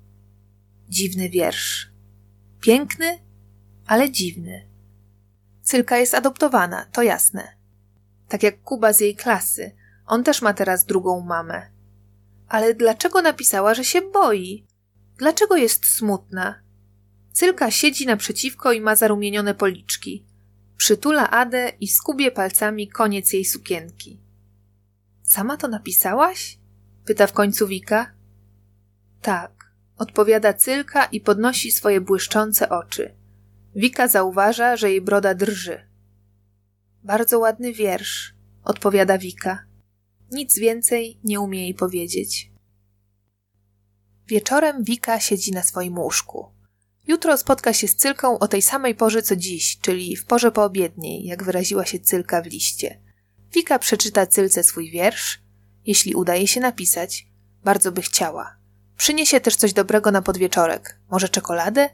Dziwny 0.88 1.28
wiersz. 1.28 1.92
Piękny, 2.60 3.18
ale 3.86 4.10
dziwny. 4.10 4.68
Cylka 5.62 5.96
jest 5.96 6.14
adoptowana, 6.14 6.86
to 6.92 7.02
jasne. 7.02 7.56
Tak 8.28 8.42
jak 8.42 8.62
Kuba 8.62 8.92
z 8.92 9.00
jej 9.00 9.16
klasy. 9.16 9.76
On 10.06 10.24
też 10.24 10.42
ma 10.42 10.54
teraz 10.54 10.84
drugą 10.84 11.20
mamę. 11.20 11.72
Ale 12.52 12.74
dlaczego 12.74 13.22
napisała, 13.22 13.74
że 13.74 13.84
się 13.84 14.00
boi? 14.02 14.66
Dlaczego 15.18 15.56
jest 15.56 15.86
smutna? 15.86 16.62
Cylka 17.32 17.70
siedzi 17.70 18.06
naprzeciwko 18.06 18.72
i 18.72 18.80
ma 18.80 18.96
zarumienione 18.96 19.54
policzki. 19.54 20.26
Przytula 20.76 21.30
Adę 21.30 21.72
i 21.80 21.88
skubie 21.88 22.30
palcami 22.30 22.88
koniec 22.88 23.32
jej 23.32 23.44
sukienki. 23.44 24.20
Sama 25.22 25.56
to 25.56 25.68
napisałaś? 25.68 26.58
pyta 27.04 27.26
w 27.26 27.32
końcu 27.32 27.66
Wika. 27.66 28.14
Tak, 29.22 29.74
odpowiada 29.96 30.52
Cylka 30.52 31.04
i 31.04 31.20
podnosi 31.20 31.72
swoje 31.72 32.00
błyszczące 32.00 32.68
oczy. 32.68 33.14
Wika 33.74 34.08
zauważa, 34.08 34.76
że 34.76 34.90
jej 34.90 35.00
broda 35.00 35.34
drży. 35.34 35.88
Bardzo 37.02 37.38
ładny 37.38 37.72
wiersz, 37.72 38.34
odpowiada 38.64 39.18
Wika. 39.18 39.72
Nic 40.32 40.59
więcej 40.59 41.20
nie 41.24 41.40
umie 41.40 41.62
jej 41.62 41.74
powiedzieć. 41.74 42.50
Wieczorem 44.26 44.84
Wika 44.84 45.20
siedzi 45.20 45.52
na 45.52 45.62
swoim 45.62 45.98
łóżku. 45.98 46.46
Jutro 47.06 47.36
spotka 47.36 47.72
się 47.72 47.88
z 47.88 47.96
Cylką 47.96 48.38
o 48.38 48.48
tej 48.48 48.62
samej 48.62 48.94
porze 48.94 49.22
co 49.22 49.36
dziś, 49.36 49.78
czyli 49.80 50.16
w 50.16 50.24
porze 50.24 50.52
poobiedniej, 50.52 51.24
jak 51.24 51.42
wyraziła 51.42 51.86
się 51.86 51.98
Cylka 52.00 52.42
w 52.42 52.46
liście. 52.46 53.00
Wika 53.52 53.78
przeczyta 53.78 54.26
Cylce 54.26 54.62
swój 54.62 54.90
wiersz, 54.90 55.42
jeśli 55.84 56.14
udaje 56.14 56.48
się 56.48 56.60
napisać. 56.60 57.26
Bardzo 57.64 57.92
by 57.92 58.02
chciała. 58.02 58.56
Przyniesie 58.96 59.40
też 59.40 59.56
coś 59.56 59.72
dobrego 59.72 60.10
na 60.10 60.22
podwieczorek. 60.22 61.00
Może 61.10 61.28
czekoladę? 61.28 61.90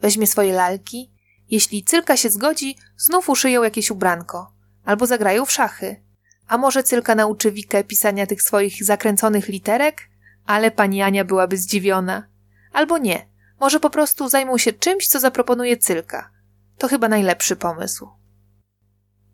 Weźmie 0.00 0.26
swoje 0.26 0.52
lalki? 0.52 1.12
Jeśli 1.48 1.84
Cylka 1.84 2.16
się 2.16 2.30
zgodzi, 2.30 2.76
znów 2.96 3.28
uszyją 3.28 3.62
jakieś 3.62 3.90
ubranko. 3.90 4.52
Albo 4.84 5.06
zagrają 5.06 5.46
w 5.46 5.52
szachy. 5.52 6.11
A 6.52 6.58
może 6.58 6.82
Cylka 6.82 7.14
nauczy 7.14 7.52
Wikę 7.52 7.84
pisania 7.84 8.26
tych 8.26 8.42
swoich 8.42 8.84
zakręconych 8.84 9.48
literek? 9.48 10.10
Ale 10.46 10.70
pani 10.70 11.02
Ania 11.02 11.24
byłaby 11.24 11.56
zdziwiona. 11.56 12.28
Albo 12.72 12.98
nie. 12.98 13.28
Może 13.60 13.80
po 13.80 13.90
prostu 13.90 14.28
zajmą 14.28 14.58
się 14.58 14.72
czymś, 14.72 15.08
co 15.08 15.20
zaproponuje 15.20 15.76
Cylka. 15.76 16.30
To 16.78 16.88
chyba 16.88 17.08
najlepszy 17.08 17.56
pomysł. 17.56 18.08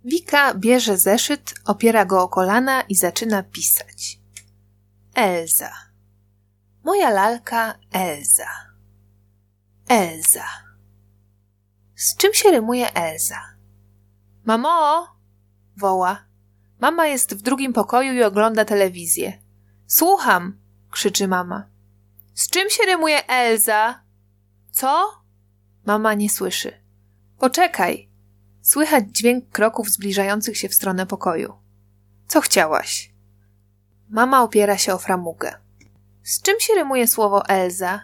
Wika 0.05 0.55
bierze 0.55 0.99
zeszyt, 0.99 1.55
opiera 1.65 2.05
go 2.05 2.23
o 2.23 2.29
kolana 2.29 2.83
i 2.83 2.95
zaczyna 2.95 3.43
pisać. 3.43 4.21
Elza. 5.15 5.73
Moja 6.85 7.11
lalka 7.11 7.79
Elza. 7.93 8.51
Elza. 9.89 10.45
Z 11.97 12.17
czym 12.17 12.35
się 12.35 12.51
rymuje 12.51 12.95
Elza? 12.95 13.41
Mamo! 14.45 15.07
woła. 15.77 16.28
Mama 16.81 17.07
jest 17.07 17.35
w 17.35 17.43
drugim 17.43 17.73
pokoju 17.73 18.13
i 18.13 18.23
ogląda 18.23 18.65
telewizję. 18.65 19.39
Słucham! 19.87 20.59
krzyczy 20.91 21.29
mama. 21.29 21.69
Z 22.35 22.51
czym 22.51 22.71
się 22.71 22.83
rymuje 22.87 23.27
Elza? 23.27 24.03
Co? 24.71 25.23
Mama 25.87 26.15
nie 26.15 26.31
słyszy. 26.31 26.73
Poczekaj. 27.39 28.09
Słychać 28.63 29.05
dźwięk 29.11 29.51
kroków 29.51 29.91
zbliżających 29.91 30.57
się 30.57 30.69
w 30.69 30.75
stronę 30.75 31.07
pokoju. 31.07 31.55
Co 32.27 32.41
chciałaś? 32.41 33.15
Mama 34.09 34.43
opiera 34.43 34.79
się 34.79 34.95
o 34.95 34.99
framugę. 34.99 35.55
Z 36.23 36.43
czym 36.43 36.61
się 36.61 36.75
rymuje 36.75 37.09
słowo 37.09 37.49
Elza? 37.49 38.01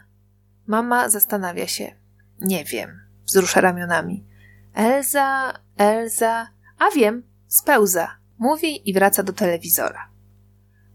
Mama 0.67 1.09
zastanawia 1.09 1.67
się. 1.67 1.97
Nie 2.41 2.65
wiem. 2.65 3.01
Wzrusza 3.27 3.61
ramionami. 3.61 4.27
Elza, 4.75 5.53
Elza. 5.77 6.49
A 6.79 6.91
wiem, 6.91 7.23
spełza. 7.49 8.24
Mówi 8.45 8.91
i 8.91 8.93
wraca 8.93 9.23
do 9.23 9.33
telewizora. 9.33 10.11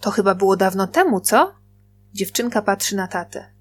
To 0.00 0.10
chyba 0.10 0.34
było 0.34 0.56
dawno 0.56 0.86
temu, 0.86 1.20
co? 1.20 1.54
Dziewczynka 2.12 2.62
patrzy 2.62 2.96
na 2.96 3.08
tatę. 3.08 3.54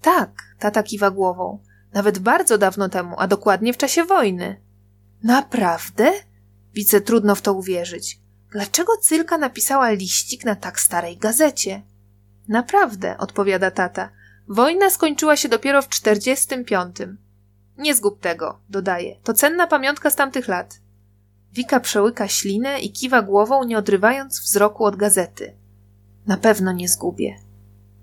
Tak, 0.00 0.54
tata 0.58 0.82
kiwa 0.82 1.10
głową. 1.10 1.62
Nawet 1.92 2.18
bardzo 2.18 2.58
dawno 2.58 2.88
temu, 2.88 3.14
a 3.18 3.26
dokładnie 3.26 3.72
w 3.72 3.76
czasie 3.76 4.04
wojny. 4.04 4.62
Naprawdę? 5.22 6.12
Widzę 6.74 7.00
trudno 7.00 7.34
w 7.34 7.42
to 7.42 7.54
uwierzyć. 7.54 8.20
Dlaczego 8.52 8.96
Cylka 8.96 9.38
napisała 9.38 9.90
liścik 9.90 10.44
na 10.44 10.54
tak 10.54 10.80
starej 10.80 11.16
gazecie? 11.16 11.82
Naprawdę, 12.48 13.18
odpowiada 13.18 13.70
tata. 13.70 14.10
Wojna 14.48 14.90
skończyła 14.90 15.36
się 15.36 15.48
dopiero 15.48 15.82
w 15.82 15.88
45. 15.88 16.96
Nie 17.78 17.94
zgub 17.94 18.20
tego, 18.20 18.60
dodaje. 18.68 19.16
To 19.24 19.34
cenna 19.34 19.66
pamiątka 19.66 20.10
z 20.10 20.16
tamtych 20.16 20.48
lat. 20.48 20.80
Wika 21.52 21.80
przełyka 21.80 22.28
ślinę 22.28 22.80
i 22.80 22.92
kiwa 22.92 23.22
głową, 23.22 23.64
nie 23.64 23.78
odrywając 23.78 24.40
wzroku 24.40 24.84
od 24.84 24.96
gazety. 24.96 25.56
Na 26.26 26.36
pewno 26.36 26.72
nie 26.72 26.88
zgubię. 26.88 27.36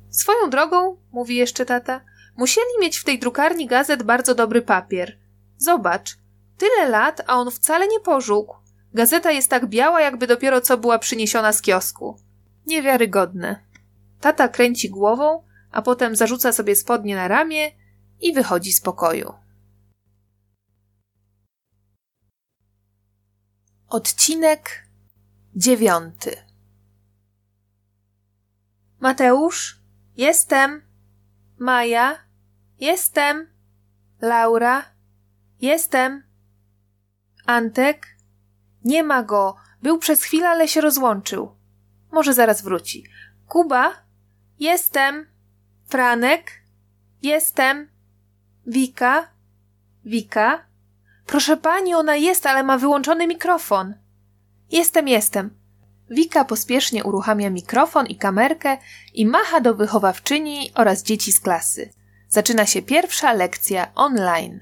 Swoją 0.09 0.49
drogą, 0.49 0.97
mówi 1.11 1.35
jeszcze 1.35 1.65
tata, 1.65 2.01
musieli 2.37 2.67
mieć 2.81 2.97
w 2.97 3.03
tej 3.03 3.19
drukarni 3.19 3.67
gazet 3.67 4.03
bardzo 4.03 4.35
dobry 4.35 4.61
papier. 4.61 5.17
Zobacz, 5.57 6.17
tyle 6.57 6.89
lat, 6.89 7.21
a 7.27 7.35
on 7.35 7.51
wcale 7.51 7.87
nie 7.87 7.99
pożółkł. 7.99 8.55
Gazeta 8.93 9.31
jest 9.31 9.49
tak 9.49 9.67
biała, 9.67 10.01
jakby 10.01 10.27
dopiero 10.27 10.61
co 10.61 10.77
była 10.77 10.99
przyniesiona 10.99 11.53
z 11.53 11.61
kiosku. 11.61 12.17
Niewiarygodne. 12.65 13.59
Tata 14.21 14.47
kręci 14.47 14.89
głową, 14.89 15.43
a 15.71 15.81
potem 15.81 16.15
zarzuca 16.15 16.53
sobie 16.53 16.75
spodnie 16.75 17.15
na 17.15 17.27
ramię 17.27 17.71
i 18.21 18.33
wychodzi 18.33 18.73
z 18.73 18.81
pokoju. 18.81 19.42
Odcinek 23.93 24.87
dziewiąty. 25.55 26.37
Mateusz, 28.99 29.79
jestem. 30.17 30.81
Maja, 31.59 32.17
jestem. 32.79 33.47
Laura, 34.21 34.85
jestem. 35.59 36.23
Antek, 37.45 38.17
nie 38.85 39.03
ma 39.03 39.23
go. 39.23 39.55
Był 39.81 39.97
przez 39.97 40.23
chwilę, 40.23 40.49
ale 40.49 40.67
się 40.67 40.81
rozłączył. 40.81 41.55
Może 42.11 42.33
zaraz 42.33 42.61
wróci. 42.61 43.03
Kuba, 43.47 43.93
jestem. 44.59 45.27
Franek, 45.85 46.51
jestem. 47.21 47.89
Wika, 48.67 49.27
Wika, 50.05 50.65
Proszę 51.25 51.57
pani, 51.57 51.95
ona 51.95 52.15
jest, 52.15 52.45
ale 52.45 52.63
ma 52.63 52.77
wyłączony 52.77 53.27
mikrofon. 53.27 53.93
Jestem, 54.71 55.07
jestem. 55.07 55.49
Wika 56.09 56.45
pospiesznie 56.45 57.03
uruchamia 57.03 57.49
mikrofon 57.49 58.05
i 58.07 58.15
kamerkę 58.15 58.77
i 59.13 59.25
macha 59.25 59.61
do 59.61 59.75
wychowawczyni 59.75 60.71
oraz 60.75 61.03
dzieci 61.03 61.31
z 61.31 61.39
klasy. 61.39 61.89
Zaczyna 62.29 62.65
się 62.65 62.81
pierwsza 62.81 63.33
lekcja 63.33 63.93
online. 63.95 64.59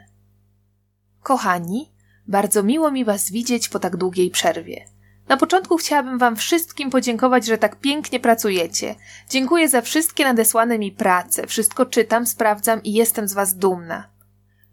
Kochani, 1.24 1.92
bardzo 2.28 2.64
miło 2.64 2.92
mi 2.92 3.06
Was 3.06 3.32
widzieć 3.32 3.70
po 3.70 3.80
tak 3.80 3.98
długiej 3.98 4.30
przerwie. 4.30 4.86
Na 5.28 5.38
początku 5.38 5.78
chciałabym 5.78 6.18
Wam 6.18 6.36
wszystkim 6.36 6.90
podziękować, 6.90 7.46
że 7.46 7.58
tak 7.58 7.76
pięknie 7.76 8.20
pracujecie. 8.20 8.96
Dziękuję 9.30 9.70
za 9.70 9.82
wszystkie 9.82 10.24
nadesłane 10.24 10.80
mi 10.80 10.92
prace. 10.92 11.48
Wszystko 11.48 11.86
czytam, 11.86 12.28
sprawdzam 12.28 12.84
i 12.84 12.94
jestem 12.94 13.28
z 13.28 13.34
Was 13.34 13.56
dumna. 13.56 14.08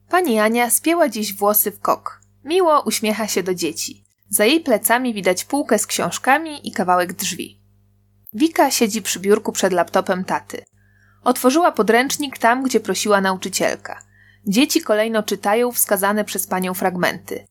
Pani 0.08 0.38
Ania 0.38 0.70
spięła 0.70 1.08
dziś 1.08 1.34
włosy 1.34 1.70
w 1.70 1.80
kok. 1.80 2.20
Miło 2.44 2.82
uśmiecha 2.82 3.28
się 3.28 3.42
do 3.42 3.54
dzieci. 3.54 4.04
Za 4.30 4.44
jej 4.44 4.60
plecami 4.60 5.14
widać 5.14 5.44
półkę 5.44 5.78
z 5.78 5.86
książkami 5.86 6.68
i 6.68 6.72
kawałek 6.72 7.12
drzwi. 7.12 7.60
Wika 8.32 8.70
siedzi 8.70 9.02
przy 9.02 9.20
biurku 9.20 9.52
przed 9.52 9.72
laptopem 9.72 10.24
taty. 10.24 10.64
Otworzyła 11.24 11.72
podręcznik 11.72 12.38
tam, 12.38 12.62
gdzie 12.62 12.80
prosiła 12.80 13.20
nauczycielka. 13.20 14.02
Dzieci 14.46 14.80
kolejno 14.80 15.22
czytają 15.22 15.72
wskazane 15.72 16.24
przez 16.24 16.46
panią 16.46 16.74
fragmenty. 16.74 17.46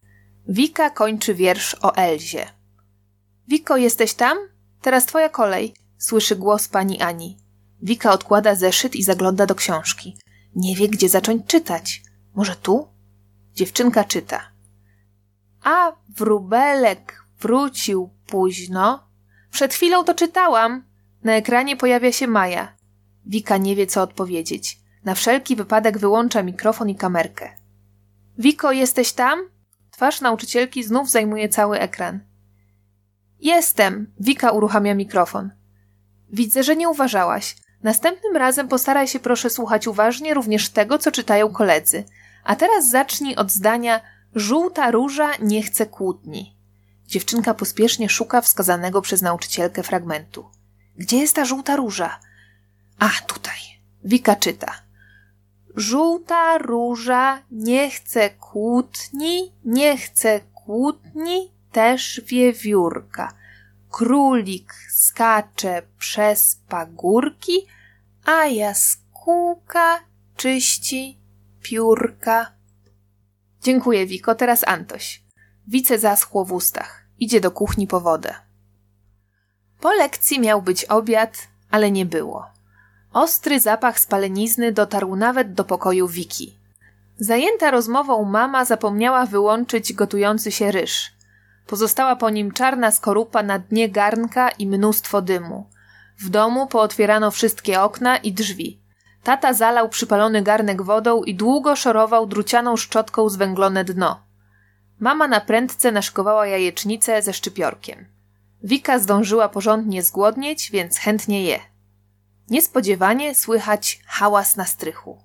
Wika 0.48 0.90
kończy 0.90 1.34
wiersz 1.34 1.76
o 1.82 1.96
Elzie. 1.96 2.48
Wiko, 3.48 3.78
jesteś 3.78 4.14
tam? 4.14 4.38
Teraz 4.82 5.06
twoja 5.06 5.30
kolej, 5.30 5.74
słyszy 5.98 6.36
głos 6.36 6.68
pani 6.68 7.02
Ani. 7.02 7.38
Wika 7.82 8.12
odkłada 8.12 8.56
zeszyt 8.56 8.96
i 8.96 9.04
zagląda 9.04 9.46
do 9.46 9.56
książki. 9.56 10.18
Nie 10.56 10.76
wie, 10.76 10.88
gdzie 10.88 11.10
zacząć 11.10 11.46
czytać. 11.48 12.02
Może 12.38 12.56
tu? 12.56 12.88
Dziewczynka 13.54 14.04
czyta. 14.04 14.42
A 15.64 15.92
wróbelek 16.10 17.24
wrócił 17.40 18.10
późno. 18.28 19.08
Przed 19.52 19.74
chwilą 19.74 20.04
to 20.04 20.14
czytałam. 20.14 20.84
Na 21.24 21.34
ekranie 21.34 21.78
pojawia 21.78 22.12
się 22.12 22.28
Maja. 22.28 22.74
Wika 23.26 23.58
nie 23.58 23.76
wie, 23.76 23.88
co 23.88 24.02
odpowiedzieć. 24.02 24.80
Na 25.04 25.16
wszelki 25.16 25.56
wypadek 25.56 25.98
wyłącza 25.98 26.44
mikrofon 26.44 26.90
i 26.90 26.96
kamerkę. 26.96 27.50
Wiko, 28.38 28.72
jesteś 28.72 29.14
tam? 29.14 29.50
Twarz 29.92 30.22
nauczycielki 30.22 30.84
znów 30.84 31.10
zajmuje 31.10 31.50
cały 31.50 31.80
ekran. 31.80 32.20
Jestem! 33.40 34.14
Wika 34.20 34.52
uruchamia 34.52 34.96
mikrofon. 34.96 35.52
Widzę, 36.30 36.64
że 36.64 36.76
nie 36.76 36.90
uważałaś. 36.90 37.56
Następnym 37.84 38.38
razem 38.38 38.68
postaraj 38.68 39.08
się 39.08 39.20
proszę 39.20 39.50
słuchać 39.50 39.88
uważnie 39.88 40.34
również 40.34 40.70
tego, 40.70 40.98
co 40.98 41.12
czytają 41.12 41.50
koledzy. 41.50 42.04
A 42.48 42.56
teraz 42.56 42.90
zacznij 42.90 43.36
od 43.36 43.52
zdania 43.52 44.02
Żółta 44.36 44.92
róża 44.92 45.32
nie 45.40 45.64
chce 45.64 45.86
kłótni. 45.86 46.56
Dziewczynka 47.08 47.54
pospiesznie 47.54 48.10
szuka 48.10 48.42
wskazanego 48.42 49.02
przez 49.02 49.22
nauczycielkę 49.22 49.84
fragmentu. 49.84 50.50
Gdzie 50.98 51.18
jest 51.18 51.36
ta 51.36 51.46
żółta 51.46 51.76
róża? 51.76 52.20
A, 53.00 53.10
tutaj. 53.28 53.60
Wika 54.04 54.36
czyta. 54.36 54.74
Żółta 55.76 56.58
róża 56.58 57.42
nie 57.52 57.90
chce 57.90 58.30
kłótni, 58.30 59.52
nie 59.66 59.98
chce 59.98 60.40
kłótni, 60.54 61.52
też 61.72 62.22
wiewiórka. 62.26 63.34
Królik 63.92 64.74
skacze 64.90 65.82
przez 66.00 66.60
pagórki, 66.70 67.68
a 68.26 68.46
jaskółka 68.46 70.00
czyści 70.36 71.18
piórka. 71.70 72.52
Dziękuję, 73.62 74.06
Wiko. 74.06 74.36
Teraz 74.36 74.68
Antoś. 74.68 75.24
Wice 75.68 76.00
zaschło 76.00 76.46
w 76.46 76.52
ustach. 76.52 77.04
Idzie 77.20 77.42
do 77.42 77.52
kuchni 77.52 77.88
po 77.88 78.02
wodę. 78.02 78.36
Po 79.80 79.94
lekcji 79.94 80.40
miał 80.40 80.62
być 80.62 80.86
obiad, 80.86 81.48
ale 81.72 81.92
nie 81.92 82.06
było. 82.06 82.46
Ostry 83.14 83.60
zapach 83.60 84.00
spalenizny 84.00 84.72
dotarł 84.72 85.16
nawet 85.16 85.54
do 85.54 85.64
pokoju 85.64 86.08
Wiki. 86.08 86.58
Zajęta 87.18 87.72
rozmową 87.72 88.26
mama 88.26 88.66
zapomniała 88.66 89.26
wyłączyć 89.26 89.94
gotujący 89.94 90.52
się 90.52 90.72
ryż. 90.72 91.12
Pozostała 91.66 92.16
po 92.16 92.30
nim 92.30 92.52
czarna 92.52 92.92
skorupa 92.92 93.44
na 93.44 93.60
dnie 93.60 93.90
garnka 93.90 94.50
i 94.50 94.68
mnóstwo 94.68 95.22
dymu. 95.22 95.70
W 96.20 96.30
domu 96.30 96.68
pootwierano 96.68 97.32
wszystkie 97.32 97.82
okna 97.82 98.18
i 98.18 98.34
drzwi. 98.34 98.87
Tata 99.28 99.54
zalał 99.54 99.90
przypalony 99.90 100.42
garnek 100.42 100.82
wodą 100.82 101.24
i 101.24 101.36
długo 101.36 101.76
szorował 101.76 102.28
drucianą 102.28 102.78
szczotką 102.78 103.30
zwęglone 103.30 103.84
dno. 103.84 104.22
Mama 105.00 105.28
na 105.28 105.42
prędce 105.42 105.92
naszkowała 105.92 106.48
jajecznicę 106.48 107.22
ze 107.22 107.34
szczypiorkiem. 107.34 108.06
Wika 108.64 109.00
zdążyła 109.00 109.50
porządnie 109.50 110.04
zgłodnieć, 110.04 110.72
więc 110.72 110.98
chętnie 110.98 111.44
je. 111.44 111.60
Niespodziewanie 112.50 113.36
słychać 113.36 114.00
hałas 114.06 114.56
na 114.56 114.66
strychu. 114.66 115.22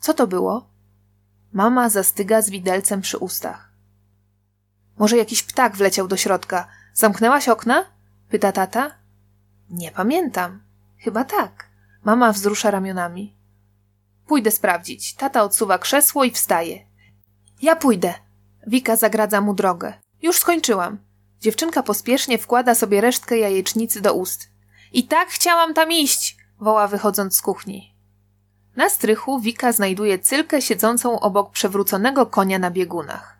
Co 0.00 0.14
to 0.14 0.26
było? 0.26 0.70
Mama 1.52 1.88
zastyga 1.88 2.42
z 2.42 2.50
widelcem 2.50 3.00
przy 3.00 3.18
ustach. 3.18 3.72
Może 4.98 5.16
jakiś 5.16 5.42
ptak 5.42 5.76
wleciał 5.76 6.08
do 6.08 6.16
środka. 6.16 6.68
Zamknęłaś 6.94 7.48
okna? 7.48 7.84
pyta 8.28 8.52
tata. 8.52 8.90
Nie 9.70 9.90
pamiętam. 9.90 10.62
Chyba 10.98 11.24
tak. 11.24 11.65
Mama 12.06 12.32
wzrusza 12.32 12.70
ramionami. 12.70 13.36
Pójdę 14.26 14.50
sprawdzić. 14.50 15.14
Tata 15.14 15.42
odsuwa 15.42 15.78
krzesło 15.78 16.24
i 16.24 16.30
wstaje. 16.30 16.86
Ja 17.62 17.76
pójdę. 17.76 18.14
Wika 18.66 18.96
zagradza 18.96 19.40
mu 19.40 19.54
drogę. 19.54 19.94
Już 20.22 20.38
skończyłam. 20.38 20.98
Dziewczynka 21.40 21.82
pospiesznie 21.82 22.38
wkłada 22.38 22.74
sobie 22.74 23.00
resztkę 23.00 23.38
jajecznicy 23.38 24.00
do 24.00 24.14
ust. 24.14 24.50
I 24.92 25.04
tak 25.06 25.28
chciałam 25.28 25.74
tam 25.74 25.92
iść, 25.92 26.36
woła 26.60 26.88
wychodząc 26.88 27.36
z 27.36 27.42
kuchni. 27.42 27.94
Na 28.76 28.88
strychu 28.88 29.40
Wika 29.40 29.72
znajduje 29.72 30.18
cylkę 30.18 30.62
siedzącą 30.62 31.20
obok 31.20 31.50
przewróconego 31.50 32.26
konia 32.26 32.58
na 32.58 32.70
biegunach. 32.70 33.38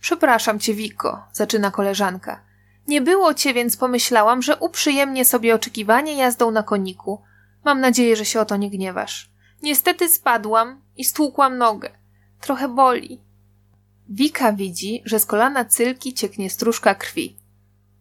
Przepraszam 0.00 0.58
cię, 0.58 0.74
Wiko, 0.74 1.24
zaczyna 1.32 1.70
koleżanka. 1.70 2.44
Nie 2.88 3.00
było 3.00 3.34
cię, 3.34 3.54
więc 3.54 3.76
pomyślałam, 3.76 4.42
że 4.42 4.56
uprzyjemnię 4.56 5.24
sobie 5.24 5.54
oczekiwanie 5.54 6.14
jazdą 6.14 6.50
na 6.50 6.62
koniku. 6.62 7.22
Mam 7.64 7.80
nadzieję, 7.80 8.16
że 8.16 8.24
się 8.24 8.40
o 8.40 8.44
to 8.44 8.56
nie 8.56 8.70
gniewasz. 8.70 9.30
Niestety 9.62 10.08
spadłam 10.08 10.82
i 10.96 11.04
stłukłam 11.04 11.58
nogę. 11.58 11.90
Trochę 12.40 12.68
boli. 12.68 13.20
Wika 14.08 14.52
widzi, 14.52 15.02
że 15.04 15.18
z 15.18 15.26
kolana 15.26 15.64
cylki 15.64 16.14
cieknie 16.14 16.50
stróżka 16.50 16.94
krwi. 16.94 17.36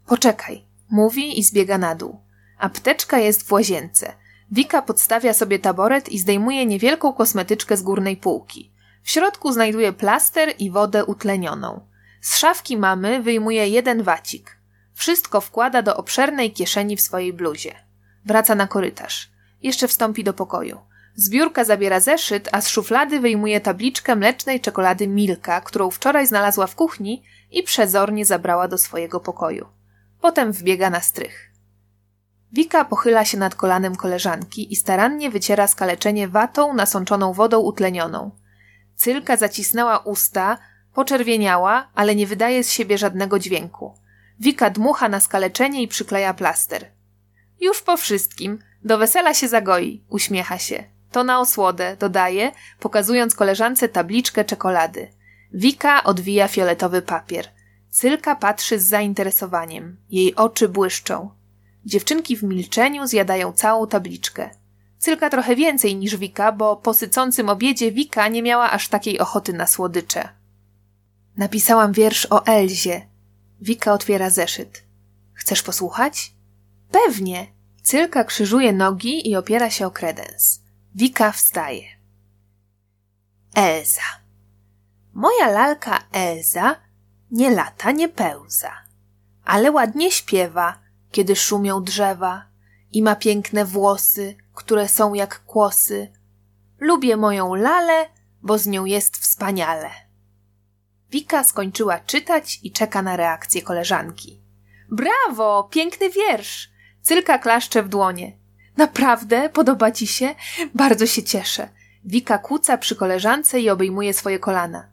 Poczekaj, 0.06 0.66
mówi 0.90 1.40
i 1.40 1.44
zbiega 1.44 1.78
na 1.78 1.96
dół. 1.96 2.20
Apteczka 2.58 3.20
jest 3.20 3.48
w 3.48 3.52
łazience. 3.52 4.14
Wika 4.52 4.82
podstawia 4.82 5.34
sobie 5.34 5.60
taboret 5.60 6.10
i 6.10 6.20
zdejmuje 6.20 6.66
niewielką 6.66 7.14
kosmetyczkę 7.14 7.78
z 7.78 7.82
górnej 7.82 8.18
półki. 8.18 8.72
W 9.04 9.10
środku 9.10 9.52
znajduje 9.52 9.94
plaster 9.94 10.54
i 10.60 10.72
wodę 10.72 11.06
utlenioną. 11.06 11.88
Z 12.22 12.38
szafki 12.38 12.78
mamy 12.78 13.24
wyjmuje 13.24 13.68
jeden 13.68 14.04
wacik. 14.04 14.58
Wszystko 14.94 15.42
wkłada 15.42 15.82
do 15.82 15.98
obszernej 15.98 16.52
kieszeni 16.52 16.96
w 16.96 17.02
swojej 17.02 17.34
bluzie. 17.34 17.76
Wraca 18.26 18.56
na 18.56 18.68
korytarz. 18.68 19.33
Jeszcze 19.64 19.88
wstąpi 19.88 20.24
do 20.24 20.34
pokoju. 20.34 20.80
Z 21.16 21.30
biurka 21.30 21.64
zabiera 21.64 22.00
zeszyt, 22.00 22.50
a 22.52 22.62
z 22.62 22.68
szuflady 22.68 23.20
wyjmuje 23.20 23.62
tabliczkę 23.62 24.16
mlecznej 24.16 24.62
czekolady 24.62 25.08
Milka, 25.08 25.62
którą 25.62 25.92
wczoraj 25.92 26.28
znalazła 26.28 26.68
w 26.68 26.76
kuchni 26.76 27.24
i 27.52 27.64
przezornie 27.64 28.26
zabrała 28.26 28.68
do 28.68 28.78
swojego 28.78 29.20
pokoju. 29.20 29.68
Potem 30.22 30.52
wbiega 30.52 30.90
na 30.90 31.00
strych. 31.00 31.52
Wika 32.52 32.86
pochyla 32.86 33.26
się 33.26 33.38
nad 33.38 33.56
kolanem 33.56 33.96
koleżanki 33.96 34.74
i 34.74 34.76
starannie 34.76 35.30
wyciera 35.30 35.68
skaleczenie 35.68 36.28
watą 36.28 36.74
nasączoną 36.74 37.34
wodą 37.34 37.60
utlenioną. 37.60 38.32
Cylka 38.96 39.38
zacisnęła 39.38 39.98
usta, 39.98 40.58
poczerwieniała, 40.94 41.90
ale 41.96 42.16
nie 42.16 42.28
wydaje 42.28 42.64
z 42.64 42.72
siebie 42.72 42.98
żadnego 42.98 43.40
dźwięku. 43.40 43.94
Wika 44.40 44.70
dmucha 44.70 45.10
na 45.10 45.20
skaleczenie 45.20 45.82
i 45.82 45.88
przykleja 45.88 46.34
plaster. 46.34 46.92
Już 47.60 47.82
po 47.82 47.98
wszystkim. 47.98 48.60
Do 48.84 48.98
wesela 48.98 49.34
się 49.34 49.48
zagoi, 49.48 50.04
uśmiecha 50.10 50.58
się. 50.58 50.84
To 51.12 51.24
na 51.24 51.40
osłodę, 51.40 51.98
dodaje, 52.00 52.52
pokazując 52.80 53.36
koleżance 53.36 53.90
tabliczkę 53.90 54.46
czekolady. 54.46 55.08
Wika 55.54 56.04
odwija 56.04 56.48
fioletowy 56.48 57.02
papier. 57.02 57.50
Cylka 57.90 58.36
patrzy 58.36 58.80
z 58.80 58.88
zainteresowaniem. 58.88 59.98
Jej 60.10 60.36
oczy 60.36 60.70
błyszczą. 60.70 61.30
Dziewczynki 61.86 62.38
w 62.38 62.44
milczeniu 62.44 63.08
zjadają 63.08 63.52
całą 63.52 63.88
tabliczkę. 63.88 64.50
Cylka 64.98 65.30
trochę 65.30 65.56
więcej 65.56 65.96
niż 65.96 66.18
Wika, 66.18 66.52
bo 66.52 66.76
po 66.76 66.94
sycącym 66.94 67.50
obiedzie 67.50 67.92
Wika 67.92 68.28
nie 68.28 68.44
miała 68.44 68.72
aż 68.72 68.88
takiej 68.88 69.20
ochoty 69.20 69.54
na 69.54 69.68
słodycze. 69.68 70.30
Napisałam 71.38 71.92
wiersz 71.92 72.28
o 72.30 72.46
Elzie. 72.46 73.08
Wika 73.62 73.94
otwiera 73.94 74.30
zeszyt. 74.30 74.84
Chcesz 75.34 75.62
posłuchać? 75.62 76.34
Pewnie. 76.92 77.48
Cylka 77.84 78.24
krzyżuje 78.24 78.74
nogi 78.74 79.30
i 79.30 79.36
opiera 79.36 79.70
się 79.70 79.88
o 79.88 79.92
kredens. 79.92 80.62
Wika 80.96 81.32
wstaje. 81.32 81.84
Elza. 83.56 84.02
Moja 85.14 85.50
lalka 85.50 86.04
Elza 86.12 86.76
nie 87.32 87.52
lata, 87.52 87.92
nie 87.92 88.10
pełza, 88.10 88.72
ale 89.46 89.72
ładnie 89.72 90.12
śpiewa, 90.12 90.80
kiedy 91.12 91.36
szumią 91.36 91.84
drzewa 91.84 92.46
i 92.92 93.02
ma 93.04 93.16
piękne 93.16 93.66
włosy, 93.66 94.36
które 94.54 94.88
są 94.88 95.14
jak 95.14 95.46
kłosy. 95.46 96.14
Lubię 96.80 97.18
moją 97.18 97.56
lalę, 97.56 98.10
bo 98.42 98.58
z 98.58 98.68
nią 98.68 98.86
jest 98.86 99.18
wspaniale. 99.18 99.90
Wika 101.10 101.44
skończyła 101.44 102.00
czytać 102.00 102.60
i 102.64 102.72
czeka 102.72 103.02
na 103.02 103.16
reakcję 103.16 103.62
koleżanki. 103.62 104.42
Brawo! 104.90 105.64
Piękny 105.72 106.10
wiersz! 106.10 106.73
Cylka 107.04 107.40
klaszcze 107.40 107.84
w 107.84 107.90
dłonie. 107.90 108.38
Naprawdę? 108.78 109.50
Podoba 109.50 109.92
ci 109.92 110.08
się? 110.08 110.36
Bardzo 110.76 111.06
się 111.06 111.24
cieszę. 111.24 111.70
Wika 112.06 112.38
kłóca 112.38 112.78
przy 112.78 112.96
koleżance 112.96 113.60
i 113.60 113.70
obejmuje 113.70 114.14
swoje 114.14 114.40
kolana. 114.40 114.90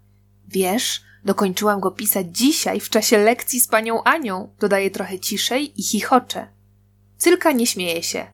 Wiesz, 0.48 1.02
dokończyłam 1.24 1.80
go 1.80 1.90
pisać 1.90 2.26
dzisiaj 2.30 2.80
w 2.80 2.90
czasie 2.90 3.18
lekcji 3.18 3.60
z 3.60 3.68
panią 3.68 4.02
Anią, 4.02 4.54
dodaje 4.58 4.90
trochę 4.90 5.18
ciszej 5.18 5.80
i 5.80 5.82
chichocze. 5.82 6.48
Cylka 7.16 7.52
nie 7.52 7.66
śmieje 7.66 8.02
się. 8.02 8.26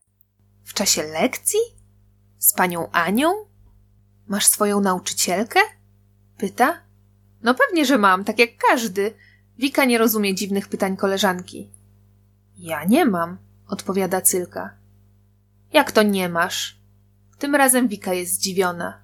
W 0.63 0.73
czasie 0.73 1.03
lekcji? 1.03 1.59
Z 2.39 2.53
panią 2.53 2.91
Anią? 2.91 3.33
Masz 4.27 4.45
swoją 4.45 4.79
nauczycielkę? 4.79 5.59
Pyta. 6.37 6.81
No 7.41 7.55
pewnie, 7.55 7.85
że 7.85 7.97
mam, 7.97 8.23
tak 8.23 8.39
jak 8.39 8.49
każdy. 8.69 9.13
Wika 9.57 9.85
nie 9.85 9.97
rozumie 9.97 10.35
dziwnych 10.35 10.67
pytań 10.67 10.97
koleżanki. 10.97 11.69
Ja 12.57 12.83
nie 12.83 13.05
mam, 13.05 13.37
odpowiada 13.67 14.21
Cylka. 14.21 14.73
Jak 15.73 15.91
to 15.91 16.03
nie 16.03 16.29
masz? 16.29 16.79
Tym 17.39 17.55
razem 17.55 17.87
Wika 17.87 18.13
jest 18.13 18.33
zdziwiona. 18.33 19.01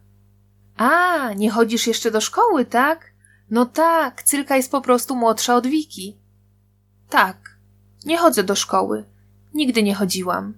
A, 0.78 1.34
nie 1.34 1.52
chodzisz 1.52 1.88
jeszcze 1.88 2.12
do 2.12 2.22
szkoły, 2.22 2.66
tak? 2.66 3.14
No 3.50 3.66
tak, 3.66 4.24
Cylka 4.24 4.56
jest 4.56 4.72
po 4.72 4.82
prostu 4.82 5.16
młodsza 5.16 5.56
od 5.56 5.68
Wiki. 5.68 6.18
Tak, 7.10 7.58
nie 8.06 8.18
chodzę 8.18 8.44
do 8.44 8.56
szkoły. 8.56 9.06
Nigdy 9.54 9.84
nie 9.84 9.96
chodziłam. 9.96 10.54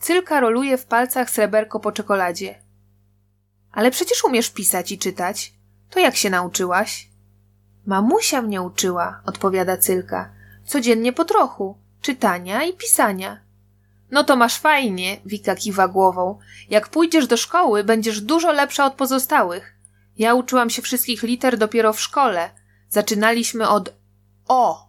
Cylka 0.00 0.40
roluje 0.40 0.78
w 0.78 0.84
palcach 0.84 1.30
sreberko 1.30 1.80
po 1.80 1.92
czekoladzie. 1.92 2.62
Ale 3.72 3.90
przecież 3.90 4.24
umiesz 4.24 4.50
pisać 4.50 4.92
i 4.92 4.98
czytać. 4.98 5.54
To 5.90 6.00
jak 6.00 6.16
się 6.16 6.30
nauczyłaś? 6.30 7.08
Mamusia 7.86 8.42
mnie 8.42 8.62
uczyła, 8.62 9.20
odpowiada 9.26 9.76
Cylka. 9.76 10.30
Codziennie 10.64 11.12
po 11.12 11.24
trochu. 11.24 11.78
Czytania 12.02 12.64
i 12.64 12.72
pisania. 12.72 13.40
No 14.10 14.24
to 14.24 14.36
masz 14.36 14.58
fajnie, 14.58 15.20
Wika 15.26 15.56
kiwa 15.56 15.88
głową. 15.88 16.38
Jak 16.70 16.88
pójdziesz 16.88 17.26
do 17.26 17.36
szkoły, 17.36 17.84
będziesz 17.84 18.20
dużo 18.20 18.52
lepsza 18.52 18.86
od 18.86 18.94
pozostałych. 18.94 19.74
Ja 20.18 20.34
uczyłam 20.34 20.70
się 20.70 20.82
wszystkich 20.82 21.22
liter 21.22 21.58
dopiero 21.58 21.92
w 21.92 22.00
szkole. 22.00 22.50
Zaczynaliśmy 22.88 23.68
od 23.68 23.94
O. 24.48 24.88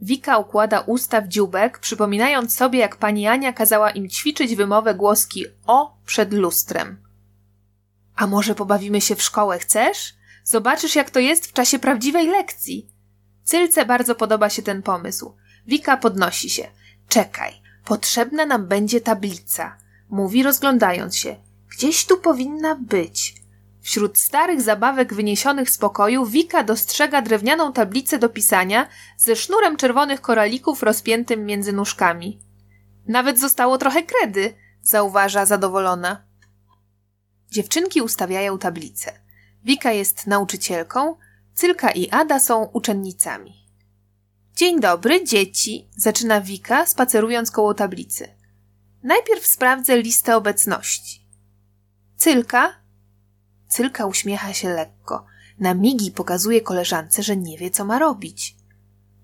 Wika 0.00 0.38
układa 0.38 0.80
usta 0.80 1.20
w 1.20 1.28
dziubek, 1.28 1.78
przypominając 1.78 2.56
sobie, 2.56 2.78
jak 2.78 2.96
pani 2.96 3.26
Ania 3.26 3.52
kazała 3.52 3.90
im 3.90 4.08
ćwiczyć 4.08 4.56
wymowę 4.56 4.94
głoski 4.94 5.46
O 5.66 5.96
przed 6.06 6.32
lustrem. 6.32 7.02
A 8.16 8.26
może 8.26 8.54
pobawimy 8.54 9.00
się 9.00 9.16
w 9.16 9.22
szkołę, 9.22 9.58
chcesz? 9.58 10.14
Zobaczysz, 10.44 10.96
jak 10.96 11.10
to 11.10 11.20
jest 11.20 11.46
w 11.46 11.52
czasie 11.52 11.78
prawdziwej 11.78 12.26
lekcji. 12.26 12.90
Cylce 13.44 13.84
bardzo 13.84 14.14
podoba 14.14 14.50
się 14.50 14.62
ten 14.62 14.82
pomysł. 14.82 15.36
Wika 15.66 15.96
podnosi 15.96 16.50
się. 16.50 16.68
Czekaj, 17.08 17.52
potrzebna 17.84 18.46
nam 18.46 18.66
będzie 18.66 19.00
tablica. 19.00 19.76
Mówi 20.10 20.42
rozglądając 20.42 21.16
się. 21.16 21.36
Gdzieś 21.70 22.06
tu 22.06 22.16
powinna 22.16 22.74
być. 22.74 23.34
Wśród 23.80 24.18
starych 24.18 24.60
zabawek 24.60 25.14
wyniesionych 25.14 25.70
z 25.70 25.78
pokoju 25.78 26.26
Wika 26.26 26.62
dostrzega 26.62 27.22
drewnianą 27.22 27.72
tablicę 27.72 28.18
do 28.18 28.28
pisania 28.28 28.88
ze 29.16 29.36
sznurem 29.36 29.76
czerwonych 29.76 30.20
koralików 30.20 30.82
rozpiętym 30.82 31.46
między 31.46 31.72
nóżkami. 31.72 32.40
Nawet 33.06 33.38
zostało 33.38 33.78
trochę 33.78 34.02
kredy, 34.02 34.54
zauważa 34.82 35.46
zadowolona. 35.46 36.24
Dziewczynki 37.50 38.02
ustawiają 38.02 38.58
tablicę. 38.58 39.12
Wika 39.64 39.92
jest 39.92 40.26
nauczycielką, 40.26 41.16
Cylka 41.54 41.90
i 41.90 42.10
Ada 42.10 42.38
są 42.38 42.64
uczennicami. 42.64 43.59
Dzień 44.60 44.80
dobry, 44.80 45.24
dzieci, 45.24 45.88
zaczyna 45.96 46.40
Wika, 46.40 46.86
spacerując 46.86 47.50
koło 47.50 47.74
tablicy. 47.74 48.28
Najpierw 49.02 49.46
sprawdzę 49.46 50.02
listę 50.02 50.36
obecności. 50.36 51.26
Cylka? 52.16 52.74
Cylka 53.68 54.06
uśmiecha 54.06 54.52
się 54.52 54.68
lekko. 54.68 55.26
Na 55.58 55.74
migi 55.74 56.10
pokazuje 56.10 56.60
koleżance, 56.60 57.22
że 57.22 57.36
nie 57.36 57.58
wie, 57.58 57.70
co 57.70 57.84
ma 57.84 57.98
robić. 57.98 58.56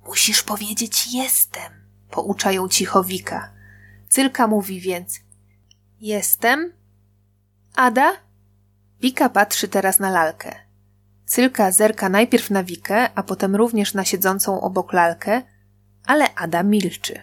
Musisz 0.07 0.43
powiedzieć 0.43 1.15
jestem, 1.15 1.73
pouczają 2.11 2.69
cicho 2.69 3.05
Wika. 3.05 3.53
Cylka 4.09 4.47
mówi 4.47 4.81
więc 4.81 5.21
jestem. 6.01 6.73
Ada? 7.75 8.13
Wika 9.01 9.29
patrzy 9.29 9.69
teraz 9.69 9.99
na 9.99 10.11
lalkę. 10.11 10.65
Cylka 11.27 11.73
zerka 11.73 12.09
najpierw 12.09 12.51
na 12.51 12.65
Wikę, 12.65 13.11
a 13.15 13.23
potem 13.23 13.57
również 13.57 13.94
na 13.94 14.05
siedzącą 14.05 14.61
obok 14.61 14.93
lalkę, 14.93 15.43
ale 16.05 16.35
Ada 16.35 16.62
milczy. 16.62 17.20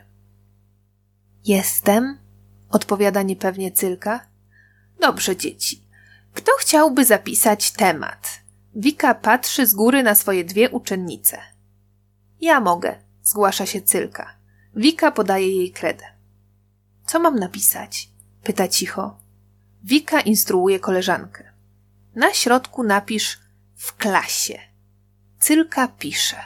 Jestem, 1.45 2.17
odpowiada 2.69 3.21
niepewnie 3.21 3.71
Cylka. 3.71 4.27
Dobrze, 5.01 5.37
dzieci. 5.37 5.87
Kto 6.33 6.51
chciałby 6.59 7.05
zapisać 7.05 7.71
temat? 7.71 8.39
Wika 8.75 9.15
patrzy 9.15 9.67
z 9.67 9.73
góry 9.73 10.03
na 10.03 10.15
swoje 10.15 10.43
dwie 10.43 10.69
uczennice. 10.69 11.37
Ja 12.41 12.59
mogę, 12.59 12.95
zgłasza 13.23 13.65
się 13.65 13.81
Cylka. 13.81 14.35
Wika 14.75 15.11
podaje 15.11 15.57
jej 15.57 15.71
kredę. 15.71 16.05
Co 17.05 17.19
mam 17.19 17.39
napisać? 17.39 18.09
pyta 18.43 18.67
cicho. 18.67 19.17
Wika 19.83 20.21
instruuje 20.21 20.79
koleżankę. 20.79 21.43
Na 22.15 22.33
środku 22.33 22.83
napisz 22.83 23.42
w 23.83 23.95
klasie. 23.95 24.59
Cylka 25.39 25.87
pisze. 25.87 26.37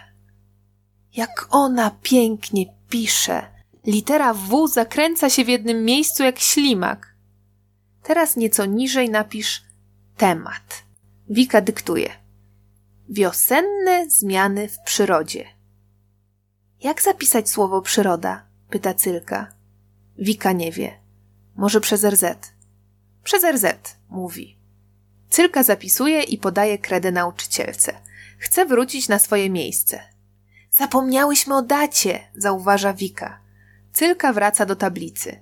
Jak 1.15 1.47
ona 1.51 1.91
pięknie 2.01 2.65
pisze. 2.89 3.47
Litera 3.85 4.34
W 4.34 4.68
zakręca 4.68 5.30
się 5.30 5.45
w 5.45 5.47
jednym 5.47 5.85
miejscu 5.85 6.23
jak 6.23 6.39
ślimak. 6.39 7.15
Teraz 8.03 8.35
nieco 8.35 8.65
niżej 8.65 9.09
napisz 9.09 9.64
temat. 10.18 10.84
Wika 11.30 11.61
dyktuje. 11.61 12.09
Wiosenne 13.09 14.09
zmiany 14.09 14.68
w 14.68 14.80
przyrodzie. 14.85 15.45
Jak 16.80 17.01
zapisać 17.01 17.49
słowo 17.49 17.81
przyroda? 17.81 18.45
pyta 18.69 18.93
Cylka. 18.93 19.53
Wika 20.18 20.51
nie 20.51 20.72
wie. 20.72 20.99
Może 21.55 21.81
przez 21.81 22.03
RZ. 22.03 22.26
Przez 23.23 23.43
RZ, 23.43 23.65
mówi. 24.09 24.56
Cyrka 25.29 25.63
zapisuje 25.63 26.23
i 26.23 26.37
podaje 26.37 26.77
kredę 26.77 27.11
nauczycielce. 27.11 27.93
Chce 28.37 28.65
wrócić 28.65 29.07
na 29.07 29.19
swoje 29.19 29.49
miejsce. 29.49 29.99
Zapomniałyśmy 30.71 31.55
o 31.55 31.61
dacie, 31.61 32.19
zauważa 32.35 32.93
Wika. 32.93 33.39
Cylka 33.93 34.33
wraca 34.33 34.65
do 34.65 34.75
tablicy. 34.75 35.39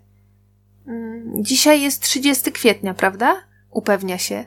Mm, 0.87 1.43
dzisiaj 1.43 1.81
jest 1.81 2.01
30 2.01 2.51
kwietnia, 2.51 2.93
prawda? 2.93 3.43
Upewnia 3.71 4.17
się. 4.17 4.45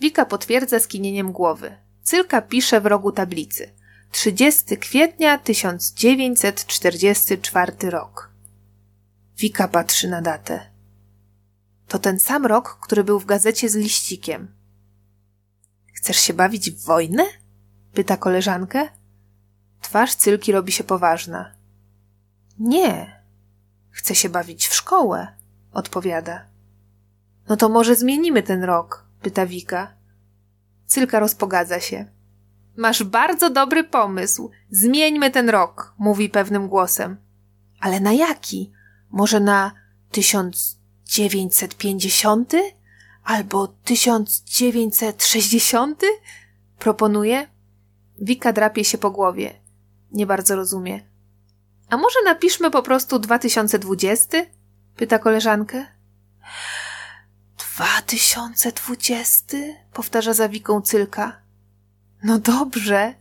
Wika 0.00 0.26
potwierdza 0.26 0.80
skinieniem 0.80 1.32
głowy. 1.32 1.76
Cylka 2.02 2.42
pisze 2.42 2.80
w 2.80 2.86
rogu 2.86 3.12
tablicy. 3.12 3.70
30 4.10 4.76
kwietnia 4.76 5.38
1944 5.38 7.90
rok. 7.90 8.30
Wika 9.38 9.68
patrzy 9.68 10.08
na 10.08 10.22
datę. 10.22 10.70
To 11.88 11.98
ten 11.98 12.20
sam 12.20 12.46
rok, 12.46 12.78
który 12.82 13.04
był 13.04 13.20
w 13.20 13.26
gazecie 13.26 13.68
z 13.68 13.76
liścikiem. 13.76 14.55
Chcesz 15.96 16.16
się 16.16 16.34
bawić 16.34 16.70
w 16.70 16.84
wojnę? 16.84 17.24
pyta 17.94 18.16
koleżankę. 18.16 18.88
Twarz 19.80 20.14
Cylki 20.14 20.52
robi 20.52 20.72
się 20.72 20.84
poważna. 20.84 21.54
Nie. 22.58 23.22
Chcę 23.90 24.14
się 24.14 24.28
bawić 24.28 24.66
w 24.66 24.74
szkołę, 24.74 25.28
odpowiada. 25.72 26.46
No 27.48 27.56
to 27.56 27.68
może 27.68 27.96
zmienimy 27.96 28.42
ten 28.42 28.64
rok, 28.64 29.06
pyta 29.22 29.46
Wika. 29.46 29.94
Cylka 30.86 31.20
rozpogadza 31.20 31.80
się. 31.80 32.06
Masz 32.76 33.04
bardzo 33.04 33.50
dobry 33.50 33.84
pomysł. 33.84 34.50
Zmieńmy 34.70 35.30
ten 35.30 35.48
rok, 35.48 35.94
mówi 35.98 36.28
pewnym 36.28 36.68
głosem. 36.68 37.16
Ale 37.80 38.00
na 38.00 38.12
jaki? 38.12 38.72
Może 39.10 39.40
na 39.40 39.72
1950? 40.10 42.52
Albo 43.26 43.68
1960? 43.68 46.02
Proponuje. 46.78 47.48
Wika 48.20 48.52
drapie 48.52 48.84
się 48.84 48.98
po 48.98 49.10
głowie. 49.10 49.60
Nie 50.12 50.26
bardzo 50.26 50.56
rozumie. 50.56 51.00
A 51.88 51.96
może 51.96 52.18
napiszmy 52.24 52.70
po 52.70 52.82
prostu 52.82 53.18
2020? 53.18 54.38
Pyta 54.96 55.18
koleżankę. 55.18 55.86
2020? 57.58 59.56
Powtarza 59.92 60.34
za 60.34 60.48
Wiką 60.48 60.80
Cylka. 60.80 61.40
No 62.22 62.38
dobrze, 62.38 63.14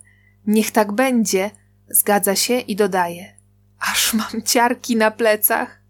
niech 0.47 0.71
tak 0.71 0.91
będzie. 0.91 1.51
Zgadza 1.89 2.35
się 2.35 2.59
i 2.59 2.75
dodaje. 2.75 3.35
Aż 3.79 4.13
mam 4.13 4.43
ciarki 4.45 4.95
na 4.95 5.11
plecach. 5.11 5.81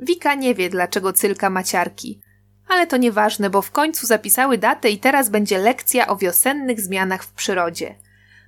Wika 0.00 0.34
nie 0.34 0.54
wie, 0.54 0.70
dlaczego 0.70 1.12
Cylka 1.12 1.50
ma 1.50 1.62
ciarki 1.62 2.23
ale 2.68 2.86
to 2.86 2.96
nieważne, 2.96 3.50
bo 3.50 3.62
w 3.62 3.70
końcu 3.70 4.06
zapisały 4.06 4.58
datę 4.58 4.90
i 4.90 4.98
teraz 4.98 5.28
będzie 5.28 5.58
lekcja 5.58 6.06
o 6.06 6.16
wiosennych 6.16 6.80
zmianach 6.80 7.24
w 7.24 7.32
przyrodzie. 7.32 7.94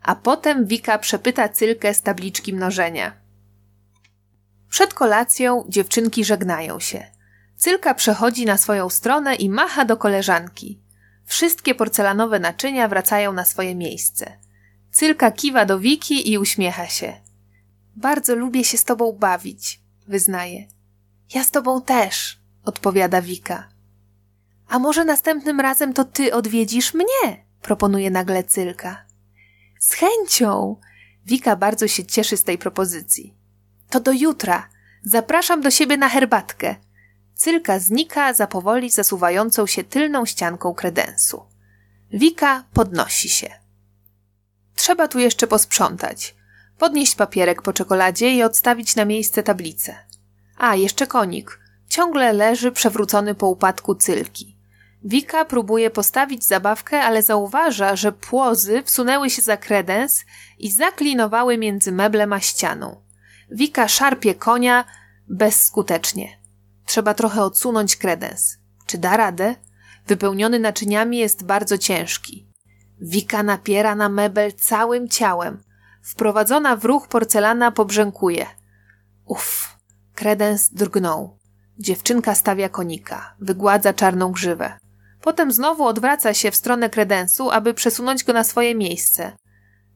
A 0.03 0.15
potem 0.15 0.67
Wika 0.67 0.99
przepyta 0.99 1.49
Cylkę 1.49 1.95
z 1.95 2.03
tabliczki 2.03 2.55
mnożenia. 2.55 3.13
Przed 4.69 4.95
kolacją 4.95 5.65
dziewczynki 5.69 6.25
żegnają 6.25 6.81
się. 6.81 7.05
Cylka 7.57 7.95
przechodzi 7.95 8.47
na 8.47 8.57
swoją 8.57 8.91
stronę 8.91 9.35
i 9.35 9.49
macha 9.49 9.85
do 9.85 9.97
koleżanki. 9.97 10.81
Wszystkie 11.25 11.75
porcelanowe 11.75 12.39
naczynia 12.39 12.89
wracają 12.89 13.33
na 13.33 13.45
swoje 13.45 13.75
miejsce. 13.75 14.39
Cylka 14.91 15.31
kiwa 15.31 15.65
do 15.65 15.79
Wiki 15.79 16.33
i 16.33 16.39
uśmiecha 16.39 16.87
się. 16.87 17.21
Bardzo 17.97 18.35
lubię 18.35 18.65
się 18.65 18.79
z 18.79 18.85
tobą 18.85 19.13
bawić, 19.13 19.81
wyznaje. 20.09 20.67
Ja 21.35 21.45
z 21.45 21.51
tobą 21.51 21.83
też, 21.83 22.41
odpowiada 22.65 23.23
Wika. 23.23 23.76
A 24.69 24.79
może 24.79 25.05
następnym 25.05 25.61
razem 25.61 25.93
to 25.93 26.05
ty 26.05 26.35
odwiedzisz 26.35 26.95
mnie? 26.95 27.47
proponuje 27.63 28.11
nagle 28.11 28.45
Cylka. 28.45 29.05
Z 29.79 29.93
chęcią! 29.93 30.77
Wika 31.27 31.57
bardzo 31.57 31.89
się 31.89 32.05
cieszy 32.05 32.37
z 32.37 32.45
tej 32.45 32.59
propozycji. 32.59 33.35
To 33.91 34.01
do 34.01 34.13
jutra. 34.13 34.69
Zapraszam 35.03 35.61
do 35.61 35.71
siebie 35.71 35.97
na 35.97 36.09
herbatkę. 36.09 36.75
Cylka 37.35 37.79
znika 37.79 38.33
za 38.33 38.47
powoli 38.47 38.91
zasuwającą 38.91 39.67
się 39.67 39.85
tylną 39.85 40.27
ścianką 40.27 40.75
kredensu. 40.75 41.43
Wika 42.13 42.65
podnosi 42.73 43.29
się. 43.29 43.51
Trzeba 44.75 45.09
tu 45.09 45.19
jeszcze 45.19 45.47
posprzątać. 45.47 46.37
Podnieść 46.79 47.15
papierek 47.15 47.63
po 47.63 47.73
czekoladzie 47.73 48.35
i 48.35 48.43
odstawić 48.43 48.97
na 48.97 49.05
miejsce 49.05 49.43
tablicę. 49.43 49.95
A, 50.59 50.77
jeszcze 50.77 51.07
konik. 51.07 51.61
Ciągle 51.89 52.33
leży 52.33 52.73
przewrócony 52.73 53.35
po 53.35 53.47
upadku 53.47 53.95
cylki. 53.95 54.56
Wika 55.07 55.45
próbuje 55.45 55.91
postawić 55.91 56.45
zabawkę, 56.45 57.03
ale 57.03 57.23
zauważa, 57.23 57.97
że 57.97 58.13
płozy 58.13 58.83
wsunęły 58.83 59.31
się 59.31 59.43
za 59.43 59.57
kredens 59.57 60.25
i 60.59 60.71
zaklinowały 60.71 61.59
między 61.59 61.93
meblem 61.93 62.33
a 62.33 62.41
ścianą. 62.41 63.03
Wika 63.51 63.89
szarpie 63.89 64.35
konia 64.35 64.85
bezskutecznie. 65.29 66.41
Trzeba 66.85 67.15
trochę 67.15 67.43
odsunąć 67.43 67.97
kredens. 67.97 68.59
Czy 68.87 68.99
da 68.99 69.17
radę? 69.17 69.55
Wypełniony 70.07 70.59
naczyniami 70.59 71.19
jest 71.19 71.45
bardzo 71.45 71.79
ciężki. 71.79 72.49
Wika 73.01 73.43
napiera 73.43 73.95
na 73.95 74.09
mebel 74.09 74.53
całym 74.53 75.09
ciałem. 75.09 75.63
Wprowadzona 76.03 76.77
w 76.77 76.85
ruch 76.85 77.09
porcelana 77.09 77.73
pobrzękuje. 77.73 78.47
Uff, 79.25 79.77
kredens 80.15 80.69
drgnął. 80.73 81.39
Dziewczynka 81.79 82.35
stawia 82.35 82.69
konika, 82.69 83.35
wygładza 83.41 83.93
czarną 83.93 84.33
grzywę. 84.33 84.79
Potem 85.27 85.53
znowu 85.53 85.85
odwraca 85.85 86.35
się 86.35 86.51
w 86.51 86.57
stronę 86.57 86.91
kredensu, 86.91 87.51
aby 87.51 87.75
przesunąć 87.75 88.25
go 88.25 88.33
na 88.33 88.45
swoje 88.45 88.75
miejsce. 88.75 89.33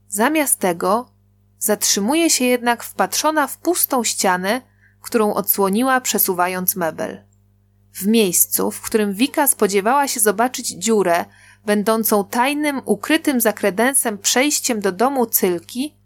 Zamiast 0.09 0.59
tego 0.59 1.11
zatrzymuje 1.59 2.31
się 2.31 2.45
jednak 2.45 2.83
wpatrzona 2.83 3.47
w 3.47 3.59
pustą 3.59 4.05
ścianę, 4.05 4.63
którą 5.01 5.35
odsłoniła 5.35 6.01
przesuwając 6.01 6.77
mebel. 6.77 7.25
W 7.93 8.07
miejscu, 8.07 8.71
w 8.71 8.81
którym 8.81 9.15
Wika 9.15 9.47
spodziewała 9.47 10.09
się 10.09 10.21
zobaczyć 10.21 10.69
dziurę, 10.69 11.25
będącą 11.67 12.25
tajnym, 12.25 12.81
ukrytym 12.85 13.41
za 13.41 13.53
kredensem 13.53 14.19
przejściem 14.19 14.81
do 14.81 14.93
domu 14.93 15.27
Cylki, 15.27 15.97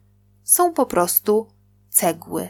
są 0.43 0.73
po 0.73 0.87
prostu 0.87 1.47
cegły. 1.91 2.49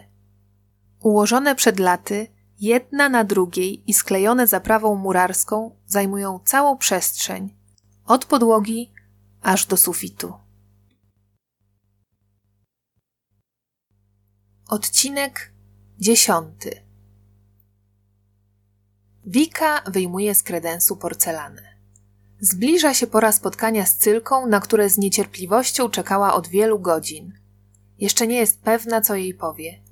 Ułożone 1.00 1.54
przed 1.54 1.78
laty, 1.78 2.26
jedna 2.64 3.08
na 3.08 3.24
drugiej 3.24 3.90
i 3.90 3.94
sklejone 3.94 4.46
zaprawą 4.46 4.94
murarską, 4.94 5.76
zajmują 5.86 6.40
całą 6.44 6.78
przestrzeń, 6.78 7.56
od 8.04 8.24
podłogi 8.24 8.92
aż 9.42 9.66
do 9.66 9.76
sufitu. 9.76 10.32
Odcinek 14.68 15.52
dziesiąty. 15.98 16.84
Wika 19.26 19.82
wyjmuje 19.86 20.34
z 20.34 20.42
kredensu 20.42 20.96
porcelanę. 20.96 21.74
Zbliża 22.40 22.94
się 22.94 23.06
pora 23.06 23.32
spotkania 23.32 23.86
z 23.86 23.96
Cylką, 23.96 24.46
na 24.46 24.60
które 24.60 24.90
z 24.90 24.98
niecierpliwością 24.98 25.90
czekała 25.90 26.34
od 26.34 26.48
wielu 26.48 26.78
godzin. 26.78 27.32
Jeszcze 27.98 28.26
nie 28.26 28.36
jest 28.36 28.60
pewna, 28.60 29.00
co 29.00 29.14
jej 29.14 29.34
powie. 29.34 29.82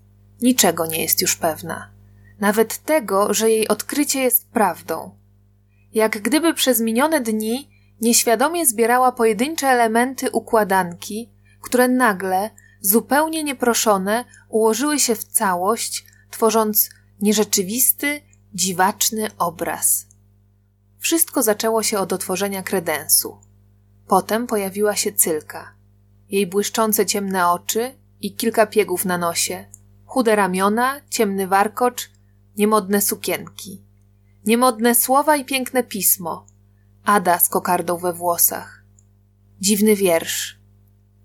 Niczego 0.40 0.86
nie 0.86 1.02
jest 1.02 1.22
już 1.22 1.36
pewna. 1.36 1.92
Nawet 2.42 2.78
tego, 2.78 3.34
że 3.34 3.50
jej 3.50 3.68
odkrycie 3.68 4.20
jest 4.20 4.50
prawdą. 4.50 5.18
Jak 5.94 6.22
gdyby 6.22 6.54
przez 6.54 6.80
minione 6.80 7.20
dni 7.20 7.70
nieświadomie 8.00 8.66
zbierała 8.66 9.12
pojedyncze 9.12 9.66
elementy 9.66 10.30
układanki, 10.30 11.32
które 11.60 11.88
nagle, 11.88 12.50
zupełnie 12.80 13.44
nieproszone, 13.44 14.24
ułożyły 14.48 14.98
się 14.98 15.14
w 15.14 15.24
całość, 15.24 16.06
tworząc 16.30 16.90
nierzeczywisty, 17.20 18.20
dziwaczny 18.54 19.30
obraz. 19.38 20.06
Wszystko 20.98 21.42
zaczęło 21.42 21.82
się 21.82 21.98
od 21.98 22.12
otworzenia 22.12 22.62
kredensu. 22.62 23.38
Potem 24.06 24.46
pojawiła 24.46 24.96
się 24.96 25.12
cylka. 25.12 25.74
Jej 26.28 26.46
błyszczące 26.46 27.06
ciemne 27.06 27.48
oczy 27.48 27.94
i 28.20 28.34
kilka 28.34 28.66
piegów 28.66 29.04
na 29.04 29.18
nosie, 29.18 29.64
chude 30.04 30.36
ramiona, 30.36 31.00
ciemny 31.10 31.46
warkocz, 31.46 32.11
niemodne 32.56 33.00
sukienki, 33.00 33.82
niemodne 34.46 34.94
słowa 34.94 35.36
i 35.36 35.44
piękne 35.44 35.82
pismo, 35.82 36.46
Ada 37.04 37.38
z 37.38 37.48
kokardą 37.48 37.96
we 37.96 38.12
włosach, 38.12 38.84
dziwny 39.60 39.96
wiersz, 39.96 40.58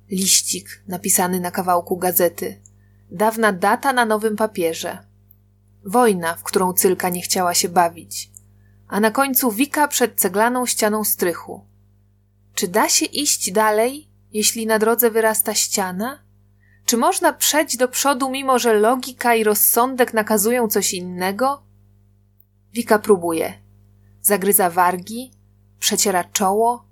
liścik 0.09 0.83
napisany 0.87 1.39
na 1.39 1.51
kawałku 1.51 1.97
gazety, 1.97 2.61
dawna 3.11 3.51
data 3.51 3.93
na 3.93 4.05
nowym 4.05 4.35
papierze, 4.35 4.97
wojna, 5.85 6.35
w 6.35 6.43
którą 6.43 6.73
cylka 6.73 7.09
nie 7.09 7.21
chciała 7.21 7.53
się 7.53 7.69
bawić, 7.69 8.31
a 8.87 8.99
na 8.99 9.11
końcu 9.11 9.51
wika 9.51 9.87
przed 9.87 10.19
ceglaną 10.19 10.65
ścianą 10.65 11.03
strychu. 11.03 11.65
Czy 12.53 12.67
da 12.67 12.89
się 12.89 13.05
iść 13.05 13.51
dalej, 13.51 14.09
jeśli 14.33 14.67
na 14.67 14.79
drodze 14.79 15.11
wyrasta 15.11 15.53
ściana? 15.53 16.23
Czy 16.87 16.97
można 16.97 17.33
przejść 17.33 17.77
do 17.77 17.87
przodu, 17.87 18.29
mimo 18.29 18.59
że 18.59 18.73
logika 18.73 19.35
i 19.35 19.43
rozsądek 19.43 20.13
nakazują 20.13 20.67
coś 20.67 20.93
innego? 20.93 21.63
Wika 22.73 22.99
próbuje. 22.99 23.53
Zagryza 24.21 24.69
wargi, 24.69 25.31
przeciera 25.79 26.23
czoło 26.23 26.87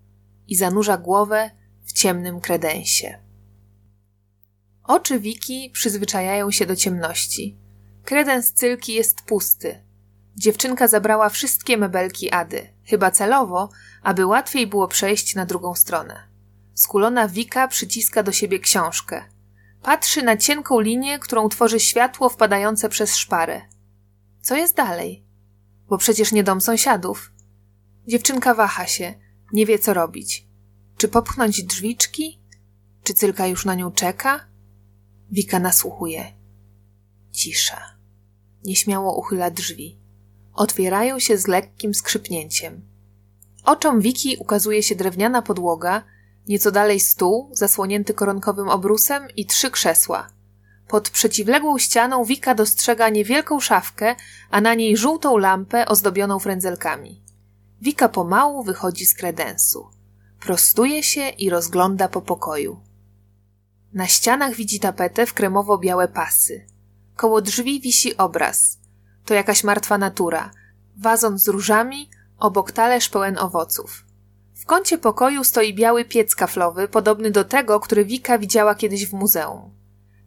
i 0.48 0.56
zanurza 0.56 0.98
głowę 0.98 1.52
w 1.86 1.94
ciemnym 1.94 2.42
kredensie. 2.42 3.20
Oczy 4.84 5.20
Wiki 5.20 5.70
przyzwyczajają 5.74 6.52
się 6.52 6.66
do 6.66 6.76
ciemności. 6.76 7.58
Kredens 8.04 8.54
cylki 8.54 8.94
jest 8.94 9.22
pusty. 9.22 9.84
Dziewczynka 10.36 10.88
zabrała 10.88 11.30
wszystkie 11.30 11.78
mebelki 11.78 12.32
Ady, 12.32 12.68
chyba 12.84 13.12
celowo, 13.12 13.70
aby 14.02 14.26
łatwiej 14.26 14.68
było 14.68 14.88
przejść 14.88 15.36
na 15.36 15.46
drugą 15.46 15.76
stronę. 15.76 16.28
Skulona 16.74 17.28
Wika 17.28 17.68
przyciska 17.68 18.24
do 18.24 18.32
siebie 18.32 18.60
książkę. 18.60 19.35
Patrzy 19.86 20.24
na 20.24 20.38
cienką 20.38 20.80
linię, 20.80 21.20
którą 21.20 21.50
tworzy 21.50 21.80
światło 21.80 22.30
wpadające 22.30 22.90
przez 22.90 23.16
szparę. 23.16 23.62
Co 24.42 24.56
jest 24.56 24.76
dalej? 24.76 25.26
Bo 25.90 25.98
przecież 25.98 26.32
nie 26.32 26.44
dom 26.44 26.62
sąsiadów. 26.62 27.32
Dziewczynka 28.08 28.54
waha 28.54 28.88
się, 28.88 29.14
nie 29.54 29.66
wie 29.66 29.80
co 29.80 29.94
robić. 29.94 30.48
Czy 30.98 31.08
popchnąć 31.08 31.64
drzwiczki? 31.64 32.42
Czy 33.04 33.14
cylka 33.14 33.48
już 33.48 33.66
na 33.66 33.76
nią 33.76 33.92
czeka? 33.92 34.48
Wika 35.32 35.60
nasłuchuje. 35.60 36.34
Cisza. 37.32 37.82
Nieśmiało 38.64 39.18
uchyla 39.18 39.52
drzwi. 39.52 40.00
Otwierają 40.54 41.20
się 41.20 41.38
z 41.38 41.48
lekkim 41.48 41.94
skrzypnięciem. 41.94 42.82
Oczom 43.64 44.02
Wiki 44.02 44.38
ukazuje 44.40 44.84
się 44.84 44.96
drewniana 44.96 45.42
podłoga, 45.42 46.04
nieco 46.48 46.72
dalej 46.72 47.00
stół, 47.00 47.50
zasłonięty 47.54 48.14
koronkowym 48.14 48.70
obrusem 48.70 49.28
i 49.36 49.46
trzy 49.46 49.72
krzesła. 49.72 50.28
Pod 50.88 51.10
przeciwległą 51.10 51.78
ścianą 51.78 52.24
Wika 52.24 52.56
dostrzega 52.56 53.10
niewielką 53.10 53.60
szafkę, 53.60 54.16
a 54.50 54.62
na 54.62 54.74
niej 54.74 54.98
żółtą 54.98 55.38
lampę 55.38 55.86
ozdobioną 55.86 56.40
frędzelkami. 56.40 57.24
Wika 57.82 58.10
pomału 58.10 58.64
wychodzi 58.64 59.06
z 59.06 59.14
kredensu. 59.14 59.88
Prostuje 60.40 61.04
się 61.04 61.30
i 61.30 61.50
rozgląda 61.50 62.08
po 62.08 62.22
pokoju. 62.22 62.80
Na 63.94 64.08
ścianach 64.08 64.56
widzi 64.56 64.80
tapetę 64.80 65.26
w 65.26 65.34
kremowo-białe 65.34 66.08
pasy. 66.08 66.68
Koło 67.16 67.42
drzwi 67.42 67.82
wisi 67.82 68.18
obraz. 68.18 68.78
To 69.26 69.34
jakaś 69.34 69.64
martwa 69.64 69.98
natura. 69.98 70.52
Wazon 70.98 71.40
z 71.40 71.48
różami, 71.48 72.10
obok 72.40 72.72
talerz 72.72 73.10
pełen 73.10 73.38
owoców. 73.38 74.05
W 74.56 74.66
kącie 74.66 74.98
pokoju 74.98 75.44
stoi 75.44 75.74
biały 75.74 76.06
piec 76.06 76.36
kaflowy, 76.36 76.88
podobny 76.88 77.32
do 77.32 77.44
tego, 77.44 77.80
który 77.80 78.06
Wika 78.06 78.38
widziała 78.38 78.76
kiedyś 78.76 79.06
w 79.06 79.14
muzeum. 79.14 79.76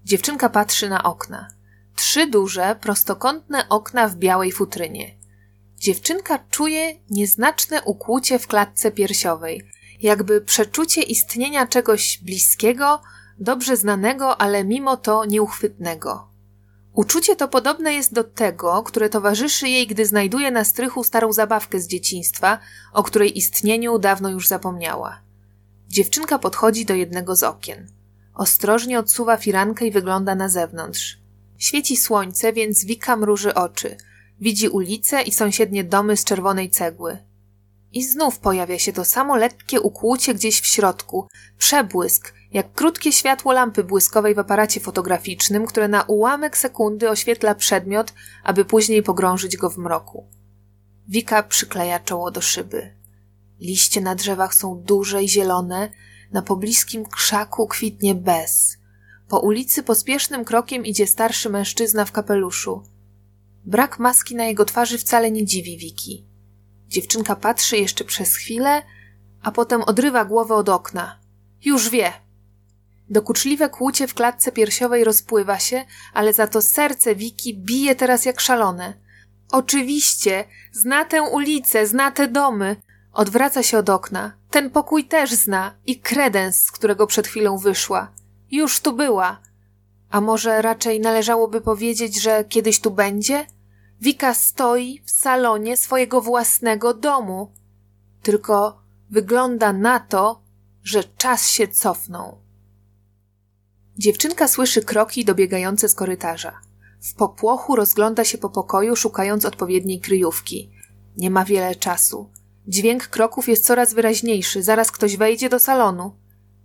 Dziewczynka 0.04 0.48
patrzy 0.48 0.88
na 0.88 1.02
okna. 1.02 1.48
Trzy 1.96 2.26
duże, 2.26 2.76
prostokątne 2.80 3.68
okna 3.68 4.08
w 4.08 4.16
białej 4.16 4.52
futrynie. 4.52 5.18
Dziewczynka 5.76 6.38
czuje 6.50 6.94
nieznaczne 7.10 7.82
ukłucie 7.82 8.38
w 8.38 8.46
klatce 8.46 8.90
piersiowej, 8.90 9.70
jakby 10.00 10.40
przeczucie 10.40 11.02
istnienia 11.02 11.66
czegoś 11.66 12.18
bliskiego, 12.22 13.02
dobrze 13.38 13.76
znanego, 13.76 14.40
ale 14.40 14.64
mimo 14.64 14.96
to 14.96 15.24
nieuchwytnego. 15.24 16.27
Uczucie 16.98 17.36
to 17.36 17.48
podobne 17.48 17.94
jest 17.94 18.14
do 18.14 18.24
tego, 18.24 18.82
które 18.82 19.08
towarzyszy 19.08 19.68
jej, 19.68 19.86
gdy 19.86 20.06
znajduje 20.06 20.50
na 20.50 20.64
strychu 20.64 21.04
starą 21.04 21.32
zabawkę 21.32 21.80
z 21.80 21.86
dzieciństwa, 21.86 22.58
o 22.92 23.02
której 23.02 23.38
istnieniu 23.38 23.98
dawno 23.98 24.28
już 24.28 24.48
zapomniała. 24.48 25.20
Dziewczynka 25.88 26.38
podchodzi 26.38 26.84
do 26.84 26.94
jednego 26.94 27.36
z 27.36 27.42
okien. 27.42 27.86
Ostrożnie 28.34 28.98
odsuwa 28.98 29.36
firankę 29.36 29.86
i 29.86 29.90
wygląda 29.90 30.34
na 30.34 30.48
zewnątrz. 30.48 31.18
Świeci 31.58 31.96
słońce, 31.96 32.52
więc 32.52 32.84
Wika 32.84 33.16
mruży 33.16 33.54
oczy. 33.54 33.96
Widzi 34.40 34.68
ulice 34.68 35.22
i 35.22 35.32
sąsiednie 35.32 35.84
domy 35.84 36.16
z 36.16 36.24
czerwonej 36.24 36.70
cegły. 36.70 37.18
I 37.92 38.04
znów 38.04 38.38
pojawia 38.38 38.78
się 38.78 38.92
to 38.92 39.04
samo 39.04 39.36
lekkie 39.36 39.80
ukłucie 39.80 40.34
gdzieś 40.34 40.60
w 40.60 40.66
środku, 40.66 41.28
przebłysk, 41.58 42.34
jak 42.52 42.72
krótkie 42.72 43.12
światło 43.12 43.52
lampy 43.52 43.84
błyskowej 43.84 44.34
w 44.34 44.38
aparacie 44.38 44.80
fotograficznym, 44.80 45.66
które 45.66 45.88
na 45.88 46.02
ułamek 46.02 46.56
sekundy 46.56 47.10
oświetla 47.10 47.54
przedmiot, 47.54 48.12
aby 48.44 48.64
później 48.64 49.02
pogrążyć 49.02 49.56
go 49.56 49.70
w 49.70 49.78
mroku. 49.78 50.26
Wika 51.08 51.42
przykleja 51.42 52.00
czoło 52.00 52.30
do 52.30 52.40
szyby. 52.40 52.94
Liście 53.60 54.00
na 54.00 54.14
drzewach 54.14 54.54
są 54.54 54.82
duże 54.82 55.22
i 55.22 55.28
zielone, 55.28 55.90
na 56.32 56.42
pobliskim 56.42 57.06
krzaku 57.06 57.66
kwitnie 57.66 58.14
bez. 58.14 58.78
Po 59.28 59.40
ulicy 59.40 59.82
pospiesznym 59.82 60.44
krokiem 60.44 60.84
idzie 60.84 61.06
starszy 61.06 61.50
mężczyzna 61.50 62.04
w 62.04 62.12
kapeluszu. 62.12 62.82
Brak 63.64 63.98
maski 63.98 64.34
na 64.34 64.44
jego 64.44 64.64
twarzy 64.64 64.98
wcale 64.98 65.30
nie 65.30 65.44
dziwi 65.44 65.78
Wiki. 65.78 66.26
Dziewczynka 66.86 67.36
patrzy 67.36 67.76
jeszcze 67.76 68.04
przez 68.04 68.36
chwilę, 68.36 68.82
a 69.42 69.50
potem 69.52 69.82
odrywa 69.82 70.24
głowę 70.24 70.54
od 70.54 70.68
okna. 70.68 71.20
Już 71.64 71.90
wie. 71.90 72.27
Dokuczliwe 73.10 73.68
kłucie 73.68 74.06
w 74.06 74.14
klatce 74.14 74.52
piersiowej 74.52 75.04
rozpływa 75.04 75.58
się, 75.58 75.84
ale 76.14 76.32
za 76.32 76.46
to 76.46 76.62
serce 76.62 77.14
Wiki 77.14 77.58
bije 77.58 77.94
teraz 77.94 78.24
jak 78.24 78.40
szalone. 78.40 78.94
Oczywiście, 79.52 80.44
zna 80.72 81.04
tę 81.04 81.22
ulicę, 81.22 81.86
zna 81.86 82.10
te 82.10 82.28
domy. 82.28 82.76
Odwraca 83.12 83.62
się 83.62 83.78
od 83.78 83.90
okna. 83.90 84.32
Ten 84.50 84.70
pokój 84.70 85.04
też 85.04 85.32
zna 85.32 85.74
i 85.86 86.00
kredens, 86.00 86.64
z 86.64 86.70
którego 86.70 87.06
przed 87.06 87.26
chwilą 87.26 87.58
wyszła. 87.58 88.12
Już 88.50 88.80
tu 88.80 88.92
była. 88.92 89.40
A 90.10 90.20
może 90.20 90.62
raczej 90.62 91.00
należałoby 91.00 91.60
powiedzieć, 91.60 92.22
że 92.22 92.44
kiedyś 92.44 92.80
tu 92.80 92.90
będzie? 92.90 93.46
Wika 94.00 94.34
stoi 94.34 95.02
w 95.04 95.10
salonie 95.10 95.76
swojego 95.76 96.20
własnego 96.20 96.94
domu. 96.94 97.52
Tylko 98.22 98.82
wygląda 99.10 99.72
na 99.72 100.00
to, 100.00 100.42
że 100.82 101.04
czas 101.04 101.48
się 101.48 101.68
cofnął. 101.68 102.47
Dziewczynka 103.98 104.48
słyszy 104.48 104.82
kroki 104.82 105.24
dobiegające 105.24 105.88
z 105.88 105.94
korytarza. 105.94 106.60
W 107.00 107.14
popłochu 107.14 107.76
rozgląda 107.76 108.24
się 108.24 108.38
po 108.38 108.50
pokoju, 108.50 108.96
szukając 108.96 109.44
odpowiedniej 109.44 110.00
kryjówki. 110.00 110.70
Nie 111.16 111.30
ma 111.30 111.44
wiele 111.44 111.74
czasu. 111.74 112.30
Dźwięk 112.66 113.08
kroków 113.08 113.48
jest 113.48 113.64
coraz 113.64 113.94
wyraźniejszy, 113.94 114.62
zaraz 114.62 114.90
ktoś 114.90 115.16
wejdzie 115.16 115.48
do 115.48 115.58
salonu. 115.58 116.16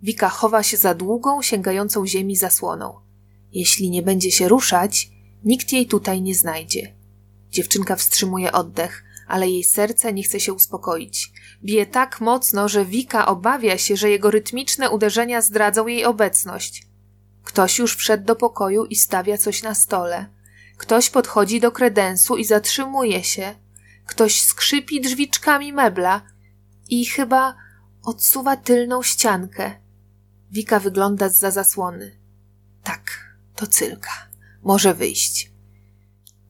Wika 0.02 0.30
chowa 0.30 0.64
się 0.64 0.78
za 0.78 0.94
długą, 0.94 1.42
sięgającą 1.42 2.08
ziemi 2.08 2.36
zasłoną. 2.36 3.00
Jeśli 3.52 3.90
nie 3.90 4.02
będzie 4.02 4.32
się 4.32 4.48
ruszać, 4.48 5.12
nikt 5.44 5.72
jej 5.72 5.88
tutaj 5.88 6.22
nie 6.22 6.36
znajdzie. 6.36 6.96
Dziewczynka 7.50 7.96
wstrzymuje 7.96 8.52
oddech, 8.52 9.04
ale 9.28 9.50
jej 9.50 9.64
serce 9.64 10.14
nie 10.14 10.24
chce 10.24 10.40
się 10.40 10.54
uspokoić. 10.54 11.32
Bije 11.64 11.86
tak 11.86 12.22
mocno, 12.22 12.70
że 12.70 12.86
Wika 12.86 13.26
obawia 13.26 13.78
się, 13.78 13.98
że 13.98 14.10
jego 14.10 14.32
rytmiczne 14.32 14.90
uderzenia 14.90 15.42
zdradzą 15.42 15.88
jej 15.88 16.06
obecność. 16.06 16.93
Ktoś 17.44 17.80
już 17.80 17.96
wszedł 17.96 18.26
do 18.26 18.36
pokoju 18.36 18.86
i 18.86 18.96
stawia 18.96 19.38
coś 19.38 19.64
na 19.64 19.74
stole. 19.74 20.26
Ktoś 20.78 21.10
podchodzi 21.10 21.60
do 21.60 21.72
kredensu 21.72 22.38
i 22.38 22.46
zatrzymuje 22.46 23.24
się. 23.24 23.56
Ktoś 24.06 24.42
skrzypi 24.42 25.02
drzwiczkami 25.02 25.74
mebla 25.74 26.22
i 26.90 27.06
chyba 27.06 27.56
odsuwa 28.04 28.58
tylną 28.58 29.04
ściankę. 29.04 29.72
Wika 30.52 30.80
wygląda 30.80 31.30
z 31.30 31.38
za 31.38 31.52
zasłony. 31.52 32.20
Tak, 32.84 33.02
to 33.56 33.68
Cylka. 33.68 34.28
Może 34.64 34.94
wyjść. 34.94 35.52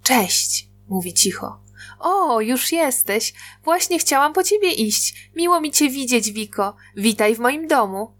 Cześć, 0.04 0.70
mówi 0.88 1.14
cicho. 1.14 1.64
O, 2.00 2.42
już 2.42 2.72
jesteś. 2.72 3.34
Właśnie 3.64 4.00
chciałam 4.00 4.34
po 4.34 4.44
ciebie 4.44 4.72
iść. 4.72 5.32
Miło 5.36 5.62
mi 5.62 5.72
cię 5.72 5.90
widzieć, 5.90 6.32
Wiko. 6.32 6.76
Witaj 6.96 7.36
w 7.36 7.40
moim 7.40 7.68
domu. 7.68 8.12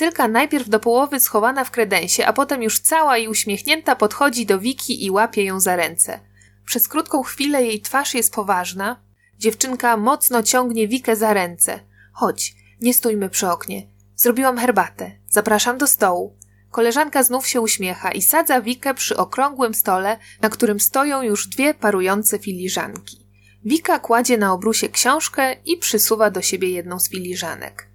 Cylka 0.00 0.28
najpierw 0.28 0.68
do 0.68 0.80
połowy 0.80 1.20
schowana 1.20 1.64
w 1.64 1.70
kredensie, 1.70 2.26
a 2.26 2.32
potem 2.32 2.62
już 2.62 2.78
cała 2.78 3.18
i 3.18 3.28
uśmiechnięta 3.28 3.96
podchodzi 3.96 4.46
do 4.46 4.58
Wiki 4.58 5.04
i 5.04 5.10
łapie 5.10 5.44
ją 5.44 5.60
za 5.60 5.76
ręce. 5.76 6.20
Przez 6.64 6.88
krótką 6.88 7.22
chwilę 7.22 7.62
jej 7.62 7.80
twarz 7.80 8.14
jest 8.14 8.34
poważna. 8.34 9.02
Dziewczynka 9.38 9.96
mocno 9.96 10.42
ciągnie 10.42 10.88
Wikę 10.88 11.16
za 11.16 11.34
ręce. 11.34 11.80
Chodź, 12.12 12.54
nie 12.80 12.94
stójmy 12.94 13.28
przy 13.28 13.48
oknie. 13.48 13.86
Zrobiłam 14.16 14.58
herbatę. 14.58 15.10
Zapraszam 15.28 15.78
do 15.78 15.86
stołu. 15.86 16.36
Koleżanka 16.70 17.22
znów 17.22 17.46
się 17.46 17.60
uśmiecha 17.60 18.12
i 18.12 18.22
sadza 18.22 18.60
Wikę 18.60 18.94
przy 18.94 19.16
okrągłym 19.16 19.74
stole, 19.74 20.18
na 20.40 20.48
którym 20.48 20.80
stoją 20.80 21.22
już 21.22 21.48
dwie 21.48 21.74
parujące 21.74 22.38
filiżanki. 22.38 23.26
Wika 23.64 23.98
kładzie 23.98 24.38
na 24.38 24.52
obrusie 24.52 24.88
książkę 24.88 25.56
i 25.64 25.76
przysuwa 25.76 26.30
do 26.30 26.42
siebie 26.42 26.70
jedną 26.70 27.00
z 27.00 27.08
filiżanek. 27.08 27.88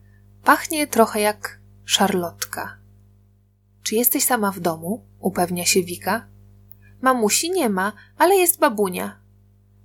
Pachnie 0.43 0.87
trochę 0.87 1.19
jak 1.19 1.64
szarlotka. 1.85 2.77
Czy 3.83 3.95
jesteś 3.95 4.23
sama 4.23 4.51
w 4.51 4.59
domu? 4.59 5.05
upewnia 5.19 5.65
się 5.65 5.83
Wika. 5.83 6.27
Mamusi 7.01 7.51
nie 7.51 7.69
ma, 7.69 7.93
ale 8.17 8.35
jest 8.35 8.59
babunia. 8.59 9.19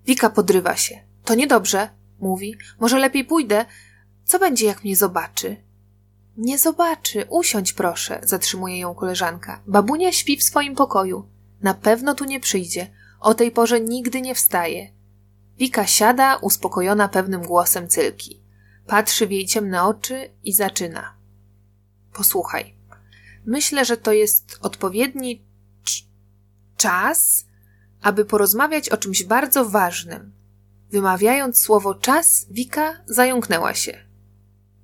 Wika 0.07 0.31
podrywa 0.31 0.77
się. 0.77 1.01
To 1.25 1.35
niedobrze, 1.35 1.89
mówi. 2.21 2.57
Może 2.81 2.99
lepiej 2.99 3.25
pójdę. 3.25 3.65
Co 4.25 4.39
będzie, 4.39 4.67
jak 4.67 4.85
mnie 4.85 4.97
zobaczy? 4.97 5.57
Nie 6.37 6.59
zobaczy. 6.59 7.27
Usiądź 7.29 7.73
proszę, 7.73 8.21
zatrzymuje 8.23 8.79
ją 8.79 8.95
koleżanka. 8.95 9.63
Babunia 9.67 10.13
śpi 10.13 10.37
w 10.37 10.43
swoim 10.43 10.75
pokoju. 10.75 11.29
Na 11.63 11.75
pewno 11.75 12.15
tu 12.15 12.25
nie 12.25 12.41
przyjdzie. 12.41 12.91
O 13.21 13.35
tej 13.35 13.51
porze 13.51 13.81
nigdy 13.81 14.21
nie 14.21 14.35
wstaje. 14.35 14.93
Wika 15.59 15.87
siada, 15.87 16.37
uspokojona 16.37 17.09
pewnym 17.09 17.43
głosem 17.43 17.89
cylki. 17.89 18.43
Patrzy 18.87 19.27
w 19.27 19.31
jej 19.31 19.47
ciemne 19.47 19.83
oczy 19.85 20.31
i 20.45 20.53
zaczyna. 20.53 21.20
Posłuchaj. 22.13 22.75
Myślę, 23.47 23.85
że 23.85 23.97
to 23.97 24.13
jest 24.13 24.59
odpowiedni 24.63 25.45
czas, 26.77 27.47
aby 28.03 28.25
porozmawiać 28.25 28.89
o 28.89 28.97
czymś 28.97 29.25
bardzo 29.25 29.69
ważnym. 29.69 30.33
Wymawiając 30.91 31.61
słowo 31.61 31.95
czas, 31.95 32.47
Wika 32.51 32.95
zająknęła 33.07 33.75
się. 33.75 33.99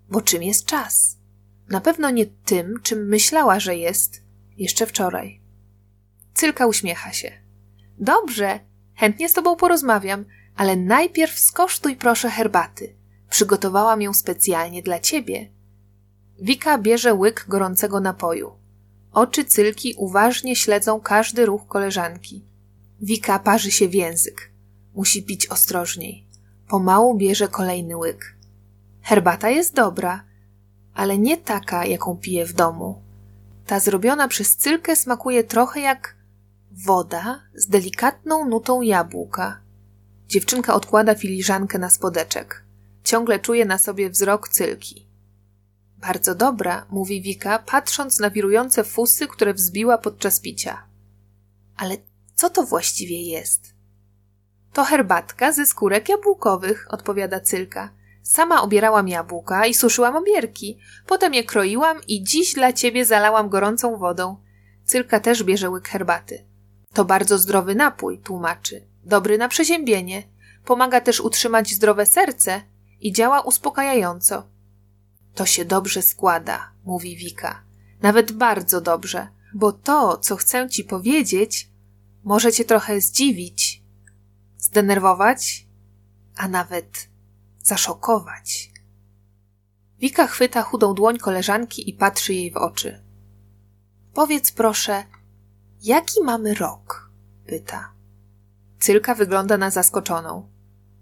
Bo 0.08 0.20
czym 0.20 0.42
jest 0.42 0.66
czas? 0.66 1.16
Na 1.68 1.80
pewno 1.80 2.10
nie 2.10 2.26
tym, 2.26 2.74
czym 2.82 3.08
myślała, 3.08 3.60
że 3.60 3.76
jest 3.76 4.22
jeszcze 4.56 4.86
wczoraj. 4.86 5.40
Cylka 6.34 6.66
uśmiecha 6.66 7.12
się. 7.12 7.32
Dobrze, 7.98 8.60
chętnie 8.94 9.28
z 9.28 9.32
tobą 9.32 9.56
porozmawiam, 9.56 10.24
ale 10.56 10.76
najpierw 10.76 11.38
skosztuj 11.38 11.96
proszę 11.96 12.30
herbaty. 12.30 12.96
Przygotowałam 13.30 14.02
ją 14.02 14.14
specjalnie 14.14 14.82
dla 14.82 14.98
ciebie. 14.98 15.50
Wika 16.38 16.78
bierze 16.78 17.14
łyk 17.14 17.44
gorącego 17.48 18.00
napoju. 18.00 18.52
Oczy 19.12 19.44
Cylki 19.44 19.94
uważnie 19.96 20.56
śledzą 20.56 21.00
każdy 21.00 21.46
ruch 21.46 21.66
koleżanki. 21.66 22.44
Wika 23.00 23.38
parzy 23.38 23.70
się 23.70 23.88
w 23.88 23.94
język. 23.94 24.50
Musi 24.94 25.22
pić 25.22 25.46
ostrożniej. 25.46 26.26
Pomału 26.68 27.16
bierze 27.16 27.48
kolejny 27.48 27.96
łyk. 27.96 28.36
Herbata 29.02 29.50
jest 29.50 29.74
dobra, 29.74 30.24
ale 30.94 31.18
nie 31.18 31.36
taka, 31.36 31.84
jaką 31.84 32.16
pije 32.16 32.46
w 32.46 32.52
domu. 32.52 33.02
Ta 33.66 33.80
zrobiona 33.80 34.28
przez 34.28 34.56
Cylkę 34.56 34.96
smakuje 34.96 35.44
trochę 35.44 35.80
jak 35.80 36.16
woda 36.72 37.42
z 37.54 37.66
delikatną 37.66 38.48
nutą 38.48 38.82
jabłka. 38.82 39.60
Dziewczynka 40.28 40.74
odkłada 40.74 41.14
filiżankę 41.14 41.78
na 41.78 41.90
spodeczek. 41.90 42.64
Ciągle 43.04 43.38
czuje 43.38 43.64
na 43.64 43.78
sobie 43.78 44.10
wzrok 44.10 44.48
Cylki. 44.48 45.05
Bardzo 45.98 46.34
dobra, 46.34 46.86
mówi 46.90 47.22
Wika, 47.22 47.58
patrząc 47.58 48.20
na 48.20 48.30
wirujące 48.30 48.84
fusy, 48.84 49.28
które 49.28 49.54
wzbiła 49.54 49.98
podczas 49.98 50.40
picia. 50.40 50.86
Ale 51.76 51.96
co 52.34 52.50
to 52.50 52.62
właściwie 52.62 53.22
jest? 53.22 53.74
To 54.72 54.84
herbatka 54.84 55.52
ze 55.52 55.66
skórek 55.66 56.08
jabłkowych, 56.08 56.86
odpowiada 56.90 57.40
Cylka. 57.40 57.90
Sama 58.22 58.62
obierałam 58.62 59.08
jabłka 59.08 59.66
i 59.66 59.74
suszyłam 59.74 60.16
obierki. 60.16 60.78
Potem 61.06 61.34
je 61.34 61.44
kroiłam 61.44 62.00
i 62.08 62.22
dziś 62.22 62.54
dla 62.54 62.72
ciebie 62.72 63.04
zalałam 63.04 63.48
gorącą 63.48 63.96
wodą. 63.96 64.36
Cylka 64.84 65.20
też 65.20 65.42
bierze 65.44 65.70
łyk 65.70 65.88
herbaty. 65.88 66.44
To 66.92 67.04
bardzo 67.04 67.38
zdrowy 67.38 67.74
napój, 67.74 68.18
tłumaczy. 68.18 68.86
Dobry 69.04 69.38
na 69.38 69.48
przeziębienie. 69.48 70.22
pomaga 70.64 71.00
też 71.00 71.20
utrzymać 71.20 71.74
zdrowe 71.74 72.06
serce 72.06 72.62
i 73.00 73.12
działa 73.12 73.40
uspokajająco. 73.40 74.55
To 75.36 75.46
się 75.46 75.64
dobrze 75.64 76.02
składa, 76.02 76.70
mówi 76.84 77.16
Wika. 77.16 77.62
Nawet 78.02 78.32
bardzo 78.32 78.80
dobrze, 78.80 79.28
bo 79.54 79.72
to, 79.72 80.16
co 80.16 80.36
chcę 80.36 80.68
ci 80.68 80.84
powiedzieć, 80.84 81.70
może 82.24 82.52
cię 82.52 82.64
trochę 82.64 83.00
zdziwić, 83.00 83.82
zdenerwować, 84.58 85.66
a 86.36 86.48
nawet 86.48 87.08
zaszokować. 87.62 88.72
Wika 89.98 90.26
chwyta 90.26 90.62
chudą 90.62 90.94
dłoń 90.94 91.18
koleżanki 91.18 91.90
i 91.90 91.92
patrzy 91.92 92.34
jej 92.34 92.50
w 92.50 92.56
oczy. 92.56 93.02
Powiedz 94.14 94.52
proszę, 94.52 95.04
jaki 95.82 96.22
mamy 96.22 96.54
rok? 96.54 97.10
pyta. 97.46 97.92
Cylka 98.78 99.14
wygląda 99.14 99.58
na 99.58 99.70
zaskoczoną. 99.70 100.48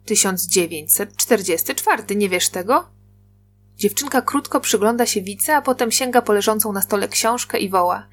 1944, 0.05 2.17
nie 2.17 2.29
wiesz 2.29 2.49
tego? 2.49 2.94
Dziewczynka 3.77 4.23
krótko 4.23 4.61
przygląda 4.61 5.07
się 5.07 5.23
wice, 5.23 5.57
a 5.57 5.63
potem 5.63 5.93
sięga 5.93 6.23
po 6.23 6.33
leżącą 6.33 6.73
na 6.73 6.83
stole 6.83 7.09
książkę 7.09 7.59
i 7.59 7.69
woła. 7.69 8.09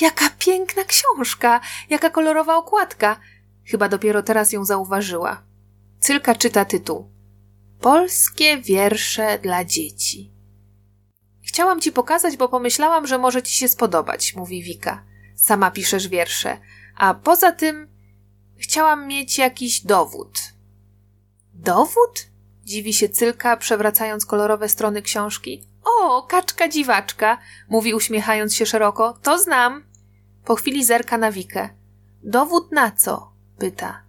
Jaka 0.00 0.30
piękna 0.38 0.84
książka! 0.84 1.60
Jaka 1.90 2.10
kolorowa 2.10 2.56
okładka! 2.56 3.20
Chyba 3.64 3.88
dopiero 3.88 4.22
teraz 4.22 4.52
ją 4.52 4.64
zauważyła. 4.64 5.42
Cylka 6.00 6.34
czyta 6.34 6.64
tytuł. 6.64 7.12
Polskie 7.80 8.58
wiersze 8.58 9.38
dla 9.38 9.64
dzieci. 9.64 10.32
Chciałam 11.42 11.80
ci 11.80 11.92
pokazać, 11.92 12.36
bo 12.36 12.48
pomyślałam, 12.48 13.06
że 13.06 13.18
może 13.18 13.42
ci 13.42 13.54
się 13.56 13.68
spodobać, 13.68 14.34
mówi 14.36 14.62
Wika. 14.62 15.04
Sama 15.36 15.70
piszesz 15.70 16.08
wiersze. 16.08 16.58
A 16.96 17.14
poza 17.14 17.52
tym 17.52 17.88
chciałam 18.56 19.06
mieć 19.06 19.38
jakiś 19.38 19.80
dowód. 19.80 20.38
Dowód? 21.54 22.31
Dziwi 22.64 22.92
się 22.92 23.08
Cylka, 23.08 23.56
przewracając 23.56 24.26
kolorowe 24.26 24.68
strony 24.68 25.02
książki. 25.02 25.68
O, 25.84 26.22
kaczka 26.22 26.68
dziwaczka, 26.68 27.38
mówi 27.68 27.94
uśmiechając 27.94 28.54
się 28.54 28.66
szeroko. 28.66 29.18
To 29.22 29.38
znam. 29.38 29.84
Po 30.44 30.54
chwili 30.54 30.84
zerka 30.84 31.18
na 31.18 31.32
Wikę. 31.32 31.68
Dowód 32.22 32.72
na 32.72 32.90
co? 32.90 33.32
pyta. 33.58 34.02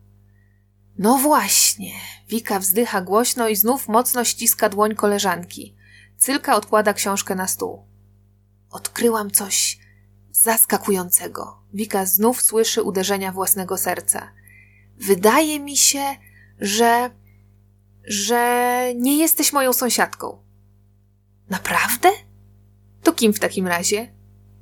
No 0.97 1.17
właśnie. 1.17 1.93
Wika 2.30 2.59
wzdycha 2.59 3.01
głośno 3.01 3.47
i 3.47 3.55
znów 3.55 3.88
mocno 3.88 4.23
ściska 4.23 4.69
dłoń 4.69 4.95
koleżanki. 4.95 5.75
Cylka 6.17 6.55
odkłada 6.55 6.93
książkę 6.93 7.35
na 7.35 7.47
stół. 7.47 7.85
Odkryłam 8.69 9.31
coś 9.31 9.80
zaskakującego. 10.31 11.63
Wika 11.73 12.05
znów 12.05 12.41
słyszy 12.41 12.84
uderzenia 12.84 13.31
własnego 13.31 13.77
serca. 13.77 14.31
Wydaje 14.97 15.59
mi 15.59 15.77
się, 15.77 16.03
że. 16.59 17.09
Że 18.03 18.84
nie 18.95 19.17
jesteś 19.17 19.53
moją 19.53 19.73
sąsiadką. 19.73 20.43
Naprawdę? 21.49 22.09
To 23.03 23.13
kim 23.13 23.34
w 23.34 23.39
takim 23.39 23.67
razie? 23.67 24.13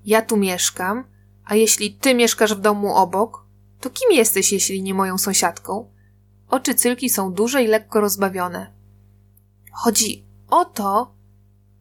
Ja 0.06 0.22
tu 0.22 0.38
mieszkam, 0.38 1.04
a 1.46 1.56
jeśli 1.56 1.94
ty 1.94 2.16
mieszkasz 2.16 2.56
w 2.56 2.60
domu 2.60 2.96
obok, 2.96 3.46
to 3.80 3.90
kim 3.90 4.12
jesteś, 4.12 4.52
jeśli 4.52 4.84
nie 4.84 4.94
moją 4.94 5.18
sąsiadką? 5.18 5.92
Oczy 6.50 6.76
cylki 6.76 7.10
są 7.10 7.34
duże 7.34 7.64
i 7.64 7.68
lekko 7.68 8.02
rozbawione. 8.02 8.74
Chodzi 9.72 10.26
o 10.50 10.66
to, 10.66 11.16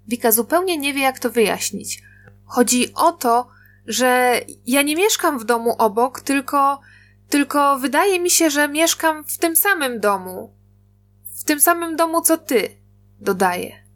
Wika 0.09 0.33
zupełnie 0.33 0.79
nie 0.79 0.95
wie, 0.95 1.03
jak 1.03 1.19
to 1.19 1.31
wyjaśnić. 1.31 2.03
Chodzi 2.45 2.95
o 2.95 3.13
to, 3.13 3.49
że 3.87 4.41
ja 4.67 4.83
nie 4.83 4.97
mieszkam 4.97 5.39
w 5.39 5.45
domu 5.45 5.75
obok, 5.79 6.21
tylko, 6.21 6.81
tylko 7.29 7.79
wydaje 7.79 8.21
mi 8.21 8.31
się, 8.31 8.51
że 8.51 8.69
mieszkam 8.69 9.25
w 9.25 9.39
tym 9.39 9.57
samym 9.57 10.01
domu. 10.01 10.55
Tym 11.51 11.61
samym 11.61 11.97
domu, 11.97 12.23
co 12.23 12.39
ty, 12.39 12.77
dodaje. 13.21 13.87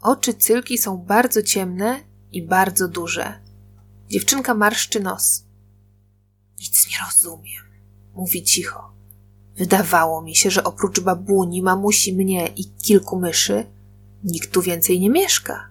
Oczy 0.00 0.34
cylki 0.34 0.78
są 0.78 0.96
bardzo 0.96 1.42
ciemne 1.42 2.00
i 2.32 2.42
bardzo 2.42 2.88
duże. 2.88 3.40
Dziewczynka 4.08 4.54
marszczy 4.54 5.00
nos. 5.00 5.44
Nic 6.58 6.88
nie 6.90 6.96
rozumiem, 7.06 7.64
mówi 8.14 8.42
cicho. 8.42 8.94
Wydawało 9.56 10.22
mi 10.22 10.36
się, 10.36 10.50
że 10.50 10.64
oprócz 10.64 11.00
babuni, 11.00 11.62
mamusi, 11.62 12.16
mnie 12.16 12.46
i 12.56 12.70
kilku 12.70 13.20
myszy, 13.20 13.66
nikt 14.24 14.52
tu 14.52 14.62
więcej 14.62 15.00
nie 15.00 15.10
mieszka. 15.10 15.70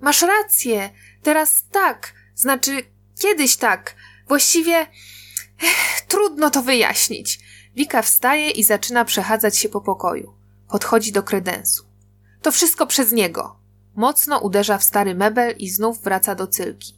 Masz 0.00 0.22
rację, 0.22 0.90
teraz 1.22 1.64
tak, 1.70 2.14
znaczy 2.34 2.82
kiedyś 3.18 3.56
tak. 3.56 3.94
Właściwie 4.28 4.86
ech, 5.62 6.00
trudno 6.08 6.50
to 6.50 6.62
wyjaśnić. 6.62 7.45
Wika 7.76 8.02
wstaje 8.02 8.50
i 8.50 8.64
zaczyna 8.64 9.04
przechadzać 9.04 9.58
się 9.58 9.68
po 9.68 9.80
pokoju. 9.80 10.34
Podchodzi 10.68 11.12
do 11.12 11.22
kredensu. 11.22 11.84
To 12.42 12.52
wszystko 12.52 12.86
przez 12.86 13.12
niego. 13.12 13.60
Mocno 13.94 14.38
uderza 14.38 14.78
w 14.78 14.84
stary 14.84 15.14
mebel 15.14 15.54
i 15.58 15.70
znów 15.70 16.02
wraca 16.02 16.34
do 16.34 16.46
cylki. 16.46 16.94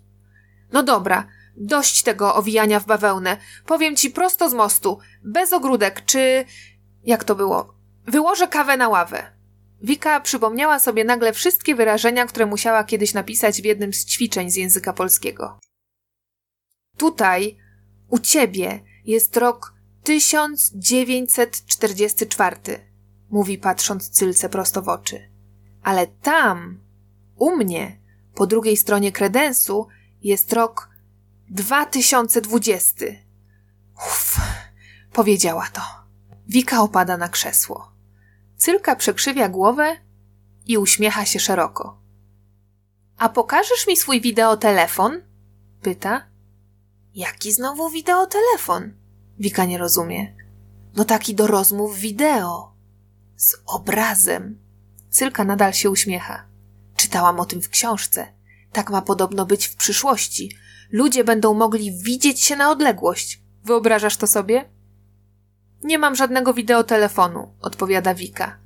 No 0.72 0.82
dobra, 0.82 1.26
dość 1.56 2.02
tego 2.02 2.34
owijania 2.34 2.80
w 2.80 2.86
bawełnę. 2.86 3.36
Powiem 3.66 3.96
ci 3.96 4.10
prosto 4.10 4.50
z 4.50 4.54
mostu, 4.54 4.98
bez 5.24 5.52
ogródek, 5.52 6.04
czy. 6.04 6.44
Jak 7.04 7.24
to 7.24 7.34
było? 7.34 7.74
Wyłożę 8.06 8.48
kawę 8.48 8.76
na 8.76 8.88
ławę. 8.88 9.32
Wika 9.80 10.20
przypomniała 10.20 10.78
sobie 10.78 11.04
nagle 11.04 11.32
wszystkie 11.32 11.74
wyrażenia, 11.74 12.26
które 12.26 12.46
musiała 12.46 12.84
kiedyś 12.84 13.14
napisać 13.14 13.62
w 13.62 13.64
jednym 13.64 13.92
z 13.92 14.04
ćwiczeń 14.04 14.50
z 14.50 14.56
języka 14.56 14.92
polskiego. 14.92 15.58
Tutaj, 16.96 17.58
u 18.08 18.18
ciebie, 18.18 18.80
jest 19.04 19.36
rok 19.36 19.77
1944, 20.08 22.56
mówi 23.30 23.58
patrząc 23.58 24.10
Cylce 24.10 24.48
prosto 24.48 24.82
w 24.82 24.88
oczy. 24.88 25.30
Ale 25.82 26.06
tam, 26.06 26.80
u 27.36 27.56
mnie, 27.56 28.00
po 28.34 28.46
drugiej 28.46 28.76
stronie 28.76 29.12
kredensu, 29.12 29.88
jest 30.22 30.52
rok 30.52 30.90
2020. 31.48 33.04
Uff, 33.96 34.36
powiedziała 35.12 35.68
to. 35.72 35.82
Wika 36.46 36.82
opada 36.82 37.16
na 37.16 37.28
krzesło. 37.28 37.92
Cylka 38.56 38.96
przekrzywia 38.96 39.48
głowę 39.48 39.96
i 40.66 40.78
uśmiecha 40.78 41.24
się 41.24 41.38
szeroko. 41.38 42.00
A 43.18 43.28
pokażesz 43.28 43.86
mi 43.86 43.96
swój 43.96 44.20
wideotelefon? 44.20 45.22
pyta. 45.82 46.26
Jaki 47.14 47.52
znowu 47.52 47.90
wideotelefon? 47.90 48.97
Wika 49.38 49.64
nie 49.64 49.78
rozumie. 49.78 50.34
No 50.96 51.04
taki 51.04 51.34
do 51.34 51.46
rozmów 51.46 51.98
wideo. 51.98 52.72
Z 53.36 53.54
obrazem. 53.66 54.58
Cylka 55.10 55.44
nadal 55.44 55.72
się 55.72 55.90
uśmiecha. 55.90 56.44
Czytałam 56.96 57.40
o 57.40 57.44
tym 57.44 57.62
w 57.62 57.68
książce. 57.68 58.26
Tak 58.72 58.90
ma 58.90 59.02
podobno 59.02 59.46
być 59.46 59.66
w 59.66 59.76
przyszłości. 59.76 60.56
Ludzie 60.90 61.24
będą 61.24 61.54
mogli 61.54 61.92
widzieć 62.02 62.40
się 62.40 62.56
na 62.56 62.70
odległość. 62.70 63.42
Wyobrażasz 63.64 64.16
to 64.16 64.26
sobie? 64.26 64.64
Nie 65.82 65.98
mam 65.98 66.16
żadnego 66.16 66.54
wideotelefonu, 66.54 67.54
odpowiada 67.60 68.14
Wika. 68.14 68.58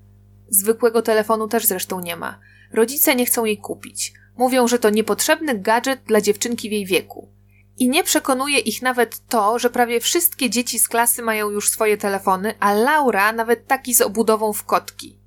Zwykłego 0.48 1.02
telefonu 1.02 1.48
też 1.48 1.66
zresztą 1.66 2.00
nie 2.00 2.16
ma. 2.16 2.38
Rodzice 2.72 3.14
nie 3.14 3.26
chcą 3.26 3.44
jej 3.44 3.58
kupić. 3.58 4.12
Mówią, 4.36 4.68
że 4.68 4.78
to 4.78 4.90
niepotrzebny 4.90 5.58
gadżet 5.58 6.00
dla 6.06 6.20
dziewczynki 6.20 6.68
w 6.68 6.72
jej 6.72 6.86
wieku. 6.86 7.28
I 7.82 7.88
nie 7.88 8.04
przekonuje 8.04 8.58
ich 8.58 8.82
nawet 8.82 9.26
to, 9.28 9.58
że 9.58 9.70
prawie 9.70 10.00
wszystkie 10.00 10.50
dzieci 10.50 10.78
z 10.78 10.88
klasy 10.88 11.22
mają 11.22 11.50
już 11.50 11.70
swoje 11.70 11.96
telefony, 11.96 12.54
a 12.60 12.72
Laura 12.72 13.32
nawet 13.32 13.66
taki 13.66 13.94
z 13.94 14.00
obudową 14.00 14.52
w 14.52 14.64
kotki. 14.64 15.18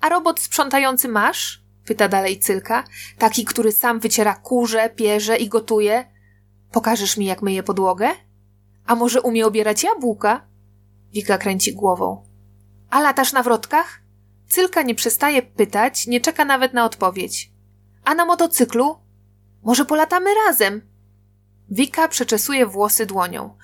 A 0.00 0.08
robot 0.08 0.40
sprzątający 0.40 1.08
masz? 1.08 1.62
pyta 1.84 2.08
dalej 2.08 2.38
Cylka. 2.38 2.84
Taki, 3.18 3.44
który 3.44 3.72
sam 3.72 4.00
wyciera 4.00 4.34
kurze, 4.34 4.90
pierze 4.90 5.36
i 5.36 5.48
gotuje. 5.48 6.04
Pokażesz 6.72 7.16
mi, 7.16 7.26
jak 7.26 7.42
myje 7.42 7.62
podłogę? 7.62 8.10
A 8.86 8.94
może 8.94 9.22
umie 9.22 9.46
obierać 9.46 9.82
jabłka? 9.82 10.46
Wika 11.12 11.38
kręci 11.38 11.74
głową. 11.74 12.26
A 12.90 13.00
latasz 13.00 13.32
na 13.32 13.42
wrotkach? 13.42 14.00
Cylka 14.48 14.82
nie 14.82 14.94
przestaje 14.94 15.42
pytać, 15.42 16.06
nie 16.06 16.20
czeka 16.20 16.44
nawet 16.44 16.74
na 16.74 16.84
odpowiedź. 16.84 17.52
A 18.04 18.14
na 18.14 18.24
motocyklu? 18.24 18.96
Może 19.62 19.84
polatamy 19.84 20.30
razem? 20.46 20.97
Wika 21.70 22.08
przeczesuje 22.08 22.66
włosy 22.66 23.06
dłonią. 23.06 23.56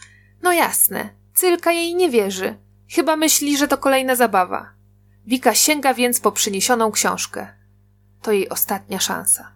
No 0.43 0.53
jasne, 0.53 1.09
Cylka 1.35 1.73
jej 1.73 1.95
nie 1.95 2.11
wierzy. 2.11 2.57
Chyba 2.91 3.17
myśli, 3.17 3.59
że 3.59 3.69
to 3.69 3.79
kolejna 3.79 4.17
zabawa. 4.17 4.75
Wika 5.27 5.55
sięga 5.55 5.95
więc 5.95 6.21
po 6.21 6.33
przyniesioną 6.33 6.93
książkę. 6.93 7.55
To 8.23 8.33
jej 8.33 8.49
ostatnia 8.49 8.99
szansa. 8.99 9.53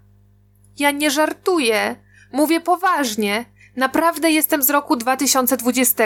Ja 0.79 0.91
nie 0.91 1.11
żartuję. 1.11 1.97
Mówię 2.33 2.61
poważnie. 2.61 3.45
Naprawdę 3.77 4.31
jestem 4.31 4.63
z 4.63 4.71
roku 4.71 4.97
2020. 4.97 6.05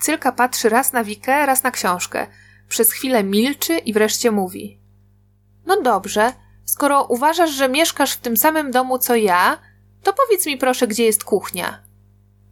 Cylka 0.01 0.33
patrzy 0.33 0.69
raz 0.69 0.93
na 0.93 1.05
Wikę, 1.05 1.47
raz 1.47 1.63
na 1.63 1.71
książkę. 1.71 2.27
Przez 2.69 2.93
chwilę 2.93 3.25
milczy 3.25 3.79
i 3.79 3.93
wreszcie 3.93 4.31
mówi. 4.31 4.81
No 5.67 5.83
dobrze, 5.83 6.33
skoro 6.69 7.05
uważasz, 7.05 7.51
że 7.51 7.69
mieszkasz 7.69 8.13
w 8.13 8.21
tym 8.21 8.37
samym 8.37 8.71
domu 8.71 8.99
co 8.99 9.17
ja, 9.17 9.59
to 10.03 10.13
powiedz 10.13 10.47
mi 10.47 10.57
proszę, 10.57 10.87
gdzie 10.87 11.05
jest 11.05 11.25
kuchnia. 11.25 11.83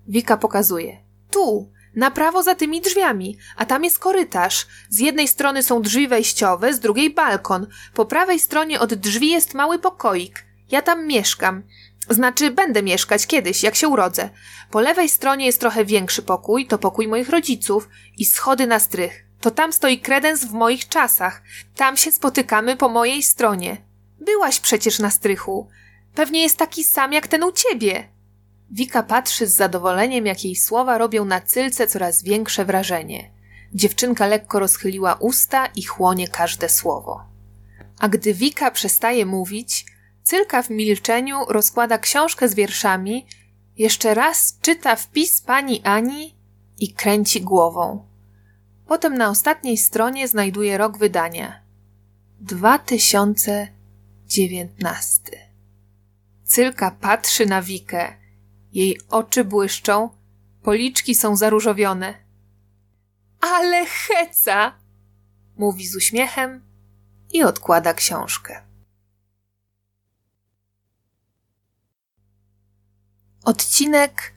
Wika 0.09 0.37
pokazuje. 0.37 0.97
Tu, 1.31 1.73
na 1.97 2.11
prawo 2.11 2.43
za 2.43 2.55
tymi 2.55 2.81
drzwiami, 2.81 3.39
a 3.57 3.65
tam 3.65 3.85
jest 3.85 3.99
korytarz. 3.99 4.67
Z 4.89 4.99
jednej 4.99 5.29
strony 5.29 5.63
są 5.63 5.83
drzwi 5.83 6.09
wejściowe, 6.09 6.75
z 6.75 6.81
drugiej 6.81 7.11
balkon. 7.11 7.67
Po 7.95 8.07
prawej 8.07 8.41
stronie 8.41 8.81
od 8.81 8.95
drzwi 8.95 9.31
jest 9.31 9.55
mały 9.55 9.79
pokoik. 9.79 10.45
Ja 10.71 10.83
tam 10.83 11.07
mieszkam. 11.07 11.63
Znaczy, 12.11 12.51
będę 12.51 12.83
mieszkać 12.83 13.27
kiedyś, 13.27 13.63
jak 13.63 13.75
się 13.75 13.89
urodzę. 13.89 14.31
Po 14.71 14.81
lewej 14.81 15.09
stronie 15.09 15.47
jest 15.47 15.61
trochę 15.61 15.85
większy 15.85 16.23
pokój, 16.23 16.67
to 16.67 16.79
pokój 16.79 17.09
moich 17.09 17.29
rodziców 17.29 17.89
i 18.19 18.25
schody 18.25 18.67
na 18.67 18.79
strych. 18.79 19.27
To 19.41 19.51
tam 19.51 19.73
stoi 19.73 19.99
kredens 19.99 20.45
w 20.45 20.53
moich 20.53 20.89
czasach. 20.89 21.43
Tam 21.77 21.97
się 21.97 22.13
spotykamy 22.13 22.77
po 22.77 22.89
mojej 22.89 23.23
stronie. 23.23 23.77
Byłaś 24.21 24.61
przecież 24.61 24.99
na 24.99 25.11
strychu. 25.11 25.69
Pewnie 26.15 26.43
jest 26.43 26.57
taki 26.57 26.85
sam 26.85 27.13
jak 27.13 27.29
ten 27.29 27.45
u 27.45 27.53
ciebie. 27.53 28.09
Wika 28.71 29.03
patrzy 29.03 29.47
z 29.47 29.55
zadowoleniem, 29.55 30.27
jak 30.27 30.45
jej 30.45 30.57
słowa 30.57 30.99
robią 30.99 31.25
na 31.25 31.41
cylce 31.41 31.87
coraz 31.87 32.23
większe 32.23 32.65
wrażenie. 32.65 33.31
Dziewczynka 33.75 34.27
lekko 34.27 34.59
rozchyliła 34.59 35.15
usta 35.15 35.67
i 35.67 35.83
chłonie 35.83 36.29
każde 36.29 36.69
słowo. 36.69 37.25
A 37.99 38.09
gdy 38.09 38.35
Wika 38.35 38.71
przestaje 38.71 39.27
mówić, 39.27 39.87
cylka 40.23 40.63
w 40.63 40.71
milczeniu 40.71 41.45
rozkłada 41.49 41.99
książkę 41.99 42.49
z 42.49 42.55
wierszami, 42.55 43.27
jeszcze 43.79 44.15
raz 44.15 44.59
czyta 44.63 44.97
wpis 44.97 45.41
pani 45.41 45.83
Ani 45.85 46.35
i 46.79 46.93
kręci 46.93 47.41
głową. 47.41 48.07
Potem 48.87 49.19
na 49.19 49.31
ostatniej 49.31 49.77
stronie 49.77 50.29
znajduje 50.29 50.79
rok 50.79 50.99
wydania 50.99 51.63
2019. 54.27 55.51
Cylka 56.45 56.91
patrzy 56.91 57.47
na 57.47 57.63
Wikę 57.63 58.17
jej 58.73 59.01
oczy 59.09 59.45
błyszczą, 59.45 60.11
policzki 60.63 61.15
są 61.15 61.37
zaróżowione. 61.37 62.15
Ale 63.41 63.87
heca! 63.87 64.79
mówi 65.57 65.87
z 65.87 65.97
uśmiechem 65.97 66.65
i 67.33 67.43
odkłada 67.43 67.95
książkę. 67.95 68.63
Odcinek 73.45 74.35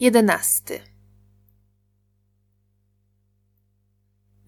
jedenasty. 0.00 0.80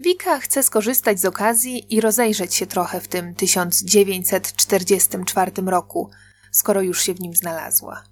Wika 0.01 0.39
chce 0.39 0.62
skorzystać 0.62 1.20
z 1.20 1.24
okazji 1.24 1.94
i 1.94 2.01
rozejrzeć 2.01 2.55
się 2.55 2.66
trochę 2.66 3.01
w 3.01 3.09
tym 3.09 3.35
1944 3.35 5.52
roku, 5.66 6.10
skoro 6.51 6.82
już 6.82 7.02
się 7.02 7.14
w 7.14 7.20
nim 7.20 7.35
znalazła. 7.35 8.05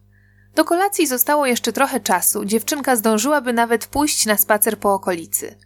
Do 0.55 0.65
kolacji 0.65 1.07
zostało 1.07 1.47
jeszcze 1.47 1.73
trochę 1.73 2.01
czasu, 2.01 2.45
dziewczynka 2.45 2.97
zdążyłaby 2.97 3.53
nawet 3.53 3.87
pójść 3.87 4.27
na 4.27 4.37
spacer 4.37 4.79
po 4.79 4.95
okolicy. 4.95 5.59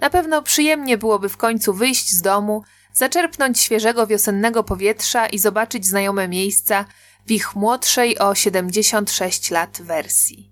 Na 0.00 0.10
pewno 0.10 0.42
przyjemnie 0.42 0.98
byłoby 0.98 1.28
w 1.28 1.36
końcu 1.36 1.74
wyjść 1.74 2.10
z 2.10 2.22
domu, 2.22 2.62
zaczerpnąć 2.92 3.60
świeżego 3.60 4.06
wiosennego 4.06 4.64
powietrza 4.64 5.26
i 5.26 5.38
zobaczyć 5.38 5.86
znajome 5.86 6.28
miejsca 6.28 6.84
w 7.26 7.30
ich 7.30 7.56
młodszej 7.56 8.18
o 8.18 8.34
76 8.34 9.50
lat 9.50 9.82
wersji. 9.82 10.47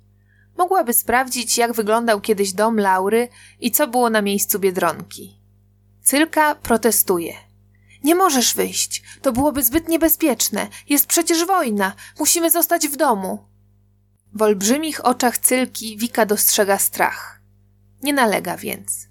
Mogłaby 0.58 0.92
sprawdzić, 0.92 1.58
jak 1.58 1.72
wyglądał 1.72 2.20
kiedyś 2.20 2.52
dom 2.52 2.80
Laury 2.80 3.28
i 3.60 3.70
co 3.70 3.86
było 3.86 4.10
na 4.10 4.22
miejscu 4.22 4.58
biedronki. 4.58 5.40
Cylka 6.02 6.54
protestuje. 6.54 7.34
Nie 8.04 8.14
możesz 8.14 8.54
wyjść. 8.54 9.02
To 9.22 9.32
byłoby 9.32 9.62
zbyt 9.62 9.88
niebezpieczne. 9.88 10.68
Jest 10.88 11.06
przecież 11.06 11.46
wojna. 11.46 11.92
Musimy 12.18 12.50
zostać 12.50 12.88
w 12.88 12.96
domu. 12.96 13.38
W 14.32 14.42
olbrzymich 14.42 15.04
oczach 15.04 15.38
cylki 15.38 15.96
Wika 15.96 16.26
dostrzega 16.26 16.78
strach. 16.78 17.40
Nie 18.02 18.12
nalega 18.12 18.56
więc. 18.56 19.08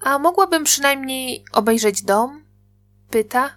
A 0.00 0.18
mogłabym 0.18 0.64
przynajmniej 0.64 1.44
obejrzeć 1.52 2.02
dom? 2.02 2.44
Pyta. 3.10 3.50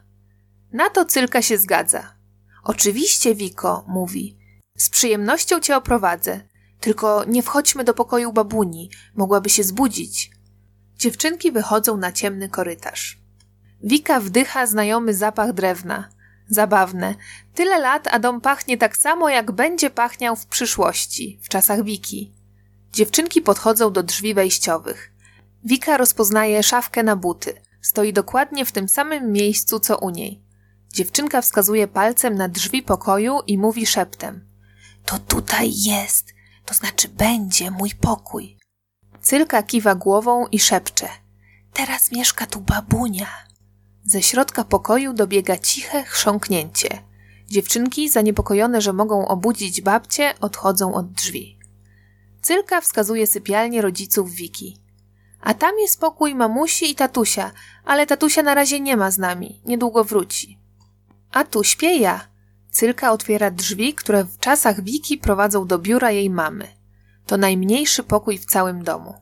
Na 0.73 0.89
to 0.89 1.05
cylka 1.05 1.41
się 1.41 1.57
zgadza. 1.57 2.15
Oczywiście, 2.63 3.35
Wiko, 3.35 3.85
mówi. 3.87 4.37
Z 4.77 4.89
przyjemnością 4.89 5.59
cię 5.59 5.77
oprowadzę. 5.77 6.41
Tylko 6.85 7.23
nie 7.27 7.43
wchodźmy 7.43 7.83
do 7.83 7.93
pokoju 7.93 8.33
babuni, 8.33 8.89
mogłaby 9.15 9.49
się 9.49 9.63
zbudzić. 9.63 10.31
Dziewczynki 10.97 11.51
wychodzą 11.51 11.97
na 11.97 12.11
ciemny 12.11 12.49
korytarz. 12.49 13.19
Wika 13.83 14.19
wdycha 14.19 14.67
znajomy 14.67 15.13
zapach 15.13 15.53
drewna. 15.53 16.09
Zabawne. 16.47 17.15
Tyle 17.55 17.79
lat, 17.79 18.07
a 18.11 18.19
dom 18.19 18.41
pachnie 18.41 18.77
tak 18.77 18.97
samo, 18.97 19.29
jak 19.29 19.51
będzie 19.51 19.89
pachniał 19.89 20.35
w 20.35 20.45
przyszłości, 20.45 21.39
w 21.41 21.49
czasach 21.49 21.83
Wiki. 21.83 22.33
Dziewczynki 22.91 23.41
podchodzą 23.41 23.91
do 23.91 24.03
drzwi 24.03 24.33
wejściowych. 24.33 25.11
Wika 25.63 25.97
rozpoznaje 25.97 26.63
szafkę 26.63 27.03
na 27.03 27.15
buty. 27.15 27.53
Stoi 27.81 28.13
dokładnie 28.13 28.65
w 28.65 28.71
tym 28.71 28.89
samym 28.89 29.31
miejscu, 29.31 29.79
co 29.79 29.97
u 29.97 30.09
niej. 30.09 30.43
Dziewczynka 30.93 31.41
wskazuje 31.41 31.87
palcem 31.87 32.35
na 32.35 32.47
drzwi 32.47 32.83
pokoju 32.83 33.39
i 33.47 33.57
mówi 33.57 33.85
szeptem. 33.85 34.47
To 35.05 35.19
tutaj 35.19 35.71
jest, 35.75 36.34
to 36.65 36.73
znaczy 36.73 37.07
będzie 37.07 37.71
mój 37.71 37.91
pokój. 38.01 38.57
Cylka 39.21 39.63
kiwa 39.63 39.95
głową 39.95 40.47
i 40.47 40.59
szepcze. 40.59 41.09
Teraz 41.73 42.11
mieszka 42.11 42.45
tu 42.45 42.61
babunia. 42.61 43.27
Ze 44.03 44.21
środka 44.21 44.63
pokoju 44.63 45.13
dobiega 45.13 45.57
ciche 45.57 46.03
chrząknięcie. 46.03 46.89
Dziewczynki, 47.47 48.09
zaniepokojone, 48.09 48.81
że 48.81 48.93
mogą 48.93 49.27
obudzić 49.27 49.81
babcie, 49.81 50.33
odchodzą 50.39 50.93
od 50.93 51.11
drzwi. 51.11 51.59
Cylka 52.41 52.81
wskazuje 52.81 53.27
sypialnię 53.27 53.81
rodziców 53.81 54.31
Wiki. 54.31 54.81
A 55.41 55.53
tam 55.53 55.79
jest 55.79 55.99
pokój 55.99 56.35
mamusi 56.35 56.91
i 56.91 56.95
tatusia, 56.95 57.51
ale 57.85 58.05
tatusia 58.07 58.43
na 58.43 58.53
razie 58.53 58.79
nie 58.79 58.97
ma 58.97 59.11
z 59.11 59.17
nami, 59.17 59.61
niedługo 59.65 60.03
wróci. 60.03 60.59
A 61.31 61.43
tu 61.43 61.63
śpię 61.63 61.97
ja. 61.97 62.27
Cylka 62.75 63.11
otwiera 63.11 63.51
drzwi, 63.51 63.93
które 63.93 64.23
w 64.23 64.39
czasach 64.39 64.81
Wiki 64.81 65.17
prowadzą 65.17 65.67
do 65.67 65.79
biura 65.79 66.11
jej 66.11 66.29
mamy. 66.29 66.67
To 67.25 67.37
najmniejszy 67.37 68.03
pokój 68.03 68.37
w 68.37 68.45
całym 68.45 68.83
domu. 68.83 69.13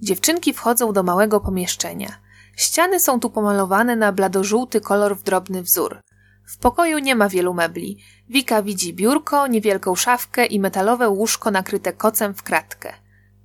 Dziewczynki 0.00 0.52
wchodzą 0.52 0.92
do 0.92 1.02
małego 1.02 1.40
pomieszczenia– 1.40 2.12
Ściany 2.58 3.00
są 3.00 3.20
tu 3.20 3.30
pomalowane 3.30 3.96
na 3.96 4.12
bladożółty 4.12 4.80
kolor 4.80 5.16
w 5.16 5.22
drobny 5.22 5.62
wzór. 5.62 6.02
W 6.46 6.58
pokoju 6.58 6.98
nie 6.98 7.16
ma 7.16 7.28
wielu 7.28 7.54
mebli. 7.54 7.98
Wika 8.28 8.62
widzi 8.62 8.94
biurko, 8.94 9.46
niewielką 9.46 9.94
szafkę 9.94 10.46
i 10.46 10.60
metalowe 10.60 11.08
łóżko 11.08 11.50
nakryte 11.50 11.92
kocem 11.92 12.34
w 12.34 12.42
kratkę. 12.42 12.92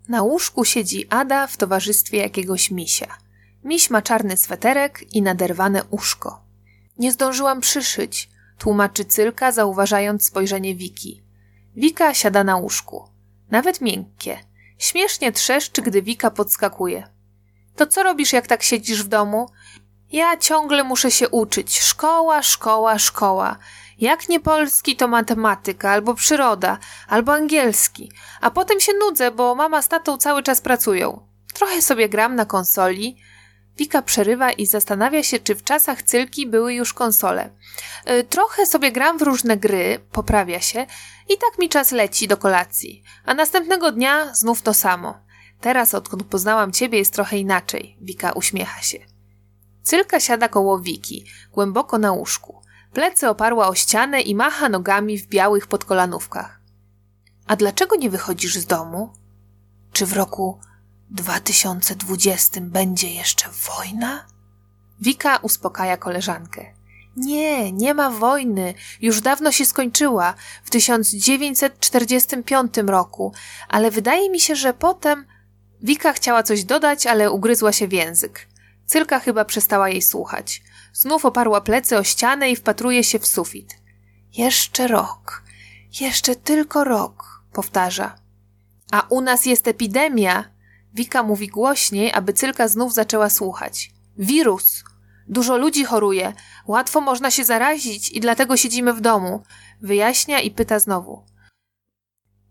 Na 0.08 0.22
łóżku 0.22 0.66
siedzi 0.66 1.08
Ada 1.10 1.48
w 1.48 1.58
towarzystwie 1.58 2.18
jakiegoś 2.18 2.72
misia. 2.72 3.18
Miś 3.64 3.90
ma 3.90 4.02
czarny 4.02 4.38
sweterek 4.38 5.16
i 5.16 5.22
naderwane 5.22 5.84
uszko. 5.84 6.42
Nie 7.00 7.12
zdążyłam 7.12 7.62
przyszyć, 7.62 8.30
tłumaczy 8.64 9.06
Cylka, 9.06 9.52
zauważając 9.52 10.26
spojrzenie 10.26 10.76
Wiki. 10.76 11.24
Wika 11.76 12.14
siada 12.14 12.44
na 12.44 12.56
łóżku. 12.56 13.10
Nawet 13.52 13.82
miękkie. 13.82 14.40
Śmiesznie 14.78 15.32
trzeszczy, 15.32 15.82
gdy 15.82 16.02
Wika 16.02 16.32
podskakuje. 16.32 17.04
To 17.76 17.88
co 17.88 18.04
robisz, 18.04 18.34
jak 18.34 18.48
tak 18.48 18.64
siedzisz 18.64 19.04
w 19.04 19.08
domu? 19.08 19.50
Ja 20.12 20.38
ciągle 20.38 20.84
muszę 20.84 21.12
się 21.12 21.30
uczyć. 21.30 21.80
Szkoła, 21.80 22.42
szkoła, 22.44 23.00
szkoła. 23.00 23.58
Jak 24.00 24.30
nie 24.30 24.40
polski, 24.40 24.96
to 24.96 25.08
matematyka, 25.08 25.92
albo 25.92 26.14
przyroda, 26.14 26.78
albo 27.08 27.34
angielski. 27.34 28.12
A 28.42 28.52
potem 28.52 28.80
się 28.80 28.92
nudzę, 28.94 29.32
bo 29.32 29.56
mama 29.56 29.82
z 29.82 29.88
tatą 29.88 30.18
cały 30.18 30.44
czas 30.44 30.62
pracują. 30.62 31.28
Trochę 31.54 31.82
sobie 31.82 32.10
gram 32.10 32.36
na 32.36 32.46
konsoli. 32.46 33.18
Wika 33.78 34.02
przerywa 34.02 34.52
i 34.52 34.66
zastanawia 34.66 35.24
się, 35.24 35.40
czy 35.40 35.56
w 35.56 35.64
czasach 35.64 36.04
cylki 36.04 36.48
były 36.48 36.74
już 36.74 36.94
konsole. 36.94 37.50
Yy, 38.06 38.24
trochę 38.24 38.66
sobie 38.66 38.92
gram 38.92 39.18
w 39.18 39.22
różne 39.22 39.58
gry, 39.58 40.00
poprawia 40.12 40.62
się, 40.62 40.86
i 41.30 41.38
tak 41.38 41.60
mi 41.60 41.70
czas 41.70 41.92
leci 41.92 42.28
do 42.28 42.38
kolacji. 42.38 43.04
A 43.26 43.34
następnego 43.34 43.92
dnia 43.92 44.36
znów 44.36 44.62
to 44.62 44.74
samo. 44.74 45.20
Teraz, 45.62 45.94
odkąd 45.94 46.24
poznałam 46.24 46.72
ciebie, 46.72 46.98
jest 46.98 47.14
trochę 47.14 47.38
inaczej. 47.38 47.98
Wika 48.02 48.32
uśmiecha 48.32 48.82
się. 48.82 48.98
Cylka 49.84 50.20
siada 50.20 50.48
koło 50.48 50.80
Wiki, 50.80 51.26
głęboko 51.52 51.98
na 51.98 52.12
łóżku. 52.12 52.62
Plecy 52.94 53.30
oparła 53.30 53.68
o 53.68 53.76
ścianę 53.76 54.22
i 54.22 54.36
macha 54.36 54.70
nogami 54.70 55.18
w 55.18 55.28
białych 55.28 55.68
podkolanówkach. 55.68 56.62
A 57.48 57.56
dlaczego 57.56 57.96
nie 57.96 58.10
wychodzisz 58.10 58.58
z 58.58 58.66
domu? 58.66 59.14
Czy 59.94 60.06
w 60.06 60.14
roku 60.14 60.60
2020 61.10 62.62
będzie 62.62 63.14
jeszcze 63.14 63.50
wojna? 63.50 64.26
Wika 65.02 65.38
uspokaja 65.38 65.98
koleżankę. 65.98 66.66
Nie, 67.16 67.72
nie 67.72 67.94
ma 67.94 68.10
wojny. 68.10 68.74
Już 69.02 69.22
dawno 69.22 69.52
się 69.52 69.66
skończyła, 69.66 70.34
w 70.64 70.70
1945 70.70 72.74
roku, 72.86 73.34
ale 73.68 73.92
wydaje 73.92 74.30
mi 74.30 74.40
się, 74.40 74.56
że 74.56 74.74
potem. 74.74 75.26
Wika 75.82 76.14
chciała 76.14 76.44
coś 76.44 76.64
dodać, 76.64 77.08
ale 77.08 77.32
ugryzła 77.32 77.72
się 77.72 77.88
w 77.88 77.94
język. 77.94 78.48
Cylka 78.86 79.20
chyba 79.20 79.46
przestała 79.46 79.90
jej 79.90 80.02
słuchać. 80.02 80.64
Znów 80.94 81.26
oparła 81.26 81.62
plecy 81.62 81.98
o 81.98 82.04
ścianę 82.04 82.52
i 82.52 82.56
wpatruje 82.56 83.04
się 83.04 83.20
w 83.20 83.28
sufit. 83.28 83.78
Jeszcze 84.34 84.88
rok. 84.88 85.44
Jeszcze 86.02 86.36
tylko 86.36 86.84
rok, 86.84 87.44
powtarza. 87.54 88.16
A 88.92 89.06
u 89.10 89.22
nas 89.22 89.46
jest 89.46 89.68
epidemia. 89.68 90.53
Wika 90.94 91.24
mówi 91.24 91.48
głośniej, 91.48 92.14
aby 92.14 92.34
Cylka 92.34 92.68
znów 92.68 92.94
zaczęła 92.94 93.30
słuchać. 93.30 93.92
Wirus. 94.18 94.84
Dużo 95.28 95.58
ludzi 95.58 95.84
choruje, 95.84 96.34
łatwo 96.68 97.02
można 97.02 97.32
się 97.32 97.44
zarazić 97.46 98.10
i 98.10 98.20
dlatego 98.20 98.58
siedzimy 98.58 98.94
w 98.94 99.02
domu. 99.02 99.44
Wyjaśnia 99.82 100.40
i 100.40 100.52
pyta 100.52 100.80
znowu. 100.80 101.24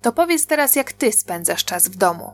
To 0.01 0.13
powiedz 0.13 0.47
teraz, 0.47 0.77
jak 0.77 0.93
ty 0.93 1.13
spędzasz 1.13 1.65
czas 1.65 1.89
w 1.89 1.97
domu. 1.97 2.33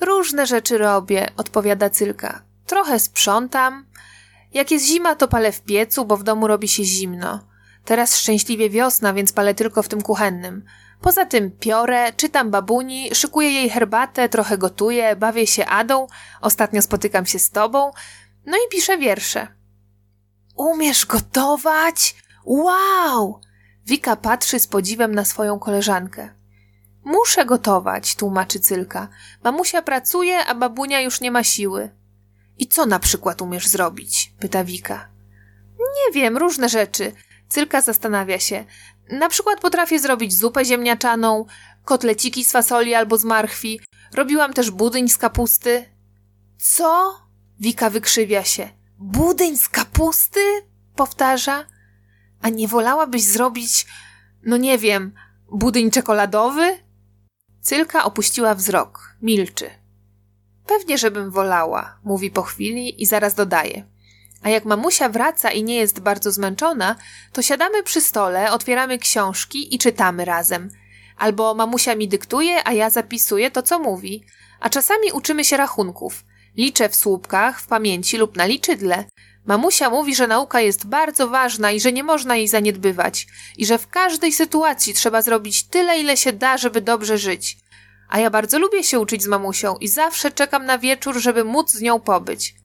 Różne 0.00 0.46
rzeczy 0.46 0.78
robię, 0.78 1.30
odpowiada 1.36 1.90
Cylka. 1.90 2.42
Trochę 2.66 2.98
sprzątam. 2.98 3.86
Jak 4.52 4.70
jest 4.70 4.86
zima, 4.86 5.14
to 5.14 5.28
palę 5.28 5.52
w 5.52 5.60
piecu, 5.62 6.04
bo 6.04 6.16
w 6.16 6.22
domu 6.22 6.46
robi 6.46 6.68
się 6.68 6.84
zimno. 6.84 7.40
Teraz 7.84 8.18
szczęśliwie 8.18 8.70
wiosna, 8.70 9.14
więc 9.14 9.32
palę 9.32 9.54
tylko 9.54 9.82
w 9.82 9.88
tym 9.88 10.02
kuchennym. 10.02 10.64
Poza 11.00 11.26
tym 11.26 11.50
piorę, 11.50 12.12
czytam 12.12 12.50
babuni, 12.50 13.14
szykuję 13.14 13.50
jej 13.50 13.70
herbatę, 13.70 14.28
trochę 14.28 14.58
gotuję, 14.58 15.16
bawię 15.16 15.46
się 15.46 15.66
Adą, 15.66 16.06
ostatnio 16.40 16.82
spotykam 16.82 17.26
się 17.26 17.38
z 17.38 17.50
tobą, 17.50 17.90
no 18.46 18.56
i 18.56 18.68
piszę 18.70 18.98
wiersze. 18.98 19.48
Umiesz 20.56 21.06
gotować? 21.06 22.14
Wow! 22.44 23.40
Wika 23.86 24.16
patrzy 24.16 24.60
z 24.60 24.66
podziwem 24.66 25.14
na 25.14 25.24
swoją 25.24 25.58
koleżankę. 25.58 26.34
Muszę 27.04 27.44
gotować, 27.44 28.14
tłumaczy 28.14 28.60
Cylka. 28.60 29.08
Mamusia 29.44 29.82
pracuje, 29.82 30.46
a 30.46 30.54
babunia 30.54 31.00
już 31.00 31.20
nie 31.20 31.30
ma 31.30 31.44
siły. 31.44 31.90
I 32.58 32.66
co 32.66 32.86
na 32.86 32.98
przykład 32.98 33.42
umiesz 33.42 33.68
zrobić? 33.68 34.32
pyta 34.40 34.64
Wika. 34.64 35.08
Nie 35.78 36.12
wiem, 36.12 36.36
różne 36.36 36.68
rzeczy. 36.68 37.12
Cylka 37.48 37.80
zastanawia 37.80 38.38
się. 38.38 38.64
Na 39.10 39.28
przykład 39.28 39.60
potrafię 39.60 39.98
zrobić 39.98 40.36
zupę 40.36 40.64
ziemniaczaną, 40.64 41.44
kotleciki 41.84 42.44
z 42.44 42.52
fasoli 42.52 42.94
albo 42.94 43.18
z 43.18 43.24
marchwi. 43.24 43.80
Robiłam 44.14 44.52
też 44.52 44.70
budyń 44.70 45.08
z 45.08 45.16
kapusty. 45.16 45.84
Co? 46.58 47.20
Wika 47.60 47.90
wykrzywia 47.90 48.44
się. 48.44 48.68
Budyń 48.98 49.56
z 49.56 49.68
kapusty? 49.68 50.40
Powtarza. 50.96 51.66
A 52.42 52.48
nie 52.48 52.68
wolałabyś 52.68 53.22
zrobić, 53.22 53.86
no 54.42 54.56
nie 54.56 54.78
wiem, 54.78 55.14
budyń 55.52 55.90
czekoladowy? 55.90 56.78
Cylka 57.60 58.04
opuściła 58.04 58.54
wzrok, 58.54 59.16
milczy. 59.22 59.70
Pewnie, 60.66 60.98
żebym 60.98 61.30
wolała, 61.30 61.98
mówi 62.04 62.30
po 62.30 62.42
chwili 62.42 63.02
i 63.02 63.06
zaraz 63.06 63.34
dodaje. 63.34 63.93
A 64.44 64.48
jak 64.48 64.64
mamusia 64.64 65.08
wraca 65.08 65.50
i 65.50 65.64
nie 65.64 65.76
jest 65.76 66.00
bardzo 66.00 66.32
zmęczona, 66.32 66.96
to 67.32 67.42
siadamy 67.42 67.82
przy 67.82 68.00
stole, 68.00 68.52
otwieramy 68.52 68.98
książki 68.98 69.74
i 69.74 69.78
czytamy 69.78 70.24
razem. 70.24 70.70
Albo 71.18 71.54
mamusia 71.54 71.94
mi 71.94 72.08
dyktuje, 72.08 72.68
a 72.68 72.72
ja 72.72 72.90
zapisuję 72.90 73.50
to, 73.50 73.62
co 73.62 73.78
mówi. 73.78 74.24
A 74.60 74.70
czasami 74.70 75.12
uczymy 75.12 75.44
się 75.44 75.56
rachunków. 75.56 76.24
Liczę 76.56 76.88
w 76.88 76.96
słupkach, 76.96 77.60
w 77.60 77.66
pamięci 77.66 78.16
lub 78.16 78.36
na 78.36 78.44
liczydle. 78.46 79.04
Mamusia 79.46 79.90
mówi, 79.90 80.14
że 80.14 80.26
nauka 80.26 80.60
jest 80.60 80.86
bardzo 80.86 81.28
ważna 81.28 81.70
i 81.70 81.80
że 81.80 81.92
nie 81.92 82.02
można 82.02 82.36
jej 82.36 82.48
zaniedbywać, 82.48 83.26
i 83.56 83.66
że 83.66 83.78
w 83.78 83.88
każdej 83.88 84.32
sytuacji 84.32 84.94
trzeba 84.94 85.22
zrobić 85.22 85.68
tyle, 85.68 85.98
ile 85.98 86.16
się 86.16 86.32
da, 86.32 86.58
żeby 86.58 86.80
dobrze 86.80 87.18
żyć. 87.18 87.56
A 88.08 88.18
ja 88.18 88.30
bardzo 88.30 88.58
lubię 88.58 88.84
się 88.84 89.00
uczyć 89.00 89.22
z 89.22 89.26
mamusią 89.26 89.76
i 89.76 89.88
zawsze 89.88 90.30
czekam 90.30 90.66
na 90.66 90.78
wieczór, 90.78 91.18
żeby 91.18 91.44
móc 91.44 91.70
z 91.70 91.80
nią 91.80 92.00
pobyć. 92.00 92.63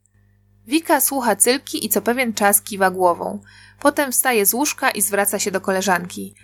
Wika 0.70 1.02
słucha 1.02 1.36
cylki 1.36 1.86
i 1.86 1.90
co 1.90 2.02
pewien 2.02 2.34
czas 2.34 2.62
kiwa 2.62 2.91
głową. 2.91 3.41
Potem 3.80 4.12
wstaje 4.12 4.46
z 4.46 4.54
łóżka 4.54 4.91
i 4.91 5.02
zwraca 5.02 5.40
się 5.40 5.52
do 5.52 5.62
koleżanki. 5.62 6.36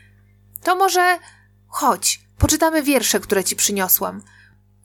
To 0.63 0.75
może 0.75 1.19
chodź, 1.67 2.21
poczytamy 2.37 2.83
wiersze, 2.83 3.19
które 3.19 3.43
ci 3.43 3.55
przyniosłam. 3.55 4.21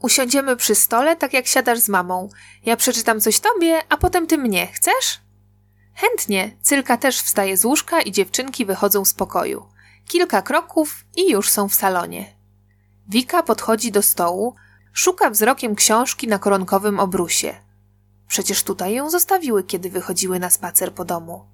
Usiądziemy 0.03 0.57
przy 0.57 0.75
stole, 0.75 1.17
tak 1.17 1.33
jak 1.33 1.47
siadasz 1.47 1.79
z 1.79 1.89
mamą. 1.89 2.29
Ja 2.65 2.77
przeczytam 2.77 3.21
coś 3.21 3.41
tobie, 3.41 3.83
a 3.89 3.97
potem 3.97 4.27
ty 4.27 4.39
mnie. 4.39 4.67
Chcesz? 4.67 5.21
Chętnie. 5.95 6.57
Cylka 6.62 6.97
też 6.97 7.21
wstaje 7.21 7.57
z 7.57 7.65
łóżka 7.65 8.01
i 8.01 8.12
dziewczynki 8.12 8.67
wychodzą 8.67 9.05
z 9.05 9.15
pokoju. 9.15 9.67
Kilka 10.09 10.43
kroków 10.43 11.05
i 11.17 11.31
już 11.31 11.51
są 11.51 11.69
w 11.69 11.75
salonie. 11.75 12.37
Wika 13.09 13.43
podchodzi 13.43 13.93
do 13.93 14.03
stołu, 14.03 14.55
szuka 14.93 15.31
wzrokiem 15.31 15.75
książki 15.75 16.29
na 16.29 16.39
koronkowym 16.39 17.01
obrusie. 17.01 17.69
Przecież 18.31 18.62
tutaj 18.62 18.94
ją 18.94 19.11
zostawiły, 19.11 19.65
kiedy 19.65 19.90
wychodziły 19.90 20.39
na 20.39 20.51
spacer 20.51 20.94
po 20.94 21.05
domu. 21.05 21.44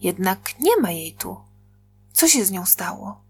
Jednak 0.00 0.60
nie 0.60 0.76
ma 0.76 0.90
jej 0.90 1.12
tu. 1.12 1.36
Co 2.12 2.28
się 2.28 2.44
z 2.44 2.50
nią 2.50 2.66
stało? 2.66 3.24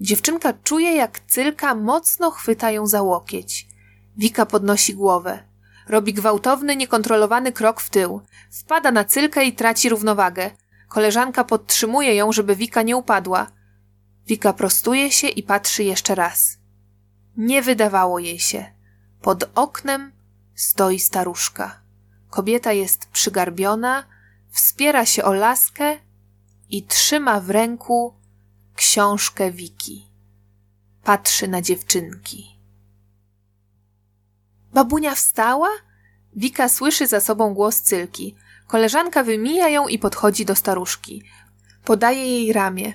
Dziewczynka 0.00 0.52
czuje, 0.52 0.92
jak 0.92 1.20
cylka 1.20 1.74
mocno 1.74 2.30
chwyta 2.30 2.70
ją 2.70 2.86
za 2.86 3.02
łokieć. 3.02 3.68
Wika 4.16 4.46
podnosi 4.46 4.94
głowę. 4.94 5.44
Robi 5.88 6.14
gwałtowny, 6.14 6.76
niekontrolowany 6.76 7.52
krok 7.52 7.80
w 7.80 7.90
tył. 7.90 8.20
Wpada 8.50 8.90
na 8.90 9.04
cylkę 9.04 9.44
i 9.44 9.52
traci 9.52 9.88
równowagę. 9.88 10.50
Koleżanka 10.88 11.44
podtrzymuje 11.44 12.14
ją, 12.14 12.32
żeby 12.32 12.56
Wika 12.56 12.82
nie 12.82 12.96
upadła. 12.96 13.46
Wika 14.26 14.52
prostuje 14.52 15.12
się 15.12 15.28
i 15.28 15.42
patrzy 15.42 15.84
jeszcze 15.84 16.14
raz. 16.14 16.58
Nie 17.36 17.62
wydawało 17.62 18.18
jej 18.18 18.38
się. 18.38 18.72
Pod 19.22 19.50
oknem 19.54 20.12
stoi 20.54 20.98
staruszka. 20.98 21.87
Kobieta 22.30 22.72
jest 22.72 23.06
przygarbiona, 23.06 24.04
wspiera 24.50 25.06
się 25.06 25.24
o 25.24 25.32
laskę 25.32 25.96
i 26.70 26.82
trzyma 26.82 27.40
w 27.40 27.50
ręku 27.50 28.14
książkę 28.74 29.50
Wiki. 29.50 30.08
Patrzy 31.04 31.48
na 31.48 31.62
dziewczynki. 31.62 32.58
Babunia 34.72 35.14
wstała? 35.14 35.68
Wika 36.36 36.68
słyszy 36.68 37.06
za 37.06 37.20
sobą 37.20 37.54
głos 37.54 37.82
Cylki. 37.82 38.34
Koleżanka 38.66 39.22
wymija 39.22 39.68
ją 39.68 39.88
i 39.88 39.98
podchodzi 39.98 40.44
do 40.44 40.54
staruszki. 40.54 41.22
Podaje 41.84 42.26
jej 42.26 42.52
ramię. 42.52 42.92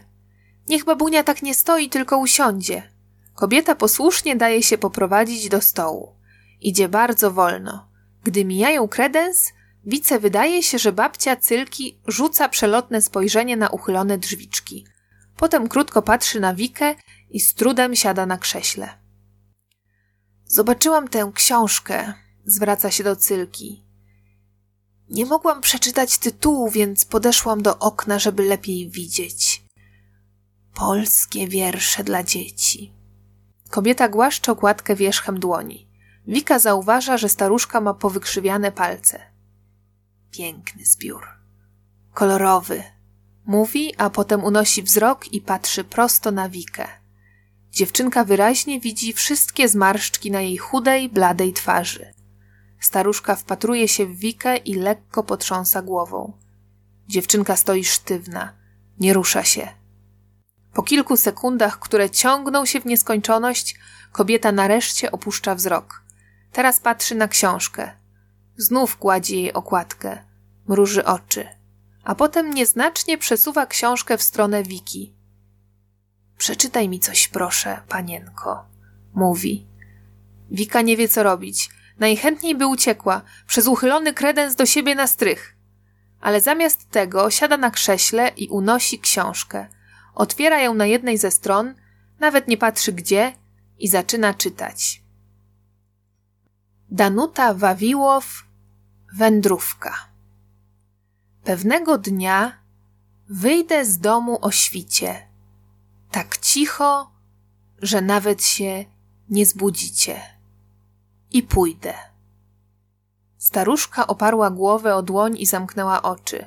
Niech 0.69 0.85
babunia 0.85 1.23
tak 1.23 1.41
nie 1.41 1.55
stoi, 1.55 1.89
tylko 1.89 2.17
usiądzie. 2.17 2.83
Kobieta 3.35 3.75
posłusznie 3.75 4.35
daje 4.35 4.63
się 4.63 4.77
poprowadzić 4.77 5.49
do 5.49 5.61
stołu. 5.61 6.15
Idzie 6.61 6.89
bardzo 6.89 7.31
wolno. 7.31 7.92
Gdy 8.23 8.45
mijają 8.45 8.87
kredens, 8.87 9.53
Wice 9.85 10.19
wydaje 10.19 10.63
się, 10.63 10.79
że 10.79 10.91
babcia 10.91 11.35
Cylki 11.35 11.99
rzuca 12.07 12.49
przelotne 12.49 13.01
spojrzenie 13.01 13.57
na 13.57 13.69
uchylone 13.69 14.17
drzwiczki. 14.17 14.85
Potem 15.37 15.69
krótko 15.69 16.01
patrzy 16.01 16.39
na 16.39 16.55
Wikę 16.55 16.95
i 17.29 17.39
z 17.39 17.53
trudem 17.53 17.95
siada 17.95 18.25
na 18.25 18.37
krześle. 18.37 18.89
Zobaczyłam 20.45 21.07
tę 21.07 21.31
książkę, 21.35 22.13
zwraca 22.45 22.91
się 22.91 23.03
do 23.03 23.15
Cylki. 23.15 23.83
Nie 25.09 25.25
mogłam 25.25 25.61
przeczytać 25.61 26.17
tytułu, 26.17 26.69
więc 26.69 27.05
podeszłam 27.05 27.61
do 27.61 27.79
okna, 27.79 28.19
żeby 28.19 28.43
lepiej 28.43 28.89
widzieć. 28.89 29.63
Polskie 30.73 31.47
wiersze 31.47 32.03
dla 32.03 32.23
dzieci. 32.23 32.93
Kobieta 33.69 34.09
głaszcze 34.09 34.51
okładkę 34.51 34.95
wierzchem 34.95 35.39
dłoni. 35.39 35.92
Wika 36.27 36.59
zauważa, 36.59 37.17
że 37.17 37.29
staruszka 37.29 37.81
ma 37.81 37.93
powykrzywiane 37.93 38.71
palce. 38.71 39.19
Piękny 40.31 40.85
zbiór. 40.85 41.27
Kolorowy. 42.13 42.83
Mówi, 43.45 43.93
a 43.97 44.09
potem 44.09 44.43
unosi 44.43 44.83
wzrok 44.83 45.33
i 45.33 45.41
patrzy 45.41 45.83
prosto 45.83 46.31
na 46.31 46.49
Wikę. 46.49 46.87
Dziewczynka 47.71 48.23
wyraźnie 48.23 48.79
widzi 48.79 49.13
wszystkie 49.13 49.69
zmarszczki 49.69 50.31
na 50.31 50.41
jej 50.41 50.57
chudej, 50.57 51.09
bladej 51.09 51.53
twarzy. 51.53 52.13
Staruszka 52.79 53.35
wpatruje 53.35 53.87
się 53.87 54.05
w 54.05 54.17
Wikę 54.17 54.57
i 54.57 54.73
lekko 54.73 55.23
potrząsa 55.23 55.81
głową. 55.81 56.33
Dziewczynka 57.07 57.55
stoi 57.55 57.83
sztywna, 57.83 58.53
nie 58.99 59.13
rusza 59.13 59.43
się. 59.43 59.67
Po 60.73 60.83
kilku 60.83 61.17
sekundach, 61.17 61.79
które 61.79 62.09
ciągną 62.09 62.65
się 62.65 62.81
w 62.81 62.85
nieskończoność, 62.85 63.75
kobieta 64.11 64.51
nareszcie 64.51 65.11
opuszcza 65.11 65.55
wzrok. 65.55 66.02
Teraz 66.53 66.79
patrzy 66.79 67.15
na 67.15 67.27
książkę. 67.27 67.91
Znów 68.57 68.97
gładzi 68.99 69.35
jej 69.35 69.53
okładkę, 69.53 70.23
mruży 70.67 71.05
oczy, 71.05 71.47
a 72.03 72.15
potem 72.15 72.53
nieznacznie 72.53 73.17
przesuwa 73.17 73.65
książkę 73.65 74.17
w 74.17 74.23
stronę 74.23 74.63
Wiki. 74.63 75.15
Przeczytaj 76.37 76.89
mi 76.89 76.99
coś, 76.99 77.27
proszę, 77.27 77.81
panienko, 77.89 78.65
mówi. 79.13 79.67
Wika 80.51 80.81
nie 80.81 80.97
wie 80.97 81.07
co 81.09 81.23
robić. 81.23 81.69
Najchętniej 81.99 82.55
by 82.55 82.67
uciekła, 82.67 83.21
przez 83.47 83.67
uchylony 83.67 84.13
kredens 84.13 84.55
do 84.55 84.65
siebie 84.65 84.95
na 84.95 85.07
strych. 85.07 85.55
Ale 86.21 86.41
zamiast 86.41 86.89
tego 86.89 87.29
siada 87.29 87.57
na 87.57 87.71
krześle 87.71 88.27
i 88.27 88.49
unosi 88.49 88.99
książkę. 88.99 89.67
Otwiera 90.15 90.61
ją 90.61 90.73
na 90.73 90.85
jednej 90.85 91.17
ze 91.17 91.31
stron, 91.31 91.75
nawet 92.19 92.47
nie 92.47 92.57
patrzy 92.57 92.91
gdzie 92.91 93.33
i 93.79 93.87
zaczyna 93.87 94.33
czytać. 94.33 95.02
Danuta 96.95 97.53
Wawiłow, 97.53 98.43
wędrówka. 99.13 99.93
Pewnego 101.43 101.97
dnia 101.97 102.59
wyjdę 103.29 103.85
z 103.85 103.99
domu 103.99 104.37
o 104.41 104.51
świcie, 104.51 105.27
tak 106.11 106.37
cicho, 106.37 107.11
że 107.81 108.01
nawet 108.01 108.43
się 108.43 108.85
nie 109.29 109.45
zbudzicie. 109.45 110.21
I 111.31 111.43
pójdę. 111.43 111.93
Staruszka 113.37 114.07
oparła 114.07 114.49
głowę 114.49 114.95
o 114.95 115.01
dłoń 115.01 115.35
i 115.37 115.45
zamknęła 115.45 116.01
oczy. 116.01 116.45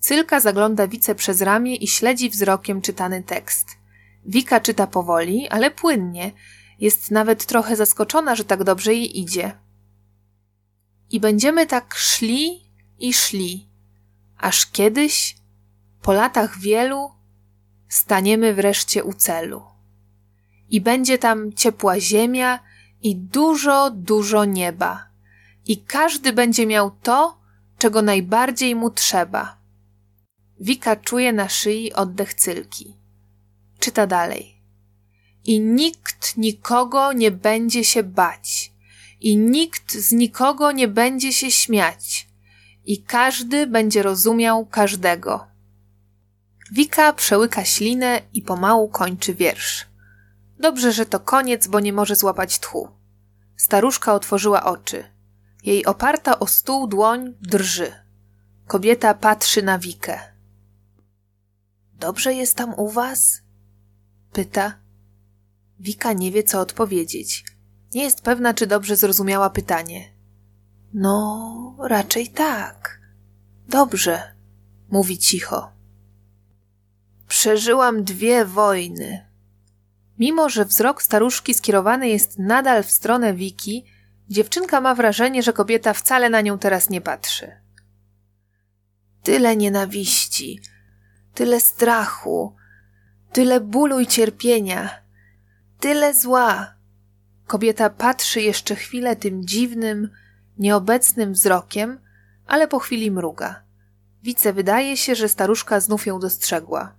Cylka 0.00 0.40
zagląda 0.40 0.86
Wice 0.86 1.14
przez 1.14 1.40
ramię 1.40 1.76
i 1.76 1.86
śledzi 1.86 2.30
wzrokiem 2.30 2.82
czytany 2.82 3.22
tekst. 3.22 3.66
Wika 4.24 4.60
czyta 4.60 4.86
powoli, 4.86 5.48
ale 5.48 5.70
płynnie. 5.70 6.32
Jest 6.78 7.10
nawet 7.10 7.46
trochę 7.46 7.76
zaskoczona, 7.76 8.34
że 8.36 8.44
tak 8.44 8.64
dobrze 8.64 8.94
jej 8.94 9.20
idzie. 9.20 9.62
I 11.12 11.20
będziemy 11.20 11.66
tak 11.66 11.94
szli 11.94 12.60
i 12.98 13.12
szli, 13.12 13.68
aż 14.38 14.66
kiedyś, 14.66 15.36
po 16.02 16.12
latach 16.12 16.58
wielu, 16.58 17.10
staniemy 17.88 18.54
wreszcie 18.54 19.04
u 19.04 19.12
celu. 19.12 19.62
I 20.68 20.80
będzie 20.80 21.18
tam 21.18 21.52
ciepła 21.52 22.00
ziemia 22.00 22.60
i 23.02 23.16
dużo, 23.16 23.90
dużo 23.90 24.44
nieba. 24.44 25.08
I 25.66 25.76
każdy 25.76 26.32
będzie 26.32 26.66
miał 26.66 26.90
to, 26.90 27.38
czego 27.78 28.02
najbardziej 28.02 28.74
mu 28.74 28.90
trzeba. 28.90 29.56
Wika 30.60 30.96
czuje 30.96 31.32
na 31.32 31.48
szyi 31.48 31.92
oddech 31.92 32.34
cylki. 32.34 32.96
Czyta 33.78 34.06
dalej. 34.06 34.62
I 35.44 35.60
nikt 35.60 36.36
nikogo 36.36 37.12
nie 37.12 37.30
będzie 37.30 37.84
się 37.84 38.02
bać, 38.02 38.71
i 39.22 39.36
nikt 39.36 39.92
z 39.92 40.12
nikogo 40.12 40.72
nie 40.72 40.88
będzie 40.88 41.32
się 41.32 41.50
śmiać, 41.50 42.28
i 42.84 43.02
każdy 43.02 43.66
będzie 43.66 44.02
rozumiał 44.02 44.66
każdego. 44.66 45.46
Wika 46.72 47.12
przełyka 47.12 47.64
ślinę 47.64 48.20
i 48.32 48.42
pomału 48.42 48.88
kończy 48.88 49.34
wiersz. 49.34 49.86
Dobrze, 50.58 50.92
że 50.92 51.06
to 51.06 51.20
koniec, 51.20 51.66
bo 51.66 51.80
nie 51.80 51.92
może 51.92 52.16
złapać 52.16 52.58
tchu. 52.58 52.88
Staruszka 53.56 54.14
otworzyła 54.14 54.64
oczy. 54.64 55.04
Jej 55.64 55.86
oparta 55.86 56.38
o 56.38 56.46
stół 56.46 56.86
dłoń 56.86 57.34
drży. 57.40 57.92
Kobieta 58.66 59.14
patrzy 59.14 59.62
na 59.62 59.78
Wikę. 59.78 60.18
Dobrze 61.94 62.34
jest 62.34 62.56
tam 62.56 62.74
u 62.74 62.88
was? 62.88 63.42
Pyta. 64.32 64.78
Wika 65.80 66.12
nie 66.12 66.32
wie, 66.32 66.42
co 66.42 66.60
odpowiedzieć. 66.60 67.44
Nie 67.94 68.02
jest 68.02 68.20
pewna, 68.22 68.54
czy 68.54 68.66
dobrze 68.66 68.96
zrozumiała 68.96 69.50
pytanie. 69.50 70.12
No, 70.94 71.76
raczej 71.80 72.28
tak. 72.28 73.00
Dobrze, 73.68 74.34
mówi 74.90 75.18
cicho. 75.18 75.72
Przeżyłam 77.28 78.04
dwie 78.04 78.44
wojny. 78.44 79.26
Mimo, 80.18 80.48
że 80.48 80.64
wzrok 80.64 81.02
staruszki 81.02 81.54
skierowany 81.54 82.08
jest 82.08 82.38
nadal 82.38 82.82
w 82.82 82.90
stronę 82.90 83.34
Wiki, 83.34 83.84
dziewczynka 84.28 84.80
ma 84.80 84.94
wrażenie, 84.94 85.42
że 85.42 85.52
kobieta 85.52 85.92
wcale 85.92 86.30
na 86.30 86.40
nią 86.40 86.58
teraz 86.58 86.90
nie 86.90 87.00
patrzy. 87.00 87.52
Tyle 89.22 89.56
nienawiści, 89.56 90.60
tyle 91.34 91.60
strachu, 91.60 92.56
tyle 93.32 93.60
bólu 93.60 94.00
i 94.00 94.06
cierpienia, 94.06 94.90
tyle 95.80 96.14
zła. 96.14 96.74
Kobieta 97.52 97.90
patrzy 97.90 98.40
jeszcze 98.40 98.76
chwilę 98.76 99.16
tym 99.16 99.46
dziwnym, 99.46 100.08
nieobecnym 100.58 101.32
wzrokiem, 101.32 102.00
ale 102.46 102.68
po 102.68 102.78
chwili 102.78 103.10
mruga. 103.10 103.62
Wice 104.22 104.52
wydaje 104.52 104.96
się, 104.96 105.14
że 105.14 105.28
staruszka 105.28 105.80
znów 105.80 106.06
ją 106.06 106.18
dostrzegła. 106.18 106.96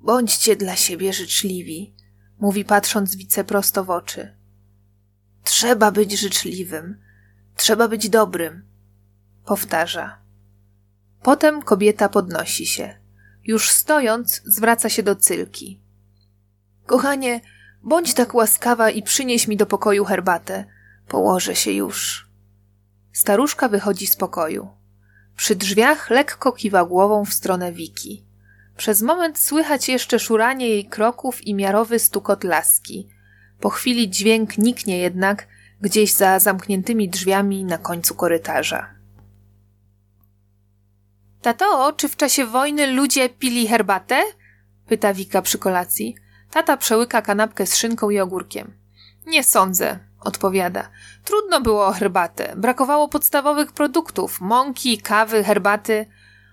Bądźcie 0.00 0.56
dla 0.56 0.76
siebie 0.76 1.12
życzliwi, 1.12 1.94
mówi 2.38 2.64
patrząc 2.64 3.16
wice 3.16 3.44
prosto 3.44 3.84
w 3.84 3.90
oczy. 3.90 4.36
Trzeba 5.42 5.90
być 5.90 6.20
życzliwym, 6.20 7.00
trzeba 7.54 7.88
być 7.88 8.08
dobrym, 8.08 8.64
powtarza. 9.44 10.18
Potem 11.22 11.62
kobieta 11.62 12.08
podnosi 12.08 12.66
się. 12.66 12.98
Już 13.44 13.70
stojąc, 13.70 14.42
zwraca 14.44 14.88
się 14.88 15.02
do 15.02 15.16
cylki. 15.16 15.80
Kochanie, 16.86 17.40
bądź 17.86 18.14
tak 18.14 18.34
łaskawa 18.34 18.90
i 18.90 19.02
przynieś 19.02 19.48
mi 19.48 19.56
do 19.56 19.66
pokoju 19.66 20.04
herbatę. 20.04 20.64
Położę 21.08 21.56
się 21.56 21.72
już. 21.72 22.28
Staruszka 23.12 23.68
wychodzi 23.68 24.06
z 24.06 24.16
pokoju. 24.16 24.68
Przy 25.36 25.54
drzwiach 25.54 26.10
lekko 26.10 26.52
kiwa 26.52 26.84
głową 26.84 27.24
w 27.24 27.32
stronę 27.32 27.72
Wiki. 27.72 28.26
Przez 28.76 29.02
moment 29.02 29.38
słychać 29.38 29.88
jeszcze 29.88 30.18
szuranie 30.18 30.68
jej 30.68 30.84
kroków 30.84 31.46
i 31.46 31.54
miarowy 31.54 31.98
stukot 31.98 32.44
laski. 32.44 33.08
Po 33.60 33.70
chwili 33.70 34.10
dźwięk 34.10 34.58
niknie 34.58 34.98
jednak 34.98 35.48
gdzieś 35.80 36.12
za 36.12 36.38
zamkniętymi 36.38 37.08
drzwiami 37.08 37.64
na 37.64 37.78
końcu 37.78 38.14
korytarza. 38.14 38.90
Tato, 41.42 41.92
czy 41.92 42.08
w 42.08 42.16
czasie 42.16 42.46
wojny 42.46 42.86
ludzie 42.86 43.28
pili 43.28 43.68
herbatę? 43.68 44.22
pyta 44.88 45.14
Wika 45.14 45.42
przy 45.42 45.58
kolacji. 45.58 46.16
Tata 46.56 46.76
przełyka 46.76 47.22
kanapkę 47.22 47.66
z 47.66 47.76
szynką 47.76 48.10
i 48.10 48.20
ogórkiem. 48.20 48.72
Nie 49.26 49.44
sądzę, 49.44 49.98
odpowiada. 50.20 50.90
Trudno 51.24 51.60
było 51.60 51.86
o 51.86 51.92
herbatę. 51.92 52.54
Brakowało 52.56 53.08
podstawowych 53.08 53.72
produktów 53.72 54.40
mąki, 54.40 54.98
kawy, 54.98 55.44
herbaty. 55.44 56.06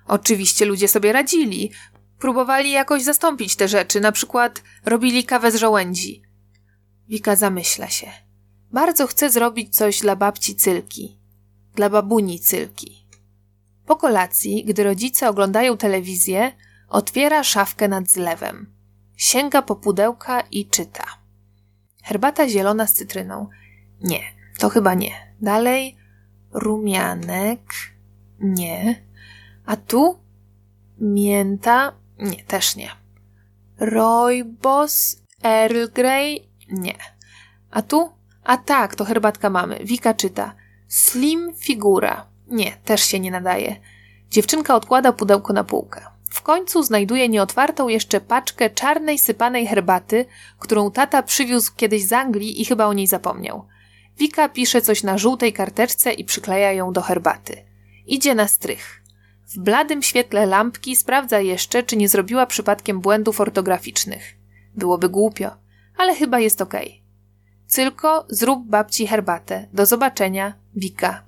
Oczywiście 0.07 0.65
ludzie 0.65 0.87
sobie 0.87 1.13
radzili. 1.13 1.71
Próbowali 2.19 2.71
jakoś 2.71 3.03
zastąpić 3.03 3.55
te 3.55 3.67
rzeczy, 3.67 4.01
na 4.01 4.11
przykład 4.11 4.63
robili 4.85 5.23
kawę 5.23 5.51
z 5.51 5.55
żołędzi. 5.55 6.23
Wika 7.07 7.35
zamyśla 7.35 7.89
się. 7.89 8.11
Bardzo 8.71 9.07
chce 9.07 9.29
zrobić 9.29 9.75
coś 9.75 9.99
dla 9.99 10.15
babci 10.15 10.55
Cylki, 10.55 11.19
dla 11.75 11.89
babuni 11.89 12.39
Cylki. 12.39 13.07
Po 13.85 13.95
kolacji, 13.95 14.65
gdy 14.65 14.83
rodzice 14.83 15.29
oglądają 15.29 15.77
telewizję, 15.77 16.51
otwiera 16.89 17.43
szafkę 17.43 17.87
nad 17.87 18.09
zlewem. 18.09 18.72
Sięga 19.23 19.61
po 19.61 19.75
pudełka 19.75 20.41
i 20.41 20.65
czyta. 20.65 21.03
Herbata 22.03 22.49
zielona 22.49 22.87
z 22.87 22.93
cytryną. 22.93 23.49
Nie, 24.01 24.19
to 24.59 24.69
chyba 24.69 24.93
nie. 24.93 25.11
Dalej 25.41 25.97
rumianek. 26.51 27.61
Nie. 28.39 29.03
A 29.65 29.75
tu 29.75 30.19
mięta. 30.97 31.93
Nie, 32.19 32.43
też 32.43 32.75
nie. 32.75 32.89
Roybos, 33.79 35.21
Earl 35.43 35.85
Grey. 35.93 36.49
Nie. 36.69 36.97
A 37.71 37.81
tu? 37.81 38.09
A 38.43 38.57
tak, 38.57 38.95
to 38.95 39.05
herbatka 39.05 39.49
mamy. 39.49 39.79
Wika 39.83 40.13
czyta. 40.13 40.55
Slim 40.87 41.53
figura. 41.55 42.27
Nie, 42.47 42.71
też 42.71 43.01
się 43.03 43.19
nie 43.19 43.31
nadaje. 43.31 43.75
Dziewczynka 44.29 44.75
odkłada 44.75 45.13
pudełko 45.13 45.53
na 45.53 45.63
półkę. 45.63 46.12
W 46.33 46.41
końcu 46.41 46.83
znajduje 46.83 47.29
nieotwartą 47.29 47.87
jeszcze 47.87 48.21
paczkę 48.21 48.69
czarnej 48.69 49.19
sypanej 49.19 49.67
herbaty, 49.67 50.25
którą 50.59 50.91
tata 50.91 51.23
przywiózł 51.23 51.71
kiedyś 51.75 52.05
z 52.05 52.13
Anglii 52.13 52.61
i 52.61 52.65
chyba 52.65 52.85
o 52.85 52.93
niej 52.93 53.07
zapomniał. 53.07 53.67
Wika 54.17 54.49
pisze 54.49 54.81
coś 54.81 55.03
na 55.03 55.17
żółtej 55.17 55.53
karteczce 55.53 56.13
i 56.13 56.25
przykleja 56.25 56.71
ją 56.71 56.93
do 56.93 57.01
herbaty. 57.01 57.65
Idzie 58.05 58.35
na 58.35 58.47
strych. 58.47 59.03
W 59.47 59.59
bladym 59.59 60.03
świetle 60.03 60.45
lampki 60.45 60.95
sprawdza 60.95 61.39
jeszcze, 61.39 61.83
czy 61.83 61.97
nie 61.97 62.09
zrobiła 62.09 62.45
przypadkiem 62.45 62.99
błędów 62.99 63.41
ortograficznych. 63.41 64.37
Byłoby 64.75 65.09
głupio, 65.09 65.51
ale 65.97 66.15
chyba 66.15 66.39
jest 66.39 66.61
okej. 66.61 66.87
Okay. 66.87 67.03
Cylko, 67.67 68.25
zrób 68.29 68.67
babci 68.67 69.07
herbatę. 69.07 69.67
Do 69.73 69.85
zobaczenia, 69.85 70.53
Wika. 70.75 71.23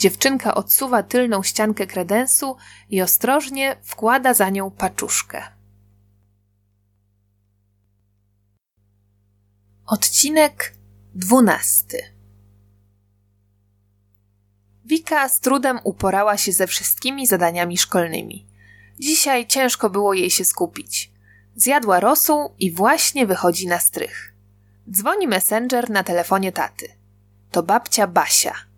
Dziewczynka 0.00 0.54
odsuwa 0.54 1.02
tylną 1.02 1.42
ściankę 1.42 1.86
kredensu 1.86 2.56
i 2.90 3.02
ostrożnie 3.02 3.76
wkłada 3.82 4.34
za 4.34 4.50
nią 4.50 4.70
paczuszkę. 4.70 5.42
Odcinek 9.86 10.74
dwunasty. 11.14 11.98
Wika 14.84 15.28
z 15.28 15.40
trudem 15.40 15.78
uporała 15.84 16.36
się 16.36 16.52
ze 16.52 16.66
wszystkimi 16.66 17.26
zadaniami 17.26 17.78
szkolnymi. 17.78 18.46
Dzisiaj 18.98 19.46
ciężko 19.46 19.90
było 19.90 20.14
jej 20.14 20.30
się 20.30 20.44
skupić. 20.44 21.12
Zjadła 21.56 22.00
rosół 22.00 22.54
i 22.58 22.72
właśnie 22.72 23.26
wychodzi 23.26 23.66
na 23.66 23.78
strych. 23.78 24.34
Dzwoni 24.90 25.28
messenger 25.28 25.90
na 25.90 26.04
telefonie 26.04 26.52
taty. 26.52 26.88
To 27.50 27.62
babcia 27.62 28.06
Basia. 28.06 28.69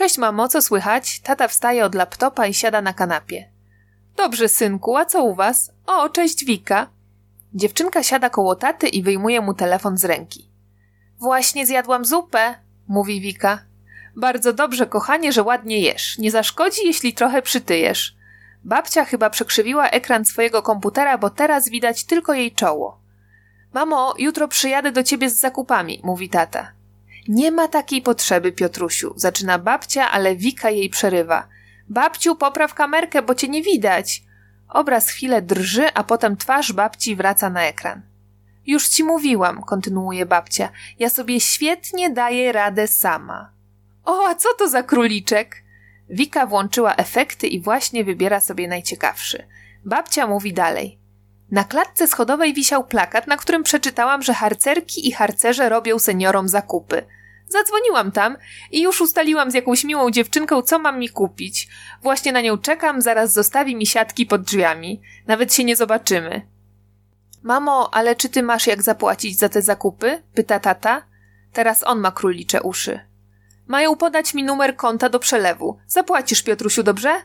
Cześć 0.00 0.18
mamo, 0.18 0.48
co 0.48 0.62
słychać? 0.62 1.20
Tata 1.20 1.48
wstaje 1.48 1.84
od 1.84 1.94
laptopa 1.94 2.46
i 2.46 2.54
siada 2.54 2.82
na 2.82 2.92
kanapie. 2.92 3.50
Dobrze, 4.16 4.48
synku, 4.48 4.96
a 4.96 5.04
co 5.04 5.24
u 5.24 5.34
was? 5.34 5.72
O, 5.86 6.08
cześć 6.08 6.44
Wika. 6.44 6.90
Dziewczynka 7.54 8.02
siada 8.02 8.30
koło 8.30 8.54
taty 8.54 8.88
i 8.88 9.02
wyjmuje 9.02 9.40
mu 9.40 9.54
telefon 9.54 9.98
z 9.98 10.04
ręki. 10.04 10.50
Właśnie 11.18 11.66
zjadłam 11.66 12.04
zupę, 12.04 12.54
mówi 12.88 13.20
Wika. 13.20 13.58
Bardzo 14.16 14.52
dobrze, 14.52 14.86
kochanie, 14.86 15.32
że 15.32 15.42
ładnie 15.42 15.78
jesz. 15.78 16.18
Nie 16.18 16.30
zaszkodzi, 16.30 16.86
jeśli 16.86 17.14
trochę 17.14 17.42
przytyjesz. 17.42 18.16
Babcia 18.64 19.04
chyba 19.04 19.30
przekrzywiła 19.30 19.90
ekran 19.90 20.24
swojego 20.24 20.62
komputera, 20.62 21.18
bo 21.18 21.30
teraz 21.30 21.68
widać 21.68 22.04
tylko 22.04 22.34
jej 22.34 22.52
czoło. 22.52 23.00
Mamo, 23.74 24.14
jutro 24.18 24.48
przyjadę 24.48 24.92
do 24.92 25.02
ciebie 25.02 25.30
z 25.30 25.40
zakupami, 25.40 26.00
mówi 26.04 26.28
tata. 26.28 26.79
Nie 27.30 27.50
ma 27.50 27.68
takiej 27.68 28.02
potrzeby, 28.02 28.52
Piotrusiu, 28.52 29.12
zaczyna 29.16 29.58
babcia, 29.58 30.10
ale 30.10 30.36
Wika 30.36 30.70
jej 30.70 30.90
przerywa. 30.90 31.48
Babciu, 31.88 32.36
popraw 32.36 32.74
kamerkę, 32.74 33.22
bo 33.22 33.34
cię 33.34 33.48
nie 33.48 33.62
widać. 33.62 34.22
Obraz 34.68 35.08
chwilę 35.08 35.42
drży, 35.42 35.94
a 35.94 36.04
potem 36.04 36.36
twarz 36.36 36.72
babci 36.72 37.16
wraca 37.16 37.50
na 37.50 37.62
ekran. 37.62 38.02
Już 38.66 38.88
ci 38.88 39.04
mówiłam, 39.04 39.62
kontynuuje 39.62 40.26
babcia, 40.26 40.68
ja 40.98 41.10
sobie 41.10 41.40
świetnie 41.40 42.10
daję 42.10 42.52
radę 42.52 42.88
sama. 42.88 43.50
O, 44.04 44.28
a 44.28 44.34
co 44.34 44.48
to 44.58 44.68
za 44.68 44.82
króliczek? 44.82 45.62
Wika 46.08 46.46
włączyła 46.46 46.94
efekty 46.96 47.46
i 47.46 47.60
właśnie 47.60 48.04
wybiera 48.04 48.40
sobie 48.40 48.68
najciekawszy. 48.68 49.46
Babcia 49.84 50.26
mówi 50.26 50.52
dalej. 50.52 50.98
Na 51.50 51.64
klatce 51.64 52.06
schodowej 52.06 52.54
wisiał 52.54 52.84
plakat, 52.84 53.26
na 53.26 53.36
którym 53.36 53.62
przeczytałam, 53.62 54.22
że 54.22 54.34
harcerki 54.34 55.08
i 55.08 55.12
harcerze 55.12 55.68
robią 55.68 55.98
seniorom 55.98 56.48
zakupy. 56.48 57.02
Zadzwoniłam 57.50 58.12
tam 58.12 58.36
i 58.70 58.82
już 58.82 59.00
ustaliłam 59.00 59.50
z 59.50 59.54
jakąś 59.54 59.84
miłą 59.84 60.10
dziewczynką, 60.10 60.62
co 60.62 60.78
mam 60.78 60.98
mi 60.98 61.08
kupić. 61.08 61.68
Właśnie 62.02 62.32
na 62.32 62.40
nią 62.40 62.58
czekam, 62.58 63.02
zaraz 63.02 63.32
zostawi 63.32 63.76
mi 63.76 63.86
siatki 63.86 64.26
pod 64.26 64.42
drzwiami. 64.42 65.02
Nawet 65.26 65.54
się 65.54 65.64
nie 65.64 65.76
zobaczymy. 65.76 66.42
Mamo, 67.42 67.94
ale 67.94 68.16
czy 68.16 68.28
ty 68.28 68.42
masz 68.42 68.66
jak 68.66 68.82
zapłacić 68.82 69.38
za 69.38 69.48
te 69.48 69.62
zakupy? 69.62 70.22
pyta 70.34 70.60
tata. 70.60 71.02
Teraz 71.52 71.82
on 71.82 72.00
ma 72.00 72.10
królicze 72.10 72.62
uszy. 72.62 73.00
Mają 73.66 73.96
podać 73.96 74.34
mi 74.34 74.44
numer 74.44 74.76
konta 74.76 75.08
do 75.08 75.18
przelewu. 75.18 75.78
Zapłacisz, 75.86 76.42
Piotrusiu, 76.42 76.82
dobrze? 76.82 77.22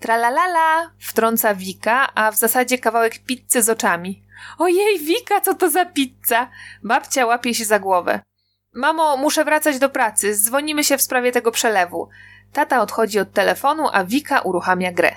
Tralalala, 0.00 0.90
wtrąca 0.98 1.54
Wika, 1.54 2.14
a 2.14 2.30
w 2.30 2.36
zasadzie 2.36 2.78
kawałek 2.78 3.18
pizzy 3.18 3.62
z 3.62 3.70
oczami. 3.70 4.22
Ojej, 4.58 4.98
Wika, 4.98 5.40
co 5.40 5.54
to 5.54 5.70
za 5.70 5.84
pizza? 5.84 6.50
Babcia 6.82 7.26
łapie 7.26 7.54
się 7.54 7.64
za 7.64 7.78
głowę. 7.78 8.20
Mamo, 8.72 9.16
muszę 9.16 9.44
wracać 9.44 9.78
do 9.78 9.88
pracy, 9.88 10.34
dzwonimy 10.34 10.84
się 10.84 10.98
w 10.98 11.02
sprawie 11.02 11.32
tego 11.32 11.50
przelewu. 11.50 12.08
Tata 12.52 12.82
odchodzi 12.82 13.18
od 13.18 13.32
telefonu, 13.32 13.88
a 13.92 14.04
Wika 14.04 14.40
uruchamia 14.40 14.92
grę. 14.92 15.12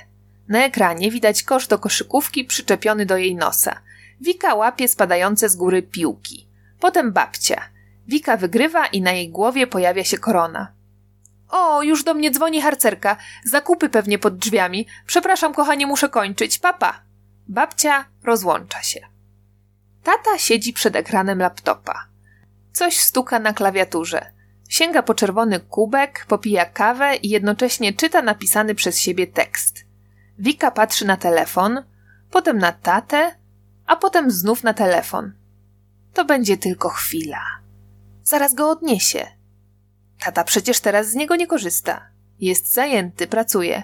Na 0.48 0.66
ekranie 0.66 1.12
widać 1.12 1.44
kosz 1.44 1.68
do 1.68 1.80
koszykówki 1.80 2.46
przyczepiony 2.46 3.06
do 3.06 3.18
jej 3.18 3.36
nosa. 3.36 3.80
Wika 4.22 4.54
łapie 4.54 4.88
spadające 4.88 5.50
z 5.50 5.56
góry 5.56 5.82
piłki. 5.82 6.48
Potem 6.80 7.12
babcia. 7.12 7.62
Wika 8.08 8.38
wygrywa 8.38 8.86
i 8.86 9.02
na 9.02 9.12
jej 9.12 9.30
głowie 9.30 9.68
pojawia 9.68 10.04
się 10.04 10.18
korona. 10.18 10.72
O, 11.50 11.84
już 11.84 12.04
do 12.04 12.14
mnie 12.14 12.32
dzwoni 12.32 12.62
harcerka. 12.62 13.18
Zakupy 13.46 13.90
pewnie 13.90 14.20
pod 14.20 14.38
drzwiami. 14.38 14.88
Przepraszam, 15.06 15.54
kochanie, 15.54 15.88
muszę 15.88 16.10
kończyć. 16.10 16.60
Papa. 16.60 17.02
Babcia 17.48 18.06
rozłącza 18.24 18.84
się. 18.84 19.00
Tata 20.04 20.38
siedzi 20.38 20.74
przed 20.74 20.96
ekranem 20.96 21.40
laptopa. 21.40 22.13
Coś 22.74 23.00
stuka 23.00 23.40
na 23.40 23.54
klawiaturze. 23.54 24.26
Sięga 24.70 25.04
po 25.04 25.14
czerwony 25.14 25.60
kubek, 25.60 26.26
popija 26.28 26.66
kawę 26.66 27.16
i 27.16 27.30
jednocześnie 27.30 27.94
czyta 27.94 28.22
napisany 28.22 28.76
przez 28.76 29.00
siebie 29.00 29.28
tekst. 29.28 29.86
Wika 30.40 30.72
patrzy 30.72 31.06
na 31.06 31.18
telefon, 31.18 31.84
potem 32.32 32.58
na 32.58 32.72
tatę, 32.72 33.36
a 33.86 33.96
potem 33.96 34.32
znów 34.32 34.64
na 34.64 34.74
telefon. 34.74 35.34
To 36.14 36.26
będzie 36.26 36.58
tylko 36.58 36.90
chwila. 36.90 37.44
Zaraz 38.24 38.54
go 38.54 38.70
odniesie. 38.70 39.28
Tata 40.20 40.44
przecież 40.44 40.80
teraz 40.80 41.10
z 41.10 41.16
niego 41.16 41.36
nie 41.36 41.48
korzysta. 41.48 42.10
Jest 42.40 42.74
zajęty, 42.74 43.28
pracuje. 43.28 43.84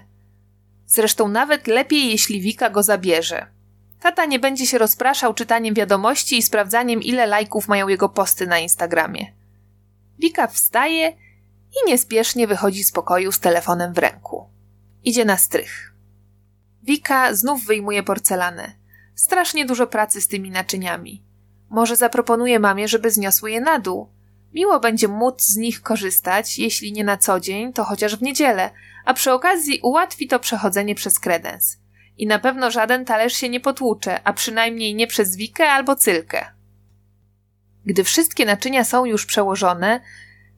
Zresztą 0.86 1.28
nawet 1.28 1.68
lepiej, 1.68 2.10
jeśli 2.10 2.42
Wika 2.42 2.70
go 2.70 2.84
zabierze. 2.84 3.48
Tata 4.00 4.26
nie 4.26 4.40
będzie 4.40 4.68
się 4.68 4.78
rozpraszał 4.78 5.34
czytaniem 5.34 5.74
wiadomości 5.74 6.38
i 6.38 6.42
sprawdzaniem, 6.42 7.02
ile 7.02 7.28
lajków 7.28 7.68
mają 7.68 7.88
jego 7.88 8.10
posty 8.10 8.48
na 8.48 8.60
Instagramie. 8.60 9.34
Wika 10.20 10.48
wstaje 10.48 11.10
i 11.72 11.90
niespiesznie 11.90 12.48
wychodzi 12.48 12.84
z 12.84 12.92
pokoju 12.92 13.32
z 13.32 13.40
telefonem 13.40 13.94
w 13.94 13.98
ręku. 13.98 14.50
Idzie 15.04 15.26
na 15.26 15.38
strych. 15.38 15.94
Wika 16.84 17.36
znów 17.36 17.66
wyjmuje 17.66 18.04
porcelanę. 18.04 18.72
Strasznie 19.16 19.66
dużo 19.66 19.88
pracy 19.88 20.22
z 20.22 20.28
tymi 20.28 20.52
naczyniami. 20.52 21.24
Może 21.70 21.96
zaproponuje 21.96 22.60
mamie, 22.60 22.88
żeby 22.88 23.12
zniosły 23.12 23.52
je 23.52 23.62
na 23.62 23.80
dół. 23.80 24.10
Miło 24.54 24.80
będzie 24.80 25.08
móc 25.08 25.42
z 25.42 25.58
nich 25.58 25.82
korzystać, 25.82 26.60
jeśli 26.60 26.94
nie 26.94 27.04
na 27.04 27.18
co 27.18 27.40
dzień, 27.40 27.74
to 27.74 27.84
chociaż 27.84 28.16
w 28.16 28.22
niedzielę, 28.22 28.70
a 29.06 29.14
przy 29.14 29.32
okazji 29.34 29.80
ułatwi 29.84 30.28
to 30.28 30.40
przechodzenie 30.40 30.96
przez 30.96 31.20
kredens. 31.20 31.78
I 32.20 32.28
na 32.28 32.40
pewno 32.40 32.72
żaden 32.72 33.06
talerz 33.06 33.34
się 33.34 33.50
nie 33.50 33.60
potłucze, 33.60 34.20
a 34.24 34.34
przynajmniej 34.34 34.96
nie 34.96 35.08
przez 35.08 35.36
Wikę 35.36 35.72
albo 35.72 35.96
Cylkę. 35.96 36.46
Gdy 37.86 38.04
wszystkie 38.04 38.46
naczynia 38.46 38.84
są 38.84 39.06
już 39.06 39.26
przełożone, 39.26 40.02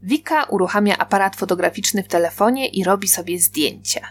Wika 0.03 0.43
uruchamia 0.43 0.97
aparat 0.97 1.35
fotograficzny 1.35 2.03
w 2.03 2.07
telefonie 2.07 2.67
i 2.67 2.83
robi 2.83 3.07
sobie 3.07 3.39
zdjęcia. 3.39 4.07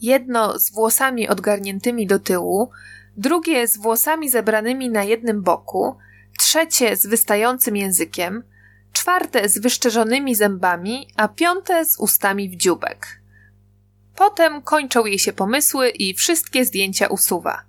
Jedno 0.00 0.58
z 0.58 0.72
włosami 0.72 1.28
odgarniętymi 1.28 2.06
do 2.06 2.18
tyłu, 2.18 2.70
drugie 3.16 3.68
z 3.68 3.76
włosami 3.76 4.30
zebranymi 4.30 4.90
na 4.90 5.04
jednym 5.04 5.42
boku, 5.42 5.96
trzecie 6.38 6.96
z 6.96 7.06
wystającym 7.06 7.76
językiem, 7.76 8.42
czwarte 8.92 9.48
z 9.48 9.58
wyszczerzonymi 9.58 10.34
zębami, 10.34 11.08
a 11.16 11.28
piąte 11.28 11.84
z 11.84 11.98
ustami 11.98 12.50
w 12.50 12.56
dziubek. 12.56 13.19
Potem 14.20 14.62
kończą 14.62 15.06
jej 15.06 15.18
się 15.18 15.32
pomysły 15.32 15.88
i 15.88 16.14
wszystkie 16.14 16.64
zdjęcia 16.64 17.06
usuwa. 17.06 17.62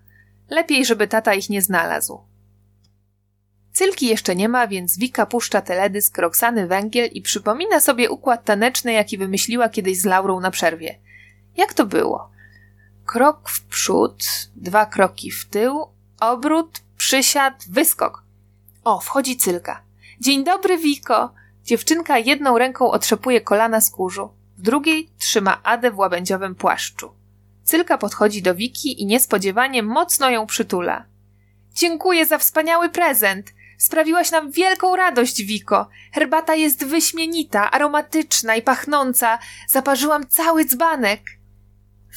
Lepiej, 0.49 0.85
żeby 0.85 1.07
tata 1.07 1.33
ich 1.33 1.49
nie 1.49 1.61
znalazł. 1.61 2.19
Cylki 3.73 4.07
jeszcze 4.07 4.35
nie 4.35 4.49
ma, 4.49 4.67
więc 4.67 4.97
Wika 4.97 5.25
puszcza 5.25 5.61
teledysk 5.61 6.17
Roxany 6.17 6.67
Węgiel 6.67 7.09
i 7.11 7.21
przypomina 7.21 7.79
sobie 7.79 8.09
układ 8.09 8.45
taneczny, 8.45 8.93
jaki 8.93 9.17
wymyśliła 9.17 9.69
kiedyś 9.69 9.99
z 9.99 10.05
Laurą 10.05 10.39
na 10.39 10.51
przerwie. 10.51 10.99
Jak 11.57 11.73
to 11.73 11.85
było? 11.85 12.31
Krok 13.05 13.49
w 13.49 13.65
przód, 13.65 14.23
dwa 14.55 14.85
kroki 14.85 15.31
w 15.31 15.45
tył, 15.45 15.87
obrót, 16.19 16.81
przysiad, 16.97 17.65
wyskok. 17.69 18.23
O, 18.83 18.99
wchodzi 18.99 19.37
Cylka. 19.37 19.83
Dzień 20.19 20.43
dobry, 20.43 20.77
Wiko! 20.77 21.33
Dziewczynka 21.63 22.17
jedną 22.17 22.57
ręką 22.57 22.91
otrzepuje 22.91 23.41
kolana 23.41 23.81
z 23.81 23.89
kurzu, 23.89 24.40
w 24.61 24.63
drugiej 24.63 25.09
trzyma 25.17 25.63
Adę 25.63 25.91
w 25.91 25.97
łabędziowym 25.97 26.55
płaszczu. 26.55 27.15
Cylka 27.63 27.97
podchodzi 27.97 28.41
do 28.41 28.55
Wiki 28.55 29.01
i 29.01 29.05
niespodziewanie 29.05 29.83
mocno 29.83 30.29
ją 30.29 30.45
przytula. 30.45 31.05
Dziękuję 31.73 32.25
za 32.25 32.37
wspaniały 32.37 32.89
prezent! 32.89 33.53
Sprawiłaś 33.77 34.31
nam 34.31 34.51
wielką 34.51 34.95
radość, 34.95 35.43
Wiko. 35.43 35.89
Herbata 36.13 36.55
jest 36.55 36.85
wyśmienita, 36.85 37.71
aromatyczna 37.71 38.55
i 38.55 38.61
pachnąca. 38.61 39.39
Zaparzyłam 39.67 40.27
cały 40.27 40.65
dzbanek. 40.65 41.21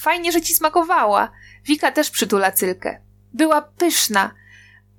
Fajnie, 0.02 0.32
że 0.32 0.40
ci 0.40 0.54
smakowała. 0.54 1.30
Wika 1.64 1.92
też 1.92 2.10
przytula 2.10 2.52
Cylkę. 2.52 3.00
Była 3.32 3.62
pyszna. 3.62 4.30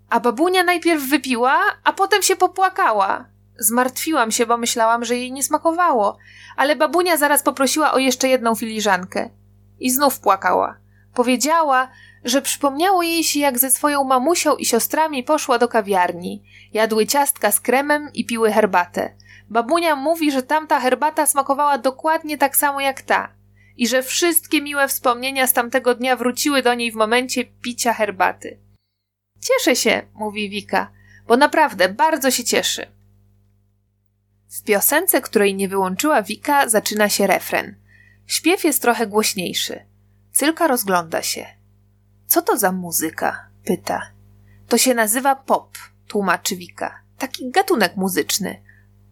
A 0.09 0.19
babunia 0.19 0.63
najpierw 0.63 1.03
wypiła, 1.03 1.61
a 1.83 1.93
potem 1.93 2.21
się 2.21 2.35
popłakała. 2.35 3.25
Zmartwiłam 3.59 4.31
się, 4.31 4.45
bo 4.45 4.57
myślałam, 4.57 5.05
że 5.05 5.15
jej 5.15 5.31
nie 5.31 5.43
smakowało, 5.43 6.17
ale 6.55 6.75
babunia 6.75 7.17
zaraz 7.17 7.43
poprosiła 7.43 7.93
o 7.93 7.97
jeszcze 7.97 8.27
jedną 8.27 8.55
filiżankę. 8.55 9.29
I 9.79 9.89
znów 9.89 10.19
płakała. 10.19 10.77
Powiedziała, 11.13 11.89
że 12.23 12.41
przypomniało 12.41 13.03
jej 13.03 13.23
się, 13.23 13.39
jak 13.39 13.59
ze 13.59 13.71
swoją 13.71 14.03
mamusią 14.03 14.55
i 14.55 14.65
siostrami 14.65 15.23
poszła 15.23 15.57
do 15.57 15.67
kawiarni. 15.67 16.43
Jadły 16.73 17.05
ciastka 17.05 17.51
z 17.51 17.59
kremem 17.59 18.09
i 18.13 18.25
piły 18.25 18.51
herbatę. 18.51 19.15
Babunia 19.49 19.95
mówi, 19.95 20.31
że 20.31 20.43
tamta 20.43 20.79
herbata 20.79 21.25
smakowała 21.25 21.77
dokładnie 21.77 22.37
tak 22.37 22.57
samo 22.57 22.81
jak 22.81 23.01
ta 23.01 23.29
i 23.77 23.87
że 23.87 24.03
wszystkie 24.03 24.61
miłe 24.61 24.87
wspomnienia 24.87 25.47
z 25.47 25.53
tamtego 25.53 25.95
dnia 25.95 26.15
wróciły 26.15 26.61
do 26.61 26.73
niej 26.73 26.91
w 26.91 26.95
momencie 26.95 27.45
picia 27.45 27.93
herbaty. 27.93 28.59
Cieszę 29.39 29.75
się, 29.75 30.01
mówi 30.13 30.49
Wika, 30.49 30.91
bo 31.27 31.37
naprawdę 31.37 31.89
bardzo 31.89 32.31
się 32.31 32.43
cieszy. 32.43 32.94
W 34.55 34.63
piosence, 34.63 35.21
której 35.21 35.55
nie 35.55 35.67
wyłączyła 35.67 36.21
Wika, 36.21 36.69
zaczyna 36.69 37.09
się 37.09 37.27
refren. 37.27 37.75
Śpiew 38.25 38.63
jest 38.63 38.81
trochę 38.81 39.07
głośniejszy. 39.07 39.85
Cylka 40.31 40.67
rozgląda 40.67 41.21
się. 41.21 41.45
Co 42.27 42.41
to 42.41 42.57
za 42.57 42.71
muzyka? 42.71 43.49
pyta. 43.65 44.01
To 44.67 44.77
się 44.77 44.93
nazywa 44.93 45.35
pop, 45.35 45.77
tłumaczy 46.07 46.55
Wika. 46.55 47.01
taki 47.17 47.51
gatunek 47.51 47.95
muzyczny. 47.95 48.63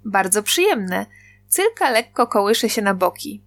Bardzo 0.05 0.43
przyjemne. 0.43 1.05
Cylka 1.47 1.89
lekko 1.89 2.27
kołysze 2.27 2.69
się 2.69 2.81
na 2.81 2.93
boki. 2.93 3.43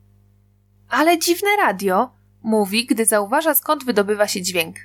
Ale 0.89 1.19
dziwne 1.19 1.49
radio, 1.57 2.11
mówi, 2.43 2.87
gdy 2.87 3.05
zauważa 3.05 3.55
skąd 3.55 3.85
wydobywa 3.85 4.29
się 4.29 4.43
dźwięk. 4.43 4.77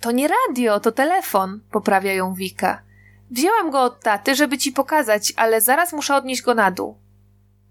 To 0.00 0.10
nie 0.10 0.28
radio, 0.28 0.80
to 0.80 0.92
telefon, 0.92 1.60
poprawia 1.70 2.12
ją 2.12 2.34
Wika. 2.34 2.87
Wzięłam 3.30 3.70
go 3.70 3.82
od 3.82 4.00
taty, 4.00 4.34
żeby 4.34 4.58
ci 4.58 4.72
pokazać, 4.72 5.32
ale 5.36 5.60
zaraz 5.60 5.92
muszę 5.92 6.16
odnieść 6.16 6.42
go 6.42 6.54
na 6.54 6.70
dół. 6.70 6.98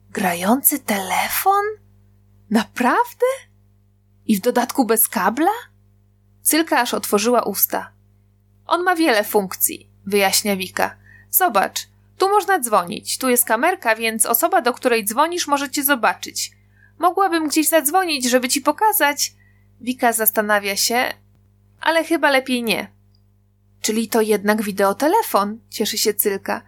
Grający 0.09 0.79
telefon? 0.79 1.63
Naprawdę? 2.49 3.25
I 4.25 4.37
w 4.37 4.41
dodatku 4.41 4.85
bez 4.85 5.07
kabla? 5.07 5.51
Cylka 6.41 6.79
aż 6.79 6.93
otworzyła 6.93 7.43
usta. 7.43 7.91
On 8.67 8.83
ma 8.83 8.95
wiele 8.95 9.23
funkcji, 9.23 9.89
wyjaśnia 10.05 10.55
Wika. 10.55 10.95
Zobacz, 11.29 11.87
tu 12.17 12.29
można 12.29 12.59
dzwonić, 12.59 13.17
tu 13.17 13.29
jest 13.29 13.45
kamerka, 13.45 13.95
więc 13.95 14.25
osoba, 14.25 14.61
do 14.61 14.73
której 14.73 15.05
dzwonisz, 15.05 15.47
może 15.47 15.69
cię 15.69 15.83
zobaczyć. 15.83 16.51
Mogłabym 16.99 17.47
gdzieś 17.47 17.67
zadzwonić, 17.67 18.29
żeby 18.29 18.49
ci 18.49 18.61
pokazać. 18.61 19.33
Wika 19.81 20.13
zastanawia 20.13 20.75
się, 20.75 21.13
ale 21.81 22.03
chyba 22.03 22.29
lepiej 22.31 22.63
nie. 22.63 22.96
Czyli 23.87 24.07
to 24.07 24.21
jednak 24.21 24.61
wideotelefon, 24.61 25.59
cieszy 25.69 25.97
się 25.97 26.13
Cylka. 26.13 26.61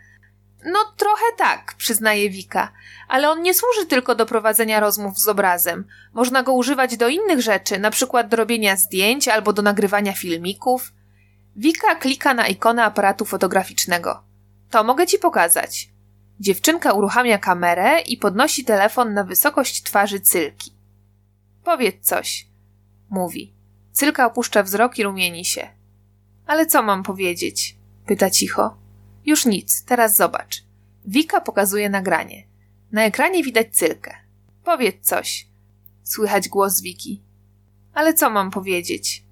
No 0.66 0.80
trochę 0.98 1.26
tak, 1.38 1.74
przyznaje 1.78 2.30
Wika, 2.30 2.72
ale 3.08 3.30
on 3.30 3.41
nie 3.41 3.54
służy 3.54 3.86
tylko 3.86 4.16
do 4.16 4.26
prowadzenia 4.26 4.80
rozmów 4.80 5.20
z 5.20 5.28
obrazem. 5.28 5.86
Można 6.14 6.44
go 6.44 6.54
używać 6.54 6.98
do 6.98 7.08
innych 7.08 7.41
rzeczy, 7.41 7.80
na 7.80 7.91
przykład 7.91 8.28
do 8.28 8.38
robienia 8.38 8.76
zdjęć 8.76 9.28
albo 9.28 9.54
do 9.54 9.62
nagrywania 9.62 10.14
filmików. 10.14 10.94
Wika 11.56 11.96
klika 11.96 12.34
na 12.34 12.48
ikonę 12.48 12.84
aparatu 12.84 13.26
fotograficznego. 13.26 14.24
To 14.70 14.84
mogę 14.84 15.08
ci 15.08 15.20
pokazać. 15.20 15.90
Dziewczynka 16.40 16.94
uruchamia 16.94 17.38
kamerę 17.38 18.02
i 18.02 18.18
podnosi 18.18 18.66
telefon 18.66 19.14
na 19.14 19.24
wysokość 19.24 19.84
twarzy 19.84 20.20
Cylki. 20.20 20.74
Powiedz 21.64 22.06
coś, 22.06 22.48
mówi. 23.10 23.54
Cylka 23.91 24.26
opuszcza 24.26 24.64
wzrok 24.64 25.00
i 25.00 25.04
rumieni 25.04 25.46
się. 25.46 25.79
Ale 26.50 26.66
co 26.66 26.84
mam 26.84 27.04
powiedzieć? 27.04 27.76
Pyta 28.06 28.30
cicho. 28.30 28.78
Już 29.26 29.46
nic, 29.46 29.86
teraz 29.86 30.16
zobacz. 30.16 30.64
Wika 31.06 31.42
pokazuje 31.42 31.90
nagranie. 31.90 32.48
Na 32.92 33.06
ekranie 33.06 33.44
widać 33.44 33.76
Cylkę. 33.76 34.16
Powiedz 34.64 35.06
coś. 35.06 35.48
Słychać 36.04 36.50
głos 36.50 36.82
Wiki. 36.82 37.24
Ale 37.94 38.14
co 38.14 38.30
mam 38.30 38.52
powiedzieć? 38.52 39.24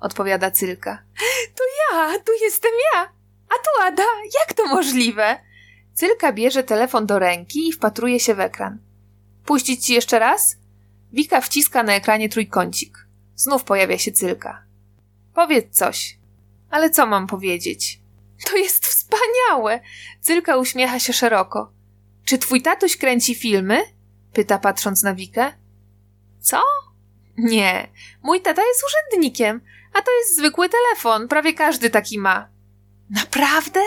Odpowiada 0.00 0.50
Cylka. 0.50 1.02
To 1.56 1.64
ja, 1.80 2.18
tu 2.18 2.32
jestem 2.42 2.72
ja. 2.94 3.02
A 3.48 3.54
tu 3.64 3.82
Ada, 3.82 4.06
jak 4.40 4.54
to 4.54 4.66
możliwe? 4.66 5.40
Cylka 5.94 6.32
bierze 6.32 6.62
telefon 6.62 7.06
do 7.06 7.18
ręki 7.18 7.68
i 7.68 7.72
wpatruje 7.72 8.20
się 8.20 8.34
w 8.34 8.40
ekran. 8.40 8.78
Puścić 9.44 9.86
ci 9.86 9.92
jeszcze 9.92 10.18
raz? 10.18 10.56
Wika 11.12 11.40
wciska 11.40 11.82
na 11.82 11.94
ekranie 11.94 12.28
trójkącik. 12.28 13.06
Znów 13.36 13.64
pojawia 13.64 13.98
się 13.98 14.12
Cylka. 14.12 14.62
Powiedz 15.34 15.76
coś. 15.76 16.21
Ale 16.72 16.90
co 16.90 17.06
mam 17.06 17.26
powiedzieć? 17.26 18.00
To 18.44 18.56
jest 18.56 18.86
wspaniałe! 18.86 19.80
Cylka 20.20 20.56
uśmiecha 20.56 20.98
się 20.98 21.12
szeroko. 21.12 21.72
Czy 22.24 22.38
twój 22.38 22.62
tatuś 22.62 22.96
kręci 22.96 23.34
filmy? 23.34 23.82
Pyta 24.32 24.58
patrząc 24.58 25.02
na 25.02 25.14
Wikę. 25.14 25.52
Co? 26.40 26.62
Nie, 27.36 27.88
mój 28.22 28.40
tata 28.40 28.62
jest 28.62 28.82
urzędnikiem, 28.84 29.60
a 29.92 30.02
to 30.02 30.10
jest 30.18 30.36
zwykły 30.36 30.68
telefon, 30.68 31.28
prawie 31.28 31.54
każdy 31.54 31.90
taki 31.90 32.18
ma. 32.18 32.48
Naprawdę? 33.10 33.80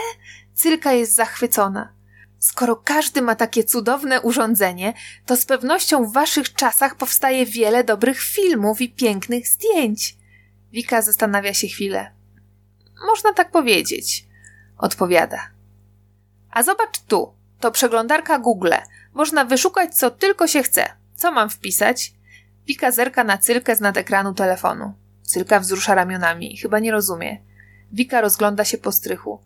Cylka 0.53 0.93
jest 0.93 1.15
zachwycona. 1.15 1.93
Skoro 2.39 2.75
każdy 2.75 3.21
ma 3.21 3.35
takie 3.35 3.63
cudowne 3.63 4.21
urządzenie, 4.21 4.93
to 5.25 5.37
z 5.37 5.45
pewnością 5.45 6.05
w 6.05 6.13
waszych 6.13 6.53
czasach 6.53 6.95
powstaje 6.95 7.45
wiele 7.45 7.83
dobrych 7.83 8.21
filmów 8.21 8.81
i 8.81 8.89
pięknych 8.89 9.47
zdjęć. 9.47 10.17
Wika 10.71 11.01
zastanawia 11.01 11.53
się 11.53 11.67
chwilę. 11.67 12.15
Można 13.05 13.33
tak 13.33 13.51
powiedzieć, 13.51 14.25
odpowiada. 14.77 15.39
A 16.51 16.63
zobacz 16.63 16.99
tu, 16.99 17.33
to 17.59 17.71
przeglądarka 17.71 18.39
Google. 18.39 18.73
Można 19.13 19.45
wyszukać 19.45 19.95
co 19.95 20.11
tylko 20.11 20.47
się 20.47 20.63
chce. 20.63 20.85
Co 21.15 21.31
mam 21.31 21.49
wpisać? 21.49 22.13
Wika 22.67 22.91
zerka 22.91 23.23
na 23.23 23.37
cylkę 23.37 23.75
z 23.75 23.79
nad 23.79 23.97
ekranu 23.97 24.33
telefonu. 24.33 24.93
Cylka 25.23 25.59
wzrusza 25.59 25.95
ramionami, 25.95 26.57
chyba 26.57 26.79
nie 26.79 26.91
rozumie. 26.91 27.37
Wika 27.91 28.21
rozgląda 28.21 28.65
się 28.65 28.77
po 28.77 28.91
strychu. 28.91 29.39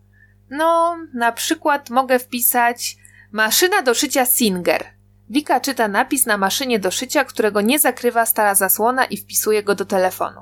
No, 0.50 0.98
na 1.14 1.32
przykład 1.32 1.90
mogę 1.90 2.18
wpisać 2.18 2.96
maszyna 3.32 3.82
do 3.82 3.94
szycia 3.94 4.26
Singer. 4.26 4.86
Wika 5.30 5.60
czyta 5.60 5.88
napis 5.88 6.26
na 6.26 6.38
maszynie 6.38 6.78
do 6.78 6.90
szycia, 6.90 7.24
którego 7.24 7.60
nie 7.60 7.78
zakrywa 7.78 8.26
stara 8.26 8.54
zasłona 8.54 9.04
i 9.04 9.16
wpisuje 9.16 9.62
go 9.62 9.74
do 9.74 9.84
telefonu. 9.84 10.40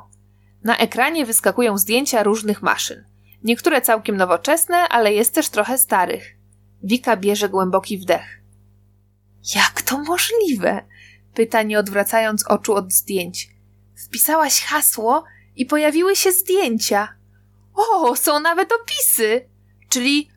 Na 0.64 0.76
ekranie 0.76 1.26
wyskakują 1.26 1.78
zdjęcia 1.78 2.22
różnych 2.22 2.62
maszyn. 2.62 3.05
Niektóre 3.44 3.80
całkiem 3.80 4.16
nowoczesne, 4.16 4.76
ale 4.76 5.12
jest 5.12 5.35
też 5.35 5.48
trochę 5.48 5.78
starych. 5.78 6.36
Wika 6.82 7.16
bierze 7.16 7.48
głęboki 7.48 7.98
wdech. 7.98 8.40
Jak 9.55 9.82
to 9.82 9.98
możliwe? 9.98 10.85
Pyta 11.35 11.62
nie 11.62 11.78
odwracając 11.78 12.47
oczu 12.47 12.74
od 12.74 12.93
zdjęć. 12.93 13.51
Wpisałaś 14.06 14.64
hasło 14.64 15.24
i 15.56 15.66
pojawiły 15.66 16.16
się 16.16 16.32
zdjęcia. 16.32 17.09
O, 17.74 18.16
są 18.16 18.40
nawet 18.40 18.72
opisy! 18.72 19.48
Czyli 19.89 20.30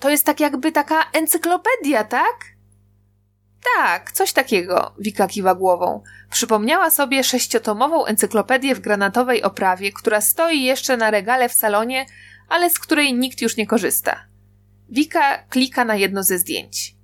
to 0.00 0.10
jest 0.10 0.26
tak 0.26 0.40
jakby 0.40 0.72
taka 0.72 1.10
encyklopedia, 1.12 2.04
tak? 2.04 2.36
Tak, 3.76 4.12
coś 4.12 4.32
takiego, 4.32 4.94
Wika 4.98 5.28
kiwa 5.28 5.54
głową. 5.54 6.02
Przypomniała 6.30 6.90
sobie 6.90 7.24
sześciotomową 7.24 8.04
encyklopedię 8.04 8.74
w 8.74 8.80
granatowej 8.80 9.42
oprawie, 9.42 9.92
która 9.92 10.20
stoi 10.20 10.62
jeszcze 10.62 10.96
na 10.96 11.10
regale 11.10 11.48
w 11.48 11.52
salonie, 11.52 12.06
ale 12.48 12.70
z 12.70 12.78
której 12.78 13.14
nikt 13.14 13.42
już 13.42 13.56
nie 13.56 13.66
korzysta. 13.66 14.24
Wika 14.88 15.38
klika 15.38 15.84
na 15.84 15.96
jedno 15.96 16.22
ze 16.22 16.38
zdjęć. 16.38 16.94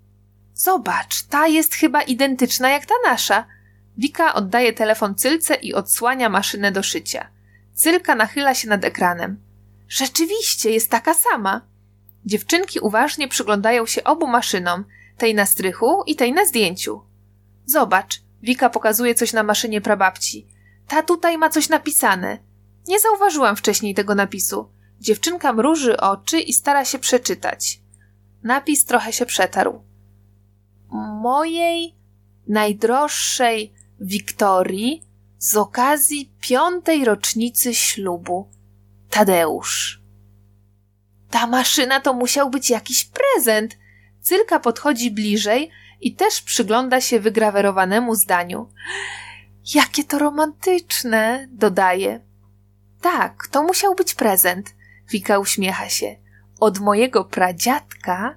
Zobacz, 0.55 1.23
ta 1.23 1.47
jest 1.47 1.75
chyba 1.75 2.03
identyczna 2.03 2.69
jak 2.71 2.87
ta 2.87 2.95
nasza. 3.05 3.47
Wika 3.99 4.35
oddaje 4.35 4.73
telefon 4.73 5.15
Cylce 5.15 5.55
i 5.55 5.75
odsłania 5.75 6.29
maszynę 6.29 6.73
do 6.73 6.83
szycia. 6.83 7.29
Cylka 7.75 8.15
nachyla 8.15 8.55
się 8.55 8.69
nad 8.69 8.85
ekranem. 8.85 9.41
Rzeczywiście 9.89 10.71
jest 10.71 10.91
taka 10.91 11.15
sama. 11.15 11.61
Dziewczynki 12.25 12.81
uważnie 12.81 13.29
przyglądają 13.29 13.87
się 13.87 14.05
obu 14.05 14.27
maszynom, 14.27 14.85
tej 15.19 15.35
na 15.35 15.47
strychu 15.47 16.03
i 16.07 16.17
tej 16.17 16.33
na 16.33 16.47
zdjęciu. 16.47 17.01
Zobacz, 17.67 18.23
Wika 18.43 18.71
pokazuje 18.71 19.15
coś 19.15 19.33
na 19.33 19.43
maszynie 19.43 19.81
prababci. 19.81 20.47
Ta 20.89 21.03
tutaj 21.03 21.39
ma 21.39 21.49
coś 21.49 21.69
napisane. 21.69 22.39
Nie 22.89 23.01
zauważyłam 23.01 23.57
wcześniej 23.57 23.95
tego 23.95 24.15
napisu. 24.15 24.69
Dziewczynka 25.01 25.53
mruży 25.53 25.97
oczy 25.97 26.41
i 26.41 26.53
stara 26.53 26.85
się 26.85 26.99
przeczytać. 26.99 27.81
Napis 28.43 28.85
trochę 28.85 29.13
się 29.13 29.27
przetarł. 29.27 29.83
Mojej 31.23 31.95
najdroższej 32.49 33.75
Wiktorii 34.01 35.03
z 35.39 35.57
okazji 35.57 36.33
piątej 36.41 37.05
rocznicy 37.05 37.75
ślubu. 37.75 38.51
Tadeusz. 39.11 40.03
Ta 41.31 41.47
maszyna 41.47 42.01
to 42.01 42.15
musiał 42.15 42.51
być 42.51 42.71
jakiś 42.71 43.05
prezent. 43.05 43.79
Cylka 44.27 44.61
podchodzi 44.61 45.11
bliżej 45.11 45.71
i 46.01 46.15
też 46.15 46.43
przygląda 46.43 47.01
się 47.01 47.21
wygrawerowanemu 47.21 48.15
zdaniu. 48.15 48.73
Jakie 49.75 50.05
to 50.05 50.19
romantyczne, 50.19 51.49
dodaje. 51.51 52.21
Tak, 53.01 53.49
to 53.51 53.63
musiał 53.63 53.95
być 53.95 54.15
prezent. 54.15 54.75
Wika 55.09 55.39
uśmiecha 55.39 55.89
się. 55.89 56.17
Od 56.61 56.79
mojego 56.79 57.25
pradziadka 57.25 58.37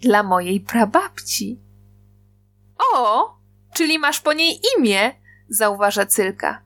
dla 0.00 0.22
mojej 0.22 0.60
prababci. 0.60 1.60
O, 2.94 3.36
czyli 3.74 3.98
masz 3.98 4.20
po 4.20 4.32
niej 4.32 4.60
imię, 4.78 5.12
zauważa 5.48 6.06
Cylka. 6.06 6.62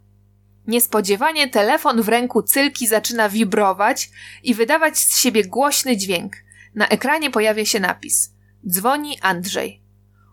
Niespodziewanie 0.67 1.49
telefon 1.49 2.03
w 2.03 2.09
ręku 2.09 2.43
Cylki 2.43 2.87
zaczyna 2.87 3.29
wibrować 3.29 4.11
i 4.43 4.55
wydawać 4.55 4.99
z 4.99 5.19
siebie 5.19 5.45
głośny 5.45 5.97
dźwięk. 5.97 6.33
Na 6.75 6.89
ekranie 6.89 7.31
pojawia 7.31 7.65
się 7.65 7.81
napis. 7.81 8.40
Dzwoni 8.69 9.21
Andrzej. 9.21 9.83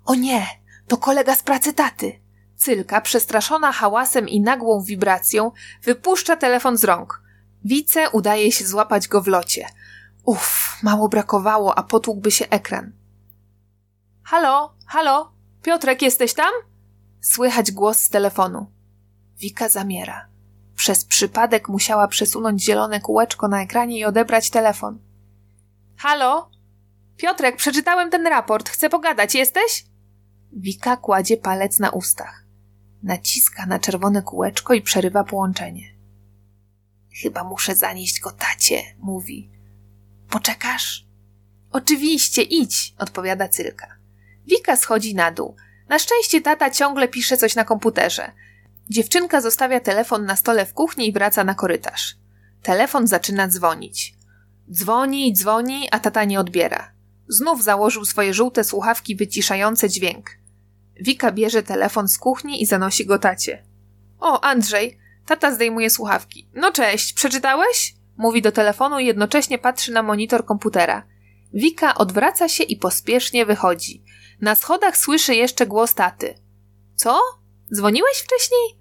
O 0.05 0.15
nie, 0.15 0.47
to 0.87 0.97
kolega 0.97 1.35
z 1.35 1.43
pracy 1.43 1.73
taty. 1.73 2.19
Cylka, 2.55 3.01
przestraszona 3.01 3.71
hałasem 3.71 4.29
i 4.29 4.41
nagłą 4.41 4.83
wibracją, 4.83 5.51
wypuszcza 5.83 6.35
telefon 6.35 6.77
z 6.77 6.83
rąk. 6.83 7.21
Wice 7.63 8.09
udaje 8.09 8.51
się 8.51 8.65
złapać 8.65 9.07
go 9.07 9.21
w 9.21 9.27
locie. 9.27 9.67
Uff, 10.23 10.77
mało 10.83 11.09
brakowało, 11.09 11.77
a 11.77 11.83
potłukłby 11.83 12.31
się 12.31 12.49
ekran. 12.49 12.91
Halo, 14.23 14.73
halo, 14.85 15.31
Piotrek, 15.61 16.01
jesteś 16.01 16.33
tam? 16.33 16.51
Słychać 17.21 17.71
głos 17.71 17.99
z 17.99 18.09
telefonu. 18.09 18.71
Wika 19.37 19.69
zamiera. 19.69 20.27
Przez 20.75 21.05
przypadek 21.05 21.69
musiała 21.69 22.07
przesunąć 22.07 22.63
zielone 22.63 23.01
kółeczko 23.01 23.47
na 23.47 23.61
ekranie 23.61 23.99
i 23.99 24.05
odebrać 24.05 24.49
telefon. 24.49 24.99
Halo? 25.97 26.49
Piotrek, 27.17 27.55
przeczytałem 27.55 28.09
ten 28.09 28.27
raport. 28.27 28.69
Chcę 28.69 28.89
pogadać. 28.89 29.35
Jesteś? 29.35 29.85
Wika 30.53 30.97
kładzie 30.97 31.37
palec 31.37 31.79
na 31.79 31.89
ustach. 31.89 32.43
Naciska 33.03 33.65
na 33.65 33.79
czerwone 33.79 34.21
kółeczko 34.21 34.73
i 34.73 34.81
przerywa 34.81 35.23
połączenie. 35.23 35.97
Chyba 37.21 37.43
muszę 37.43 37.75
zanieść 37.75 38.19
go 38.19 38.31
tacie, 38.31 38.81
mówi. 38.99 39.51
Poczekasz? 40.29 41.07
Oczywiście, 41.71 42.41
idź, 42.41 42.95
odpowiada 42.97 43.49
Cylka. 43.49 43.97
Wika 44.45 44.75
schodzi 44.75 45.15
na 45.15 45.31
dół. 45.31 45.55
Na 45.89 45.99
szczęście 45.99 46.41
tata 46.41 46.69
ciągle 46.69 47.07
pisze 47.07 47.37
coś 47.37 47.55
na 47.55 47.63
komputerze. 47.63 48.31
Dziewczynka 48.89 49.41
zostawia 49.41 49.79
telefon 49.79 50.25
na 50.25 50.35
stole 50.35 50.65
w 50.65 50.73
kuchni 50.73 51.07
i 51.07 51.11
wraca 51.11 51.43
na 51.43 51.55
korytarz. 51.55 52.15
Telefon 52.63 53.07
zaczyna 53.07 53.47
dzwonić. 53.47 54.15
Dzwoni 54.71 55.33
dzwoni, 55.33 55.87
a 55.91 55.99
tata 55.99 56.23
nie 56.23 56.39
odbiera. 56.39 56.96
Znów 57.27 57.63
założył 57.63 58.05
swoje 58.05 58.33
żółte 58.33 58.63
słuchawki 58.63 59.15
wyciszające 59.15 59.89
dźwięk. 59.89 60.29
Wika 61.01 61.31
bierze 61.31 61.63
telefon 61.63 62.07
z 62.07 62.17
kuchni 62.17 62.61
i 62.61 62.65
zanosi 62.65 63.05
go 63.05 63.19
tacie. 63.19 63.65
O, 64.19 64.43
Andrzej, 64.43 64.97
tata 65.25 65.53
zdejmuje 65.55 65.89
słuchawki. 65.89 66.49
No 66.53 66.71
cześć, 66.71 67.13
przeczytałeś? 67.13 67.95
Mówi 68.17 68.41
do 68.41 68.51
telefonu 68.51 68.99
i 68.99 69.05
jednocześnie 69.05 69.57
patrzy 69.57 69.91
na 69.91 70.03
monitor 70.03 70.45
komputera. 70.45 71.07
Wika 71.53 71.95
odwraca 71.95 72.49
się 72.49 72.63
i 72.63 72.77
pospiesznie 72.77 73.45
wychodzi. 73.45 74.03
Na 74.41 74.55
schodach 74.55 74.97
słyszy 74.97 75.35
jeszcze 75.35 75.67
głos 75.67 75.93
taty. 75.93 76.35
Co? 76.95 77.19
Dzwoniłeś 77.73 78.17
wcześniej? 78.17 78.79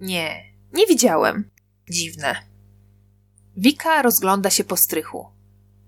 Nie, 0.00 0.44
nie 0.72 0.86
widziałem. 0.86 1.50
Dziwne. 1.90 2.36
Wika 3.56 4.02
rozgląda 4.02 4.50
się 4.50 4.64
po 4.64 4.76
strychu. 4.76 5.26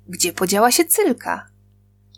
Gdzie 0.09 0.33
podziała 0.33 0.73
się 0.73 0.85
cylka? 0.85 1.50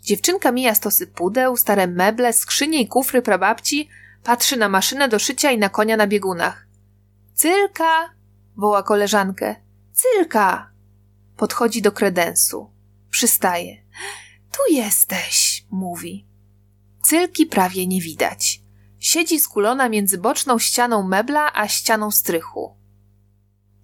Dziewczynka 0.03 0.51
mija 0.51 0.75
stosy 0.75 1.07
pudeł, 1.07 1.57
stare 1.57 1.87
meble, 1.87 2.33
skrzynie 2.33 2.81
i 2.81 2.87
kufry 2.87 3.21
prababci, 3.21 3.89
patrzy 4.23 4.57
na 4.57 4.69
maszynę 4.69 5.09
do 5.09 5.19
szycia 5.19 5.51
i 5.51 5.57
na 5.57 5.69
konia 5.69 5.97
na 5.97 6.07
biegunach. 6.07 6.67
Cylka! 7.35 8.13
woła 8.57 8.83
koleżankę. 8.83 9.55
Cylka! 9.93 10.71
Podchodzi 11.37 11.81
do 11.81 11.91
kredensu. 11.91 12.71
Przystaje. 13.09 13.83
Tu 14.51 14.73
jesteś, 14.73 15.65
mówi. 15.71 16.27
Cylki 17.01 17.45
prawie 17.45 17.87
nie 17.87 18.01
widać. 18.01 18.61
Siedzi 18.99 19.39
skulona 19.39 19.89
między 19.89 20.17
boczną 20.17 20.59
ścianą 20.59 21.07
mebla 21.07 21.53
a 21.53 21.67
ścianą 21.67 22.11
strychu. 22.11 22.75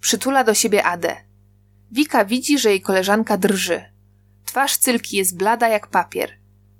Przytula 0.00 0.44
do 0.44 0.54
siebie 0.54 0.84
Adę. 0.84 1.16
Wika 1.92 2.24
widzi, 2.24 2.58
że 2.58 2.70
jej 2.70 2.80
koleżanka 2.80 3.36
drży. 3.36 3.89
Twarz 4.50 4.76
Cylki 4.76 5.16
jest 5.16 5.36
blada 5.36 5.68
jak 5.68 5.86
papier. 5.86 6.30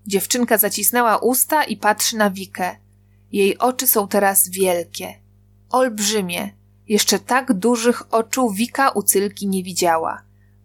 Dziewczynka 0.06 0.58
zacisnęła 0.58 1.16
usta 1.16 1.64
i 1.64 1.76
patrzy 1.76 2.16
na 2.16 2.30
Wikę. 2.30 2.76
Jej 3.32 3.58
oczy 3.58 3.86
są 3.86 4.08
teraz 4.08 4.48
wielkie. 4.48 5.14
Olbrzymie. 5.68 6.50
Jeszcze 6.88 7.18
tak 7.18 7.52
dużych 7.52 8.14
oczu 8.14 8.50
Wika 8.50 8.90
u 8.90 9.02
Cylki 9.02 9.48
nie 9.48 9.62
widziała. 9.62 10.22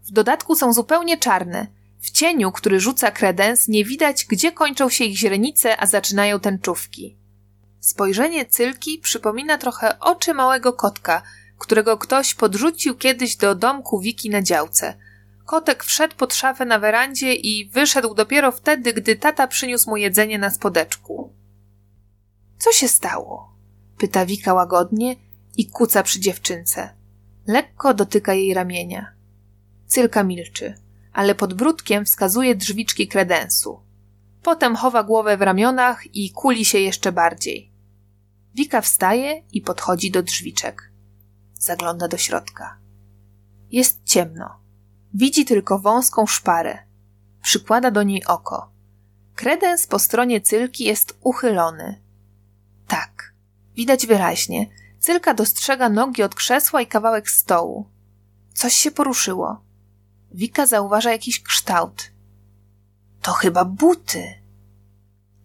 W 0.08 0.12
dodatku 0.12 0.56
są 0.56 0.74
zupełnie 0.74 1.18
czarne. 1.18 1.68
W 2.00 2.12
cieniu, 2.12 2.52
który 2.52 2.80
rzuca 2.80 3.12
kredens, 3.12 3.68
nie 3.68 3.86
widać, 3.86 4.26
gdzie 4.26 4.52
kończą 4.52 4.90
się 4.90 5.04
ich 5.04 5.18
źrenice, 5.18 5.82
a 5.82 5.86
zaczynają 5.86 6.40
tęczówki. 6.40 7.18
Spojrzenie 7.80 8.46
Cylki 8.46 9.00
przypomina 9.00 9.58
trochę 9.58 10.00
oczy 10.00 10.34
małego 10.34 10.74
kotka, 10.74 11.22
którego 11.58 11.98
ktoś 11.98 12.36
podrzucił 12.36 12.96
kiedyś 12.96 13.36
do 13.36 13.56
domku 13.56 14.00
Wiki 14.00 14.30
na 14.30 14.42
działce– 14.42 14.94
Kotek 15.46 15.84
wszedł 15.84 16.16
pod 16.16 16.34
szafę 16.34 16.66
na 16.66 16.80
werandzie 16.80 17.34
i 17.34 17.70
wyszedł 17.70 18.14
dopiero 18.14 18.52
wtedy, 18.52 18.94
gdy 18.94 19.16
tata 19.16 19.48
przyniósł 19.48 19.90
mu 19.90 19.98
jedzenie 19.98 20.40
na 20.40 20.50
spodeczku. 20.50 21.34
Co 22.58 22.72
się 22.72 22.88
stało? 22.88 23.56
Pyta 23.98 24.26
Wika 24.26 24.54
łagodnie 24.54 25.16
i 25.58 25.70
kuca 25.70 26.04
przy 26.04 26.20
dziewczynce. 26.20 26.90
Lekko 27.48 27.94
dotyka 27.94 28.34
jej 28.34 28.54
ramienia. 28.54 29.14
Cylka 29.88 30.24
milczy, 30.24 30.74
ale 31.14 31.36
pod 31.36 31.54
brudkiem 31.54 32.06
wskazuje 32.06 32.56
drzwiczki 32.56 33.08
kredensu. 33.08 33.80
Potem 34.44 34.76
chowa 34.76 35.04
głowę 35.04 35.38
w 35.38 35.42
ramionach 35.42 36.16
i 36.16 36.32
kuli 36.32 36.66
się 36.66 36.80
jeszcze 36.80 37.12
bardziej. 37.12 37.74
Wika 38.56 38.82
wstaje 38.82 39.44
i 39.52 39.62
podchodzi 39.62 40.12
do 40.12 40.24
drzwiczek. 40.24 40.92
Zagląda 41.60 42.08
do 42.08 42.18
środka. 42.18 42.80
Jest 43.72 44.04
ciemno. 44.04 44.65
Widzi 45.18 45.46
tylko 45.46 45.80
wąską 45.80 46.26
szparę. 46.26 46.78
Przykłada 47.42 47.92
do 47.92 48.04
niej 48.04 48.26
oko. 48.26 48.72
Kredens 49.36 49.88
po 49.88 50.00
stronie 50.00 50.42
cylki 50.42 50.84
jest 50.84 51.18
uchylony. 51.22 52.02
Tak, 52.88 53.34
widać 53.76 54.08
wyraźnie. 54.08 54.70
Cylka 55.00 55.34
dostrzega 55.34 55.90
nogi 55.90 56.24
od 56.24 56.36
krzesła 56.36 56.82
i 56.82 56.88
kawałek 56.88 57.30
stołu. 57.30 57.90
Coś 58.54 58.74
się 58.74 58.92
poruszyło. 58.92 59.62
Wika 60.32 60.66
zauważa 60.66 61.12
jakiś 61.12 61.44
kształt. 61.44 62.12
To 63.22 63.32
chyba 63.32 63.66
buty. 63.66 64.24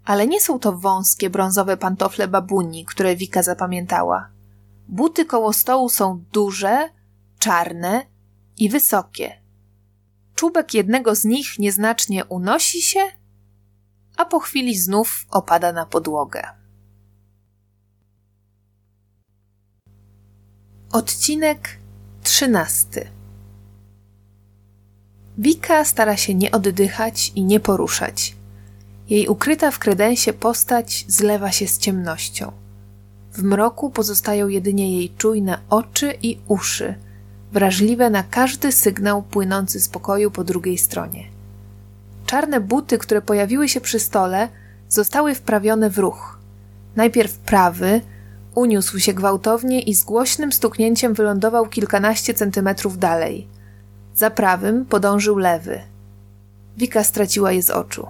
Ale 0.04 0.26
nie 0.26 0.40
są 0.40 0.58
to 0.58 0.72
wąskie 0.72 1.30
brązowe 1.30 1.76
pantofle 1.76 2.28
babuni, 2.28 2.84
które 2.84 3.16
Wika 3.16 3.42
zapamiętała. 3.42 4.30
Buty 4.88 5.24
koło 5.24 5.52
stołu 5.52 5.88
są 5.88 6.24
duże, 6.32 6.88
czarne 7.38 8.06
i 8.56 8.68
wysokie. 8.68 9.39
Czubek 10.40 10.74
jednego 10.74 11.14
z 11.14 11.24
nich 11.24 11.58
nieznacznie 11.58 12.24
unosi 12.24 12.82
się, 12.82 13.00
a 14.16 14.24
po 14.24 14.40
chwili 14.40 14.78
znów 14.78 15.26
opada 15.30 15.72
na 15.72 15.86
podłogę. 15.86 16.42
Odcinek 20.92 21.78
trzynasty. 22.22 23.08
Wika 25.38 25.84
stara 25.84 26.16
się 26.16 26.34
nie 26.34 26.50
oddychać 26.50 27.32
i 27.34 27.44
nie 27.44 27.60
poruszać. 27.60 28.36
Jej 29.08 29.28
ukryta 29.28 29.70
w 29.70 29.78
kredensie 29.78 30.32
postać 30.32 31.04
zlewa 31.08 31.52
się 31.52 31.68
z 31.68 31.78
ciemnością. 31.78 32.52
W 33.32 33.42
mroku 33.42 33.90
pozostają 33.90 34.48
jedynie 34.48 34.96
jej 34.96 35.10
czujne 35.10 35.58
oczy 35.70 36.18
i 36.22 36.38
uszy– 36.48 36.94
wrażliwe 37.52 38.10
na 38.10 38.22
każdy 38.22 38.72
sygnał 38.72 39.22
płynący 39.22 39.80
z 39.80 39.88
pokoju 39.88 40.30
po 40.30 40.44
drugiej 40.44 40.78
stronie. 40.78 41.24
Czarne 42.26 42.60
buty, 42.60 42.98
które 42.98 43.22
pojawiły 43.22 43.68
się 43.68 43.80
przy 43.80 43.98
stole, 43.98 44.48
zostały 44.88 45.34
wprawione 45.34 45.90
w 45.90 45.98
ruch. 45.98 46.38
Najpierw 46.96 47.38
prawy, 47.38 48.00
uniósł 48.54 48.98
się 48.98 49.14
gwałtownie 49.14 49.80
i 49.80 49.94
z 49.94 50.04
głośnym 50.04 50.52
stuknięciem 50.52 51.14
wylądował 51.14 51.66
kilkanaście 51.66 52.34
centymetrów 52.34 52.98
dalej. 52.98 53.46
Za 54.14 54.30
prawym 54.30 54.84
podążył 54.84 55.38
lewy. 55.38 55.80
Wika 56.76 57.04
straciła 57.04 57.52
je 57.52 57.62
z 57.62 57.70
oczu. 57.70 58.06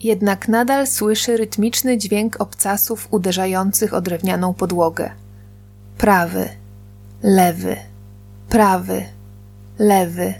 Jednak 0.00 0.48
nadal 0.48 0.86
słyszy 0.86 1.36
rytmiczny 1.36 1.98
dźwięk 1.98 2.40
obcasów 2.40 3.08
uderzających 3.10 3.94
o 3.94 4.00
drewnianą 4.00 4.54
podłogę. 4.54 5.10
Prawy, 5.98 6.48
lewy 7.22 7.91
prawy, 8.52 9.04
lewy 9.78 10.34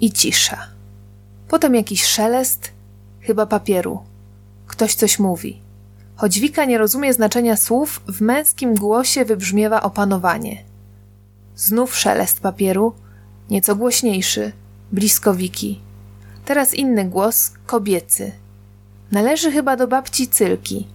i 0.00 0.12
cisza. 0.12 0.58
Potem 1.48 1.74
jakiś 1.74 2.04
szelest, 2.04 2.72
chyba 3.20 3.46
papieru. 3.46 4.00
Ktoś 4.66 4.94
coś 4.94 5.18
mówi. 5.18 5.60
Choć 6.16 6.40
Wika 6.40 6.64
nie 6.64 6.78
rozumie 6.78 7.14
znaczenia 7.14 7.56
słów, 7.56 8.00
w 8.08 8.20
męskim 8.20 8.74
głosie 8.74 9.24
wybrzmiewa 9.24 9.82
opanowanie. 9.82 10.64
Znów 11.56 11.96
szelest 11.96 12.40
papieru, 12.40 12.94
nieco 13.50 13.76
głośniejszy, 13.76 14.52
blisko 14.92 15.34
Wiki. 15.34 15.80
Teraz 16.44 16.74
inny 16.74 17.04
głos, 17.04 17.52
kobiecy. 17.66 18.32
Należy 19.12 19.52
chyba 19.52 19.76
do 19.76 19.86
babci 19.88 20.28
Cylki, 20.28 20.86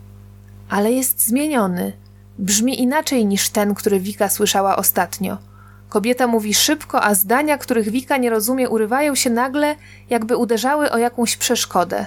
ale 0.70 0.92
jest 0.92 1.28
zmieniony. 1.28 1.94
Brzmi 2.40 2.82
inaczej 2.82 3.26
niż 3.26 3.50
ten, 3.50 3.76
który 3.76 4.00
Wika 4.00 4.30
słyszała 4.30 4.76
ostatnio– 4.76 5.38
Kobieta 5.96 6.28
mówi 6.28 6.54
szybko, 6.54 7.04
a 7.04 7.16
zdania, 7.16 7.58
których 7.58 7.90
Wika 7.90 8.18
nie 8.18 8.30
rozumie, 8.30 8.70
urywają 8.70 9.16
się 9.16 9.30
nagle, 9.30 9.76
jakby 10.10 10.38
uderzały 10.38 10.92
o 10.92 10.98
jakąś 10.98 11.38
przeszkodę. 11.38 12.06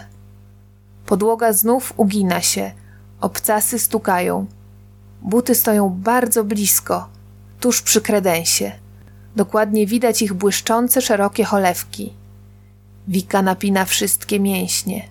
Podłoga 1.06 1.52
znów 1.52 1.92
ugina 1.96 2.40
się, 2.40 2.72
obcasy 3.20 3.78
stukają. 3.78 4.46
Buty 5.22 5.54
stoją 5.54 5.88
bardzo 5.90 6.44
blisko, 6.44 7.08
tuż 7.60 7.82
przy 7.82 8.00
kredensie. 8.00 8.72
Dokładnie 9.36 9.86
widać 9.86 10.22
ich 10.22 10.34
błyszczące, 10.34 11.02
szerokie 11.02 11.44
cholewki. 11.44 12.12
Wika 13.08 13.42
napina 13.42 13.84
wszystkie 13.84 14.40
mięśnie. 14.40 15.08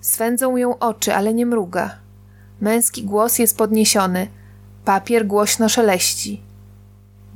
Swędzą 0.00 0.56
ją 0.56 0.78
oczy, 0.78 1.14
ale 1.14 1.34
nie 1.34 1.46
mruga. 1.46 1.90
Męski 2.60 3.04
głos 3.04 3.38
jest 3.38 3.56
podniesiony. 3.56 4.26
Papier 4.84 5.26
głośno 5.26 5.68
szeleści. 5.68 6.51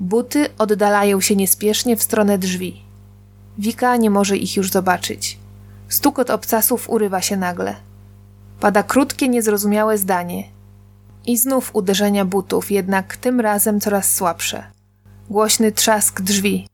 Buty 0.00 0.48
oddalają 0.58 1.20
się 1.20 1.36
niespiesznie 1.36 1.96
w 1.96 2.02
stronę 2.02 2.38
drzwi. 2.38 2.82
Wika 3.58 3.96
nie 3.96 4.10
może 4.10 4.36
ich 4.36 4.56
już 4.56 4.70
zobaczyć. 4.70 5.38
Stukot 5.88 6.30
obcasów 6.30 6.90
urywa 6.90 7.20
się 7.20 7.36
nagle. 7.36 7.74
Pada 8.60 8.82
krótkie, 8.82 9.28
niezrozumiałe 9.28 9.98
zdanie. 9.98 10.44
I 11.26 11.38
znów 11.38 11.70
uderzenia 11.74 12.24
butów, 12.24 12.70
jednak 12.70 13.16
tym 13.16 13.40
razem 13.40 13.80
coraz 13.80 14.14
słabsze. 14.14 14.64
Głośny 15.30 15.72
trzask 15.72 16.20
drzwi. 16.20 16.68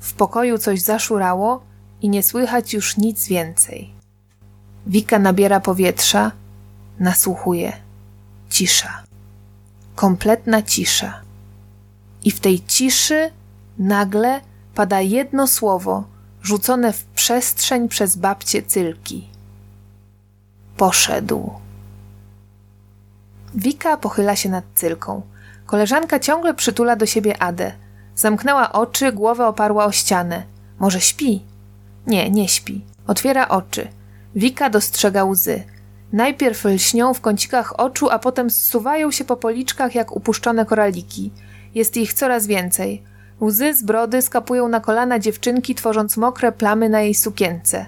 W 0.00 0.14
pokoju 0.14 0.58
coś 0.58 0.80
zaszurało 0.80 1.62
i 2.02 2.08
nie 2.08 2.22
słychać 2.22 2.74
już 2.74 2.96
nic 2.96 3.28
więcej. 3.28 3.90
Wika 4.86 5.18
nabiera 5.18 5.60
powietrza, 5.60 6.32
nasłuchuje. 6.98 7.72
Cisza. 8.50 9.02
Kompletna 9.94 10.62
cisza. 10.62 11.20
I 12.24 12.30
w 12.30 12.40
tej 12.40 12.64
ciszy 12.64 13.30
nagle 13.78 14.40
pada 14.74 15.00
jedno 15.00 15.46
słowo, 15.46 16.04
rzucone 16.42 16.92
w 16.92 17.04
przestrzeń 17.04 17.88
przez 17.88 18.16
babcię 18.16 18.62
Cylki. 18.62 19.28
Poszedł. 20.76 21.50
Wika 23.54 23.96
pochyla 23.96 24.36
się 24.36 24.48
nad 24.48 24.64
Cylką. 24.74 25.22
Koleżanka 25.66 26.18
ciągle 26.18 26.54
przytula 26.54 26.96
do 26.96 27.06
siebie 27.06 27.42
Adę. 27.42 27.72
Zamknęła 28.16 28.72
oczy, 28.72 29.12
głowę 29.12 29.46
oparła 29.46 29.84
o 29.84 29.92
ścianę. 29.92 30.42
Może 30.78 31.00
śpi? 31.00 31.42
Nie, 32.06 32.30
nie 32.30 32.48
śpi. 32.48 32.84
Otwiera 33.06 33.48
oczy. 33.48 33.88
Wika 34.34 34.70
dostrzega 34.70 35.24
łzy. 35.24 35.62
Najpierw 36.12 36.64
lśnią 36.64 37.14
w 37.14 37.20
kącikach 37.20 37.80
oczu, 37.80 38.10
a 38.10 38.18
potem 38.18 38.50
zsuwają 38.50 39.10
się 39.10 39.24
po 39.24 39.36
policzkach 39.36 39.94
jak 39.94 40.16
upuszczone 40.16 40.66
koraliki. 40.66 41.30
Jest 41.74 41.96
ich 41.96 42.12
coraz 42.12 42.46
więcej. 42.46 43.02
Łzy 43.40 43.74
z 43.74 43.82
brody 43.82 44.22
skapują 44.22 44.68
na 44.68 44.80
kolana 44.80 45.18
dziewczynki, 45.18 45.74
tworząc 45.74 46.16
mokre 46.16 46.52
plamy 46.52 46.88
na 46.88 47.00
jej 47.00 47.14
sukience. 47.14 47.86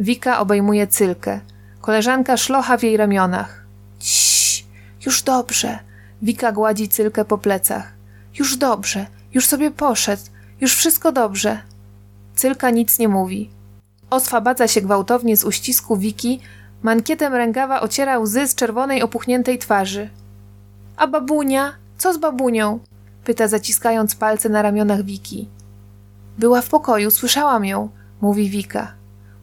Wika 0.00 0.40
obejmuje 0.40 0.86
cylkę. 0.86 1.40
Koleżanka 1.80 2.36
szlocha 2.36 2.76
w 2.76 2.82
jej 2.82 2.96
ramionach. 2.96 3.64
Ciii, 3.98 4.66
już 5.06 5.22
dobrze. 5.22 5.78
Wika 6.22 6.52
gładzi 6.52 6.88
cylkę 6.88 7.24
po 7.24 7.38
plecach. 7.38 7.92
Już 8.38 8.56
dobrze, 8.56 9.06
już 9.34 9.46
sobie 9.46 9.70
poszedł, 9.70 10.22
już 10.60 10.74
wszystko 10.76 11.12
dobrze. 11.12 11.58
Cylka 12.34 12.70
nic 12.70 12.98
nie 12.98 13.08
mówi. 13.08 13.50
Oswabadza 14.10 14.68
się 14.68 14.80
gwałtownie 14.80 15.36
z 15.36 15.44
uścisku 15.44 15.96
Wiki, 15.96 16.40
mankietem 16.82 17.34
rękawa 17.34 17.80
ociera 17.80 18.18
łzy 18.18 18.48
z 18.48 18.54
czerwonej 18.54 19.02
opuchniętej 19.02 19.58
twarzy. 19.58 20.08
A 20.96 21.06
babunia? 21.06 21.72
Co 21.98 22.14
z 22.14 22.18
babunią? 22.18 22.78
Pyta 23.24 23.48
zaciskając 23.48 24.14
palce 24.14 24.48
na 24.48 24.62
ramionach 24.62 25.02
Wiki. 25.02 25.48
Była 26.38 26.62
w 26.62 26.68
pokoju, 26.68 27.10
słyszałam 27.10 27.64
ją, 27.64 27.88
mówi 28.20 28.50
Wika. 28.50 28.94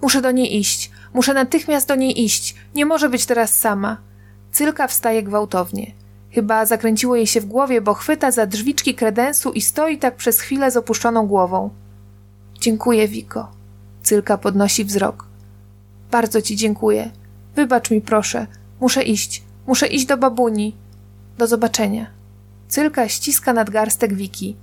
Muszę 0.02 0.22
do 0.22 0.32
niej 0.32 0.58
iść, 0.58 0.92
muszę 1.14 1.34
natychmiast 1.34 1.88
do 1.88 1.96
niej 1.96 2.24
iść, 2.24 2.56
nie 2.76 2.86
może 2.86 3.10
być 3.10 3.26
teraz 3.26 3.60
sama. 3.60 3.98
Cylka 4.52 4.88
wstaje 4.88 5.24
gwałtownie. 5.24 5.92
Chyba 6.32 6.66
zakręciło 6.66 7.16
jej 7.16 7.28
się 7.28 7.42
w 7.42 7.46
głowie, 7.46 7.82
bo 7.82 7.94
chwyta 7.94 8.32
za 8.32 8.46
drzwiczki 8.46 8.96
kredensu 8.96 9.52
i 9.52 9.62
stoi 9.62 9.98
tak 9.98 10.16
przez 10.16 10.40
chwilę 10.40 10.72
z 10.72 10.78
opuszczoną 10.78 11.28
głową. 11.28 11.70
Dziękuję, 12.60 13.08
Wiko. 13.08 13.52
Cylka 14.04 14.38
podnosi 14.38 14.86
wzrok. 14.86 15.26
Bardzo 16.12 16.42
ci 16.42 16.56
dziękuję. 16.56 17.12
Wybacz 17.56 17.92
mi, 17.92 18.02
proszę. 18.02 18.48
Muszę 18.80 19.04
iść. 19.04 19.44
Muszę 19.68 19.88
iść 19.88 20.06
do 20.06 20.18
babuni. 20.18 20.76
Do 21.38 21.48
zobaczenia. 21.48 22.21
Cylka 22.72 23.08
ściska 23.10 23.54
nadgarstek 23.54 24.14
Wiki. 24.14 24.56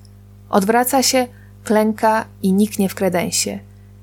Odwraca 0.50 1.02
się, 1.02 1.26
klęka 1.64 2.24
i 2.42 2.52
niknie 2.52 2.88
w 2.88 2.94
kredensie. 2.94 3.58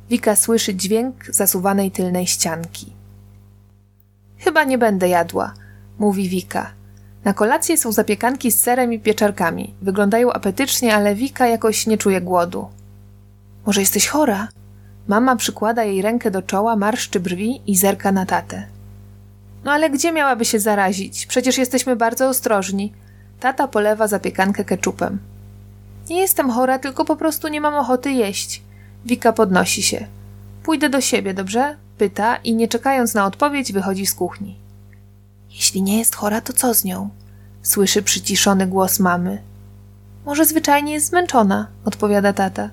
Wika 0.09 0.35
słyszy 0.35 0.75
dźwięk 0.75 1.15
zasuwanej 1.29 1.91
tylnej 1.91 2.27
ścianki. 2.27 2.93
Chyba 4.37 4.63
nie 4.63 4.77
będę 4.77 5.09
jadła, 5.09 5.53
mówi 5.99 6.29
Wika. 6.29 6.71
Na 7.23 7.33
kolację 7.33 7.77
są 7.77 7.91
zapiekanki 7.91 8.51
z 8.51 8.59
serem 8.59 8.93
i 8.93 8.99
pieczarkami. 8.99 9.73
Wyglądają 9.81 10.33
apetycznie, 10.33 10.95
ale 10.95 11.15
Wika 11.15 11.47
jakoś 11.47 11.87
nie 11.87 11.97
czuje 11.97 12.21
głodu. 12.21 12.67
Może 13.65 13.81
jesteś 13.81 14.07
chora? 14.07 14.47
Mama 15.07 15.35
przykłada 15.35 15.83
jej 15.83 16.01
rękę 16.01 16.31
do 16.31 16.41
czoła, 16.41 16.75
marszczy 16.75 17.19
brwi 17.19 17.61
i 17.67 17.77
zerka 17.77 18.11
na 18.11 18.25
tatę. 18.25 18.67
No 19.63 19.71
ale 19.71 19.89
gdzie 19.89 20.11
miałaby 20.11 20.45
się 20.45 20.59
zarazić? 20.59 21.25
Przecież 21.25 21.57
jesteśmy 21.57 21.95
bardzo 21.95 22.29
ostrożni. 22.29 22.93
Tata 23.45 23.67
polewa 23.67 24.07
zapiekankę 24.07 24.65
keczupem. 24.65 25.19
Nie 26.09 26.19
jestem 26.19 26.49
chora, 26.49 26.79
tylko 26.79 27.05
po 27.05 27.15
prostu 27.15 27.47
nie 27.47 27.61
mam 27.61 27.75
ochoty 27.75 28.11
jeść. 28.11 28.61
Wika 29.05 29.33
podnosi 29.33 29.83
się. 29.83 30.07
Pójdę 30.63 30.89
do 30.89 31.01
siebie, 31.01 31.33
dobrze? 31.33 31.75
Pyta 31.97 32.35
i 32.35 32.55
nie 32.55 32.67
czekając 32.67 33.13
na 33.13 33.25
odpowiedź 33.25 33.73
wychodzi 33.73 34.05
z 34.05 34.13
kuchni. 34.13 34.55
Jeśli 35.49 35.81
nie 35.81 35.99
jest 35.99 36.15
chora, 36.15 36.41
to 36.41 36.53
co 36.53 36.73
z 36.73 36.83
nią? 36.83 37.09
Słyszy 37.63 38.03
przyciszony 38.03 38.67
głos 38.67 38.99
mamy. 38.99 39.41
Może 40.25 40.45
zwyczajnie 40.45 40.93
jest 40.93 41.07
zmęczona, 41.07 41.67
odpowiada 41.85 42.33
tata. 42.33 42.69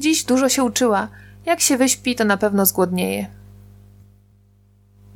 Dziś 0.00 0.24
dużo 0.24 0.48
się 0.48 0.64
uczyła. 0.64 1.08
Jak 1.46 1.60
się 1.60 1.76
wyśpi, 1.76 2.14
to 2.14 2.24
na 2.24 2.36
pewno 2.36 2.66
zgłodnieje. 2.66 3.26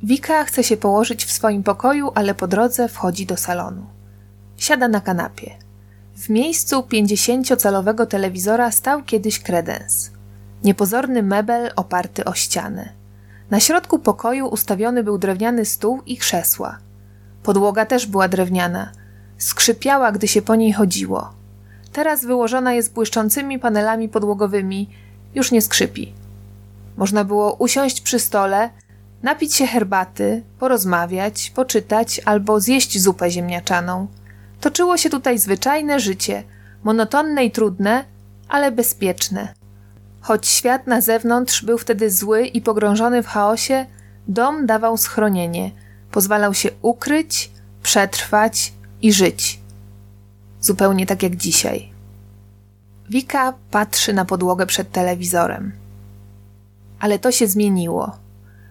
Wika 0.03 0.43
chce 0.43 0.63
się 0.63 0.77
położyć 0.77 1.25
w 1.25 1.31
swoim 1.31 1.63
pokoju, 1.63 2.11
ale 2.15 2.35
po 2.35 2.47
drodze 2.47 2.89
wchodzi 2.89 3.25
do 3.25 3.37
salonu. 3.37 3.98
Siada 4.59 4.87
na 4.87 5.01
kanapie. 5.01 5.51
W 6.15 6.29
miejscu 6.29 6.79
50-calowego 6.79 8.05
telewizora 8.05 8.71
stał 8.71 9.03
kiedyś 9.03 9.39
kredens. 9.39 10.11
Niepozorny 10.63 11.23
mebel 11.23 11.71
oparty 11.75 12.25
o 12.25 12.33
ścianę. 12.33 12.89
Na 13.49 13.59
środku 13.59 13.99
pokoju 13.99 14.47
ustawiony 14.47 15.03
był 15.03 15.17
drewniany 15.17 15.65
stół 15.65 16.01
i 16.05 16.17
krzesła. 16.17 16.77
Podłoga 17.43 17.85
też 17.85 18.05
była 18.05 18.27
drewniana. 18.27 18.91
Skrzypiała, 19.37 20.11
gdy 20.11 20.27
się 20.27 20.41
po 20.41 20.55
niej 20.55 20.73
chodziło. 20.73 21.33
Teraz 21.93 22.25
wyłożona 22.25 22.73
jest 22.73 22.93
błyszczącymi 22.93 23.59
panelami 23.59 24.09
podłogowymi. 24.09 24.89
Już 25.35 25.51
nie 25.51 25.61
skrzypi. 25.61 26.13
Można 26.97 27.23
było 27.23 27.53
usiąść 27.53 28.01
przy 28.01 28.19
stole, 28.19 28.69
napić 29.23 29.55
się 29.55 29.67
herbaty, 29.67 30.43
porozmawiać, 30.59 31.49
poczytać 31.55 32.21
albo 32.25 32.59
zjeść 32.59 32.99
zupę 33.01 33.31
ziemniaczaną. 33.31 34.07
Toczyło 34.61 34.97
się 34.97 35.09
tutaj 35.09 35.39
zwyczajne 35.39 35.99
życie, 35.99 36.43
monotonne 36.83 37.45
i 37.45 37.51
trudne, 37.51 38.05
ale 38.49 38.71
bezpieczne. 38.71 39.53
Choć 40.21 40.47
świat 40.47 40.87
na 40.87 41.01
zewnątrz 41.01 41.65
był 41.65 41.77
wtedy 41.77 42.11
zły 42.11 42.45
i 42.45 42.61
pogrążony 42.61 43.23
w 43.23 43.27
chaosie, 43.27 43.85
dom 44.27 44.65
dawał 44.65 44.97
schronienie, 44.97 45.71
pozwalał 46.11 46.53
się 46.53 46.69
ukryć, 46.81 47.51
przetrwać 47.83 48.73
i 49.01 49.13
żyć. 49.13 49.59
Zupełnie 50.61 51.05
tak 51.05 51.23
jak 51.23 51.35
dzisiaj. 51.35 51.89
Wika 53.09 53.53
patrzy 53.71 54.13
na 54.13 54.25
podłogę 54.25 54.65
przed 54.65 54.91
telewizorem. 54.91 55.71
Ale 56.99 57.19
to 57.19 57.31
się 57.31 57.47
zmieniło. 57.47 58.17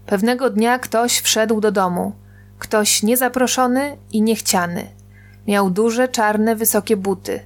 Pewnego 0.06 0.50
dnia 0.50 0.78
ktoś 0.78 1.20
wszedł 1.20 1.60
do 1.60 1.72
domu. 1.72 2.12
Ktoś 2.58 3.02
niezaproszony 3.02 3.96
i 4.12 4.22
niechciany. 4.22 4.97
Miał 5.48 5.70
duże, 5.70 6.08
czarne, 6.08 6.56
wysokie 6.56 6.96
buty. 6.96 7.40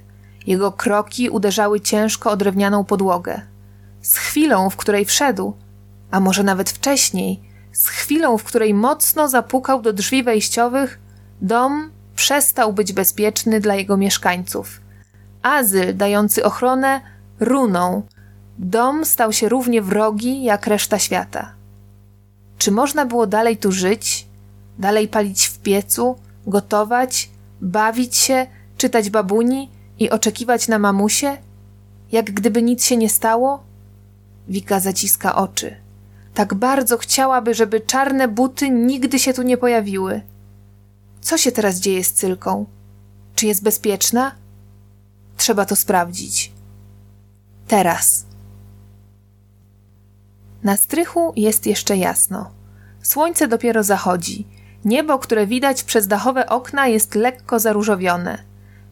Jego 0.47 0.71
kroki 0.71 1.29
uderzały 1.29 1.81
ciężko 1.81 2.31
o 2.31 2.37
drewnianą 2.37 2.83
podłogę. 2.83 3.41
Z 4.01 4.17
chwilą, 4.17 4.69
w 4.69 4.75
której 4.75 5.05
wszedł, 5.05 5.53
a 6.11 6.19
może 6.19 6.43
nawet 6.43 6.69
wcześniej, 6.69 7.39
z 7.71 7.87
chwilą, 7.87 8.37
w 8.37 8.43
której 8.43 8.73
mocno 8.73 9.27
zapukał 9.27 9.81
do 9.81 9.93
drzwi 9.93 10.23
wejściowych, 10.23 10.99
dom 11.41 11.91
przestał 12.15 12.73
być 12.73 12.93
bezpieczny 12.93 13.59
dla 13.59 13.75
jego 13.75 13.97
mieszkańców. 13.97 14.81
Azyl 15.41 15.97
dający 15.97 16.43
ochronę 16.43 17.01
runął. 17.39 18.03
Dom 18.57 19.05
stał 19.05 19.33
się 19.33 19.49
równie 19.49 19.81
wrogi 19.81 20.43
jak 20.43 20.67
reszta 20.67 20.99
świata. 20.99 21.51
Czy 22.57 22.71
można 22.71 23.05
było 23.05 23.27
dalej 23.27 23.57
tu 23.57 23.71
żyć, 23.71 24.27
dalej 24.79 25.07
palić 25.07 25.47
w 25.47 25.59
piecu, 25.59 26.15
gotować, 26.47 27.32
bawić 27.63 28.15
się, 28.15 28.47
czytać 28.77 29.09
babuni 29.09 29.69
i 29.99 30.09
oczekiwać 30.09 30.67
na 30.67 30.79
mamusie? 30.79 31.37
Jak 32.11 32.31
gdyby 32.31 32.61
nic 32.61 32.85
się 32.85 32.97
nie 32.97 33.09
stało? 33.09 33.63
Wika 34.47 34.79
zaciska 34.79 35.35
oczy. 35.35 35.75
Tak 36.33 36.53
bardzo 36.53 36.97
chciałaby, 36.97 37.53
żeby 37.53 37.81
czarne 37.81 38.27
buty 38.27 38.69
nigdy 38.69 39.19
się 39.19 39.33
tu 39.33 39.41
nie 39.41 39.57
pojawiły. 39.57 40.21
Co 41.21 41.37
się 41.37 41.51
teraz 41.51 41.79
dzieje 41.79 42.03
z 42.03 42.13
cylką? 42.13 42.65
Czy 43.35 43.45
jest 43.47 43.63
bezpieczna? 43.63 44.31
Trzeba 45.37 45.65
to 45.65 45.75
sprawdzić. 45.75 46.51
Teraz. 47.67 48.25
Na 50.63 50.77
strychu 50.77 51.33
jest 51.35 51.65
jeszcze 51.65 51.97
jasno. 51.97 52.51
Słońce 53.01 53.47
dopiero 53.47 53.83
zachodzi. 53.83 54.47
Niebo, 54.85 55.19
które 55.19 55.47
widać 55.47 55.83
przez 55.83 56.07
dachowe 56.07 56.49
okna, 56.49 56.87
jest 56.87 57.15
lekko 57.15 57.59
zaróżowione. 57.59 58.37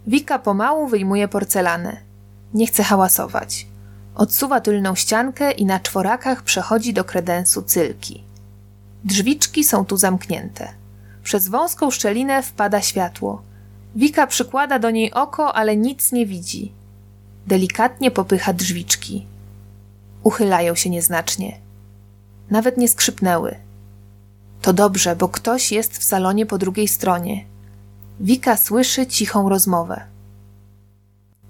Wika 0.08 0.40
pomału 0.40 0.88
wyjmuje 0.88 1.28
porcelanę. 1.28 1.98
Nie 2.54 2.68
chce 2.68 2.84
hałasować. 2.84 3.68
Odsuwa 4.16 4.62
tylną 4.62 4.96
ściankę 4.96 5.52
i 5.52 5.66
na 5.66 5.80
czworakach 5.80 6.44
przechodzi 6.44 6.94
do 6.94 7.04
kredensu 7.04 7.62
cylki. 7.62 8.24
Drzwiczki 9.04 9.64
są 9.64 9.86
tu 9.86 9.98
zamknięte. 9.98 10.68
Przez 11.24 11.48
wąską 11.48 11.92
szczelinę 11.92 12.44
wpada 12.44 12.82
światło. 12.82 13.42
Wika 13.96 14.28
przykłada 14.28 14.80
do 14.80 14.92
niej 14.92 15.14
oko, 15.14 15.56
ale 15.56 15.78
nic 15.78 16.12
nie 16.12 16.26
widzi. 16.26 16.72
Delikatnie 17.48 18.12
popycha 18.12 18.54
drzwiczki. 18.54 19.26
Uchylają 20.24 20.76
się 20.76 20.90
nieznacznie. 20.90 21.58
Nawet 22.50 22.78
nie 22.78 22.88
skrzypnęły. 22.88 23.56
To 24.62 24.74
dobrze, 24.74 25.16
bo 25.16 25.30
ktoś 25.30 25.72
jest 25.72 25.98
w 25.98 26.04
salonie 26.04 26.46
po 26.46 26.58
drugiej 26.58 26.88
stronie. 26.88 27.46
Wika 28.20 28.58
słyszy 28.58 29.08
cichą 29.08 29.50
rozmowę. 29.50 30.02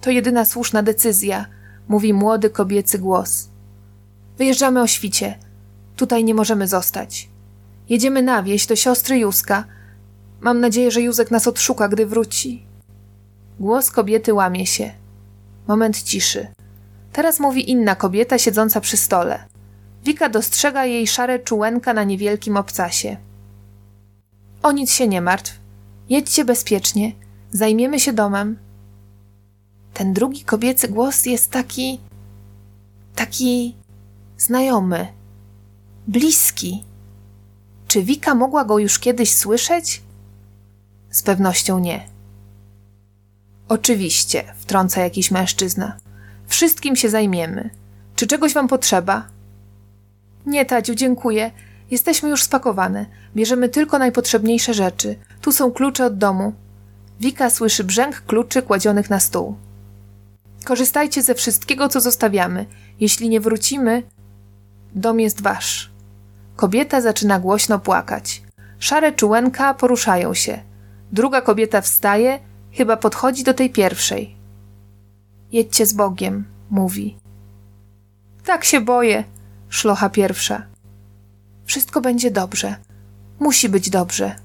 To 0.02 0.12
jedyna 0.12 0.46
słuszna 0.46 0.84
decyzja, 0.84 1.46
mówi 1.88 2.14
młody 2.14 2.50
kobiecy 2.50 3.00
głos. 3.00 3.50
Wyjeżdżamy 4.38 4.82
o 4.82 4.88
świcie. 4.88 5.38
Tutaj 5.96 6.24
nie 6.24 6.34
możemy 6.34 6.68
zostać. 6.68 7.30
Jedziemy 7.90 8.22
na 8.22 8.44
wieś 8.44 8.66
do 8.68 8.76
siostry 8.76 9.18
Józka. 9.20 9.64
Mam 10.42 10.60
nadzieję, 10.60 10.92
że 10.92 11.02
Józek 11.02 11.32
nas 11.32 11.48
odszuka, 11.48 11.90
gdy 11.90 12.06
wróci. 12.06 12.66
Głos 13.60 13.92
kobiety 13.92 14.34
łamie 14.34 14.68
się. 14.68 14.92
Moment 15.68 16.02
ciszy. 16.02 16.48
Teraz 17.14 17.40
mówi 17.40 17.72
inna 17.72 17.96
kobieta 17.96 18.38
siedząca 18.38 18.82
przy 18.82 18.98
stole. 18.98 19.51
Wika 20.06 20.30
dostrzega 20.30 20.86
jej 20.86 21.08
szare 21.08 21.40
czułenka 21.40 21.94
na 21.94 22.04
niewielkim 22.04 22.58
obcasie. 22.58 23.18
O 24.64 24.72
nic 24.72 24.92
się 24.92 25.08
nie 25.08 25.22
martw. 25.22 25.60
Jedźcie 26.10 26.46
bezpiecznie. 26.46 27.12
Zajmiemy 27.52 28.00
się 28.00 28.14
domem. 28.14 28.58
Ten 29.94 30.14
drugi 30.14 30.44
kobiecy 30.44 30.88
głos 30.88 31.26
jest 31.26 31.52
taki. 31.52 32.00
taki. 33.16 33.76
znajomy. 34.38 35.08
bliski. 36.08 36.84
Czy 37.88 38.04
Wika 38.04 38.36
mogła 38.36 38.66
go 38.66 38.80
już 38.80 39.00
kiedyś 39.00 39.36
słyszeć? 39.36 40.02
Z 41.10 41.24
pewnością 41.24 41.80
nie. 41.80 42.08
Oczywiście, 43.70 44.54
wtrąca 44.58 45.02
jakiś 45.02 45.32
mężczyzna. 45.32 45.98
Wszystkim 46.48 46.96
się 46.96 47.10
zajmiemy. 47.10 47.70
Czy 48.16 48.28
czegoś 48.28 48.54
wam 48.54 48.68
potrzeba? 48.68 49.28
Nie, 50.45 50.66
Tadziu, 50.66 50.95
dziękuję. 50.95 51.52
Jesteśmy 51.92 52.30
już 52.30 52.44
spakowane. 52.44 53.06
Bierzemy 53.36 53.70
tylko 53.70 54.00
najpotrzebniejsze 54.00 54.74
rzeczy. 54.74 55.16
Tu 55.42 55.52
są 55.52 55.72
klucze 55.72 56.06
od 56.06 56.18
domu. 56.18 56.53
Wika 57.20 57.50
słyszy 57.50 57.84
brzęk 57.84 58.22
kluczy 58.22 58.61
kładzionych 58.61 59.10
na 59.10 59.20
stół. 59.20 59.56
Korzystajcie 60.64 61.24
ze 61.24 61.36
wszystkiego, 61.36 61.90
co 61.90 62.02
zostawiamy. 62.02 62.66
Jeśli 63.00 63.30
nie 63.30 63.40
wrócimy, 63.40 64.03
dom 64.95 65.20
jest 65.20 65.42
wasz. 65.42 65.92
Kobieta 66.56 67.02
zaczyna 67.02 67.40
głośno 67.40 67.80
płakać. 67.80 68.42
Szare 68.80 69.11
czułenka 69.11 69.74
poruszają 69.74 70.34
się. 70.34 70.60
Druga 71.11 71.42
kobieta 71.42 71.82
wstaje, 71.82 72.40
chyba 72.72 72.98
podchodzi 72.98 73.44
do 73.44 73.53
tej 73.53 73.70
pierwszej. 73.70 74.36
Jedźcie 75.52 75.86
z 75.86 75.94
Bogiem, 75.94 76.45
mówi. 76.70 77.18
Tak 78.45 78.64
się 78.64 78.82
boję, 78.82 79.24
szlocha 79.72 80.09
pierwsza. 80.09 80.64
Wszystko 81.66 82.01
będzie 82.01 82.32
dobrze. 82.32 82.75
Musi 83.40 83.69
być 83.69 83.90
dobrze. 83.90 84.35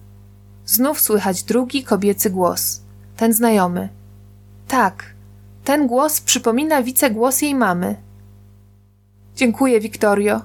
Znów 0.67 1.01
słychać 1.01 1.43
drugi 1.43 1.85
kobiecy 1.85 2.31
głos. 2.31 2.81
Ten 3.17 3.33
znajomy. 3.33 3.89
Tak, 4.69 5.05
ten 5.65 5.87
głos 5.87 6.21
przypomina 6.21 6.83
wicegłos 6.83 7.43
jej 7.43 7.55
mamy. 7.55 7.97
Dziękuję, 9.37 9.81
Wiktorio. 9.81 10.43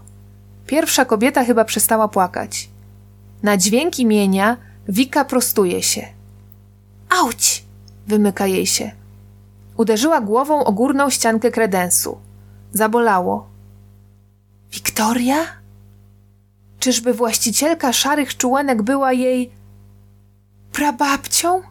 Pierwsza 0.67 1.05
kobieta 1.05 1.45
chyba 1.45 1.65
przestała 1.65 2.07
płakać. 2.07 2.69
Na 3.43 3.57
dźwięk 3.57 3.99
imienia 3.99 4.57
Wika 4.87 5.25
prostuje 5.25 5.83
się. 5.83 6.07
Auć! 7.09 7.65
wymyka 8.07 8.47
jej 8.47 8.65
się. 8.65 8.91
Uderzyła 9.77 10.21
głową 10.21 10.63
o 10.63 10.71
górną 10.71 11.09
ściankę 11.09 11.51
kredensu. 11.51 12.17
Zabolało. 12.73 13.50
Wiktoria? 14.71 15.45
Czyżby 16.79 17.13
właścicielka 17.13 17.93
szarych 17.93 18.37
czułenek 18.37 18.81
była 18.81 19.13
jej 19.13 19.51
prababcią? 20.71 21.61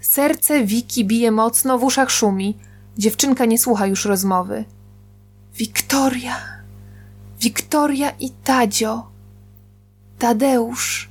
Serce 0.00 0.64
Wiki 0.64 1.04
bije 1.04 1.30
mocno, 1.30 1.78
w 1.78 1.84
uszach 1.84 2.10
szumi. 2.10 2.58
Dziewczynka 2.98 3.44
nie 3.44 3.58
słucha 3.58 3.86
już 3.86 4.04
rozmowy. 4.04 4.64
Wiktoria, 5.54 6.36
Wiktoria 7.40 8.10
i 8.10 8.30
Tadzio. 8.30 9.10
Tadeusz. 10.18 11.10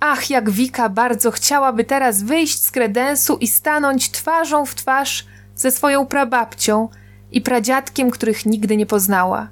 Ach, 0.00 0.30
jak 0.30 0.50
Wika 0.50 0.88
bardzo 0.88 1.30
chciałaby 1.30 1.84
teraz 1.84 2.22
wyjść 2.22 2.64
z 2.64 2.70
kredensu 2.70 3.36
i 3.36 3.48
stanąć 3.48 4.10
twarzą 4.10 4.66
w 4.66 4.74
twarz 4.74 5.26
ze 5.54 5.70
swoją 5.70 6.06
prababcią 6.06 6.88
i 7.32 7.40
pradziadkiem, 7.40 8.10
których 8.10 8.46
nigdy 8.46 8.76
nie 8.76 8.86
poznała. 8.86 9.48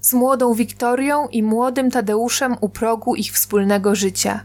Z 0.00 0.12
młodą 0.12 0.54
Wiktorią 0.54 1.28
i 1.28 1.42
młodym 1.42 1.90
Tadeuszem 1.90 2.56
u 2.60 2.68
progu 2.68 3.14
ich 3.14 3.32
wspólnego 3.32 3.94
życia. 3.94 4.44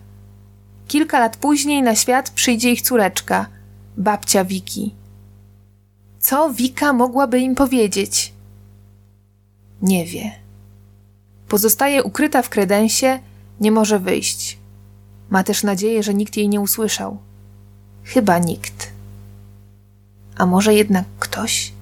Kilka 0.88 1.19
lat 1.19 1.38
później 1.38 1.83
na 1.83 1.95
świat 1.95 2.30
przyjdzie 2.30 2.72
ich 2.72 2.82
córeczka, 2.82 3.45
babcia 3.98 4.45
Wiki. 4.45 4.95
Co 6.19 6.53
Wika 6.53 6.93
mogłaby 6.93 7.40
im 7.40 7.56
powiedzieć? 7.56 8.33
Nie 9.82 10.06
wie. 10.06 10.32
Pozostaje 11.48 12.03
ukryta 12.03 12.41
w 12.41 12.49
kredensie, 12.49 13.19
nie 13.59 13.72
może 13.72 13.99
wyjść. 13.99 14.57
Ma 15.30 15.43
też 15.43 15.64
nadzieję, 15.64 16.03
że 16.03 16.14
nikt 16.14 16.38
jej 16.38 16.49
nie 16.49 16.61
usłyszał. 16.61 17.17
Chyba 18.03 18.40
nikt. 18.40 18.90
A 20.38 20.45
może 20.45 20.73
jednak 20.73 21.06
ktoś? 21.19 21.73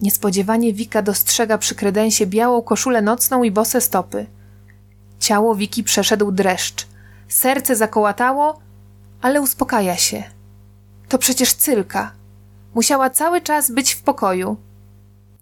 Niespodziewanie 0.00 0.72
Wika 0.72 1.02
dostrzega 1.02 1.58
przy 1.58 1.74
kredensie 1.74 2.26
białą 2.26 2.62
koszulę 2.62 3.02
nocną 3.02 3.42
i 3.42 3.50
bose 3.50 3.80
stopy. 3.80 4.26
Ciało 5.18 5.54
Wiki 5.54 5.84
przeszedł 5.84 6.32
dreszcz. 6.32 6.86
Serce 7.28 7.76
zakołatało, 7.76 8.60
ale 9.22 9.40
uspokaja 9.40 9.96
się. 9.96 10.24
To 11.08 11.18
przecież 11.18 11.54
Cylka. 11.54 12.12
Musiała 12.74 13.10
cały 13.10 13.40
czas 13.40 13.70
być 13.70 13.94
w 13.94 14.02
pokoju. 14.02 14.56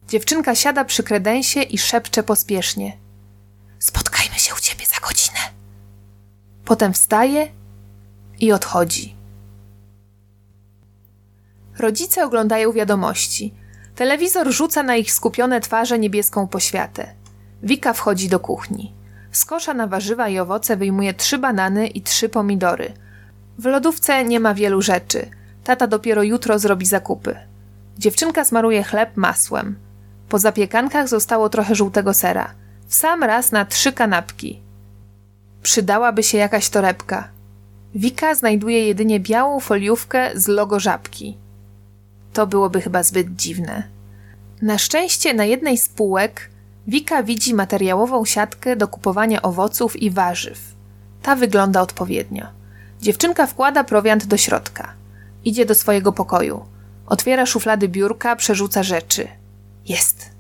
Dziewczynka 0.09 0.55
siada 0.55 0.85
przy 0.85 1.03
kredensie 1.03 1.63
i 1.63 1.79
szepcze 1.79 2.23
pospiesznie. 2.23 2.97
Spotkajmy 3.79 4.35
się 4.39 4.55
u 4.55 4.61
ciebie 4.61 4.87
za 4.87 5.07
godzinę. 5.09 5.39
Potem 6.65 6.93
wstaje 6.93 7.49
i 8.41 8.53
odchodzi. 8.53 9.15
Rodzice 11.79 12.25
oglądają 12.25 12.73
wiadomości. 12.73 13.55
Telewizor 13.99 14.53
rzuca 14.53 14.83
na 14.83 14.97
ich 14.97 15.13
skupione 15.13 15.61
twarze 15.61 15.99
niebieską 15.99 16.49
poświatę. 16.49 17.15
Wika 17.63 17.93
wchodzi 17.93 18.29
do 18.29 18.41
kuchni. 18.41 18.95
Z 19.33 19.45
kosza 19.45 19.75
na 19.75 19.87
warzywa 19.87 20.29
i 20.29 20.39
owoce 20.39 20.77
wyjmuje 20.77 21.15
trzy 21.15 21.39
banany 21.39 21.87
i 21.87 22.03
trzy 22.03 22.29
pomidory. 22.29 22.93
W 23.59 23.65
lodówce 23.65 24.25
nie 24.25 24.41
ma 24.41 24.55
wielu 24.55 24.83
rzeczy. 24.83 25.31
Tata 25.65 25.87
dopiero 25.87 26.23
jutro 26.23 26.59
zrobi 26.59 26.87
zakupy. 26.87 27.37
Dziewczynka 27.99 28.45
smaruje 28.45 28.83
chleb 28.83 29.17
masłem. 29.17 29.79
Po 30.29 30.39
zapiekankach 30.39 31.09
zostało 31.09 31.49
trochę 31.49 31.75
żółtego 31.75 32.15
sera. 32.15 32.55
W 32.87 32.95
sam 32.95 33.25
raz 33.25 33.53
na 33.53 33.65
trzy 33.65 33.93
kanapki. 33.93 34.63
Przydałaby 35.63 36.23
się 36.23 36.39
jakaś 36.39 36.69
torebka. 36.69 37.29
Wika 37.95 38.35
znajduje 38.35 38.87
jedynie 38.87 39.21
białą 39.21 39.61
foliówkę 39.61 40.31
z 40.35 40.49
logo 40.49 40.81
żabki. 40.81 41.39
To 42.33 42.47
byłoby 42.47 42.81
chyba 42.81 43.03
zbyt 43.03 43.37
dziwne. 43.37 43.83
Na 44.63 44.79
szczęście 44.79 45.35
na 45.35 45.45
jednej 45.45 45.79
z 45.79 45.89
półek 45.89 46.51
Wika 46.89 47.23
widzi 47.23 47.55
materiałową 47.55 48.25
siatkę 48.25 48.77
do 48.77 48.89
kupowania 48.89 49.43
owoców 49.43 49.97
i 49.97 50.11
warzyw. 50.11 50.61
Ta 51.23 51.37
wygląda 51.37 51.81
odpowiednio. 51.81 52.47
Dziewczynka 53.01 53.47
wkłada 53.47 53.85
prowiant 53.85 54.27
do 54.27 54.37
środka. 54.37 54.93
Idzie 55.45 55.67
do 55.67 55.75
swojego 55.75 56.13
pokoju. 56.13 56.65
Otwiera 57.07 57.47
szuflady 57.47 57.89
biurka, 57.89 58.37
przerzuca 58.37 58.83
rzeczy. 58.83 59.29
Jest. 59.87 60.31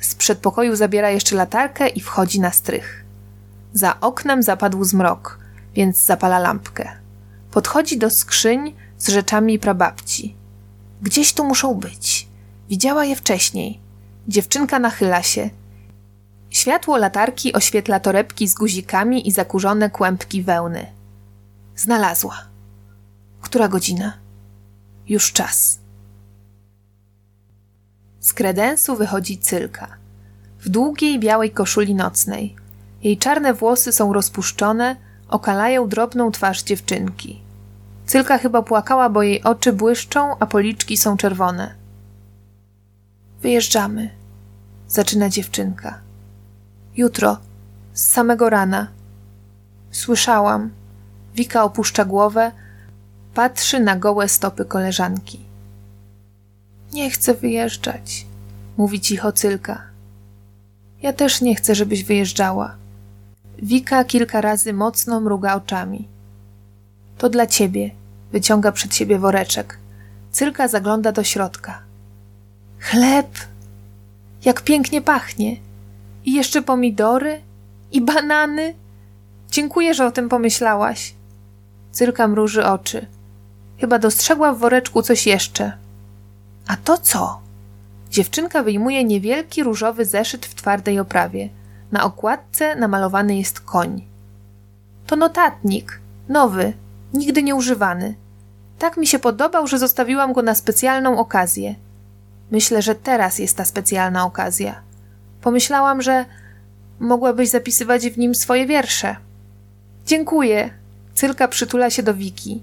Z 0.00 0.14
przedpokoju 0.14 0.76
zabiera 0.76 1.10
jeszcze 1.10 1.36
latarkę 1.36 1.88
i 1.88 2.00
wchodzi 2.00 2.40
na 2.40 2.50
strych. 2.50 3.04
Za 3.72 4.00
oknem 4.00 4.42
zapadł 4.42 4.84
zmrok, 4.84 5.38
więc 5.74 6.04
zapala 6.04 6.38
lampkę. 6.38 6.88
Podchodzi 7.50 7.98
do 7.98 8.10
skrzyń 8.10 8.74
z 8.98 9.08
rzeczami 9.08 9.58
prababci. 9.58 10.36
Gdzieś 11.04 11.32
tu 11.32 11.44
muszą 11.44 11.74
być. 11.74 12.28
Widziała 12.68 13.04
je 13.04 13.16
wcześniej. 13.16 13.80
Dziewczynka 14.28 14.78
nachyla 14.78 15.22
się. 15.22 15.50
Światło 16.50 16.96
latarki 16.96 17.52
oświetla 17.52 18.00
torebki 18.00 18.48
z 18.48 18.54
guzikami 18.54 19.28
i 19.28 19.32
zakurzone 19.32 19.90
kłębki 19.90 20.42
wełny. 20.42 20.86
Znalazła. 21.76 22.44
Która 23.40 23.68
godzina? 23.68 24.12
Już 25.08 25.32
czas. 25.32 25.78
Z 28.20 28.32
kredensu 28.32 28.96
wychodzi 28.96 29.38
cylka. 29.38 29.96
W 30.60 30.68
długiej 30.68 31.20
białej 31.20 31.50
koszuli 31.50 31.94
nocnej. 31.94 32.56
Jej 33.02 33.18
czarne 33.18 33.54
włosy 33.54 33.92
są 33.92 34.12
rozpuszczone, 34.12 34.96
okalają 35.28 35.88
drobną 35.88 36.30
twarz 36.30 36.62
dziewczynki. 36.62 37.43
Cylka 38.06 38.38
chyba 38.38 38.62
płakała, 38.62 39.10
bo 39.10 39.22
jej 39.22 39.42
oczy 39.42 39.72
błyszczą, 39.72 40.38
a 40.38 40.46
policzki 40.46 40.96
są 40.96 41.16
czerwone. 41.16 41.74
Wyjeżdżamy, 43.42 44.10
zaczyna 44.88 45.28
dziewczynka. 45.28 46.00
Jutro, 46.96 47.38
z 47.92 48.06
samego 48.08 48.50
rana. 48.50 48.88
Słyszałam. 49.90 50.70
Wika 51.34 51.64
opuszcza 51.64 52.04
głowę, 52.04 52.52
patrzy 53.34 53.80
na 53.80 53.96
gołe 53.96 54.28
stopy 54.28 54.64
koleżanki. 54.64 55.40
Nie 56.92 57.10
chcę 57.10 57.34
wyjeżdżać, 57.34 58.26
mówi 58.76 59.00
cicho 59.00 59.32
Cylka. 59.32 59.82
Ja 61.02 61.12
też 61.12 61.40
nie 61.40 61.54
chcę, 61.54 61.74
żebyś 61.74 62.04
wyjeżdżała. 62.04 62.76
Wika 63.62 64.04
kilka 64.04 64.40
razy 64.40 64.72
mocno 64.72 65.20
mruga 65.20 65.54
oczami. 65.54 66.08
To 67.18 67.28
dla 67.28 67.46
ciebie, 67.46 67.90
wyciąga 68.32 68.72
przed 68.72 68.94
siebie 68.94 69.18
woreczek. 69.18 69.78
Cylka 70.30 70.68
zagląda 70.68 71.12
do 71.12 71.24
środka. 71.24 71.82
Chleb! 72.80 73.28
Jak 74.44 74.62
pięknie 74.62 75.02
pachnie! 75.02 75.56
I 76.24 76.32
jeszcze 76.32 76.62
pomidory? 76.62 77.40
I 77.92 78.00
banany? 78.00 78.74
Dziękuję, 79.50 79.94
że 79.94 80.06
o 80.06 80.10
tym 80.10 80.28
pomyślałaś. 80.28 81.14
Cyrka 81.92 82.28
mruży 82.28 82.64
oczy. 82.64 83.06
Chyba 83.78 83.98
dostrzegła 83.98 84.52
w 84.52 84.58
woreczku 84.58 85.02
coś 85.02 85.26
jeszcze. 85.26 85.72
A 86.66 86.76
to 86.76 86.98
co? 86.98 87.40
Dziewczynka 88.10 88.62
wyjmuje 88.62 89.04
niewielki 89.04 89.62
różowy 89.62 90.04
zeszyt 90.04 90.46
w 90.46 90.54
twardej 90.54 90.98
oprawie. 90.98 91.48
Na 91.92 92.04
okładce 92.04 92.76
namalowany 92.76 93.36
jest 93.36 93.60
koń. 93.60 94.04
To 95.06 95.16
notatnik, 95.16 96.00
nowy, 96.28 96.72
nigdy 97.14 97.42
nie 97.42 97.54
używany. 97.54 98.14
Tak 98.78 98.96
mi 98.96 99.06
się 99.06 99.18
podobał, 99.18 99.66
że 99.66 99.78
zostawiłam 99.78 100.32
go 100.32 100.42
na 100.42 100.54
specjalną 100.54 101.18
okazję. 101.18 101.74
Myślę, 102.50 102.82
że 102.82 102.94
teraz 102.94 103.38
jest 103.38 103.56
ta 103.56 103.64
specjalna 103.64 104.24
okazja. 104.24 104.80
Pomyślałam, 105.40 106.02
że 106.02 106.24
mogłabyś 107.00 107.48
zapisywać 107.48 108.06
w 108.06 108.18
nim 108.18 108.34
swoje 108.34 108.66
wiersze. 108.66 109.16
Dziękuję. 110.06 110.70
Cyrka 111.14 111.48
przytula 111.48 111.90
się 111.90 112.02
do 112.02 112.14
Wiki. 112.14 112.62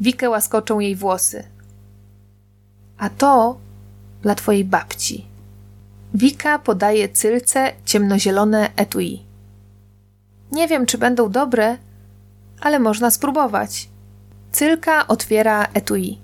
Wikę 0.00 0.30
łaskoczą 0.30 0.80
jej 0.80 0.96
włosy. 0.96 1.44
A 2.98 3.10
to 3.10 3.58
dla 4.22 4.34
twojej 4.34 4.64
babci. 4.64 5.26
Wika 6.14 6.58
podaje 6.58 7.08
Cylce 7.08 7.72
ciemnozielone 7.84 8.70
etui. 8.76 9.22
Nie 10.52 10.68
wiem, 10.68 10.86
czy 10.86 10.98
będą 10.98 11.30
dobre, 11.30 11.76
ale 12.60 12.78
można 12.78 13.10
spróbować. 13.10 13.88
Cylka 14.52 15.06
otwiera 15.06 15.66
etui. 15.74 16.18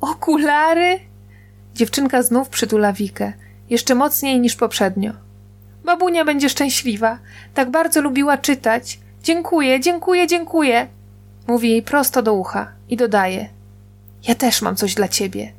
Okulary? 0.00 1.00
Dziewczynka 1.74 2.22
znów 2.22 2.48
przytula 2.48 2.92
Wikę, 2.92 3.32
jeszcze 3.70 3.94
mocniej 3.94 4.40
niż 4.40 4.56
poprzednio. 4.56 5.12
Babunia 5.84 6.24
będzie 6.24 6.48
szczęśliwa. 6.48 7.18
Tak 7.54 7.70
bardzo 7.70 8.00
lubiła 8.00 8.38
czytać. 8.38 9.00
Dziękuję, 9.22 9.80
dziękuję, 9.80 10.26
dziękuję. 10.26 10.86
Mówi 11.46 11.70
jej 11.70 11.82
prosto 11.82 12.22
do 12.22 12.34
ucha 12.34 12.72
i 12.88 12.96
dodaje. 12.96 13.48
Ja 14.28 14.34
też 14.34 14.62
mam 14.62 14.76
coś 14.76 14.94
dla 14.94 15.08
ciebie. 15.08 15.52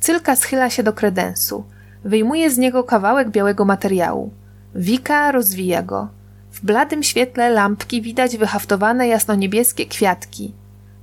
Cylka 0.00 0.36
schyla 0.36 0.70
się 0.70 0.82
do 0.82 0.92
kredensu. 0.92 1.64
Wyjmuje 2.04 2.50
z 2.50 2.58
niego 2.58 2.84
kawałek 2.84 3.30
białego 3.30 3.64
materiału. 3.64 4.30
Wika 4.74 5.32
rozwija 5.32 5.82
go. 5.82 6.08
W 6.52 6.64
bladym 6.64 7.02
świetle 7.02 7.50
lampki 7.50 8.02
widać 8.02 8.36
wyhaftowane 8.36 9.08
jasno-niebieskie 9.08 9.86
kwiatki. 9.86 10.52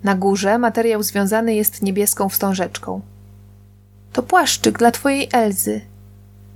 Na 0.03 0.15
górze 0.15 0.57
materiał 0.57 1.03
związany 1.03 1.56
jest 1.56 1.82
niebieską 1.82 2.30
wstążeczką. 2.30 3.01
To 4.14 4.23
płaszczyk 4.23 4.77
dla 4.77 4.91
twojej 4.91 5.30
Elzy. 5.33 5.82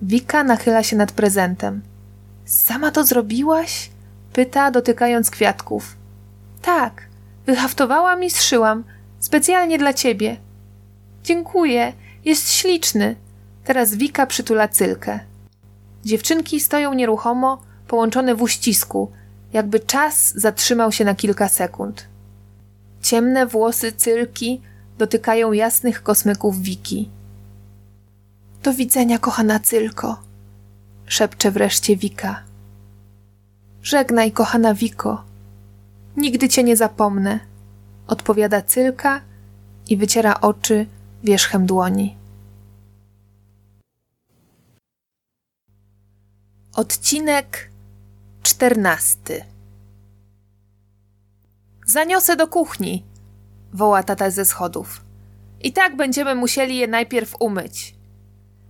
Wika 0.01 0.43
nachyla 0.43 0.83
się 0.83 0.95
nad 0.95 1.11
prezentem. 1.11 1.81
Sama 2.45 2.91
to 2.91 3.03
zrobiłaś? 3.03 3.89
Pyta, 4.33 4.71
dotykając 4.71 5.29
kwiatków. 5.29 5.95
Tak, 6.61 7.01
wyhaftowałam 7.45 8.23
i 8.23 8.29
zszyłam. 8.29 8.83
Specjalnie 9.19 9.77
dla 9.77 9.93
ciebie. 9.93 10.37
Dziękuję, 11.23 11.93
jest 12.25 12.51
śliczny. 12.51 13.15
Teraz 13.63 13.95
Wika 13.95 14.25
przytula 14.25 14.67
cylkę. 14.67 15.19
Dziewczynki 16.05 16.59
stoją 16.59 16.93
nieruchomo, 16.93 17.61
połączone 17.87 18.35
w 18.35 18.41
uścisku, 18.41 19.11
jakby 19.53 19.79
czas 19.79 20.33
zatrzymał 20.35 20.91
się 20.91 21.05
na 21.05 21.15
kilka 21.15 21.49
sekund. 21.49 22.07
Ciemne 23.01 23.47
włosy 23.47 23.91
cylki 23.91 24.61
dotykają 24.97 25.51
jasnych 25.51 26.03
kosmyków 26.03 26.61
Wiki. 26.61 27.09
Do 28.63 28.73
widzenia, 28.73 29.19
kochana 29.19 29.59
cylko, 29.59 30.21
szepcze 31.05 31.51
wreszcie 31.51 31.97
Wika. 31.97 32.43
Żegnaj, 33.83 34.31
kochana 34.31 34.73
Wiko. 34.73 35.23
Nigdy 36.17 36.49
cię 36.49 36.63
nie 36.63 36.77
zapomnę, 36.77 37.39
odpowiada 38.07 38.61
cylka 38.61 39.21
i 39.89 39.97
wyciera 39.97 40.41
oczy 40.41 40.85
wierzchem 41.23 41.65
dłoni. 41.65 42.17
Odcinek 46.73 47.69
czternasty. 48.43 49.43
Zaniosę 51.89 52.35
do 52.35 52.47
kuchni, 52.47 53.05
woła 53.73 54.03
tata 54.03 54.31
ze 54.31 54.45
schodów. 54.45 55.01
I 55.61 55.73
tak 55.73 55.95
będziemy 55.95 56.35
musieli 56.35 56.77
je 56.77 56.87
najpierw 56.87 57.35
umyć. 57.39 57.95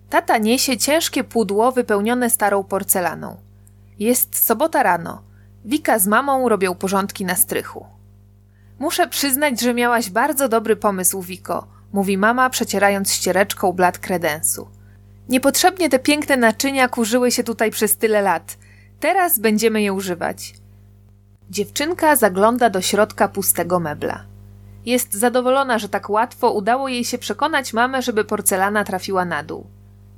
Tata 0.09 0.37
niesie 0.37 0.77
ciężkie 0.77 1.23
pudło 1.23 1.71
wypełnione 1.71 2.29
starą 2.29 2.63
porcelaną. 2.63 3.37
Jest 3.99 4.45
sobota 4.45 4.83
rano. 4.83 5.23
Wika 5.65 5.99
z 5.99 6.07
mamą 6.07 6.49
robią 6.49 6.75
porządki 6.75 7.25
na 7.25 7.35
strychu. 7.35 7.85
Muszę 8.79 9.07
przyznać, 9.07 9.61
że 9.61 9.73
miałaś 9.73 10.09
bardzo 10.09 10.49
dobry 10.49 10.75
pomysł, 10.75 11.21
Wiko, 11.21 11.67
mówi 11.93 12.17
mama, 12.17 12.49
przecierając 12.49 13.11
ściereczką 13.11 13.73
blat 13.73 13.99
kredensu. 13.99 14.67
Niepotrzebnie 15.29 15.89
te 15.89 15.99
piękne 15.99 16.37
naczynia 16.37 16.87
kurzyły 16.87 17.31
się 17.31 17.43
tutaj 17.43 17.71
przez 17.71 17.97
tyle 17.97 18.21
lat. 18.21 18.57
Teraz 18.99 19.39
będziemy 19.39 19.81
je 19.81 19.93
używać. 19.93 20.53
Dziewczynka 21.49 22.15
zagląda 22.15 22.69
do 22.69 22.81
środka 22.81 23.27
pustego 23.27 23.79
mebla. 23.79 24.23
Jest 24.85 25.13
zadowolona, 25.13 25.79
że 25.79 25.89
tak 25.89 26.09
łatwo 26.09 26.51
udało 26.51 26.87
jej 26.87 27.05
się 27.05 27.17
przekonać 27.17 27.73
mamę, 27.73 28.01
żeby 28.01 28.23
porcelana 28.23 28.83
trafiła 28.83 29.25
na 29.25 29.43
dół. 29.43 29.65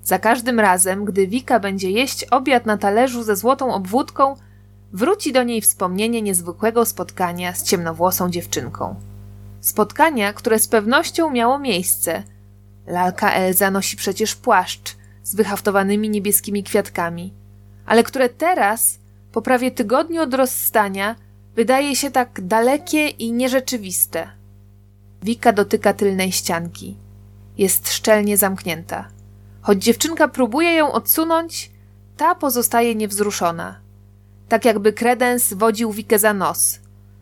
Za 0.03 0.19
każdym 0.19 0.59
razem, 0.59 1.05
gdy 1.05 1.27
Wika 1.27 1.59
będzie 1.59 1.91
jeść 1.91 2.23
obiad 2.23 2.65
na 2.65 2.77
talerzu 2.77 3.23
ze 3.23 3.35
złotą 3.35 3.73
obwódką, 3.73 4.35
wróci 4.93 5.33
do 5.33 5.43
niej 5.43 5.61
wspomnienie 5.61 6.21
niezwykłego 6.21 6.85
spotkania 6.85 7.53
z 7.53 7.63
ciemnowłosą 7.63 8.29
dziewczynką. 8.29 8.95
Spotkania, 9.61 10.33
które 10.33 10.59
z 10.59 10.67
pewnością 10.67 11.29
miało 11.29 11.59
miejsce. 11.59 12.23
Lalka 12.87 13.33
Elza 13.33 13.71
nosi 13.71 13.97
przecież 13.97 14.35
płaszcz 14.35 14.95
z 15.23 15.35
wyhaftowanymi 15.35 16.09
niebieskimi 16.09 16.63
kwiatkami, 16.63 17.33
ale 17.85 18.03
które 18.03 18.29
teraz, 18.29 18.98
po 19.31 19.41
prawie 19.41 19.71
tygodniu 19.71 20.21
od 20.21 20.33
rozstania, 20.33 21.15
wydaje 21.55 21.95
się 21.95 22.11
tak 22.11 22.47
dalekie 22.47 23.07
i 23.07 23.31
nierzeczywiste. 23.31 24.27
Wika 25.23 25.53
dotyka 25.53 25.93
tylnej 25.93 26.31
ścianki. 26.31 26.97
Jest 27.57 27.89
szczelnie 27.93 28.37
zamknięta. 28.37 29.07
Choć 29.61 29.83
dziewczynka 29.83 30.27
próbuje 30.27 30.73
ją 30.73 30.91
odsunąć, 30.91 31.71
ta 32.17 32.35
pozostaje 32.35 32.95
niewzruszona. 32.95 33.79
Tak 34.49 34.65
jakby 34.65 34.93
kredens 34.93 35.53
wodził 35.53 35.91
Wikę 35.91 36.19
za 36.19 36.33
nos. 36.33 36.79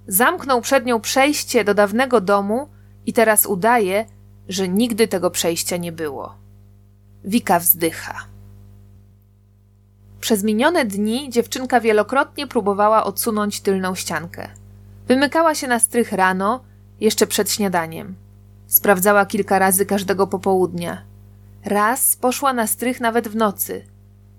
Zamknął 0.08 0.62
przed 0.62 0.86
nią 0.86 1.00
przejście 1.02 1.64
do 1.64 1.74
dawnego 1.74 2.22
domu 2.22 2.70
i 3.06 3.14
teraz 3.14 3.46
udaje, 3.46 4.06
że 4.50 4.68
nigdy 4.68 5.08
tego 5.08 5.32
przejścia 5.32 5.78
nie 5.78 5.92
było. 5.92 6.36
Wika 7.24 7.60
wzdycha. 7.60 8.37
Przez 10.20 10.44
minione 10.44 10.86
dni 10.86 11.30
dziewczynka 11.30 11.82
wielokrotnie 11.82 12.48
próbowała 12.48 13.04
odsunąć 13.04 13.62
tylną 13.62 13.96
ściankę. 13.96 14.50
Wymykała 15.08 15.56
się 15.56 15.68
na 15.68 15.80
strych 15.80 16.12
rano, 16.12 16.64
jeszcze 17.00 17.28
przed 17.28 17.52
śniadaniem. 17.52 18.16
Sprawdzała 18.68 19.26
kilka 19.26 19.60
razy 19.60 19.86
każdego 19.86 20.28
popołudnia. 20.28 21.02
Raz 21.66 22.16
poszła 22.16 22.54
na 22.54 22.68
strych 22.68 23.00
nawet 23.00 23.28
w 23.28 23.36
nocy. 23.36 23.86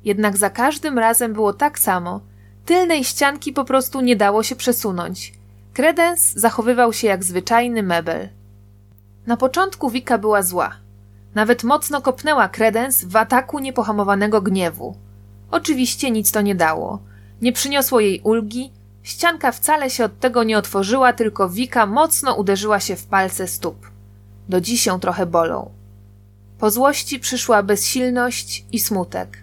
Jednak 0.04 0.36
za 0.36 0.50
każdym 0.50 0.98
razem 0.98 1.32
było 1.32 1.52
tak 1.52 1.78
samo. 1.78 2.20
Tylnej 2.64 3.04
ścianki 3.04 3.52
po 3.52 3.64
prostu 3.64 4.00
nie 4.00 4.16
dało 4.16 4.42
się 4.42 4.56
przesunąć. 4.56 5.34
Kredens 5.74 6.32
zachowywał 6.34 6.92
się 6.92 7.06
jak 7.06 7.24
zwyczajny 7.24 7.82
mebel. 7.82 8.28
Na 9.26 9.36
początku 9.36 9.90
Wika 9.90 10.18
była 10.18 10.42
zła. 10.42 10.72
Nawet 11.34 11.64
mocno 11.64 12.02
kopnęła 12.02 12.48
kredens 12.48 13.04
w 13.04 13.16
ataku 13.16 13.58
niepohamowanego 13.58 14.42
gniewu. 14.42 14.96
Oczywiście 15.50 16.10
nic 16.10 16.32
to 16.32 16.40
nie 16.40 16.54
dało. 16.54 16.98
Nie 17.42 17.52
przyniosło 17.52 18.00
jej 18.00 18.20
ulgi, 18.20 18.72
ścianka 19.02 19.52
wcale 19.52 19.90
się 19.90 20.04
od 20.04 20.20
tego 20.20 20.44
nie 20.44 20.58
otworzyła, 20.58 21.12
tylko 21.12 21.48
Wika 21.48 21.86
mocno 21.86 22.34
uderzyła 22.34 22.80
się 22.80 22.96
w 22.96 23.06
palce 23.06 23.48
stóp. 23.48 23.90
Do 24.48 24.60
dziś 24.60 24.86
ją 24.86 25.00
trochę 25.00 25.26
bolą. 25.26 25.70
Po 26.58 26.70
złości 26.70 27.20
przyszła 27.20 27.62
bezsilność 27.62 28.64
i 28.72 28.78
smutek. 28.78 29.38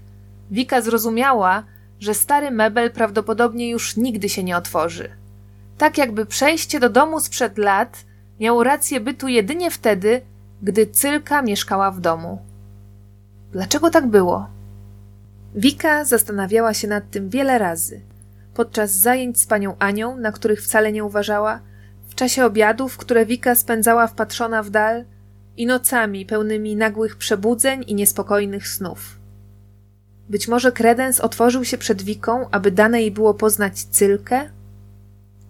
Wika 0.51 0.81
zrozumiała, 0.81 1.63
że 1.99 2.13
stary 2.13 2.51
mebel 2.51 2.91
prawdopodobnie 2.91 3.69
już 3.69 3.97
nigdy 3.97 4.29
się 4.29 4.43
nie 4.43 4.57
otworzy. 4.57 5.09
Tak 5.77 5.97
jakby 5.97 6.25
przejście 6.25 6.79
do 6.79 6.89
domu 6.89 7.19
sprzed 7.19 7.57
lat 7.57 8.05
miało 8.39 8.63
rację 8.63 8.99
bytu 8.99 9.27
jedynie 9.27 9.71
wtedy, 9.71 10.21
gdy 10.61 10.87
Cylka 10.87 11.41
mieszkała 11.41 11.91
w 11.91 11.99
domu. 11.99 12.39
Dlaczego 13.51 13.89
tak 13.89 14.07
było? 14.07 14.47
Wika 15.55 16.05
zastanawiała 16.05 16.73
się 16.73 16.87
nad 16.87 17.11
tym 17.11 17.29
wiele 17.29 17.57
razy. 17.57 18.01
Podczas 18.53 18.91
zajęć 18.91 19.39
z 19.39 19.47
panią 19.47 19.75
Anią, 19.79 20.17
na 20.17 20.31
których 20.31 20.61
wcale 20.63 20.91
nie 20.91 21.03
uważała, 21.05 21.59
w 22.07 22.15
czasie 22.15 22.45
obiadów, 22.45 22.97
które 22.97 23.25
Wika 23.25 23.55
spędzała 23.55 24.07
wpatrzona 24.07 24.63
w 24.63 24.69
dal, 24.69 25.05
i 25.57 25.65
nocami 25.65 26.25
pełnymi 26.25 26.75
nagłych 26.75 27.15
przebudzeń 27.15 27.83
i 27.87 27.95
niespokojnych 27.95 28.67
snów. 28.67 29.19
Być 30.29 30.47
może 30.47 30.71
kredens 30.71 31.19
otworzył 31.19 31.65
się 31.65 31.77
przed 31.77 32.01
Wiką, 32.01 32.49
aby 32.51 32.71
dane 32.71 33.01
jej 33.01 33.11
było 33.11 33.33
poznać 33.33 33.83
Cylkę? 33.83 34.49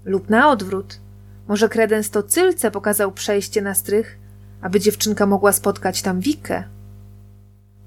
Lub 0.05 0.29
na 0.29 0.49
odwrót. 0.49 0.99
Może 1.47 1.69
kredens 1.69 2.09
to 2.09 2.23
Cylce 2.23 2.71
pokazał 2.71 3.11
przejście 3.11 3.61
na 3.61 3.73
strych, 3.73 4.17
aby 4.61 4.79
dziewczynka 4.79 5.25
mogła 5.25 5.51
spotkać 5.51 6.01
tam 6.01 6.19
Wikę? 6.19 6.74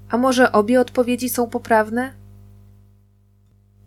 A 0.09 0.17
może 0.17 0.51
obie 0.51 0.81
odpowiedzi 0.81 1.29
są 1.29 1.49
poprawne? 1.49 2.13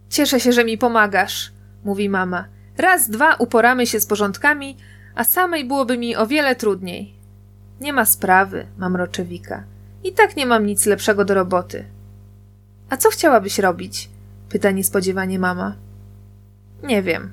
Cieszę 0.08 0.40
się, 0.40 0.52
że 0.52 0.64
mi 0.64 0.78
pomagasz, 0.78 1.52
mówi 1.84 2.08
mama. 2.08 2.44
Raz, 2.78 3.10
dwa 3.10 3.34
uporamy 3.34 3.86
się 3.86 4.00
z 4.00 4.06
porządkami, 4.06 4.76
a 5.14 5.24
samej 5.24 5.64
byłoby 5.64 5.98
mi 5.98 6.16
o 6.16 6.26
wiele 6.26 6.56
trudniej. 6.56 7.14
Nie 7.80 7.92
ma 7.92 8.04
sprawy, 8.04 8.66
mam 8.78 8.96
roczewika. 8.96 9.64
I 10.04 10.12
tak 10.12 10.36
nie 10.36 10.46
mam 10.46 10.66
nic 10.66 10.86
lepszego 10.86 11.24
do 11.24 11.34
roboty. 11.34 11.84
A 12.90 12.96
co 12.96 13.10
chciałabyś 13.10 13.58
robić? 13.58 14.10
pyta 14.48 14.70
niespodziewanie 14.70 15.38
mama. 15.38 15.76
Nie 16.82 17.02
wiem. 17.02 17.30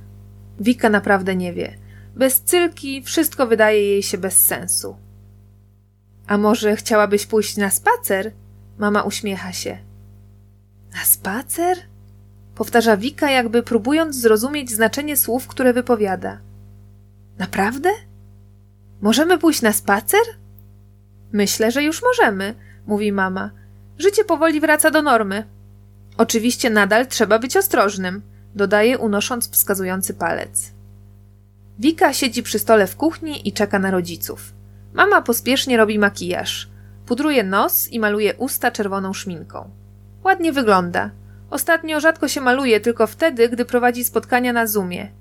Wika 0.59 0.89
naprawdę 0.89 1.35
nie 1.35 1.53
wie. 1.53 1.73
Bez 2.15 2.41
cylki 2.41 3.03
wszystko 3.03 3.47
wydaje 3.47 3.81
jej 3.81 4.03
się 4.03 4.17
bez 4.17 4.45
sensu. 4.45 4.95
A 6.27 6.37
może 6.37 6.75
chciałabyś 6.75 7.25
pójść 7.25 7.57
na 7.57 7.69
spacer? 7.69 8.31
Mama 8.79 9.03
uśmiecha 9.03 9.53
się. 9.53 9.77
Na 10.93 11.05
spacer? 11.05 11.77
Powtarza 12.55 12.97
Wika, 12.97 13.31
jakby 13.31 13.63
próbując 13.63 14.15
zrozumieć 14.15 14.71
znaczenie 14.71 15.17
słów, 15.17 15.47
które 15.47 15.73
wypowiada. 15.73 16.39
Naprawdę? 17.37 17.89
Możemy 19.01 19.37
pójść 19.37 19.61
na 19.61 19.73
spacer? 19.73 20.21
Myślę, 21.31 21.71
że 21.71 21.83
już 21.83 22.01
możemy, 22.03 22.55
mówi 22.87 23.11
mama. 23.11 23.51
Życie 23.97 24.23
powoli 24.23 24.59
wraca 24.59 24.91
do 24.91 25.01
normy. 25.01 25.43
Oczywiście 26.17 26.69
nadal 26.69 27.07
trzeba 27.07 27.39
być 27.39 27.57
ostrożnym, 27.57 28.21
dodaje 28.55 28.97
unosząc 28.97 29.51
wskazujący 29.51 30.13
palec. 30.13 30.71
Wika 31.79 32.13
siedzi 32.13 32.43
przy 32.43 32.59
stole 32.59 32.87
w 32.87 32.95
kuchni 32.95 33.47
i 33.47 33.53
czeka 33.53 33.79
na 33.79 33.91
rodziców. 33.91 34.53
Mama 34.93 35.21
pospiesznie 35.21 35.77
robi 35.77 35.99
makijaż. 35.99 36.69
Pudruje 37.09 37.43
nos 37.43 37.91
i 37.91 37.99
maluje 37.99 38.33
usta 38.37 38.71
czerwoną 38.71 39.13
szminką. 39.13 39.69
Ładnie 40.23 40.53
wygląda. 40.53 41.11
Ostatnio 41.49 41.99
rzadko 41.99 42.27
się 42.27 42.41
maluje, 42.41 42.79
tylko 42.79 43.07
wtedy, 43.07 43.49
gdy 43.49 43.65
prowadzi 43.65 44.03
spotkania 44.03 44.53
na 44.53 44.67
Zoomie. 44.67 45.11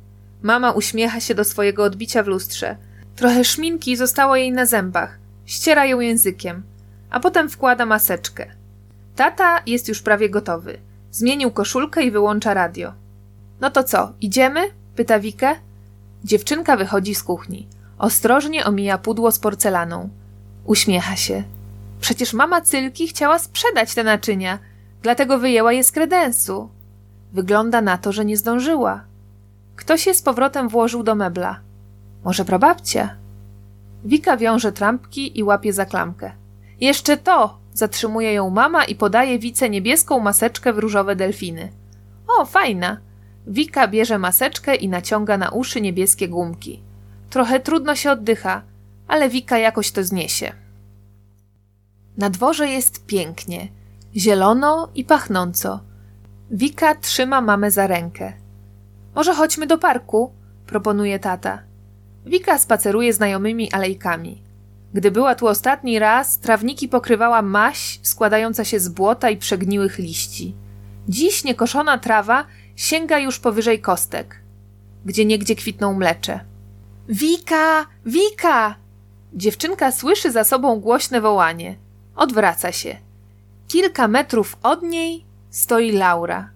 Mama 0.42 0.72
uśmiecha 0.72 1.20
się 1.20 1.34
do 1.34 1.44
swojego 1.44 1.84
odbicia 1.84 2.22
w 2.22 2.26
lustrze. 2.26 2.76
Trochę 3.16 3.44
szminki 3.44 3.96
zostało 3.96 4.36
jej 4.36 4.52
na 4.52 4.66
zębach. 4.66 5.18
Ściera 5.46 5.86
ją 5.86 6.00
językiem, 6.00 6.62
a 7.10 7.20
potem 7.20 7.48
wkłada 7.48 7.86
maseczkę. 7.86 8.46
Tata 9.16 9.62
jest 9.66 9.88
już 9.88 10.02
prawie 10.02 10.30
gotowy. 10.30 10.78
Zmienił 11.10 11.50
koszulkę 11.50 12.02
i 12.02 12.10
wyłącza 12.10 12.54
radio. 12.54 12.92
No 13.60 13.70
to 13.70 13.84
co, 13.84 14.12
idziemy? 14.20 14.60
pyta 14.96 15.20
Wikę. 15.20 15.56
Dziewczynka 16.24 16.76
wychodzi 16.76 17.14
z 17.14 17.22
kuchni. 17.22 17.68
Ostrożnie 17.98 18.64
omija 18.64 18.98
pudło 18.98 19.32
z 19.32 19.38
porcelaną. 19.38 20.08
Uśmiecha 20.64 21.16
się. 21.16 21.44
Przecież 22.00 22.32
mama 22.32 22.60
Cylki 22.60 23.08
chciała 23.08 23.38
sprzedać 23.38 23.94
te 23.94 24.04
naczynia, 24.04 24.58
dlatego 25.02 25.38
wyjęła 25.38 25.72
je 25.72 25.84
z 25.84 25.92
kredensu. 25.92 26.70
Wygląda 27.32 27.80
na 27.80 27.98
to, 27.98 28.12
że 28.12 28.24
nie 28.24 28.36
zdążyła. 28.36 29.04
Ktoś 29.76 30.06
je 30.06 30.14
z 30.14 30.22
powrotem 30.22 30.68
włożył 30.68 31.02
do 31.02 31.14
mebla. 31.14 31.60
Może 32.24 32.44
prababcia? 32.44 33.16
Wika 34.04 34.36
wiąże 34.36 34.72
trampki 34.72 35.38
i 35.38 35.42
łapie 35.42 35.72
za 35.72 35.86
klamkę. 35.86 36.32
Jeszcze 36.80 37.16
to! 37.16 37.58
Zatrzymuje 37.74 38.32
ją 38.32 38.50
mama 38.50 38.84
i 38.84 38.94
podaje 38.94 39.38
Wice 39.38 39.70
niebieską 39.70 40.20
maseczkę 40.20 40.72
w 40.72 40.78
różowe 40.78 41.16
delfiny. 41.16 41.72
O, 42.28 42.44
fajna! 42.44 42.96
Wika 43.46 43.88
bierze 43.88 44.18
maseczkę 44.18 44.74
i 44.74 44.88
naciąga 44.88 45.38
na 45.38 45.50
uszy 45.50 45.80
niebieskie 45.80 46.28
gumki. 46.28 46.82
Trochę 47.30 47.60
trudno 47.60 47.96
się 47.96 48.10
oddycha, 48.10 48.62
ale 49.08 49.28
Wika 49.28 49.58
jakoś 49.58 49.92
to 49.92 50.04
zniesie. 50.04 50.52
Na 52.18 52.30
dworze 52.30 52.68
jest 52.68 53.06
pięknie, 53.06 53.68
zielono 54.16 54.88
i 54.94 55.04
pachnąco. 55.04 55.80
Wika 56.50 56.94
trzyma 56.94 57.40
mamę 57.40 57.70
za 57.70 57.86
rękę. 57.86 58.32
Może 59.14 59.34
chodźmy 59.34 59.66
do 59.66 59.78
parku? 59.78 60.32
proponuje 60.66 61.18
tata. 61.18 61.62
Wika 62.26 62.58
spaceruje 62.58 63.12
znajomymi 63.12 63.72
alejkami. 63.72 64.42
Gdy 64.94 65.10
była 65.10 65.34
tu 65.34 65.46
ostatni 65.46 65.98
raz, 65.98 66.38
trawniki 66.38 66.88
pokrywała 66.88 67.42
maś 67.42 68.00
składająca 68.02 68.64
się 68.64 68.80
z 68.80 68.88
błota 68.88 69.30
i 69.30 69.36
przegniłych 69.36 69.98
liści. 69.98 70.54
Dziś 71.08 71.44
niekoszona 71.44 71.98
trawa 71.98 72.46
sięga 72.76 73.18
już 73.18 73.38
powyżej 73.38 73.80
kostek, 73.80 74.40
gdzie 75.04 75.24
niegdzie 75.24 75.56
kwitną 75.56 75.94
mlecze. 75.94 76.40
Wika! 77.08 77.86
Wika! 78.06 78.74
Dziewczynka 79.34 79.92
słyszy 79.92 80.32
za 80.32 80.44
sobą 80.44 80.80
głośne 80.80 81.20
wołanie. 81.20 81.87
Odwraca 82.18 82.72
się. 82.72 82.96
Kilka 83.68 84.08
metrów 84.08 84.56
od 84.62 84.82
niej 84.82 85.24
stoi 85.50 85.92
Laura. 85.92 86.50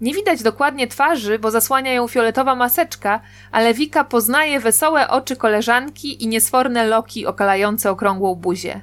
Nie 0.00 0.14
widać 0.14 0.42
dokładnie 0.42 0.86
twarzy, 0.86 1.38
bo 1.38 1.50
zasłania 1.50 1.92
ją 1.92 2.08
fioletowa 2.08 2.54
maseczka, 2.54 3.20
ale 3.52 3.74
Wika 3.74 4.04
poznaje 4.04 4.60
wesołe 4.60 5.08
oczy 5.08 5.36
koleżanki 5.36 6.24
i 6.24 6.28
niesforne 6.28 6.86
loki 6.86 7.26
okalające 7.26 7.90
okrągłą 7.90 8.34
buzię. 8.34 8.80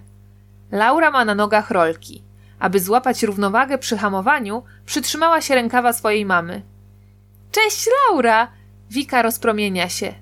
Laura 0.71 1.11
ma 1.11 1.25
na 1.25 1.35
nogach 1.35 1.71
rolki. 1.71 2.23
Aby 2.59 2.79
złapać 2.79 3.23
równowagę 3.23 3.77
przy 3.77 3.97
hamowaniu, 3.97 4.63
przytrzymała 4.85 5.41
się 5.41 5.55
rękawa 5.55 5.93
swojej 5.93 6.25
mamy. 6.25 6.61
Cześć, 7.51 7.89
Laura! 8.09 8.47
Wika 8.89 9.21
rozpromienia 9.21 9.89
się. 9.89 10.13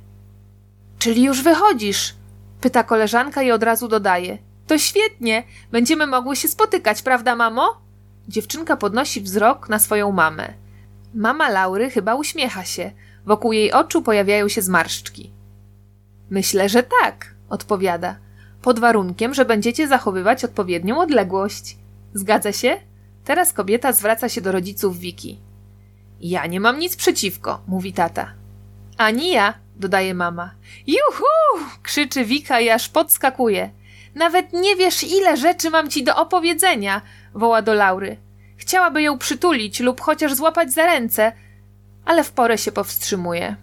Czyli 1.00 1.24
już 1.24 1.42
wychodzisz? 1.42 2.16
Pyta 2.62 2.84
koleżanka 2.84 3.42
i 3.42 3.52
od 3.52 3.64
razu 3.64 3.88
dodaje. 3.88 4.49
To 4.70 4.78
świetnie! 4.78 5.44
Będziemy 5.72 6.08
mogły 6.08 6.36
się 6.36 6.48
spotykać, 6.48 7.02
prawda, 7.02 7.36
mamo? 7.36 7.82
Dziewczynka 8.28 8.78
podnosi 8.78 9.22
wzrok 9.22 9.70
na 9.70 9.80
swoją 9.80 10.12
mamę. 10.12 10.54
Mama 11.14 11.50
Laury 11.50 11.90
chyba 11.90 12.16
uśmiecha 12.16 12.64
się. 12.64 12.92
Wokół 13.26 13.54
jej 13.54 13.72
oczu 13.72 14.02
pojawiają 14.02 14.48
się 14.48 14.62
zmarszczki. 14.62 15.32
Myślę, 16.30 16.70
że 16.70 16.84
tak, 16.84 17.36
odpowiada. 17.50 18.16
Pod 18.62 18.80
warunkiem, 18.80 19.34
że 19.34 19.46
będziecie 19.46 19.88
zachowywać 19.88 20.46
odpowiednią 20.46 21.02
odległość. 21.02 21.78
Zgadza 22.14 22.52
się? 22.52 22.78
Teraz 23.26 23.54
kobieta 23.54 23.94
zwraca 23.94 24.30
się 24.30 24.42
do 24.42 24.52
rodziców 24.52 25.00
Wiki. 25.00 25.40
Ja 26.22 26.46
nie 26.46 26.60
mam 26.60 26.80
nic 26.80 26.96
przeciwko, 26.96 27.62
mówi 27.68 27.94
tata. 27.94 28.34
Ani 28.98 29.32
ja, 29.32 29.54
dodaje 29.76 30.14
mama. 30.14 30.52
Juhu! 30.88 31.66
krzyczy 31.84 32.26
Wika 32.26 32.60
i 32.60 32.70
aż 32.70 32.90
podskakuje. 32.90 33.79
Nawet 34.20 34.54
nie 34.54 34.76
wiesz, 34.76 35.04
ile 35.04 35.38
rzeczy 35.38 35.70
mam 35.70 35.90
ci 35.90 36.04
do 36.04 36.16
opowiedzenia, 36.16 37.02
woła 37.34 37.62
do 37.62 37.74
Laury. 37.74 38.18
Chciałaby 38.58 39.02
ją 39.02 39.18
przytulić 39.18 39.80
lub 39.80 40.02
chociaż 40.02 40.34
złapać 40.34 40.74
za 40.74 40.86
ręce, 40.86 41.32
ale 42.06 42.24
w 42.24 42.32
porę 42.32 42.58
się 42.58 42.72
powstrzymuje. 42.72 43.56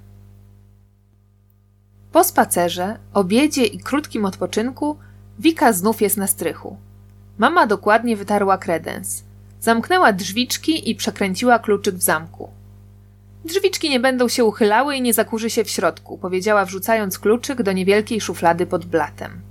Po 2.12 2.24
spacerze, 2.24 2.98
obiedzie 3.14 3.64
i 3.64 3.78
krótkim 3.78 4.24
odpoczynku 4.24 4.98
Wika 5.38 5.72
znów 5.72 6.02
jest 6.02 6.16
na 6.16 6.26
strychu. 6.26 6.76
Mama 7.38 7.66
dokładnie 7.66 8.16
wytarła 8.16 8.58
kredens. 8.58 9.24
Zamknęła 9.60 10.12
drzwiczki 10.12 10.90
i 10.90 10.94
przekręciła 10.94 11.58
kluczyk 11.58 11.94
w 11.94 12.02
zamku. 12.02 12.50
Drzwiczki 13.44 13.90
nie 13.90 14.00
będą 14.00 14.28
się 14.28 14.44
uchylały 14.44 14.96
i 14.96 15.02
nie 15.02 15.14
zakurzy 15.14 15.50
się 15.50 15.64
w 15.64 15.70
środku, 15.70 16.18
powiedziała 16.18 16.64
wrzucając 16.64 17.18
kluczyk 17.18 17.62
do 17.62 17.72
niewielkiej 17.72 18.20
szuflady 18.20 18.66
pod 18.66 18.84
blatem. 18.84 19.45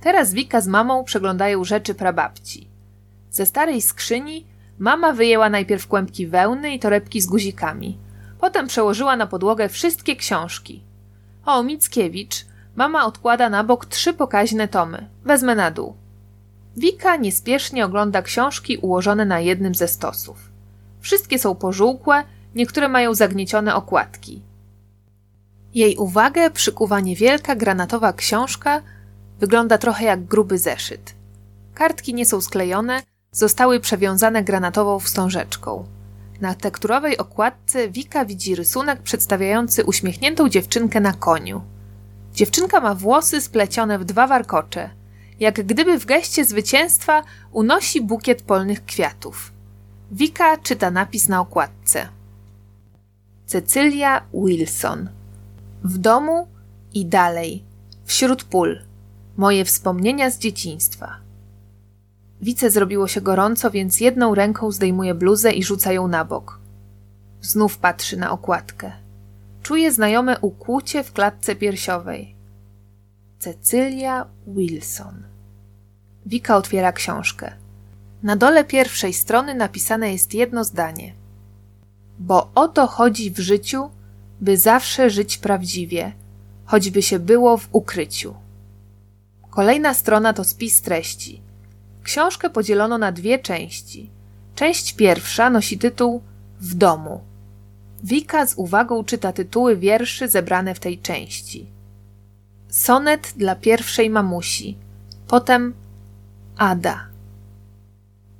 Teraz 0.00 0.32
Wika 0.32 0.60
z 0.60 0.66
mamą 0.66 1.04
przeglądają 1.04 1.64
rzeczy 1.64 1.94
prababci. 1.94 2.68
Ze 3.30 3.46
starej 3.46 3.82
skrzyni 3.82 4.46
Mama 4.78 5.12
wyjęła 5.12 5.50
najpierw 5.50 5.86
kłębki 5.86 6.26
wełny 6.26 6.74
i 6.74 6.78
torebki 6.78 7.20
z 7.20 7.26
guzikami. 7.26 7.98
Potem 8.40 8.66
przełożyła 8.66 9.16
na 9.16 9.26
podłogę 9.26 9.68
wszystkie 9.68 10.16
książki. 10.16 10.82
O, 11.44 11.62
Mickiewicz. 11.62 12.46
Mama 12.76 13.06
odkłada 13.06 13.50
na 13.50 13.64
bok 13.64 13.86
trzy 13.86 14.12
pokaźne 14.12 14.68
tomy. 14.68 15.08
Wezmę 15.24 15.54
na 15.54 15.70
dół. 15.70 15.94
Wika 16.76 17.16
niespiesznie 17.16 17.84
ogląda 17.84 18.22
książki 18.22 18.76
ułożone 18.76 19.24
na 19.24 19.40
jednym 19.40 19.74
ze 19.74 19.88
stosów. 19.88 20.50
Wszystkie 21.00 21.38
są 21.38 21.54
pożółkłe, 21.54 22.24
niektóre 22.54 22.88
mają 22.88 23.14
zagniecione 23.14 23.74
okładki. 23.74 24.42
Jej 25.74 25.96
uwagę 25.96 26.50
przykuwa 26.50 27.00
niewielka 27.00 27.56
granatowa 27.56 28.12
książka, 28.12 28.82
wygląda 29.40 29.78
trochę 29.78 30.04
jak 30.04 30.24
gruby 30.24 30.58
zeszyt. 30.58 31.14
Kartki 31.74 32.14
nie 32.14 32.26
są 32.26 32.40
sklejone, 32.40 33.02
zostały 33.32 33.80
przewiązane 33.80 34.44
granatową 34.44 34.98
wstążeczką. 35.00 35.84
Na 36.40 36.54
tekturowej 36.54 37.18
okładce 37.18 37.88
Wika 37.88 38.24
widzi 38.24 38.54
rysunek 38.54 39.02
przedstawiający 39.02 39.84
uśmiechniętą 39.84 40.48
dziewczynkę 40.48 41.00
na 41.00 41.12
koniu. 41.12 41.62
Dziewczynka 42.34 42.80
ma 42.80 42.94
włosy 42.94 43.40
splecione 43.40 43.98
w 43.98 44.04
dwa 44.04 44.26
warkocze, 44.26 44.90
jak 45.40 45.66
gdyby 45.66 45.98
w 45.98 46.06
geście 46.06 46.44
zwycięstwa 46.44 47.22
unosi 47.52 48.00
bukiet 48.00 48.42
polnych 48.42 48.84
kwiatów. 48.84 49.52
Wika 50.10 50.56
czyta 50.56 50.90
napis 50.90 51.28
na 51.28 51.40
okładce. 51.40 52.08
Cecylia 53.46 54.22
Wilson. 54.34 55.08
W 55.84 55.98
domu 55.98 56.48
i 56.94 57.06
dalej, 57.06 57.64
wśród 58.04 58.44
pól. 58.44 58.87
Moje 59.38 59.64
wspomnienia 59.64 60.30
z 60.30 60.38
dzieciństwa. 60.38 61.16
Wice 62.40 62.70
zrobiło 62.70 63.08
się 63.08 63.20
gorąco, 63.20 63.70
więc 63.70 64.00
jedną 64.00 64.34
ręką 64.34 64.72
zdejmuje 64.72 65.14
bluzę 65.14 65.52
i 65.52 65.64
rzuca 65.64 65.92
ją 65.92 66.08
na 66.08 66.24
bok. 66.24 66.60
Znów 67.42 67.78
patrzy 67.78 68.16
na 68.16 68.30
okładkę. 68.30 68.92
Czuje 69.62 69.92
znajome 69.92 70.38
ukłucie 70.40 71.04
w 71.04 71.12
klatce 71.12 71.56
piersiowej. 71.56 72.34
Cecylia 73.38 74.26
Wilson. 74.46 75.22
Wika 76.26 76.56
otwiera 76.56 76.92
książkę. 76.92 77.52
Na 78.22 78.36
dole 78.36 78.64
pierwszej 78.64 79.12
strony 79.12 79.54
napisane 79.54 80.12
jest 80.12 80.34
jedno 80.34 80.64
zdanie. 80.64 81.14
Bo 82.18 82.50
o 82.54 82.68
to 82.68 82.86
chodzi 82.86 83.30
w 83.30 83.38
życiu, 83.38 83.90
by 84.40 84.56
zawsze 84.56 85.10
żyć 85.10 85.38
prawdziwie, 85.38 86.12
choćby 86.64 87.02
się 87.02 87.18
było 87.18 87.56
w 87.56 87.68
ukryciu. 87.72 88.34
Kolejna 89.58 89.94
strona 89.94 90.32
to 90.32 90.44
spis 90.44 90.82
treści. 90.82 91.42
Książkę 92.02 92.50
podzielono 92.50 92.98
na 92.98 93.12
dwie 93.12 93.38
części. 93.38 94.10
Część 94.54 94.92
pierwsza 94.92 95.50
nosi 95.50 95.78
tytuł 95.78 96.22
W 96.60 96.74
domu. 96.74 97.20
Wika 98.04 98.46
z 98.46 98.54
uwagą 98.54 99.04
czyta 99.04 99.32
tytuły 99.32 99.76
wierszy 99.76 100.28
zebrane 100.28 100.74
w 100.74 100.80
tej 100.80 100.98
części. 100.98 101.66
Sonet 102.68 103.32
dla 103.36 103.54
pierwszej 103.54 104.10
mamusi, 104.10 104.76
potem 105.28 105.74
Ada. 106.56 107.06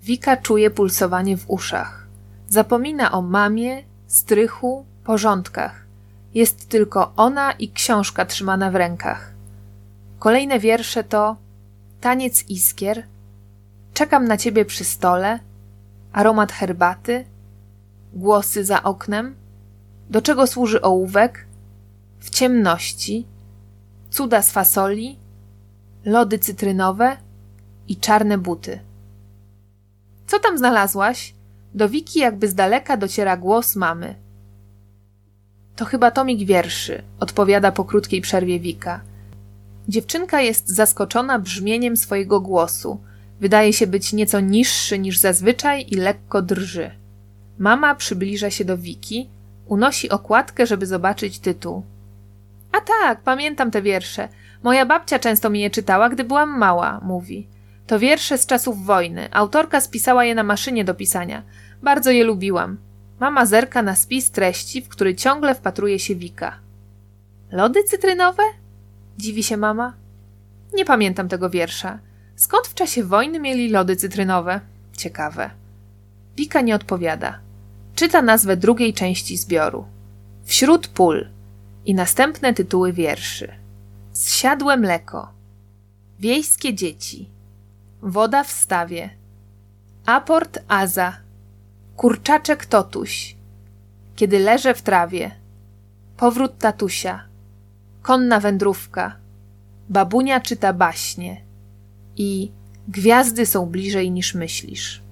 Wika 0.03 0.37
czuje 0.37 0.71
pulsowanie 0.71 1.37
w 1.37 1.51
uszach. 1.51 2.07
Zapomina 2.49 3.13
o 3.13 3.23
mamie, 3.23 3.83
strychu, 4.07 4.87
porządkach. 5.05 5.87
Jest 6.35 6.69
tylko 6.69 7.13
ona 7.17 7.53
i 7.53 7.73
książka 7.73 8.25
trzymana 8.25 8.71
w 8.71 8.77
rękach. 8.77 9.38
Kolejne 10.19 10.59
wiersze 10.59 11.05
to 11.05 11.37
Taniec 12.01 12.45
iskier, 12.49 13.07
Czekam 13.95 14.29
na 14.29 14.37
ciebie 14.37 14.65
przy 14.65 14.85
stole, 14.85 15.39
aromat 16.13 16.53
herbaty, 16.53 17.25
głosy 18.13 18.65
za 18.65 18.83
oknem, 18.83 19.37
do 20.11 20.23
czego 20.23 20.47
służy 20.47 20.83
ołówek, 20.83 21.47
w 22.19 22.31
ciemności, 22.31 23.27
cuda 24.11 24.43
z 24.43 24.51
fasoli, 24.51 25.19
lody 26.05 26.39
cytrynowe 26.39 27.17
i 27.89 27.97
czarne 27.97 28.39
buty. 28.39 28.81
Co 30.27 30.39
tam 30.39 30.59
znalazłaś? 30.59 31.35
Do 31.75 31.89
Wiki 31.89 32.19
jakby 32.19 32.49
z 32.49 32.55
daleka 32.55 32.97
dociera 32.97 33.37
głos 33.37 33.77
mamy. 33.77 34.15
To 35.77 35.85
chyba 35.85 36.11
tomik 36.11 36.47
wierszy, 36.47 37.03
odpowiada 37.21 37.73
po 37.73 37.85
krótkiej 37.85 38.21
przerwie 38.21 38.61
Wika. 38.61 39.08
Dziewczynka 39.89 40.41
jest 40.41 40.69
zaskoczona 40.69 41.39
brzmieniem 41.39 41.97
swojego 41.97 42.41
głosu. 42.41 43.01
Wydaje 43.41 43.73
się 43.73 43.87
być 43.87 44.13
nieco 44.13 44.41
niższy 44.41 44.99
niż 44.99 45.19
zazwyczaj 45.19 45.87
i 45.89 45.95
lekko 45.95 46.43
drży. 46.43 46.91
Mama 47.59 47.95
przybliża 47.95 48.51
się 48.51 48.65
do 48.65 48.79
Wiki, 48.79 49.29
unosi 49.67 50.11
okładkę, 50.11 50.67
żeby 50.67 50.87
zobaczyć 50.87 51.39
tytuł. 51.39 51.83
A 52.73 52.81
tak, 52.81 53.21
pamiętam 53.21 53.71
te 53.71 53.83
wiersze. 53.83 54.29
Moja 54.63 54.87
babcia 54.87 55.19
często 55.19 55.51
mi 55.51 55.61
je 55.61 55.71
czytała, 55.71 56.09
gdy 56.09 56.25
byłam 56.25 56.59
mała, 56.59 57.01
mówi. 57.03 57.47
To 57.87 57.99
wiersze 57.99 58.39
z 58.39 58.47
czasów 58.47 58.85
wojny. 58.85 59.29
Autorka 59.33 59.81
spisała 59.81 60.25
je 60.25 60.35
na 60.35 60.43
maszynie 60.43 60.85
do 60.85 60.95
pisania. 60.95 61.43
Bardzo 61.83 62.11
je 62.11 62.25
lubiłam. 62.25 62.77
Mama 63.21 63.47
zerka 63.47 63.83
na 63.83 63.97
spis 63.97 64.31
treści, 64.31 64.83
w 64.83 64.89
który 64.89 65.15
ciągle 65.15 65.55
wpatruje 65.55 65.99
się 65.99 66.15
Wika. 66.15 66.59
Lody 67.53 67.85
cytrynowe? 67.85 68.43
Dziwi 69.19 69.43
się 69.43 69.57
mama. 69.57 69.95
Nie 70.75 70.85
pamiętam 70.85 71.29
tego 71.29 71.51
wiersza. 71.51 71.99
Skąd 72.37 72.67
w 72.67 72.75
czasie 72.75 73.05
wojny 73.05 73.41
mieli 73.41 73.71
lody 73.71 73.97
cytrynowe? 73.97 74.61
Ciekawe. 74.97 75.51
Wika 76.37 76.61
nie 76.61 76.75
odpowiada. 76.75 77.39
Czyta 77.95 78.23
nazwę 78.23 78.57
drugiej 78.57 78.95
części 78.95 79.37
zbioru. 79.37 79.87
Wśród 80.45 80.89
pól 80.89 81.29
i 81.87 81.95
następne 81.95 82.55
tytuły 82.55 82.93
wierszy. 82.93 83.53
Zsiadłe 84.13 84.77
mleko. 84.77 85.33
Wiejskie 86.21 86.75
dzieci. 86.75 87.29
Woda 88.03 88.45
w 88.45 88.51
stawie. 88.51 89.11
Aport 90.07 90.59
Aza. 90.69 91.17
Kurczaczek 91.97 92.67
Totuś. 92.67 93.37
Kiedy 94.17 94.39
leżę 94.39 94.75
w 94.75 94.83
trawie. 94.83 95.31
Powrót 96.17 96.59
tatusia. 96.59 97.28
Konna 98.09 98.41
wędrówka. 98.41 99.17
Babunia 99.89 100.41
czyta 100.41 100.73
baśnie. 100.73 101.43
I 102.17 102.53
gwiazdy 102.89 103.47
są 103.47 103.67
bliżej 103.67 104.11
niż 104.11 104.35
myślisz. 104.35 105.03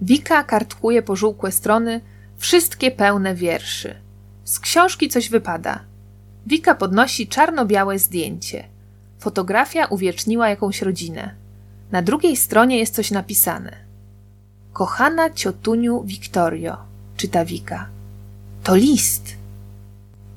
Wika 0.00 0.44
kartkuje 0.44 1.02
pożółkłe 1.02 1.52
strony, 1.52 2.00
wszystkie 2.36 2.90
pełne 2.90 3.34
wierszy. 3.34 3.94
Z 4.44 4.60
książki 4.60 5.08
coś 5.08 5.28
wypada. 5.28 5.80
Wika 6.46 6.74
podnosi 6.74 7.28
czarno-białe 7.28 7.98
zdjęcie. 7.98 8.64
Fotografia 9.18 9.86
uwieczniła 9.86 10.48
jakąś 10.48 10.82
rodzinę. 10.82 11.34
Na 11.92 12.02
drugiej 12.02 12.36
stronie 12.36 12.78
jest 12.78 12.94
coś 12.94 13.10
napisane. 13.10 13.72
Kochana 14.72 15.30
ciotuniu 15.30 16.02
Wiktorio, 16.04 16.76
czyta 17.16 17.44
Wika. 17.44 17.88
To 18.62 18.76
list. 18.76 19.35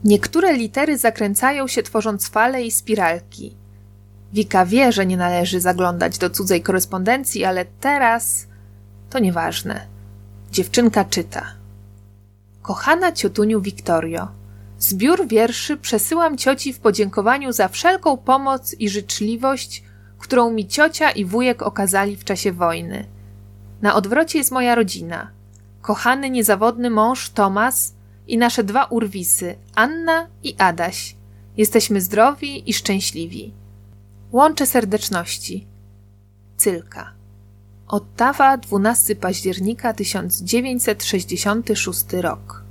Niektóre 0.03 0.53
litery 0.53 0.97
zakręcają 0.97 1.67
się 1.67 1.83
tworząc 1.83 2.27
fale 2.27 2.63
i 2.63 2.71
spiralki. 2.71 3.55
Wika 4.33 4.65
wie, 4.65 4.91
że 4.91 5.05
nie 5.05 5.17
należy 5.17 5.61
zaglądać 5.61 6.17
do 6.17 6.29
cudzej 6.29 6.61
korespondencji, 6.61 7.45
ale 7.45 7.65
teraz 7.65 8.47
to 9.09 9.19
nieważne. 9.19 9.87
Dziewczynka 10.51 11.05
czyta. 11.05 11.45
Kochana 12.61 13.11
ciotuniu 13.11 13.61
Wiktorio, 13.61 14.27
zbiór 14.79 15.27
wierszy 15.27 15.77
przesyłam 15.77 16.37
cioci 16.37 16.73
w 16.73 16.79
podziękowaniu 16.79 17.51
za 17.51 17.67
wszelką 17.67 18.17
pomoc 18.17 18.75
i 18.79 18.89
życzliwość, 18.89 19.83
którą 20.19 20.51
mi 20.51 20.67
ciocia 20.67 21.11
i 21.11 21.25
wujek 21.25 21.61
okazali 21.61 22.15
w 22.15 22.23
czasie 22.23 22.51
wojny. 22.51 23.05
Na 23.81 23.95
odwrocie 23.95 24.37
jest 24.37 24.51
moja 24.51 24.75
rodzina. 24.75 25.31
Kochany, 25.81 26.29
niezawodny 26.29 26.89
mąż 26.89 27.29
Tomas 27.29 27.93
i 28.29 28.37
nasze 28.37 28.63
dwa 28.63 28.85
urwisy, 28.85 29.55
Anna 29.75 30.27
i 30.43 30.55
Adaś. 30.57 31.15
Jesteśmy 31.57 32.01
zdrowi 32.01 32.69
i 32.69 32.73
szczęśliwi. 32.73 33.53
Łącze 34.31 34.65
serdeczności. 34.65 35.67
Cylka. 36.57 37.13
Ottawa, 37.87 38.57
12 38.57 39.15
października 39.15 39.93
1966 39.93 42.05
rok. 42.13 42.63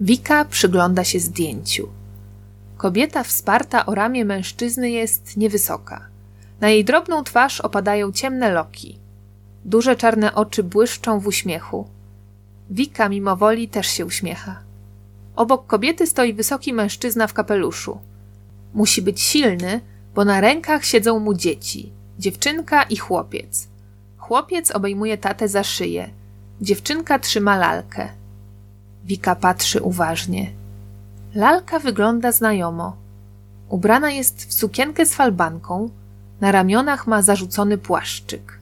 Wika 0.00 0.44
przygląda 0.44 1.04
się 1.04 1.20
zdjęciu. 1.20 1.88
Kobieta 2.76 3.22
wsparta 3.22 3.86
o 3.86 3.94
ramię 3.94 4.24
mężczyzny 4.24 4.90
jest 4.90 5.36
niewysoka. 5.36 6.06
Na 6.60 6.70
jej 6.70 6.84
drobną 6.84 7.24
twarz 7.24 7.60
opadają 7.60 8.12
ciemne 8.12 8.52
loki. 8.52 8.98
Duże 9.64 9.96
czarne 9.96 10.34
oczy 10.34 10.62
błyszczą 10.62 11.20
w 11.20 11.26
uśmiechu. 11.26 11.93
Wika 12.74 13.08
mimowoli 13.08 13.68
też 13.68 13.86
się 13.86 14.06
uśmiecha. 14.06 14.60
Obok 15.36 15.66
kobiety 15.66 16.06
stoi 16.06 16.32
wysoki 16.32 16.72
mężczyzna 16.72 17.26
w 17.26 17.32
kapeluszu. 17.32 17.98
Musi 18.74 19.02
być 19.02 19.20
silny, 19.20 19.80
bo 20.14 20.24
na 20.24 20.40
rękach 20.40 20.84
siedzą 20.84 21.18
mu 21.18 21.34
dzieci, 21.34 21.92
dziewczynka 22.18 22.82
i 22.82 22.96
chłopiec. 22.96 23.68
Chłopiec 24.16 24.70
obejmuje 24.70 25.18
tatę 25.18 25.48
za 25.48 25.64
szyję, 25.64 26.10
dziewczynka 26.60 27.18
trzyma 27.18 27.56
lalkę. 27.56 28.08
Wika 29.04 29.36
patrzy 29.36 29.82
uważnie. 29.82 30.50
Lalka 31.34 31.78
wygląda 31.78 32.32
znajomo. 32.32 32.96
Ubrana 33.68 34.10
jest 34.10 34.48
w 34.48 34.52
sukienkę 34.52 35.06
z 35.06 35.14
falbanką, 35.14 35.90
na 36.40 36.52
ramionach 36.52 37.06
ma 37.06 37.22
zarzucony 37.22 37.78
płaszczyk. 37.78 38.58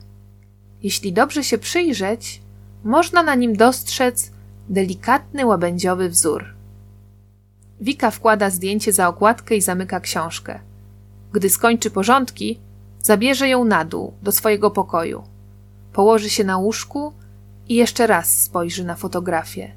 Jeśli 0.83 1.13
dobrze 1.13 1.43
się 1.43 1.57
przyjrzeć, 1.57 2.42
można 2.83 3.23
na 3.23 3.35
nim 3.35 3.55
dostrzec 3.55 4.31
delikatny 4.69 5.45
łabędziowy 5.45 6.09
wzór. 6.09 6.45
Wika 7.81 8.11
wkłada 8.11 8.49
zdjęcie 8.49 8.93
za 8.93 9.07
okładkę 9.07 9.55
i 9.55 9.61
zamyka 9.61 9.99
książkę. 9.99 10.59
Gdy 11.33 11.49
skończy 11.49 11.91
porządki, 11.91 12.59
zabierze 13.01 13.49
ją 13.49 13.65
na 13.65 13.85
dół, 13.85 14.13
do 14.21 14.31
swojego 14.31 14.71
pokoju. 14.71 15.23
Położy 15.93 16.29
się 16.29 16.43
na 16.43 16.57
łóżku 16.57 17.13
i 17.69 17.75
jeszcze 17.75 18.07
raz 18.07 18.41
spojrzy 18.41 18.83
na 18.83 18.95
fotografię. 18.95 19.75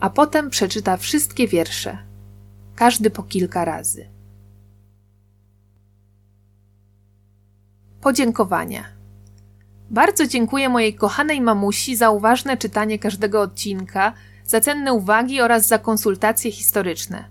A 0.00 0.10
potem 0.10 0.50
przeczyta 0.50 0.96
wszystkie 0.96 1.48
wiersze, 1.48 1.98
każdy 2.74 3.10
po 3.10 3.22
kilka 3.22 3.64
razy. 3.64 4.08
Podziękowania. 8.00 8.93
Bardzo 9.90 10.26
dziękuję 10.26 10.68
mojej 10.68 10.94
kochanej 10.94 11.40
mamusi 11.40 11.96
za 11.96 12.10
uważne 12.10 12.56
czytanie 12.56 12.98
każdego 12.98 13.40
odcinka, 13.40 14.12
za 14.46 14.60
cenne 14.60 14.92
uwagi 14.92 15.40
oraz 15.40 15.66
za 15.66 15.78
konsultacje 15.78 16.50
historyczne. 16.50 17.24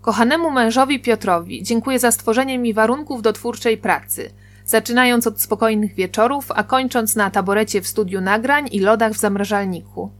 Kochanemu 0.00 0.50
mężowi 0.50 1.00
Piotrowi 1.00 1.62
dziękuję 1.62 1.98
za 1.98 2.12
stworzenie 2.12 2.58
mi 2.58 2.74
warunków 2.74 3.22
do 3.22 3.32
twórczej 3.32 3.76
pracy, 3.78 4.30
zaczynając 4.64 5.26
od 5.26 5.40
spokojnych 5.40 5.94
wieczorów, 5.94 6.46
a 6.54 6.62
kończąc 6.62 7.16
na 7.16 7.30
taborecie 7.30 7.82
w 7.82 7.86
studiu 7.86 8.20
nagrań 8.20 8.68
i 8.72 8.80
lodach 8.80 9.12
w 9.12 9.18
zamrażalniku. 9.18 10.10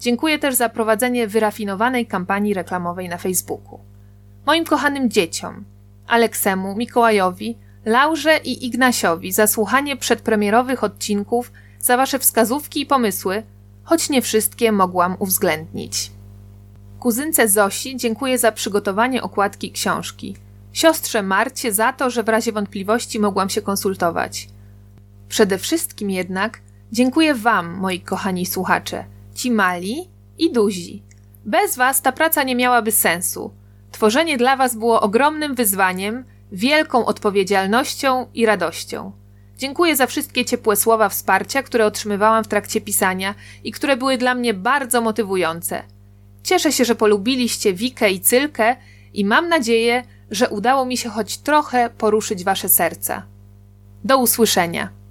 Dziękuję 0.00 0.38
też 0.38 0.54
za 0.54 0.68
prowadzenie 0.68 1.26
wyrafinowanej 1.26 2.06
kampanii 2.06 2.54
reklamowej 2.54 3.08
na 3.08 3.18
Facebooku. 3.18 3.80
Moim 4.46 4.64
kochanym 4.64 5.10
dzieciom, 5.10 5.64
Aleksemu, 6.06 6.76
Mikołajowi, 6.76 7.58
Laurze 7.84 8.36
i 8.36 8.66
Ignasiowi 8.66 9.32
za 9.32 9.46
słuchanie 9.46 9.96
przedpremierowych 9.96 10.84
odcinków, 10.84 11.52
za 11.80 11.96
Wasze 11.96 12.18
wskazówki 12.18 12.80
i 12.80 12.86
pomysły, 12.86 13.42
choć 13.84 14.10
nie 14.10 14.22
wszystkie 14.22 14.72
mogłam 14.72 15.16
uwzględnić. 15.18 16.10
Kuzynce 17.00 17.48
Zosi 17.48 17.96
dziękuję 17.96 18.38
za 18.38 18.52
przygotowanie 18.52 19.22
okładki 19.22 19.72
książki. 19.72 20.36
Siostrze 20.72 21.22
Marcie 21.22 21.72
za 21.72 21.92
to, 21.92 22.10
że 22.10 22.22
w 22.22 22.28
razie 22.28 22.52
wątpliwości 22.52 23.20
mogłam 23.20 23.50
się 23.50 23.62
konsultować. 23.62 24.48
Przede 25.28 25.58
wszystkim 25.58 26.10
jednak 26.10 26.60
dziękuję 26.92 27.34
Wam, 27.34 27.74
moi 27.78 28.00
kochani 28.00 28.46
słuchacze, 28.46 29.04
ci 29.34 29.50
mali 29.50 30.08
i 30.38 30.52
duzi. 30.52 31.02
Bez 31.44 31.76
Was 31.76 32.02
ta 32.02 32.12
praca 32.12 32.42
nie 32.42 32.56
miałaby 32.56 32.92
sensu. 32.92 33.50
Tworzenie 33.92 34.38
dla 34.38 34.56
Was 34.56 34.76
było 34.76 35.00
ogromnym 35.00 35.54
wyzwaniem, 35.54 36.24
wielką 36.52 37.06
odpowiedzialnością 37.06 38.26
i 38.34 38.46
radością. 38.46 39.12
Dziękuję 39.58 39.96
za 39.96 40.06
wszystkie 40.06 40.44
ciepłe 40.44 40.76
słowa 40.76 41.08
wsparcia, 41.08 41.62
które 41.62 41.86
otrzymywałam 41.86 42.44
w 42.44 42.48
trakcie 42.48 42.80
pisania 42.80 43.34
i 43.64 43.72
które 43.72 43.96
były 43.96 44.18
dla 44.18 44.34
mnie 44.34 44.54
bardzo 44.54 45.00
motywujące. 45.00 45.82
Cieszę 46.42 46.72
się, 46.72 46.84
że 46.84 46.94
polubiliście 46.94 47.72
Wikę 47.72 48.10
i 48.10 48.20
Cylkę 48.20 48.76
i 49.14 49.24
mam 49.24 49.48
nadzieję, 49.48 50.04
że 50.30 50.48
udało 50.48 50.84
mi 50.84 50.96
się 50.96 51.08
choć 51.08 51.38
trochę 51.38 51.90
poruszyć 51.98 52.44
Wasze 52.44 52.68
serca. 52.68 53.22
Do 54.04 54.18
usłyszenia. 54.18 55.01